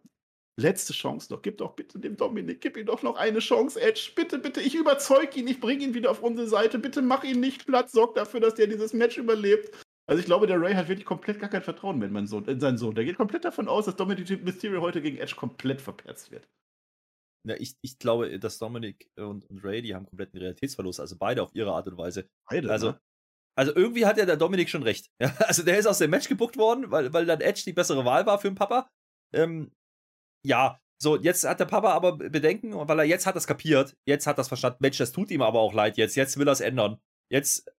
Letzte 0.59 0.95
Chance 0.95 1.33
noch. 1.33 1.43
Gib 1.43 1.59
doch 1.59 1.77
bitte 1.77 1.99
dem 1.99 2.17
Dominik, 2.17 2.63
gib 2.63 2.79
ihm 2.79 2.87
doch 2.87 3.03
noch 3.03 3.17
eine 3.17 3.41
Chance, 3.41 3.79
Edge. 3.81 4.13
Bitte, 4.17 4.39
bitte, 4.39 4.63
ich 4.63 4.75
überzeug 4.75 5.37
ihn, 5.37 5.47
ich 5.49 5.61
bringe 5.61 5.85
ihn 5.85 5.95
wieder 5.95 6.11
auf 6.11 6.23
unsere 6.23 6.49
Seite. 6.49 6.79
Bitte 6.79 7.03
mach 7.03 7.25
ihn 7.25 7.41
nicht 7.41 7.67
platt, 7.67 7.91
sorg 7.91 8.15
dafür, 8.15 8.41
dass 8.41 8.55
der 8.55 8.67
dieses 8.67 8.95
Match 8.95 9.19
überlebt. 9.19 9.77
Also 10.09 10.21
ich 10.21 10.27
glaube, 10.27 10.47
der 10.47 10.61
Ray 10.61 10.73
hat 10.75 10.89
wirklich 10.89 11.05
komplett 11.05 11.41
gar 11.41 11.51
kein 11.51 11.63
Vertrauen 11.63 11.99
mehr 11.99 12.07
in, 12.07 12.15
meinen 12.15 12.27
Sohn, 12.27 12.45
in 12.47 12.61
seinen 12.61 12.79
Sohn. 12.79 12.95
Der 12.95 13.05
geht 13.05 13.17
komplett 13.17 13.45
davon 13.45 13.69
aus, 13.69 13.87
dass 13.87 13.97
Dominic 13.97 14.45
Mysterio 14.45 14.81
heute 14.81 15.03
gegen 15.03 15.19
Edge 15.19 15.35
komplett 15.37 15.81
verperzt 15.81 16.31
wird. 16.31 16.49
Ja, 17.47 17.55
ich, 17.59 17.77
ich 17.83 17.99
glaube, 17.99 18.39
dass 18.39 18.59
Dominic 18.59 19.11
und, 19.17 19.45
und 19.51 19.65
Ray, 19.65 19.83
die 19.83 19.95
haben 19.95 20.07
kompletten 20.07 20.39
Realitätsverlust, 20.39 21.01
also 21.01 21.17
beide 21.19 21.43
auf 21.43 21.55
ihre 21.55 21.73
Art 21.73 21.87
und 21.87 21.99
Weise. 21.99 22.29
Beide, 22.49 22.71
also, 22.71 22.91
ne? 22.93 23.01
also 23.57 23.75
irgendwie 23.75 24.07
hat 24.07 24.17
ja 24.17 24.27
der 24.27 24.37
Dominik 24.37 24.71
schon 24.71 24.83
recht. 24.83 25.11
Ja, 25.21 25.35
also 25.39 25.63
der 25.63 25.79
ist 25.79 25.87
aus 25.87 25.99
dem 25.99 26.11
Match 26.11 26.29
gebuckt 26.29 26.57
worden, 26.57 26.91
weil, 26.91 27.13
weil 27.13 27.27
dann 27.27 27.41
Edge 27.41 27.63
die 27.67 27.73
bessere 27.73 28.05
Wahl 28.05 28.27
war 28.27 28.39
für 28.39 28.49
den 28.49 28.57
Papa. 28.57 28.89
Ähm, 29.33 29.71
ja, 30.47 30.81
so, 30.99 31.17
jetzt 31.17 31.45
hat 31.45 31.61
der 31.61 31.67
Papa 31.67 31.93
aber 31.93 32.17
Bedenken, 32.17 32.73
weil 32.75 32.99
er 32.99 33.05
jetzt 33.05 33.27
hat 33.27 33.37
das 33.37 33.47
kapiert, 33.47 33.97
jetzt 34.07 34.27
hat 34.27 34.39
das 34.39 34.49
verstanden, 34.49 34.79
Mensch, 34.81 34.97
das 34.97 35.13
tut 35.13 35.31
ihm 35.31 35.43
aber 35.43 35.61
auch 35.61 35.75
leid 35.75 35.97
jetzt, 35.97 36.17
jetzt 36.17 36.39
will 36.39 36.49
er 36.49 36.53
es 36.53 36.61
ändern. 36.61 36.99
Jetzt. 37.31 37.71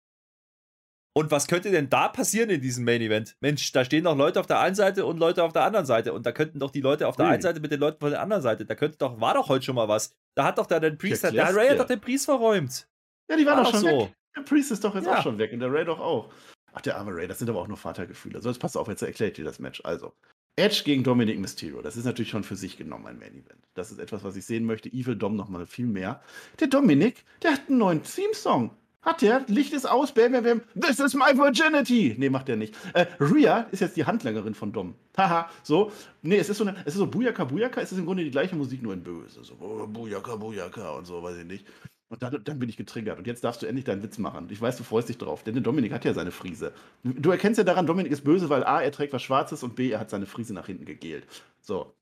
Und 1.15 1.31
was 1.31 1.47
könnte 1.47 1.71
denn 1.71 1.89
da 1.89 2.09
passieren 2.09 2.51
in 2.51 2.61
diesem 2.61 2.85
Main 2.85 3.01
Event? 3.01 3.37
Mensch, 3.41 3.73
da 3.73 3.87
stehen 3.87 4.05
doch 4.05 4.15
Leute 4.15 4.39
auf 4.39 4.47
der 4.47 4.61
einen 4.61 4.75
Seite 4.75 5.07
und 5.07 5.17
Leute 5.17 5.45
auf 5.45 5.55
der 5.55 5.63
anderen 5.63 5.87
Seite. 5.87 6.13
Und 6.13 6.27
da 6.27 6.33
könnten 6.33 6.59
doch 6.59 6.71
die 6.71 6.83
Leute 6.83 7.09
auf 7.09 7.17
der 7.17 7.29
einen 7.29 7.41
Seite 7.41 7.61
mit 7.61 7.73
den 7.73 7.81
Leuten 7.81 8.01
von 8.01 8.11
der 8.11 8.21
anderen 8.21 8.43
Seite. 8.43 8.67
Da 8.67 8.75
könnte 8.75 8.99
doch, 8.99 9.19
war 9.19 9.33
doch 9.33 9.49
heute 9.49 9.65
schon 9.65 9.77
mal 9.77 9.89
was. 9.89 10.15
Da 10.35 10.45
hat 10.45 10.59
doch 10.59 10.67
der, 10.67 10.81
den 10.81 10.99
Priest, 10.99 11.23
der, 11.23 11.31
der 11.33 11.57
Ray 11.57 11.69
hat 11.69 11.79
doch 11.79 11.87
den 11.87 12.03
Priest 12.03 12.27
verräumt. 12.27 12.87
Ja, 13.31 13.37
die 13.39 13.47
waren 13.47 13.57
war 13.57 13.65
doch 13.65 13.71
schon 13.71 13.81
so. 13.81 13.87
weg. 13.87 14.15
Der 14.37 14.43
Priest 14.43 14.71
ist 14.73 14.85
doch 14.85 14.95
jetzt 14.95 15.07
ja. 15.07 15.19
auch 15.19 15.23
schon 15.23 15.39
weg 15.39 15.53
und 15.55 15.61
der 15.61 15.73
Ray 15.73 15.87
doch 15.87 16.01
auch. 16.01 16.31
Ach, 16.75 16.83
der 16.83 16.99
arme 16.99 17.15
Ray, 17.15 17.27
das 17.27 17.39
sind 17.39 17.49
aber 17.49 17.63
auch 17.63 17.69
nur 17.69 17.79
Vatergefühle. 17.79 18.43
So, 18.43 18.51
jetzt 18.51 18.59
pass 18.59 18.77
auf, 18.77 18.87
jetzt 18.89 19.01
erkläre 19.01 19.31
ich 19.31 19.37
dir 19.37 19.47
das 19.47 19.59
Match. 19.59 19.81
Also, 19.83 20.13
Edge 20.57 20.83
gegen 20.85 21.05
Dominic 21.05 21.39
Mysterio. 21.39 21.83
Das 21.83 21.97
ist 21.97 22.07
natürlich 22.07 22.31
schon 22.31 22.43
für 22.43 22.57
sich 22.57 22.79
genommen 22.79 23.07
ein 23.07 23.19
Main 23.19 23.33
Event. 23.33 23.61
Das 23.75 23.93
ist 23.93 23.99
etwas, 23.99 24.25
was 24.25 24.37
ich 24.37 24.47
sehen 24.47 24.65
möchte. 24.65 24.89
Evil 24.89 25.15
Dom 25.15 25.37
noch 25.37 25.51
mal 25.51 25.67
viel 25.67 25.87
mehr. 25.87 26.23
Der 26.61 26.69
Dominic, 26.69 27.25
der 27.43 27.53
hat 27.53 27.69
einen 27.69 27.79
neuen 27.79 28.03
Theme-Song. 28.03 28.71
Hat 29.03 29.23
der? 29.23 29.45
Licht 29.47 29.73
ist 29.73 29.89
aus, 29.89 30.13
bam, 30.13 30.33
bam, 30.33 30.43
bam. 30.43 30.63
This 30.75 30.99
is 30.99 31.15
my 31.15 31.37
virginity. 31.37 32.17
Nee, 32.19 32.31
macht 32.31 32.49
der 32.49 32.57
nicht. 32.57 32.75
Äh, 32.95 33.07
Rhea 33.21 33.69
ist 33.71 33.81
jetzt 33.81 33.97
die 33.97 34.05
Handlangerin 34.05 34.55
von 34.55 34.73
Dom. 34.73 34.95
Haha, 35.17 35.49
so. 35.63 35.93
Nee, 36.23 36.39
es 36.39 36.49
ist 36.49 36.57
so 36.57 36.65
eine, 36.65 36.77
es 36.81 36.95
ist 36.95 36.97
so 36.97 37.07
Bujaka, 37.07 37.45
Bujaka. 37.45 37.83
Es 37.83 37.93
ist 37.93 37.99
im 37.99 38.07
Grunde 38.07 38.25
die 38.25 38.33
gleiche 38.33 38.57
Musik, 38.57 38.83
nur 38.83 38.95
in 38.95 39.05
böse. 39.05 39.45
So, 39.45 39.55
Bujaka, 39.55 40.37
Bujaka 40.37 40.91
und 40.93 41.05
so, 41.05 41.23
weiß 41.23 41.37
ich 41.37 41.45
nicht. 41.45 41.67
Und 42.09 42.23
dann, 42.23 42.45
dann, 42.45 42.59
bin 42.61 42.69
ich 42.69 42.77
getriggert. 42.77 43.19
Und 43.19 43.27
jetzt 43.27 43.43
darfst 43.43 43.63
du 43.63 43.67
endlich 43.67 43.85
deinen 43.85 44.03
Witz 44.03 44.19
machen. 44.19 44.47
Ich 44.51 44.61
weiß, 44.61 44.77
du 44.77 44.85
freust 44.85 45.09
dich 45.09 45.19
drauf. 45.19 45.43
Denn 45.43 45.55
der 45.55 45.63
Dominik 45.63 45.93
hat 45.93 46.05
ja 46.05 46.15
seine 46.15 46.31
Friese. 46.31 46.73
Du 47.03 47.31
erkennst 47.33 47.59
ja 47.59 47.65
daran, 47.65 47.87
Dominik 47.87 48.13
ist 48.13 48.23
böse, 48.23 48.49
weil 48.49 48.63
A, 48.63 48.81
er 48.81 48.93
trägt 48.93 49.13
was 49.13 49.23
Schwarzes 49.23 49.65
und 49.65 49.75
B, 49.75 49.91
er 49.91 49.99
hat 49.99 50.11
seine 50.11 50.27
Friese 50.27 50.55
nach 50.55 50.67
hinten 50.67 50.85
gegelt. 50.85 51.27
So. 51.61 51.97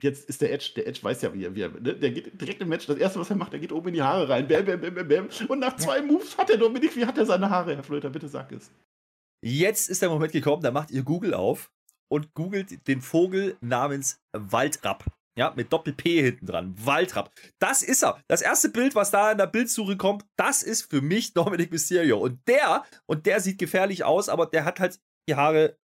jetzt 0.00 0.28
ist 0.28 0.40
der 0.40 0.52
Edge, 0.52 0.72
der 0.76 0.86
Edge 0.86 1.02
weiß 1.02 1.22
ja, 1.22 1.34
wie 1.34 1.44
er, 1.44 1.54
wie 1.54 1.60
er 1.60 1.68
ne? 1.68 1.94
der 1.94 2.10
geht 2.10 2.40
direkt 2.40 2.62
im 2.62 2.68
Match, 2.68 2.86
das 2.86 2.96
erste, 2.96 3.20
was 3.20 3.30
er 3.30 3.36
macht, 3.36 3.52
er 3.52 3.58
geht 3.58 3.72
oben 3.72 3.88
in 3.88 3.94
die 3.94 4.02
Haare 4.02 4.28
rein, 4.28 4.48
bam, 4.48 4.64
bam, 4.64 4.80
bam, 4.80 4.94
bam, 4.94 5.08
bam. 5.08 5.28
und 5.48 5.58
nach 5.58 5.76
zwei 5.76 6.02
Moves 6.02 6.38
hat 6.38 6.50
er 6.50 6.56
Dominik, 6.56 6.96
wie 6.96 7.06
hat 7.06 7.18
er 7.18 7.26
seine 7.26 7.50
Haare, 7.50 7.74
Herr 7.74 7.82
Flöter, 7.82 8.10
bitte 8.10 8.28
sag 8.28 8.52
es. 8.52 8.70
Jetzt 9.40 9.88
ist 9.88 10.02
der 10.02 10.08
Moment 10.08 10.32
gekommen, 10.32 10.62
da 10.62 10.70
macht 10.70 10.90
ihr 10.90 11.02
Google 11.02 11.34
auf 11.34 11.70
und 12.08 12.34
googelt 12.34 12.86
den 12.88 13.00
Vogel 13.00 13.56
namens 13.60 14.20
Waldrapp. 14.32 15.04
Ja, 15.38 15.52
mit 15.54 15.72
Doppel-P 15.72 16.20
hinten 16.20 16.46
dran. 16.46 16.74
Waldrapp. 16.84 17.32
Das 17.60 17.84
ist 17.84 18.02
er. 18.02 18.20
Das 18.26 18.42
erste 18.42 18.70
Bild, 18.70 18.96
was 18.96 19.12
da 19.12 19.30
in 19.30 19.38
der 19.38 19.46
Bildsuche 19.46 19.96
kommt, 19.96 20.24
das 20.34 20.64
ist 20.64 20.90
für 20.90 21.00
mich 21.00 21.32
Dominic 21.34 21.70
Mysterio. 21.70 22.18
Und 22.18 22.40
der, 22.48 22.84
und 23.06 23.24
der 23.24 23.38
sieht 23.40 23.58
gefährlich 23.58 24.02
aus, 24.02 24.28
aber 24.28 24.46
der 24.46 24.64
hat 24.64 24.80
halt 24.80 24.98
die 25.28 25.36
Haare 25.36 25.78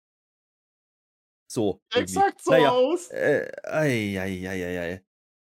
so. 1.49 1.81
Exakt 1.95 2.43
so 2.43 2.51
naja, 2.51 2.71
aus. 2.71 3.11
Äh, 3.11 3.49
ei, 3.63 4.19
ei, 4.21 4.49
ei, 4.49 4.81
ei. 4.81 5.05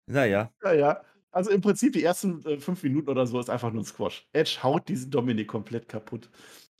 Naja. 0.09 0.53
Naja. 0.63 1.03
Also 1.33 1.51
im 1.51 1.61
Prinzip 1.61 1.93
die 1.93 2.05
ersten 2.05 2.45
äh, 2.47 2.61
fünf 2.61 2.85
Minuten 2.85 3.11
oder 3.11 3.27
so 3.27 3.41
ist 3.41 3.51
einfach 3.51 3.73
nur 3.73 3.83
ein 3.83 3.87
Squash. 3.87 4.29
Edge 4.33 4.59
haut 4.63 4.89
diesen 4.89 5.11
Dominik 5.11 5.49
komplett 5.49 5.89
kaputt. 5.89 6.31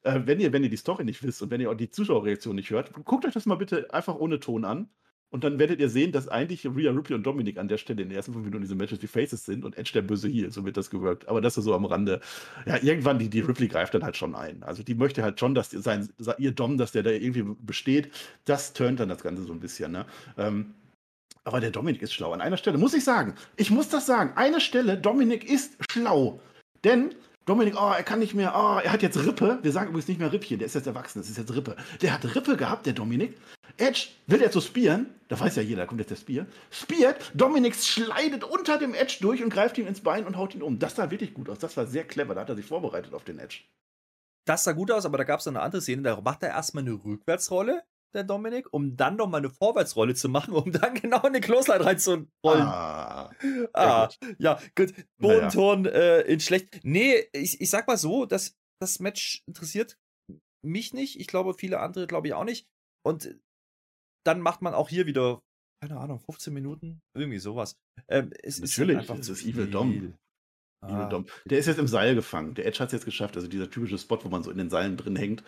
Äh, 0.03 0.21
wenn, 0.27 0.39
ihr, 0.39 0.53
wenn 0.53 0.63
ihr 0.63 0.71
die 0.71 0.77
Story 0.77 1.03
nicht 1.03 1.25
wisst 1.25 1.43
und 1.43 1.51
wenn 1.51 1.61
ihr 1.61 1.73
auch 1.73 1.75
die 1.75 1.91
Zuschauerreaktion 1.91 2.55
nicht 2.55 2.71
hört, 2.71 2.93
guckt 3.05 3.25
euch 3.25 3.35
das 3.35 3.47
mal 3.47 3.57
bitte 3.57 3.93
einfach 3.93 4.15
ohne 4.15 4.39
Ton 4.39 4.65
an. 4.65 4.89
Und 5.31 5.43
dann 5.43 5.59
werdet 5.59 5.81
ihr 5.81 5.89
sehen, 5.89 6.13
dass 6.13 6.29
eigentlich 6.29 6.65
Rhea 6.65 6.91
Ripley 6.93 7.15
und 7.15 7.25
Dominik 7.25 7.59
an 7.59 7.69
der 7.69 7.79
Stelle 7.79 8.03
in 8.03 8.09
den 8.09 8.17
ersten 8.17 8.33
fünf 8.33 8.45
Minuten 8.45 8.63
diese 8.63 8.77
Matches 8.77 9.01
die 9.01 9.09
Faces 9.09 9.45
sind 9.45 9.65
und 9.65 9.77
Edge 9.77 9.91
der 9.93 10.03
böse 10.03 10.29
Heel. 10.29 10.53
So 10.53 10.65
wird 10.65 10.77
das 10.77 10.89
gewirkt. 10.89 11.29
Aber 11.29 11.41
das 11.41 11.59
ist 11.59 11.65
so 11.65 11.75
am 11.75 11.85
Rande. 11.85 12.21
Ja, 12.65 12.79
irgendwann, 12.81 13.19
die, 13.19 13.29
die 13.29 13.41
Ripley 13.41 13.69
greift 13.69 13.95
dann 13.95 14.05
halt 14.05 14.17
schon 14.17 14.35
ein. 14.35 14.63
Also 14.63 14.83
die 14.83 14.95
möchte 14.95 15.23
halt 15.23 15.41
schon, 15.41 15.55
dass 15.55 15.71
sein, 15.71 16.09
ihr 16.39 16.53
Dom, 16.53 16.79
dass 16.79 16.93
der 16.93 17.03
da 17.03 17.11
irgendwie 17.11 17.45
besteht. 17.61 18.13
Das 18.45 18.73
turnt 18.73 19.01
dann 19.01 19.09
das 19.09 19.23
Ganze 19.23 19.43
so 19.43 19.53
ein 19.53 19.61
bisschen. 19.61 19.93
Ne? 19.93 20.07
Ähm, 20.39 20.75
aber 21.45 21.61
der 21.61 21.71
Dominik 21.71 22.03
ist 22.03 22.13
schlau. 22.13 22.33
An 22.33 22.41
einer 22.41 22.57
Stelle 22.57 22.79
muss 22.79 22.95
ich 22.95 23.05
sagen, 23.05 23.35
ich 23.57 23.71
muss 23.71 23.89
das 23.89 24.07
sagen, 24.07 24.33
eine 24.37 24.61
Stelle, 24.61 24.97
Dominik 24.97 25.49
ist 25.49 25.77
schlau. 25.91 26.41
Denn 26.85 27.15
Dominik, 27.47 27.81
oh, 27.81 27.93
er 27.97 28.03
kann 28.03 28.19
nicht 28.19 28.35
mehr, 28.35 28.53
oh, 28.57 28.81
er 28.83 28.93
hat 28.93 29.03
jetzt 29.03 29.17
Rippe. 29.25 29.61
Wir 29.63 29.71
sagen 29.71 29.89
übrigens 29.89 30.09
nicht 30.09 30.19
mehr 30.19 30.33
Rippchen, 30.33 30.59
der 30.59 30.67
ist 30.67 30.75
jetzt 30.75 30.89
erwachsen, 30.89 31.21
das 31.21 31.31
ist 31.31 31.39
jetzt 31.39 31.55
Rippe. 31.55 31.77
Der 32.03 32.13
hat 32.13 32.25
Rippe 32.35 32.57
gehabt, 32.57 32.87
der 32.87 32.93
Dominik. 32.93 33.37
Edge 33.79 34.09
will 34.27 34.41
jetzt 34.41 34.55
so 34.55 34.61
spieren, 34.61 35.15
da 35.29 35.39
weiß 35.39 35.57
ja 35.57 35.63
jeder, 35.63 35.83
da 35.83 35.87
kommt 35.87 36.01
jetzt 36.01 36.11
der 36.11 36.17
Spear. 36.17 36.47
Spiert, 36.71 37.33
Dominik 37.35 37.75
schleidet 37.75 38.45
unter 38.45 38.79
dem 38.79 38.95
Edge 38.95 39.19
durch 39.21 39.43
und 39.43 39.51
greift 39.51 39.79
ihm 39.79 39.87
ins 39.87 40.01
Bein 40.01 40.27
und 40.27 40.37
haut 40.37 40.55
ihn 40.55 40.63
um. 40.63 40.79
Das 40.79 40.97
sah 40.97 41.11
wirklich 41.11 41.35
gut 41.35 41.49
aus, 41.49 41.59
das 41.59 41.77
war 41.77 41.87
sehr 41.87 42.05
clever, 42.05 42.35
da 42.35 42.43
hat 42.43 42.49
er 42.49 42.57
sich 42.57 42.67
vorbereitet 42.67 43.15
auf 43.15 43.25
den 43.25 43.39
Edge. 43.39 43.61
Das 44.47 44.65
sah 44.65 44.73
gut 44.73 44.91
aus, 44.91 45.05
aber 45.05 45.19
da 45.19 45.25
gab 45.25 45.41
es 45.41 45.47
eine 45.47 45.61
andere 45.61 45.83
Szene, 45.83 46.03
da 46.03 46.21
macht 46.21 46.43
er 46.43 46.51
erstmal 46.51 46.85
eine 46.85 46.93
Rückwärtsrolle, 46.93 47.83
der 48.15 48.25
Dominik, 48.25 48.73
um 48.73 48.97
dann 48.97 49.17
nochmal 49.17 49.41
eine 49.41 49.51
Vorwärtsrolle 49.51 50.15
zu 50.15 50.29
machen, 50.29 50.55
um 50.55 50.73
dann 50.73 50.95
genau 51.01 51.23
in 51.27 51.35
den 51.35 51.43
Clothesline 51.43 51.85
reinzurollen. 51.85 52.29
Ah, 52.45 53.31
ah 53.73 54.07
gut. 54.07 54.37
ja, 54.39 54.59
gut. 54.75 54.95
Bodenton 55.19 55.83
naja. 55.83 55.97
äh, 55.97 56.33
in 56.33 56.41
schlecht. 56.41 56.81
Nee, 56.83 57.29
ich, 57.33 57.61
ich 57.61 57.71
sag 57.71 57.87
mal 57.87 57.99
so, 57.99 58.25
dass 58.27 58.57
das 58.81 59.01
Match 59.01 59.43
interessiert 59.47 59.99
mich 60.65 60.93
nicht. 60.93 61.21
Ich 61.21 61.27
glaube, 61.27 61.55
viele 61.55 61.81
andere 61.81 62.07
glaube 62.07 62.29
ich 62.29 62.35
auch 62.35 62.45
nicht. 62.45 62.67
Und 63.05 63.39
dann 64.27 64.41
macht 64.41 64.63
man 64.63 64.75
auch 64.75 64.89
hier 64.89 65.07
wieder, 65.07 65.41
keine 65.81 65.99
Ahnung, 65.99 66.19
15 66.19 66.53
Minuten, 66.53 67.01
irgendwie 67.15 67.39
sowas. 67.39 67.77
Ähm, 68.09 68.33
es 68.43 68.61
Natürlich, 68.61 69.03
ist 69.03 69.09
halt 69.11 69.21
es 69.21 69.29
ist 69.29 69.45
Evil 69.45 69.71
Dom. 69.71 70.15
Ah. 70.85 71.09
Dom. 71.09 71.27
Der 71.47 71.59
ist 71.59 71.67
jetzt 71.67 71.79
im 71.79 71.89
Seil 71.89 72.15
gefangen. 72.15 72.55
Der 72.55 72.67
Edge 72.67 72.79
hat 72.79 72.89
es 72.89 72.93
jetzt 72.93 73.05
geschafft. 73.05 73.37
Also 73.37 73.49
dieser 73.49 73.71
typische 73.71 73.99
Spot, 73.99 74.23
wo 74.23 74.29
man 74.29 74.43
so 74.43 74.51
in 74.51 74.59
den 74.59 74.71
Seilen 74.71 74.97
drin 74.97 75.17
hängt. 75.17 75.43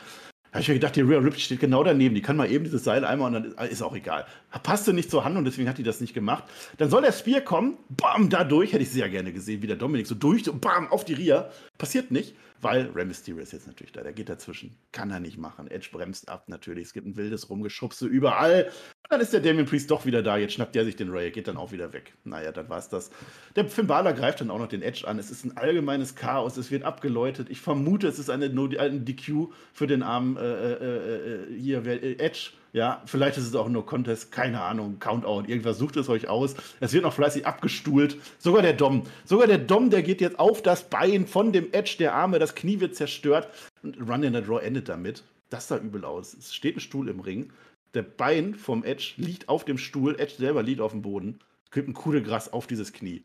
Habe 0.53 0.62
ich 0.62 0.68
mir 0.68 0.74
gedacht, 0.74 0.96
die 0.96 1.03
Rhea 1.03 1.18
Ripley 1.18 1.40
steht 1.40 1.61
genau 1.61 1.84
daneben. 1.84 2.14
Die 2.14 2.22
kann 2.22 2.36
mal 2.36 2.51
eben 2.51 2.64
dieses 2.64 2.82
Seil 2.82 3.05
einmal 3.05 3.34
und 3.34 3.55
dann 3.57 3.68
ist 3.68 3.82
auch 3.82 3.94
egal. 3.94 4.26
Passte 4.62 4.94
nicht 4.94 5.11
zur 5.11 5.24
Hand 5.24 5.36
und 5.36 5.44
deswegen 5.44 5.68
hat 5.68 5.76
die 5.76 5.82
das 5.82 6.01
nicht 6.01 6.14
gemacht. 6.14 6.44
Dann 6.78 6.88
soll 6.88 7.03
der 7.03 7.12
Spear 7.12 7.42
kommen, 7.42 7.76
bam, 7.90 8.30
da 8.30 8.44
durch. 8.44 8.72
Hätte 8.72 8.82
ich 8.82 8.90
sehr 8.90 9.11
gerne 9.11 9.32
gesehen, 9.32 9.61
wie 9.62 9.66
der 9.66 9.76
Dominik 9.76 10.07
so 10.07 10.14
durch, 10.14 10.44
so 10.44 10.55
bam, 10.55 10.88
auf 10.90 11.05
die 11.05 11.14
Ria. 11.14 11.51
Passiert 11.76 12.11
nicht, 12.11 12.34
weil 12.62 12.90
Rey 12.94 13.05
Mysterio 13.05 13.42
ist 13.42 13.53
jetzt 13.53 13.66
natürlich 13.66 13.92
da. 13.92 14.03
Der 14.03 14.12
geht 14.12 14.30
dazwischen. 14.30 14.74
Kann 14.90 15.11
er 15.11 15.20
nicht 15.20 15.36
machen. 15.36 15.70
Edge 15.70 15.90
bremst 15.92 16.28
ab 16.30 16.44
natürlich. 16.49 16.86
Es 16.86 16.92
gibt 16.94 17.07
ein 17.07 17.16
wildes 17.16 17.51
Rumgeschubse 17.51 18.07
überall. 18.07 18.70
Dann 19.11 19.22
ist 19.22 19.32
der 19.32 19.40
Damien 19.40 19.64
Priest 19.64 19.90
doch 19.90 20.04
wieder 20.04 20.22
da. 20.22 20.36
Jetzt 20.36 20.52
schnappt 20.52 20.76
er 20.76 20.84
sich 20.84 20.94
den 20.94 21.09
Ray, 21.09 21.30
geht 21.30 21.48
dann 21.48 21.56
auch 21.56 21.72
wieder 21.72 21.94
weg. 21.94 22.12
Naja, 22.24 22.52
dann 22.52 22.68
war 22.68 22.78
es 22.78 22.90
das. 22.90 23.11
Der 23.56 23.64
Finn 23.64 23.86
Balor 23.86 24.12
greift 24.12 24.42
dann 24.42 24.50
auch 24.50 24.59
noch 24.59 24.68
den 24.68 24.82
Edge 24.82 25.09
an. 25.09 25.18
Es 25.18 25.30
ist 25.30 25.46
ein 25.46 25.56
allgemeines 25.56 26.14
Chaos. 26.14 26.59
Es 26.59 26.70
wird 26.70 26.84
abgeläutet. 26.84 27.48
Ich 27.48 27.62
vermute, 27.62 28.06
es 28.06 28.18
ist 28.18 28.28
eine, 28.28 28.46
eine 28.46 29.00
DQ 29.00 29.48
für 29.72 29.86
den 29.86 30.02
armen 30.02 30.36
äh, 30.36 30.40
äh, 30.42 30.72
äh, 30.72 31.54
äh 31.54 31.59
hier, 31.59 31.86
äh, 31.86 32.16
Edge. 32.18 32.50
Ja, 32.74 33.02
vielleicht 33.06 33.38
ist 33.38 33.46
es 33.46 33.54
auch 33.54 33.70
nur 33.70 33.86
Contest, 33.86 34.30
keine 34.30 34.61
Ahnung, 34.61 34.98
Countout, 35.00 35.44
irgendwas, 35.48 35.78
sucht 35.78 35.96
es 35.96 36.11
euch 36.11 36.28
aus. 36.28 36.54
Es 36.80 36.92
wird 36.92 37.04
noch 37.04 37.14
fleißig 37.14 37.46
abgestuhlt. 37.46 38.18
Sogar 38.38 38.61
der 38.61 38.74
Dom. 38.74 39.04
Sogar 39.24 39.46
der 39.46 39.56
Dom, 39.56 39.88
der 39.88 40.02
geht 40.02 40.20
jetzt 40.20 40.38
auf 40.38 40.61
das 40.61 40.90
Bein 40.90 41.26
von 41.26 41.54
dem 41.54 41.72
Edge 41.72 41.96
der 41.98 42.12
Arme, 42.12 42.38
das 42.38 42.54
Knie 42.54 42.80
wird 42.80 42.94
zerstört. 42.94 43.48
Und 43.82 43.96
Run 44.06 44.22
in 44.22 44.34
the 44.34 44.42
Draw 44.42 44.61
endet 44.62 44.90
damit. 44.90 45.24
Das 45.48 45.66
sah 45.66 45.78
übel 45.78 46.04
aus. 46.04 46.34
Es 46.34 46.54
steht 46.54 46.76
ein 46.76 46.80
Stuhl 46.80 47.09
im 47.09 47.20
Ring 47.20 47.50
der 47.99 48.05
Bein 48.05 48.55
vom 48.55 48.84
Edge 48.84 49.14
liegt 49.16 49.49
auf 49.49 49.64
dem 49.64 49.76
Stuhl, 49.76 50.20
Edge 50.20 50.34
selber 50.38 50.62
liegt 50.62 50.80
auf 50.80 50.92
dem 50.92 51.03
Boden. 51.03 51.40
Gibt 51.72 51.88
ein 51.88 51.94
Kude 51.94 52.22
Gras 52.22 52.53
auf 52.53 52.68
dieses 52.68 52.92
Knie. 52.92 53.24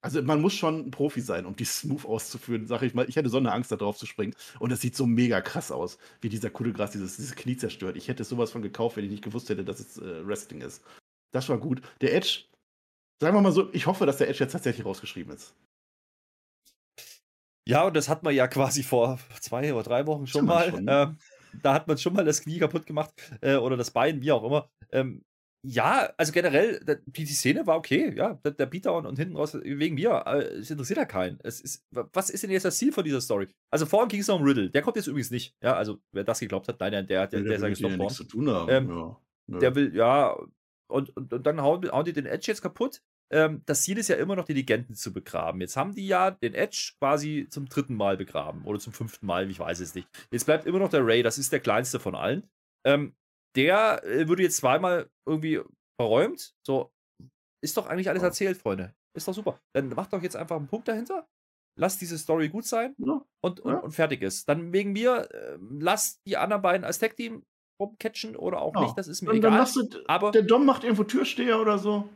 Also 0.00 0.22
man 0.22 0.40
muss 0.40 0.54
schon 0.54 0.86
ein 0.86 0.90
Profi 0.92 1.20
sein, 1.20 1.44
um 1.44 1.56
die 1.56 1.64
smooth 1.64 2.04
auszuführen, 2.04 2.68
sage 2.68 2.86
ich 2.86 2.94
mal. 2.94 3.08
Ich 3.08 3.16
hätte 3.16 3.28
so 3.28 3.36
eine 3.36 3.50
Angst, 3.50 3.72
da 3.72 3.76
drauf 3.76 3.96
zu 3.96 4.06
springen. 4.06 4.34
Und 4.60 4.70
es 4.70 4.80
sieht 4.80 4.94
so 4.94 5.06
mega 5.06 5.40
krass 5.40 5.72
aus, 5.72 5.98
wie 6.20 6.28
dieser 6.28 6.50
Kude 6.50 6.72
Gras 6.72 6.92
dieses, 6.92 7.16
dieses 7.16 7.34
Knie 7.34 7.56
zerstört. 7.56 7.96
Ich 7.96 8.06
hätte 8.06 8.22
sowas 8.22 8.52
von 8.52 8.62
gekauft, 8.62 8.96
wenn 8.96 9.04
ich 9.04 9.10
nicht 9.10 9.24
gewusst 9.24 9.48
hätte, 9.48 9.64
dass 9.64 9.80
es 9.80 9.98
äh, 9.98 10.24
Wrestling 10.24 10.60
ist. 10.60 10.84
Das 11.32 11.48
war 11.48 11.58
gut. 11.58 11.82
Der 12.00 12.14
Edge, 12.14 12.44
sagen 13.20 13.36
wir 13.36 13.40
mal 13.40 13.50
so, 13.50 13.72
ich 13.72 13.86
hoffe, 13.86 14.06
dass 14.06 14.18
der 14.18 14.28
Edge 14.28 14.38
jetzt 14.38 14.52
tatsächlich 14.52 14.86
rausgeschrieben 14.86 15.34
ist. 15.34 15.54
Ja, 17.66 17.84
und 17.84 17.94
das 17.94 18.08
hat 18.08 18.22
man 18.22 18.34
ja 18.34 18.46
quasi 18.46 18.84
vor 18.84 19.18
zwei 19.40 19.72
oder 19.74 19.82
drei 19.82 20.06
Wochen 20.06 20.28
schon 20.28 20.46
mal. 20.46 20.70
Schon. 20.70 20.86
Ähm, 20.88 21.18
da 21.62 21.74
hat 21.74 21.88
man 21.88 21.98
schon 21.98 22.14
mal 22.14 22.24
das 22.24 22.42
Knie 22.42 22.58
kaputt 22.58 22.86
gemacht 22.86 23.12
äh, 23.40 23.56
oder 23.56 23.76
das 23.76 23.90
Bein, 23.90 24.22
wie 24.22 24.32
auch 24.32 24.44
immer. 24.44 24.70
Ähm, 24.90 25.24
ja, 25.64 26.12
also 26.16 26.32
generell, 26.32 26.80
die, 27.06 27.24
die, 27.24 27.26
Szene 27.26 27.66
war 27.68 27.76
okay, 27.76 28.12
ja. 28.16 28.34
Der, 28.44 28.50
der 28.50 28.66
Beatdown 28.66 29.06
und 29.06 29.16
hinten 29.16 29.36
raus, 29.36 29.54
wegen 29.62 29.94
mir, 29.94 30.24
äh, 30.26 30.42
es 30.58 30.70
interessiert 30.70 30.98
ja 30.98 31.04
keinen. 31.04 31.38
Es 31.44 31.60
ist, 31.60 31.86
was 31.90 32.30
ist 32.30 32.42
denn 32.42 32.50
jetzt 32.50 32.64
das 32.64 32.78
Ziel 32.78 32.92
von 32.92 33.04
dieser 33.04 33.20
Story? 33.20 33.46
Also 33.70 33.86
vorhin 33.86 34.08
ging 34.08 34.20
es 34.20 34.26
noch 34.26 34.40
um 34.40 34.44
Riddle, 34.44 34.70
der 34.70 34.82
kommt 34.82 34.96
jetzt 34.96 35.06
übrigens 35.06 35.30
nicht, 35.30 35.54
ja, 35.62 35.74
also 35.74 35.98
wer 36.10 36.24
das 36.24 36.40
geglaubt 36.40 36.66
hat, 36.66 36.80
nein, 36.80 36.90
der, 36.90 37.04
der, 37.06 37.26
der, 37.26 37.42
der 37.42 37.68
ist 37.68 37.80
ja 37.80 37.96
worden. 37.96 38.08
zu 38.08 38.24
tun 38.24 38.50
haben. 38.50 38.68
Ähm, 38.70 38.90
ja. 38.90 39.58
Der 39.58 39.74
will, 39.76 39.94
ja, 39.94 40.36
und, 40.88 41.16
und, 41.16 41.32
und 41.32 41.46
dann 41.46 41.62
hauen, 41.62 41.88
hauen 41.90 42.04
die 42.04 42.12
den 42.12 42.26
Edge 42.26 42.46
jetzt 42.48 42.62
kaputt 42.62 43.00
ähm, 43.32 43.62
das 43.66 43.82
Ziel 43.82 43.98
ist 43.98 44.08
ja 44.08 44.16
immer 44.16 44.36
noch, 44.36 44.44
die 44.44 44.52
Legenden 44.52 44.94
zu 44.94 45.12
begraben. 45.12 45.60
Jetzt 45.60 45.76
haben 45.76 45.94
die 45.94 46.06
ja 46.06 46.30
den 46.30 46.54
Edge 46.54 46.92
quasi 46.98 47.46
zum 47.50 47.66
dritten 47.66 47.94
Mal 47.94 48.16
begraben 48.16 48.64
oder 48.64 48.78
zum 48.78 48.92
fünften 48.92 49.26
Mal, 49.26 49.50
ich 49.50 49.58
weiß 49.58 49.80
es 49.80 49.94
nicht. 49.94 50.06
Jetzt 50.30 50.44
bleibt 50.44 50.66
immer 50.66 50.78
noch 50.78 50.90
der 50.90 51.04
Ray, 51.04 51.22
das 51.22 51.38
ist 51.38 51.52
der 51.52 51.60
kleinste 51.60 51.98
von 51.98 52.14
allen. 52.14 52.48
Ähm, 52.86 53.14
der 53.56 54.04
äh, 54.04 54.28
würde 54.28 54.42
jetzt 54.42 54.58
zweimal 54.58 55.10
irgendwie 55.26 55.60
verräumt. 55.98 56.54
So, 56.66 56.92
ist 57.62 57.76
doch 57.76 57.86
eigentlich 57.86 58.10
alles 58.10 58.22
erzählt, 58.22 58.58
Freunde. 58.58 58.94
Ist 59.16 59.28
doch 59.28 59.34
super. 59.34 59.58
Dann 59.74 59.88
macht 59.90 60.12
doch 60.12 60.22
jetzt 60.22 60.36
einfach 60.36 60.56
einen 60.56 60.68
Punkt 60.68 60.88
dahinter. 60.88 61.26
Lasst 61.78 62.02
diese 62.02 62.18
Story 62.18 62.50
gut 62.50 62.66
sein 62.66 62.94
ja. 62.98 63.24
und, 63.42 63.60
und, 63.60 63.72
ja. 63.72 63.78
und, 63.78 63.92
fertig 63.92 64.20
ist. 64.20 64.46
Dann 64.48 64.74
wegen 64.74 64.92
mir, 64.92 65.28
äh, 65.32 65.56
lasst 65.78 66.20
die 66.26 66.36
anderen 66.36 66.60
beiden 66.60 66.84
als 66.84 66.98
Tag-Team 66.98 67.44
rumcatchen 67.80 68.36
oder 68.36 68.60
auch 68.60 68.74
ja. 68.74 68.82
nicht, 68.82 68.98
das 68.98 69.08
ist 69.08 69.22
mir 69.22 69.30
und 69.30 69.36
egal. 69.36 69.66
Du, 69.74 69.98
aber 70.06 70.32
der 70.32 70.42
Dom 70.42 70.66
macht 70.66 70.84
irgendwo 70.84 71.04
Türsteher 71.04 71.58
oder 71.60 71.78
so. 71.78 72.08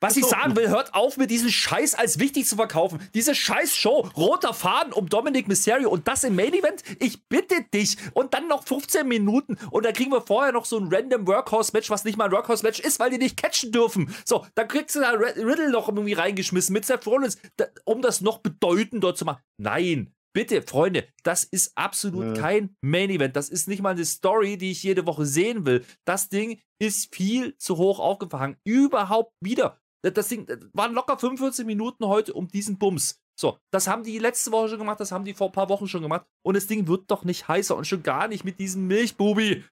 Was 0.00 0.16
ich 0.16 0.24
sagen 0.24 0.54
will, 0.54 0.68
hört 0.68 0.94
auf 0.94 1.16
mit 1.16 1.30
diesem 1.30 1.50
Scheiß 1.50 1.94
als 1.94 2.20
wichtig 2.20 2.46
zu 2.46 2.54
verkaufen. 2.54 3.00
Diese 3.14 3.34
Scheiß-Show, 3.34 4.10
roter 4.16 4.54
Faden 4.54 4.92
um 4.92 5.08
Dominic 5.08 5.48
Mysterio 5.48 5.90
und 5.90 6.06
das 6.06 6.22
im 6.22 6.36
Main-Event? 6.36 6.84
Ich 7.00 7.26
bitte 7.28 7.64
dich. 7.74 7.96
Und 8.14 8.32
dann 8.32 8.46
noch 8.46 8.64
15 8.64 9.08
Minuten 9.08 9.56
und 9.70 9.84
dann 9.84 9.92
kriegen 9.94 10.12
wir 10.12 10.20
vorher 10.20 10.52
noch 10.52 10.66
so 10.66 10.78
ein 10.78 10.88
random 10.88 11.26
Workhorse-Match, 11.26 11.90
was 11.90 12.04
nicht 12.04 12.16
mal 12.16 12.26
ein 12.26 12.32
Workhorse-Match 12.32 12.78
ist, 12.78 13.00
weil 13.00 13.10
die 13.10 13.18
nicht 13.18 13.36
catchen 13.36 13.72
dürfen. 13.72 14.14
So, 14.24 14.46
dann 14.54 14.68
kriegst 14.68 14.94
du 14.94 15.00
da 15.00 15.10
Riddle 15.10 15.70
noch 15.70 15.88
irgendwie 15.88 16.12
reingeschmissen 16.12 16.72
mit 16.72 16.84
Seth 16.84 17.06
Rollins, 17.06 17.38
um 17.84 18.00
das 18.00 18.20
noch 18.20 18.38
bedeutender 18.38 19.16
zu 19.16 19.24
machen. 19.24 19.42
Nein, 19.60 20.12
Bitte, 20.34 20.62
Freunde, 20.62 21.08
das 21.24 21.42
ist 21.42 21.72
absolut 21.74 22.36
ja. 22.36 22.42
kein 22.42 22.76
Main 22.80 23.10
Event. 23.10 23.34
Das 23.34 23.48
ist 23.48 23.66
nicht 23.66 23.82
mal 23.82 23.90
eine 23.90 24.04
Story, 24.04 24.56
die 24.56 24.70
ich 24.70 24.84
jede 24.84 25.04
Woche 25.06 25.26
sehen 25.26 25.66
will. 25.66 25.84
Das 26.04 26.28
Ding 26.28 26.60
ist 26.78 27.12
viel 27.12 27.56
zu 27.56 27.76
hoch 27.76 27.98
aufgefangen. 27.98 28.56
Überhaupt 28.62 29.32
wieder. 29.40 29.80
Das 30.02 30.28
Ding 30.28 30.46
das 30.46 30.58
waren 30.72 30.94
locker 30.94 31.18
45 31.18 31.66
Minuten 31.66 32.06
heute 32.06 32.34
um 32.34 32.48
diesen 32.48 32.78
Bums. 32.78 33.20
So, 33.38 33.58
das 33.70 33.86
haben 33.86 34.02
die 34.02 34.18
letzte 34.18 34.50
Woche 34.50 34.68
schon 34.68 34.78
gemacht, 34.78 34.98
das 35.00 35.12
haben 35.12 35.24
die 35.24 35.34
vor 35.34 35.48
ein 35.48 35.52
paar 35.52 35.68
Wochen 35.68 35.86
schon 35.86 36.02
gemacht. 36.02 36.26
Und 36.42 36.54
das 36.56 36.66
Ding 36.66 36.88
wird 36.88 37.10
doch 37.10 37.24
nicht 37.24 37.46
heißer 37.46 37.76
und 37.76 37.86
schon 37.86 38.02
gar 38.02 38.28
nicht 38.28 38.44
mit 38.44 38.58
diesem 38.58 38.86
Milchbubi. 38.86 39.64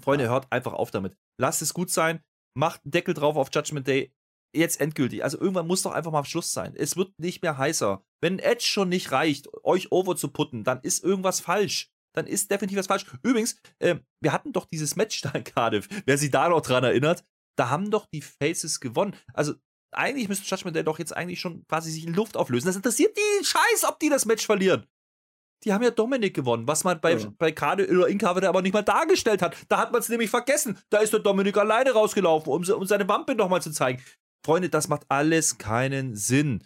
Freunde, 0.00 0.28
hört 0.28 0.50
einfach 0.50 0.72
auf 0.72 0.90
damit. 0.90 1.16
Lasst 1.38 1.62
es 1.62 1.74
gut 1.74 1.90
sein. 1.90 2.24
Macht 2.56 2.84
einen 2.84 2.90
Deckel 2.90 3.14
drauf 3.14 3.36
auf 3.36 3.50
Judgment 3.52 3.86
Day. 3.86 4.12
Jetzt 4.52 4.80
endgültig. 4.80 5.22
Also 5.22 5.38
irgendwann 5.38 5.68
muss 5.68 5.82
doch 5.82 5.92
einfach 5.92 6.10
mal 6.10 6.24
Schluss 6.24 6.52
sein. 6.52 6.74
Es 6.74 6.96
wird 6.96 7.16
nicht 7.18 7.42
mehr 7.42 7.56
heißer. 7.56 8.02
Wenn 8.20 8.40
Edge 8.40 8.64
schon 8.64 8.88
nicht 8.88 9.12
reicht, 9.12 9.48
euch 9.62 9.92
over 9.92 10.16
zu 10.16 10.28
putten, 10.28 10.64
dann 10.64 10.80
ist 10.80 11.04
irgendwas 11.04 11.40
falsch. 11.40 11.92
Dann 12.12 12.26
ist 12.26 12.50
definitiv 12.50 12.78
was 12.78 12.88
falsch. 12.88 13.06
Übrigens, 13.22 13.60
äh, 13.78 13.96
wir 14.20 14.32
hatten 14.32 14.52
doch 14.52 14.64
dieses 14.64 14.96
Match 14.96 15.20
da 15.20 15.30
in 15.30 15.44
Cardiff. 15.44 15.88
Wer 16.04 16.18
sich 16.18 16.32
da 16.32 16.48
noch 16.48 16.62
dran 16.62 16.82
erinnert, 16.82 17.24
Da 17.56 17.70
haben 17.70 17.90
doch 17.90 18.06
die 18.12 18.22
Faces 18.22 18.80
gewonnen. 18.80 19.14
Also 19.34 19.54
eigentlich 19.92 20.28
müsste 20.28 20.46
Judgment 20.46 20.76
Day 20.76 20.84
doch 20.84 20.98
jetzt 20.98 21.16
eigentlich 21.16 21.40
schon 21.40 21.66
quasi 21.66 21.90
sich 21.90 22.06
in 22.06 22.14
Luft 22.14 22.36
auflösen. 22.36 22.66
Das 22.66 22.76
interessiert 22.76 23.16
die 23.16 23.44
Scheiß, 23.44 23.84
ob 23.88 23.98
die 23.98 24.08
das 24.08 24.24
Match 24.24 24.46
verlieren. 24.46 24.86
Die 25.64 25.72
haben 25.72 25.82
ja 25.82 25.90
Dominik 25.90 26.34
gewonnen, 26.34 26.66
was 26.66 26.84
man 26.84 27.00
bei, 27.00 27.16
ja. 27.16 27.32
bei 27.38 27.52
Kade 27.52 27.86
oder 27.86 28.08
Incover 28.08 28.48
aber 28.48 28.62
nicht 28.62 28.72
mal 28.72 28.82
dargestellt 28.82 29.42
hat. 29.42 29.56
Da 29.68 29.76
hat 29.76 29.92
man 29.92 30.00
es 30.00 30.08
nämlich 30.08 30.30
vergessen. 30.30 30.78
Da 30.88 30.98
ist 30.98 31.12
der 31.12 31.20
Dominik 31.20 31.56
alleine 31.58 31.90
rausgelaufen, 31.90 32.50
um, 32.50 32.62
um 32.62 32.86
seine 32.86 33.06
Wampe 33.08 33.34
nochmal 33.34 33.60
zu 33.60 33.70
zeigen. 33.70 34.02
Freunde, 34.44 34.70
das 34.70 34.88
macht 34.88 35.04
alles 35.08 35.58
keinen 35.58 36.16
Sinn. 36.16 36.64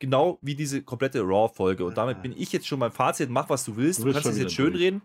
Genau 0.00 0.38
wie 0.40 0.54
diese 0.54 0.82
komplette 0.82 1.22
Raw-Folge. 1.22 1.84
Und 1.84 1.96
damit 1.96 2.22
bin 2.22 2.32
ich 2.36 2.52
jetzt 2.52 2.68
schon 2.68 2.78
beim 2.78 2.92
Fazit. 2.92 3.28
Mach, 3.28 3.48
was 3.48 3.64
du 3.64 3.74
willst. 3.74 3.98
Du, 3.98 4.04
du 4.04 4.12
kannst 4.12 4.28
es 4.28 4.38
jetzt 4.38 4.54
schön 4.54 4.76
reden. 4.76 5.02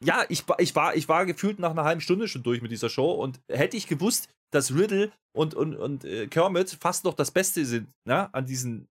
Ja, 0.00 0.24
ich, 0.28 0.44
ich, 0.58 0.74
war, 0.74 0.94
ich 0.94 1.08
war 1.08 1.26
gefühlt 1.26 1.58
nach 1.58 1.70
einer 1.70 1.84
halben 1.84 2.00
Stunde 2.00 2.28
schon 2.28 2.42
durch 2.42 2.62
mit 2.62 2.70
dieser 2.70 2.88
Show. 2.88 3.12
Und 3.12 3.40
hätte 3.48 3.76
ich 3.76 3.86
gewusst, 3.86 4.28
dass 4.52 4.74
Riddle 4.74 5.10
und, 5.36 5.54
und, 5.54 5.76
und 5.76 6.04
äh, 6.04 6.26
Kermit 6.28 6.76
fast 6.80 7.04
noch 7.04 7.14
das 7.14 7.30
Beste 7.30 7.64
sind 7.64 7.88
ja, 8.06 8.28
an 8.32 8.46
diesen 8.46 8.88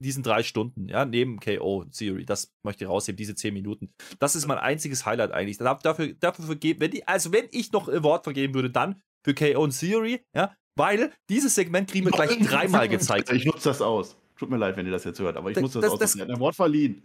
diesen 0.00 0.22
drei 0.22 0.42
Stunden, 0.42 0.88
ja, 0.88 1.04
neben 1.04 1.40
KO 1.40 1.84
Theory, 1.84 2.24
das 2.24 2.52
möchte 2.62 2.84
ich 2.84 2.90
rausheben, 2.90 3.16
diese 3.16 3.34
zehn 3.34 3.54
Minuten. 3.54 3.90
Das 4.18 4.36
ist 4.36 4.46
mein 4.46 4.58
einziges 4.58 5.04
Highlight 5.04 5.32
eigentlich. 5.32 5.58
Dafür, 5.58 6.14
dafür 6.20 6.44
vergeben, 6.44 6.80
wenn 6.80 6.90
die, 6.90 7.06
also 7.06 7.32
wenn 7.32 7.48
ich 7.50 7.72
noch 7.72 7.88
ein 7.88 8.02
Wort 8.02 8.24
vergeben 8.24 8.54
würde, 8.54 8.70
dann 8.70 9.00
für 9.24 9.34
KO 9.34 9.62
und 9.62 9.78
Theory, 9.78 10.20
ja, 10.34 10.54
weil 10.76 11.12
dieses 11.28 11.54
Segment 11.54 11.90
kriegen 11.90 12.06
wir 12.06 12.12
gleich 12.12 12.38
dreimal 12.38 12.88
gezeigt. 12.88 13.32
Ich 13.32 13.44
nutze 13.44 13.68
das 13.68 13.82
aus. 13.82 14.16
Tut 14.36 14.50
mir 14.50 14.56
leid, 14.56 14.76
wenn 14.76 14.86
ihr 14.86 14.92
das 14.92 15.02
jetzt 15.02 15.18
hört, 15.18 15.36
aber 15.36 15.50
ich 15.50 15.54
das, 15.54 15.62
nutze 15.62 15.80
das, 15.80 15.90
das 15.98 16.12
aus. 16.12 16.18
Das, 16.18 16.28
ein 16.28 16.38
Wort 16.38 16.54
verliehen. 16.54 17.04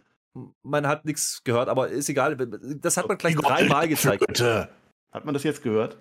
Man 0.64 0.88
hat 0.88 1.06
nichts 1.06 1.44
gehört, 1.44 1.70
aber 1.70 1.90
ist 1.90 2.10
egal. 2.10 2.36
Das 2.36 2.98
hat 2.98 3.08
man 3.08 3.18
gleich 3.18 3.36
dreimal 3.36 3.88
gezeigt. 3.88 4.26
Bitte. 4.26 4.70
Hat 5.12 5.26
man 5.26 5.34
das 5.34 5.44
jetzt 5.44 5.62
gehört? 5.62 5.98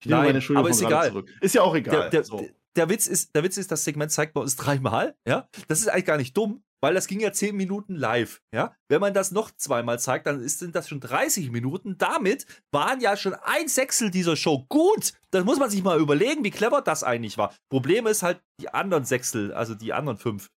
Ich 0.00 0.06
nehme 0.06 0.22
Nein, 0.22 0.40
meine 0.40 0.58
aber 0.58 0.70
ist 0.70 0.82
egal. 0.82 1.08
Zurück. 1.08 1.30
Ist 1.40 1.54
ja 1.54 1.62
auch 1.62 1.74
egal. 1.74 2.10
Der, 2.10 2.10
der, 2.10 2.24
so 2.24 2.48
der 2.76 2.88
Witz 2.88 3.06
ist, 3.06 3.34
der 3.34 3.42
Witz 3.42 3.56
ist, 3.56 3.70
das 3.70 3.84
Segment 3.84 4.10
zeigt 4.10 4.34
man 4.34 4.42
uns 4.42 4.56
dreimal, 4.56 5.14
ja. 5.26 5.48
Das 5.68 5.80
ist 5.80 5.88
eigentlich 5.88 6.06
gar 6.06 6.16
nicht 6.16 6.36
dumm, 6.36 6.62
weil 6.80 6.94
das 6.94 7.06
ging 7.06 7.20
ja 7.20 7.32
zehn 7.32 7.56
Minuten 7.56 7.94
live, 7.94 8.40
ja. 8.54 8.74
Wenn 8.88 9.00
man 9.00 9.14
das 9.14 9.30
noch 9.30 9.50
zweimal 9.50 9.98
zeigt, 9.98 10.26
dann 10.26 10.40
ist, 10.40 10.58
sind 10.58 10.74
das 10.74 10.88
schon 10.88 11.00
30 11.00 11.50
Minuten. 11.50 11.98
Damit 11.98 12.46
waren 12.72 13.00
ja 13.00 13.16
schon 13.16 13.34
ein 13.34 13.68
Sechstel 13.68 14.10
dieser 14.10 14.36
Show 14.36 14.64
gut. 14.68 15.12
Das 15.30 15.44
muss 15.44 15.58
man 15.58 15.70
sich 15.70 15.82
mal 15.82 16.00
überlegen, 16.00 16.44
wie 16.44 16.50
clever 16.50 16.82
das 16.82 17.04
eigentlich 17.04 17.38
war. 17.38 17.54
Problem 17.70 18.06
ist 18.06 18.22
halt, 18.22 18.42
die 18.60 18.70
anderen 18.70 19.04
Sechstel, 19.04 19.52
also 19.52 19.74
die 19.74 19.92
anderen 19.92 20.18
fünf, 20.18 20.50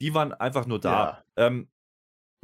die 0.00 0.14
waren 0.14 0.32
einfach 0.32 0.66
nur 0.66 0.80
da. 0.80 1.24
Ja. 1.36 1.46
Ähm, 1.46 1.68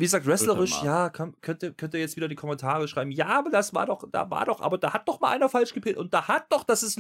wie 0.01 0.05
gesagt, 0.05 0.26
wrestlerisch, 0.26 0.82
ja, 0.82 1.11
kann, 1.11 1.34
könnt, 1.40 1.61
könnt 1.76 1.94
ihr 1.94 2.01
jetzt 2.01 2.16
wieder 2.16 2.28
die 2.28 2.34
Kommentare 2.34 2.88
schreiben. 2.88 3.11
Ja, 3.11 3.26
aber 3.26 3.51
das 3.51 3.74
war 3.74 3.86
doch, 3.86 4.09
da 4.11 4.30
war 4.30 4.46
doch, 4.46 4.61
aber 4.61 4.78
da 4.78 4.92
hat 4.92 5.07
doch 5.09 5.20
mal 5.20 5.30
einer 5.30 5.48
falsch 5.48 5.74
gepillt 5.74 5.96
und 5.96 6.12
da 6.14 6.28
hat 6.28 6.46
doch, 6.51 6.64
das 6.64 6.82
ist 6.82 6.98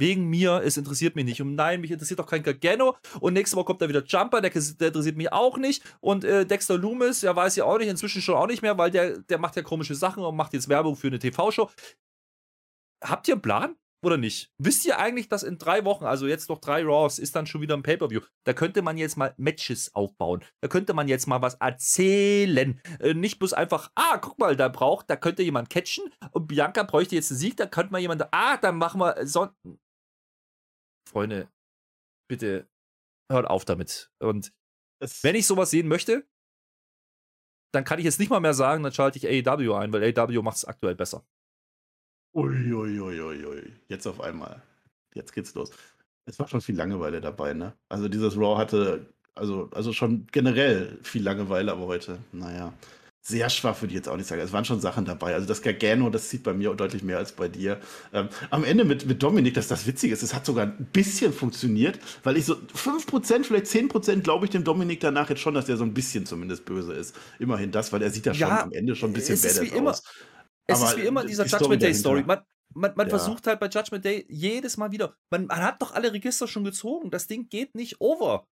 Wegen 0.00 0.28
mir, 0.28 0.62
es 0.64 0.76
interessiert 0.76 1.16
mich 1.16 1.24
nicht. 1.24 1.42
Und 1.42 1.56
nein, 1.56 1.80
mich 1.80 1.90
interessiert 1.90 2.20
auch 2.20 2.26
kein 2.26 2.44
Gargano. 2.44 2.96
Und 3.18 3.32
nächste 3.32 3.56
Woche 3.56 3.64
kommt 3.64 3.82
da 3.82 3.88
wieder 3.88 4.04
Jumper, 4.04 4.40
der, 4.40 4.50
der 4.50 4.88
interessiert 4.88 5.16
mich 5.16 5.32
auch 5.32 5.58
nicht. 5.58 5.82
Und 5.98 6.22
äh, 6.22 6.46
Dexter 6.46 6.78
Loomis, 6.78 7.22
ja, 7.22 7.34
weiß 7.34 7.56
ich 7.56 7.64
auch 7.64 7.78
nicht, 7.78 7.88
inzwischen 7.88 8.22
schon 8.22 8.36
auch 8.36 8.46
nicht 8.46 8.62
mehr, 8.62 8.78
weil 8.78 8.92
der, 8.92 9.18
der 9.18 9.38
macht 9.38 9.56
ja 9.56 9.62
komische 9.62 9.96
Sachen 9.96 10.22
und 10.22 10.36
macht 10.36 10.52
jetzt 10.52 10.68
Werbung 10.68 10.94
für 10.94 11.08
eine 11.08 11.18
TV-Show. 11.18 11.68
Habt 13.02 13.26
ihr 13.26 13.34
einen 13.34 13.42
Plan? 13.42 13.74
Oder 14.04 14.16
nicht? 14.16 14.52
Wisst 14.58 14.84
ihr 14.86 14.98
eigentlich, 14.98 15.28
dass 15.28 15.42
in 15.42 15.58
drei 15.58 15.84
Wochen, 15.84 16.04
also 16.04 16.28
jetzt 16.28 16.48
noch 16.48 16.60
drei 16.60 16.84
Raws, 16.84 17.18
ist 17.18 17.34
dann 17.34 17.46
schon 17.46 17.60
wieder 17.60 17.76
ein 17.76 17.82
Pay-Per-View. 17.82 18.20
Da 18.44 18.52
könnte 18.52 18.80
man 18.80 18.96
jetzt 18.96 19.16
mal 19.16 19.34
Matches 19.38 19.92
aufbauen. 19.94 20.44
Da 20.60 20.68
könnte 20.68 20.94
man 20.94 21.08
jetzt 21.08 21.26
mal 21.26 21.42
was 21.42 21.54
erzählen. 21.54 22.80
Äh, 23.00 23.14
nicht 23.14 23.40
bloß 23.40 23.54
einfach, 23.54 23.90
ah, 23.96 24.18
guck 24.18 24.38
mal, 24.38 24.54
da 24.54 24.68
braucht, 24.68 25.10
da 25.10 25.16
könnte 25.16 25.42
jemand 25.42 25.68
catchen 25.68 26.04
und 26.30 26.46
Bianca 26.46 26.84
bräuchte 26.84 27.16
jetzt 27.16 27.32
einen 27.32 27.40
Sieg, 27.40 27.56
da 27.56 27.66
könnte 27.66 27.92
man 27.92 28.00
jemand, 28.00 28.22
ah, 28.32 28.56
dann 28.56 28.76
machen 28.76 29.00
wir 29.00 29.26
so. 29.26 29.48
Freunde, 31.08 31.48
bitte 32.28 32.68
hört 33.30 33.46
auf 33.46 33.64
damit. 33.64 34.12
Und 34.20 34.52
das 35.00 35.22
wenn 35.24 35.34
ich 35.34 35.46
sowas 35.46 35.70
sehen 35.70 35.88
möchte, 35.88 36.26
dann 37.72 37.84
kann 37.84 37.98
ich 37.98 38.04
jetzt 38.04 38.18
nicht 38.18 38.30
mal 38.30 38.40
mehr 38.40 38.54
sagen, 38.54 38.82
dann 38.82 38.92
schalte 38.92 39.18
ich 39.18 39.26
AEW 39.26 39.74
ein, 39.74 39.92
weil 39.92 40.02
AEW 40.02 40.42
macht 40.42 40.56
es 40.56 40.64
aktuell 40.64 40.94
besser. 40.94 41.26
Uiuiuiui. 42.34 43.00
Ui, 43.00 43.20
ui, 43.20 43.46
ui. 43.46 43.72
Jetzt 43.88 44.06
auf 44.06 44.20
einmal. 44.20 44.62
Jetzt 45.14 45.32
geht's 45.32 45.54
los. 45.54 45.70
Es 46.26 46.38
war 46.38 46.48
schon 46.48 46.60
viel 46.60 46.76
Langeweile 46.76 47.20
dabei, 47.20 47.54
ne? 47.54 47.74
Also 47.88 48.08
dieses 48.08 48.36
Raw 48.36 48.58
hatte, 48.58 49.06
also, 49.34 49.70
also 49.72 49.92
schon 49.92 50.26
generell 50.30 50.98
viel 51.02 51.22
Langeweile, 51.22 51.72
aber 51.72 51.86
heute, 51.86 52.18
naja 52.32 52.74
sehr 53.28 53.50
schwach, 53.50 53.80
würde 53.82 53.92
ich 53.92 53.96
jetzt 53.96 54.08
auch 54.08 54.16
nicht 54.16 54.26
sagen. 54.26 54.40
Es 54.40 54.52
waren 54.52 54.64
schon 54.64 54.80
Sachen 54.80 55.04
dabei. 55.04 55.34
Also 55.34 55.46
das 55.46 55.60
Gargano, 55.60 56.08
das 56.08 56.30
zieht 56.30 56.42
bei 56.42 56.54
mir 56.54 56.72
deutlich 56.72 57.02
mehr 57.02 57.18
als 57.18 57.32
bei 57.32 57.48
dir. 57.48 57.78
Ähm, 58.14 58.28
am 58.48 58.64
Ende 58.64 58.84
mit, 58.84 59.06
mit 59.06 59.22
Dominik, 59.22 59.52
dass 59.52 59.68
das 59.68 59.86
witzig 59.86 60.12
ist, 60.12 60.22
es 60.22 60.34
hat 60.34 60.46
sogar 60.46 60.66
ein 60.66 60.88
bisschen 60.92 61.34
funktioniert, 61.34 61.98
weil 62.22 62.38
ich 62.38 62.46
so 62.46 62.54
5%, 62.54 63.44
vielleicht 63.44 63.66
10% 63.66 64.22
glaube 64.22 64.46
ich 64.46 64.50
dem 64.50 64.64
Dominik 64.64 65.00
danach 65.00 65.28
jetzt 65.28 65.40
schon, 65.40 65.52
dass 65.52 65.66
der 65.66 65.76
so 65.76 65.84
ein 65.84 65.92
bisschen 65.92 66.24
zumindest 66.24 66.64
böse 66.64 66.94
ist. 66.94 67.14
Immerhin 67.38 67.70
das, 67.70 67.92
weil 67.92 68.00
er 68.00 68.10
sieht 68.10 68.24
ja 68.24 68.32
schon 68.32 68.50
am 68.50 68.72
Ende 68.72 68.96
schon 68.96 69.10
ein 69.10 69.12
bisschen 69.12 69.34
ist 69.34 69.60
wie 69.60 69.68
immer, 69.68 69.94
Es 70.68 70.82
ist 70.82 70.96
wie 70.96 71.02
immer 71.02 71.24
dieser 71.24 71.44
die 71.44 71.50
Judgment 71.50 71.82
Day 71.82 71.94
Story. 71.94 72.22
Man, 72.24 72.40
man, 72.74 72.92
man 72.94 73.06
ja. 73.06 73.18
versucht 73.18 73.46
halt 73.46 73.58
bei 73.58 73.68
Judgment 73.68 74.04
Day 74.04 74.26
jedes 74.28 74.76
Mal 74.76 74.92
wieder. 74.92 75.16
Man, 75.30 75.46
man 75.46 75.62
hat 75.62 75.80
doch 75.82 75.94
alle 75.94 76.12
Register 76.12 76.46
schon 76.46 76.64
gezogen. 76.64 77.10
Das 77.10 77.26
Ding 77.26 77.48
geht 77.48 77.74
nicht 77.74 78.00
over. 78.00 78.46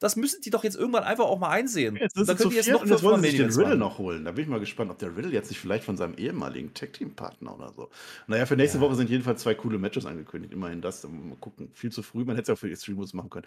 Das 0.00 0.16
müssen 0.16 0.40
die 0.40 0.48
doch 0.48 0.64
jetzt 0.64 0.76
irgendwann 0.76 1.04
einfach 1.04 1.26
auch 1.26 1.38
mal 1.38 1.50
einsehen. 1.50 1.96
Jetzt 1.96 2.16
ist 2.16 2.26
können 2.26 2.50
die 2.50 2.56
jetzt 2.56 2.70
noch 2.70 2.84
jetzt 2.86 3.02
wollen 3.02 3.22
sie 3.22 3.30
sich 3.30 3.38
den 3.38 3.50
Riddle 3.50 3.76
noch 3.76 3.98
holen. 3.98 4.24
Da 4.24 4.32
bin 4.32 4.44
ich 4.44 4.50
mal 4.50 4.58
gespannt, 4.58 4.90
ob 4.90 4.98
der 4.98 5.14
Riddle 5.14 5.30
jetzt 5.30 5.50
nicht 5.50 5.60
vielleicht 5.60 5.84
von 5.84 5.98
seinem 5.98 6.14
ehemaligen 6.14 6.72
Tag-Team-Partner 6.72 7.54
oder 7.54 7.72
so. 7.76 7.90
Naja, 8.26 8.46
für 8.46 8.56
nächste 8.56 8.78
ja. 8.78 8.82
Woche 8.82 8.94
sind 8.94 9.10
jedenfalls 9.10 9.42
zwei 9.42 9.54
coole 9.54 9.78
Matches 9.78 10.06
angekündigt. 10.06 10.54
Immerhin 10.54 10.80
das. 10.80 11.04
Mal 11.04 11.36
gucken. 11.38 11.70
Viel 11.74 11.92
zu 11.92 12.02
früh. 12.02 12.24
Man 12.24 12.34
hätte 12.34 12.42
es 12.42 12.48
ja 12.48 12.54
auch 12.54 12.58
für 12.58 12.70
Extreme 12.70 13.06
machen 13.12 13.28
können. 13.28 13.46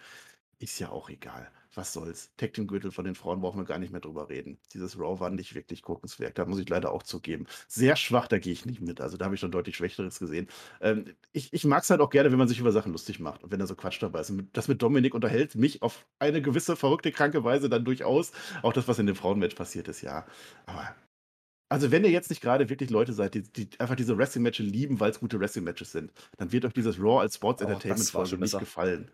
Ist 0.63 0.79
ja 0.79 0.91
auch 0.91 1.09
egal. 1.09 1.51
Was 1.75 1.91
soll's? 1.91 2.31
Tag 2.37 2.53
Team 2.53 2.67
Gürtel 2.67 2.89
von 2.89 3.03
den 3.03 3.15
Frauen 3.15 3.41
brauchen 3.41 3.59
wir 3.59 3.65
gar 3.65 3.79
nicht 3.79 3.91
mehr 3.91 3.99
drüber 3.99 4.29
reden. 4.29 4.59
Dieses 4.73 4.97
Raw 4.97 5.19
war 5.19 5.29
nicht 5.29 5.55
wirklich 5.55 5.81
guckenswert. 5.81 6.37
Da 6.37 6.45
muss 6.45 6.57
ich 6.57 6.69
leider 6.69 6.93
auch 6.93 7.03
zugeben. 7.03 7.47
Sehr 7.67 7.97
schwach, 7.97 8.29
da 8.29 8.39
gehe 8.39 8.53
ich 8.53 8.65
nicht 8.65 8.79
mit. 8.79 9.01
Also 9.01 9.17
da 9.17 9.25
habe 9.25 9.35
ich 9.35 9.41
schon 9.41 9.51
deutlich 9.51 9.75
Schwächeres 9.75 10.19
gesehen. 10.19 10.47
Ähm, 10.79 11.15
ich 11.33 11.51
ich 11.51 11.65
mag 11.65 11.83
es 11.83 11.89
halt 11.89 11.99
auch 11.99 12.09
gerne, 12.09 12.31
wenn 12.31 12.37
man 12.37 12.47
sich 12.47 12.61
über 12.61 12.71
Sachen 12.71 12.93
lustig 12.93 13.19
macht 13.19 13.43
und 13.43 13.51
wenn 13.51 13.59
da 13.59 13.67
so 13.67 13.75
Quatsch 13.75 14.01
dabei 14.01 14.21
ist. 14.21 14.29
Und 14.29 14.55
das 14.55 14.69
mit 14.69 14.81
Dominik 14.81 15.13
unterhält 15.13 15.55
mich 15.55 15.81
auf 15.81 16.05
eine 16.17 16.41
gewisse 16.41 16.77
verrückte, 16.77 17.11
kranke 17.11 17.43
Weise 17.43 17.67
dann 17.67 17.83
durchaus. 17.83 18.31
Auch 18.61 18.71
das, 18.71 18.87
was 18.87 18.99
in 18.99 19.05
dem 19.05 19.17
Frauenmatch 19.17 19.55
passiert 19.55 19.89
ist, 19.89 20.01
ja. 20.01 20.25
Aber 20.65 20.95
also, 21.67 21.91
wenn 21.91 22.05
ihr 22.05 22.11
jetzt 22.11 22.29
nicht 22.29 22.41
gerade 22.41 22.69
wirklich 22.69 22.89
Leute 22.89 23.11
seid, 23.11 23.33
die, 23.33 23.43
die 23.43 23.67
einfach 23.79 23.95
diese 23.95 24.17
Wrestling-Matches 24.17 24.65
lieben, 24.65 25.01
weil 25.01 25.11
es 25.11 25.19
gute 25.19 25.39
Wrestling-Matches 25.41 25.91
sind, 25.91 26.13
dann 26.37 26.53
wird 26.53 26.63
euch 26.63 26.73
dieses 26.73 26.99
Raw 26.99 27.19
als 27.19 27.35
Sports 27.35 27.61
oh, 27.61 27.65
Entertainment-Folge 27.65 28.37
nicht 28.37 28.59
gefallen. 28.59 29.11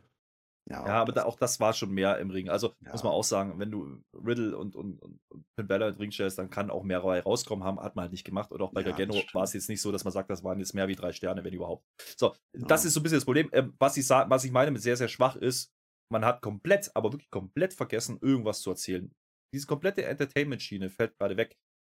Ja, 0.69 0.85
ja 0.85 1.01
aber 1.01 1.11
da, 1.11 1.25
auch 1.25 1.35
das 1.35 1.59
war 1.59 1.73
schon 1.73 1.91
mehr 1.91 2.19
im 2.19 2.29
Ring. 2.29 2.49
Also 2.49 2.75
ja. 2.85 2.91
muss 2.91 3.03
man 3.03 3.11
auch 3.11 3.23
sagen, 3.23 3.57
wenn 3.57 3.71
du 3.71 4.01
Riddle 4.13 4.55
und, 4.57 4.75
und, 4.75 5.01
und 5.01 5.19
Finn 5.55 5.67
Balor 5.67 5.89
in 5.89 5.95
Ring 5.95 6.11
stellst, 6.11 6.37
dann 6.37 6.49
kann 6.49 6.69
auch 6.69 6.83
mehr 6.83 6.99
rauskommen, 6.99 7.65
haben, 7.65 7.79
hat 7.79 7.95
man 7.95 8.03
halt 8.03 8.11
nicht 8.11 8.23
gemacht. 8.23 8.51
Oder 8.51 8.65
auch 8.65 8.71
bei 8.71 8.81
ja, 8.81 8.89
Gargano 8.89 9.15
war 9.33 9.43
es 9.43 9.53
jetzt 9.53 9.69
nicht 9.69 9.81
so, 9.81 9.91
dass 9.91 10.03
man 10.03 10.13
sagt, 10.13 10.29
das 10.29 10.43
waren 10.43 10.59
jetzt 10.59 10.73
mehr 10.73 10.87
wie 10.87 10.95
drei 10.95 11.11
Sterne, 11.11 11.43
wenn 11.43 11.53
überhaupt. 11.53 11.85
So, 12.15 12.35
das 12.53 12.85
ist 12.85 12.93
so 12.93 12.99
ein 12.99 13.03
bisschen 13.03 13.17
das 13.17 13.25
Problem. 13.25 13.49
Ähm, 13.51 13.73
was, 13.79 13.97
ich 13.97 14.07
was 14.09 14.43
ich 14.43 14.51
meine 14.51 14.71
mit 14.71 14.81
sehr, 14.81 14.97
sehr 14.97 15.07
schwach 15.07 15.35
ist, 15.35 15.73
man 16.11 16.23
hat 16.23 16.41
komplett, 16.41 16.91
aber 16.95 17.11
wirklich 17.11 17.31
komplett 17.31 17.73
vergessen, 17.73 18.19
irgendwas 18.21 18.61
zu 18.61 18.69
erzählen. 18.69 19.11
Diese 19.53 19.65
komplette 19.65 20.05
Entertainment-Schiene 20.05 20.89
fällt 20.89 21.17
gerade 21.17 21.37
weg. 21.37 21.57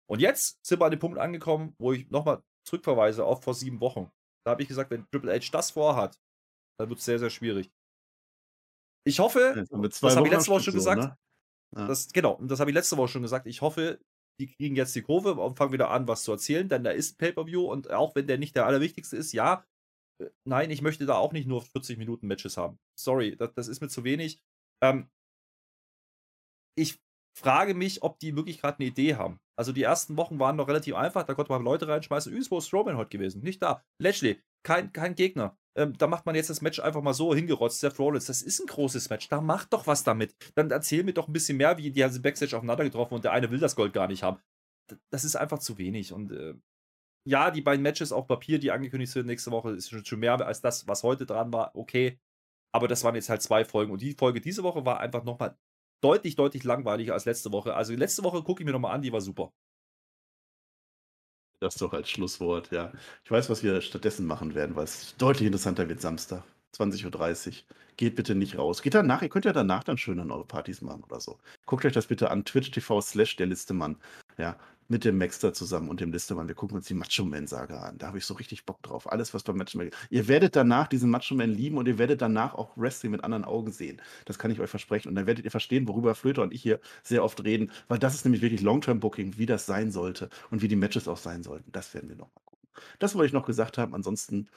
Und 0.09 0.21
jetzt 0.21 0.65
sind 0.65 0.81
wir 0.81 0.85
an 0.85 0.91
dem 0.91 1.01
Punkt 1.01 1.19
angekommen, 1.19 1.75
wo 1.79 1.93
ich 1.93 2.09
nochmal 2.11 2.43
zurückverweise 2.67 3.25
auf 3.25 3.43
vor 3.43 3.55
sieben 3.55 3.81
Wochen. 3.81 4.11
Da 4.45 4.53
habe 4.53 4.63
ich 4.63 4.69
gesagt, 4.69 4.91
wenn 4.91 5.07
Triple 5.11 5.33
H 5.33 5.51
das 5.53 5.71
vorhat, 5.73 6.19
dann 6.79 6.89
wird 6.89 6.99
es 6.99 7.05
sehr, 7.05 7.19
sehr 7.19 7.31
schwierig. 7.31 7.71
Ich 9.05 9.19
hoffe, 9.19 9.67
das 9.71 10.17
habe 10.17 10.27
ich 10.27 10.33
letzte 10.33 10.51
Woche 10.51 10.63
schon 10.63 10.75
gesagt. 10.75 11.03
Ne? 11.03 11.17
Ja. 11.77 11.87
Das, 11.87 12.09
genau, 12.13 12.39
das 12.43 12.61
habe 12.61 12.71
ich 12.71 12.75
letzte 12.75 12.97
Woche 12.97 13.09
schon 13.09 13.23
gesagt. 13.23 13.47
Ich 13.47 13.61
hoffe, 13.61 14.01
die 14.41 14.49
kriegen 14.49 14.77
jetzt 14.77 14.95
die 14.95 15.03
Kurve 15.03 15.35
und 15.35 15.57
fangen 15.57 15.73
wieder 15.73 15.91
an, 15.91 16.09
was 16.09 16.23
zu 16.23 16.33
erzählen, 16.33 16.69
denn 16.69 16.85
da 16.85 16.91
ist 16.91 17.19
Pay-Per-View 17.19 17.63
und 17.63 17.91
auch 17.91 18.15
wenn 18.15 18.27
der 18.27 18.39
nicht 18.39 18.57
der 18.57 18.67
allerwichtigste 18.67 19.17
ist, 19.17 19.33
ja, 19.33 19.65
äh, 20.21 20.31
nein, 20.45 20.71
ich 20.71 20.83
möchte 20.83 21.07
da 21.07 21.17
auch 21.17 21.33
nicht 21.33 21.47
nur 21.47 21.63
40 21.63 21.99
Minuten 21.99 22.27
Matches 22.27 22.57
haben. 22.57 22.79
Sorry, 22.99 23.37
das, 23.37 23.53
das 23.55 23.69
ist 23.69 23.81
mir 23.81 23.89
zu 23.89 24.05
wenig. 24.05 24.41
Ähm, 24.83 25.11
ich 26.77 26.99
frage 27.37 27.75
mich, 27.75 28.03
ob 28.03 28.19
die 28.19 28.37
wirklich 28.37 28.61
gerade 28.61 28.79
eine 28.79 28.89
Idee 28.89 29.17
haben. 29.17 29.41
Also 29.57 29.73
die 29.73 29.83
ersten 29.83 30.17
Wochen 30.17 30.39
waren 30.39 30.57
noch 30.57 30.69
relativ 30.69 30.95
einfach, 30.95 31.25
da 31.25 31.35
konnte 31.35 31.53
man 31.53 31.63
Leute 31.63 31.87
reinschmeißen. 31.87 32.31
Übrigens, 32.31 32.51
wo 32.51 32.59
ist 32.59 32.67
Strowman 32.67 32.97
heute 32.97 33.11
gewesen? 33.11 33.43
Nicht 33.43 33.63
da. 33.63 33.83
Lashley, 33.99 34.41
kein, 34.63 34.93
kein 34.93 35.15
Gegner. 35.15 35.57
Ähm, 35.77 35.97
da 35.97 36.07
macht 36.07 36.27
man 36.27 36.35
jetzt 36.35 36.51
das 36.51 36.63
Match 36.63 36.81
einfach 36.81 37.03
mal 37.03 37.15
so 37.15 37.35
hingerotzt, 37.35 37.81
Seth 37.81 37.99
Rollins. 37.99 38.27
Das 38.27 38.43
ist 38.43 38.61
ein 38.61 38.67
großes 38.67 39.09
Match. 39.11 39.29
Da 39.29 39.41
macht 39.41 39.73
doch 39.73 39.87
was 39.87 40.03
damit. 40.03 40.35
Dann 40.55 40.71
erzähl 40.71 41.05
mir 41.05 41.13
doch 41.13 41.29
ein 41.29 41.33
bisschen 41.33 41.59
mehr, 41.59 41.79
wie 41.79 41.91
die 41.91 42.03
haben 42.03 42.13
sie 42.13 42.21
Backstage 42.21 42.57
aufeinander 42.57 42.85
getroffen 42.85 43.15
und 43.15 43.25
der 43.25 43.33
eine 43.33 43.51
will 43.51 43.61
das 43.61 43.77
Gold 43.77 43.93
gar 43.93 44.09
nicht 44.09 44.23
haben. 44.23 44.41
Das 45.11 45.25
ist 45.25 45.37
einfach 45.37 45.61
zu 45.61 45.79
wenig. 45.79 46.13
Und 46.13 46.33
äh, 46.33 46.55
ja, 47.25 47.51
die 47.51 47.63
beiden 47.63 47.83
Matches 47.83 48.13
auf 48.13 48.27
Papier, 48.27 48.59
die 48.59 48.73
angekündigt 48.73 49.13
sind 49.13 49.27
nächste 49.27 49.53
Woche, 49.53 49.71
ist 49.73 50.07
schon 50.07 50.19
mehr 50.19 50.45
als 50.45 50.61
das, 50.61 50.89
was 50.89 51.03
heute 51.03 51.27
dran 51.27 51.53
war. 51.53 51.77
Okay. 51.77 52.19
Aber 52.73 52.89
das 52.89 53.05
waren 53.05 53.15
jetzt 53.15 53.29
halt 53.29 53.43
zwei 53.43 53.65
Folgen. 53.65 53.93
Und 53.93 54.03
die 54.03 54.15
Folge 54.15 54.41
diese 54.41 54.63
Woche 54.63 54.85
war 54.85 55.01
einfach 55.01 55.25
nochmal 55.25 55.57
deutlich, 56.01 56.37
deutlich 56.37 56.65
langweiliger 56.65 57.15
als 57.15 57.25
letzte 57.25 57.53
Woche. 57.53 57.75
Also 57.75 57.95
letzte 57.95 58.25
Woche 58.25 58.43
gucke 58.43 58.63
ich 58.63 58.67
mir 58.67 58.73
nochmal 58.73 58.95
an, 58.95 59.03
die 59.03 59.13
war 59.13 59.21
super. 59.21 59.53
Das 61.61 61.75
doch 61.75 61.93
als 61.93 62.09
Schlusswort, 62.09 62.71
ja. 62.73 62.93
Ich 63.25 63.31
weiß, 63.31 63.51
was 63.51 63.63
wir 63.63 63.81
stattdessen 63.83 64.27
machen 64.27 64.55
werden, 64.55 64.77
weil 64.77 64.85
es 64.85 65.15
deutlich 65.19 65.47
interessanter 65.47 65.89
wird 65.89 66.01
Samstag, 66.01 66.43
20:30 66.73 67.65
Uhr. 67.69 67.77
Geht 67.97 68.17
bitte 68.17 68.35
nicht 68.35 68.57
raus. 68.57 68.81
Geht 68.81 68.95
danach, 68.95 69.21
ihr 69.21 69.29
könnt 69.29 69.45
ja 69.45 69.53
danach 69.53 69.85
dann 69.85 69.99
schön 69.99 70.21
an 70.21 70.31
eure 70.31 70.47
Partys 70.47 70.81
machen 70.81 71.05
oder 71.05 71.21
so. 71.21 71.39
Guckt 71.67 71.85
euch 71.85 71.93
das 71.93 72.07
bitte 72.07 72.31
an, 72.31 72.45
twitch.tv 72.47 73.01
slash 73.03 73.37
der 73.37 73.47
Listemann. 73.47 73.99
Ja, 74.39 74.59
mit 74.91 75.05
dem 75.05 75.19
Maxter 75.19 75.53
zusammen 75.53 75.89
und 75.89 76.01
dem 76.01 76.13
Listermann. 76.13 76.49
Wir 76.49 76.55
gucken 76.55 76.77
uns 76.77 76.87
die 76.87 76.95
Macho 76.95 77.25
Man 77.25 77.47
Saga 77.47 77.83
an. 77.83 77.99
Da 77.99 78.09
habe 78.09 78.19
ich 78.19 78.25
so 78.25 78.35
richtig 78.35 78.67
Bock 78.67 78.83
drauf. 78.83 79.11
Alles, 79.11 79.33
was 79.33 79.45
beim 79.45 79.57
Macho 79.57 79.79
Man. 79.79 79.91
Ihr 80.11 80.27
werdet 80.29 80.57
danach 80.57 80.89
diesen 80.89 81.11
Macho 81.11 81.35
Man 81.35 81.51
lieben 81.51 81.79
und 81.79 81.87
ihr 81.87 81.99
werdet 81.99 82.21
danach 82.21 82.55
auch 82.55 82.77
Wrestling 82.77 83.13
mit 83.13 83.23
anderen 83.23 83.45
Augen 83.45 83.71
sehen. 83.71 84.03
Das 84.25 84.39
kann 84.39 84.51
ich 84.51 84.61
euch 84.61 84.69
versprechen. 84.69 85.09
Und 85.09 85.15
dann 85.15 85.27
werdet 85.27 85.45
ihr 85.45 85.51
verstehen, 85.51 85.87
worüber 85.87 86.15
Flöter 86.15 86.43
und 86.43 86.53
ich 86.53 86.63
hier 86.63 86.81
sehr 87.03 87.25
oft 87.25 87.43
reden, 87.45 87.71
weil 87.89 87.99
das 87.99 88.15
ist 88.15 88.25
nämlich 88.25 88.43
wirklich 88.43 88.63
Long-Term-Booking, 88.63 89.39
wie 89.39 89.47
das 89.47 89.65
sein 89.67 89.93
sollte 89.93 90.29
und 90.51 90.61
wie 90.61 90.69
die 90.69 90.77
Matches 90.77 91.07
auch 91.07 91.19
sein 91.19 91.43
sollten. 91.43 91.71
Das 91.71 91.95
werden 91.95 92.09
wir 92.09 92.17
nochmal 92.17 92.43
gucken. 92.45 92.69
Das 92.99 93.15
wollte 93.15 93.27
ich 93.29 93.33
noch 93.33 93.47
gesagt 93.47 93.79
haben. 93.79 93.95
Ansonsten 93.95 94.49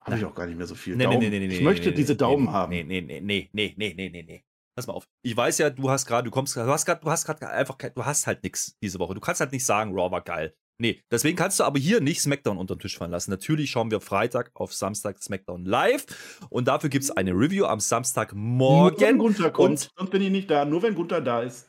habe 0.00 0.18
ich 0.18 0.24
auch 0.24 0.34
gar 0.34 0.46
nicht 0.46 0.58
mehr 0.58 0.66
so 0.66 0.74
viel. 0.74 0.96
Nee, 0.96 1.06
nee, 1.06 1.16
nee, 1.16 1.30
nee, 1.30 1.46
ich 1.46 1.62
möchte 1.62 1.92
diese 1.92 2.16
Daumen 2.16 2.52
haben. 2.52 2.70
Nee, 2.70 2.84
nee, 2.84 3.00
nee, 3.00 3.20
nee, 3.20 3.48
nee, 3.52 3.74
nee, 3.76 3.94
nee, 3.94 4.22
nee. 4.22 4.44
Pass 4.78 4.86
mal 4.86 4.92
auf. 4.92 5.08
Ich 5.22 5.36
weiß 5.36 5.58
ja, 5.58 5.70
du 5.70 5.90
hast 5.90 6.06
gerade, 6.06 6.26
du 6.26 6.30
kommst, 6.30 6.54
du 6.54 6.60
hast 6.60 6.86
gerade, 6.86 7.00
du 7.00 7.10
hast 7.10 7.24
gerade 7.24 7.48
einfach, 7.48 7.76
du 7.76 8.04
hast 8.04 8.28
halt 8.28 8.44
nichts 8.44 8.76
diese 8.80 9.00
Woche. 9.00 9.12
Du 9.12 9.20
kannst 9.20 9.40
halt 9.40 9.50
nicht 9.50 9.66
sagen, 9.66 9.90
Raw 9.92 10.12
war 10.12 10.20
geil. 10.20 10.54
Nee, 10.80 11.02
deswegen 11.10 11.36
kannst 11.36 11.58
du 11.58 11.64
aber 11.64 11.80
hier 11.80 12.00
nicht 12.00 12.20
SmackDown 12.22 12.56
unter 12.56 12.76
den 12.76 12.82
Tisch 12.82 12.96
fallen 12.96 13.10
lassen. 13.10 13.32
Natürlich 13.32 13.72
schauen 13.72 13.90
wir 13.90 14.00
Freitag 14.00 14.52
auf 14.54 14.72
Samstag 14.72 15.20
SmackDown 15.20 15.64
live 15.64 16.06
und 16.48 16.68
dafür 16.68 16.90
gibt 16.90 17.02
es 17.02 17.10
eine 17.10 17.32
Review 17.32 17.64
am 17.64 17.70
Nur 17.70 17.72
wenn 17.72 17.80
Samstagmorgen. 17.80 19.18
Gunther 19.18 19.50
kommt, 19.50 19.70
Und 19.70 19.90
sonst 19.98 20.10
bin 20.10 20.22
ich 20.22 20.30
nicht 20.30 20.48
da. 20.48 20.64
Nur 20.64 20.80
wenn 20.84 20.94
Gunther 20.94 21.20
da 21.22 21.42
ist. 21.42 21.68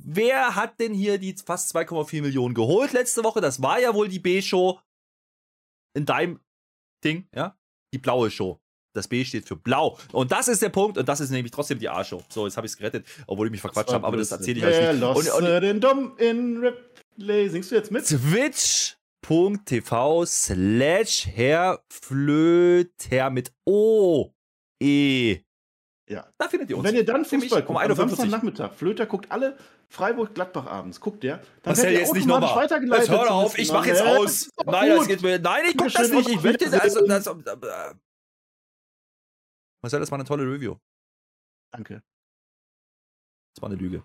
wer 0.00 0.54
hat 0.54 0.78
denn 0.78 0.94
hier 0.94 1.18
die 1.18 1.34
fast 1.44 1.74
2,4 1.74 2.22
Millionen 2.22 2.54
geholt 2.54 2.92
letzte 2.92 3.24
Woche? 3.24 3.40
Das 3.40 3.60
war 3.60 3.80
ja 3.80 3.92
wohl 3.92 4.06
die 4.06 4.20
B-Show 4.20 4.78
in 5.96 6.06
deinem 6.06 6.38
Ding, 7.02 7.28
ja? 7.34 7.58
Die 7.92 7.98
blaue 7.98 8.30
Show. 8.30 8.60
Das 8.96 9.08
B 9.08 9.24
steht 9.24 9.46
für 9.46 9.56
blau. 9.56 9.98
Und 10.12 10.32
das 10.32 10.48
ist 10.48 10.62
der 10.62 10.70
Punkt. 10.70 10.96
Und 10.98 11.08
das 11.08 11.20
ist 11.20 11.30
nämlich 11.30 11.52
trotzdem 11.52 11.78
die 11.78 11.88
A-Show. 11.88 12.22
So, 12.28 12.46
jetzt 12.46 12.56
habe 12.56 12.66
ich 12.66 12.72
es 12.72 12.78
gerettet, 12.78 13.06
obwohl 13.26 13.46
ich 13.46 13.50
mich 13.50 13.60
verquatscht 13.60 13.92
habe, 13.92 14.06
aber 14.06 14.16
das 14.16 14.30
erzähle 14.32 14.58
ich 14.58 14.64
euch 14.64 14.92
nicht. 14.94 15.02
Und, 15.02 15.28
und 15.30 15.44
den 15.62 15.80
Dom 15.80 16.12
in 16.18 16.58
Replay. 16.58 17.48
Singst 17.48 17.70
du 17.70 17.74
jetzt 17.74 17.90
mit? 17.90 18.04
twitch.tv 18.06 18.96
slash 20.26 21.26
Herr 21.34 21.80
Flöter 21.90 23.30
mit 23.30 23.52
O. 23.64 24.30
E. 24.82 25.38
Ja. 26.08 26.24
Da 26.38 26.48
findet 26.48 26.70
ihr 26.70 26.76
Und 26.76 26.80
uns. 26.80 26.88
wenn 26.90 26.96
ihr 26.96 27.04
dann 27.04 27.24
Fußball 27.24 27.60
um 27.62 27.66
guckt, 27.66 27.70
am 27.70 27.76
51. 27.78 28.18
Samstagnachmittag, 28.18 28.74
Flöter 28.74 29.06
guckt 29.06 29.30
alle 29.30 29.56
Freiburg-Gladbach 29.88 30.66
abends, 30.66 31.00
guckt 31.00 31.22
der, 31.22 31.38
dann 31.62 31.72
Marcel, 31.72 31.84
werdet 31.84 31.98
ihr 31.98 32.04
jetzt 32.04 32.14
nicht 32.14 32.26
nochmal. 32.26 32.56
weitergeleitet. 32.56 33.08
Jetzt 33.08 33.18
hör 33.18 33.30
auf, 33.30 33.52
ich 33.52 33.58
nächsten 33.58 33.74
mach 33.74 33.86
jetzt 33.86 34.02
aus. 34.02 34.50
das 34.56 34.66
Nein, 34.66 34.88
das 34.90 35.06
geht 35.08 35.22
mir. 35.22 35.38
Nein, 35.38 35.62
ich 35.68 35.76
guck 35.76 35.92
Dankeschön, 35.92 36.16
das 36.16 36.26
nicht. 36.26 36.38
Ich 36.38 36.42
möchte 36.42 36.80
also, 36.80 37.06
das, 37.06 37.26
äh, 37.26 37.94
Marcel, 39.86 40.00
das 40.00 40.10
war 40.10 40.18
eine 40.18 40.24
tolle 40.24 40.42
Review. 40.42 40.76
Danke. 41.70 42.02
Das 43.54 43.62
war 43.62 43.68
eine 43.70 43.78
Lüge. 43.78 44.04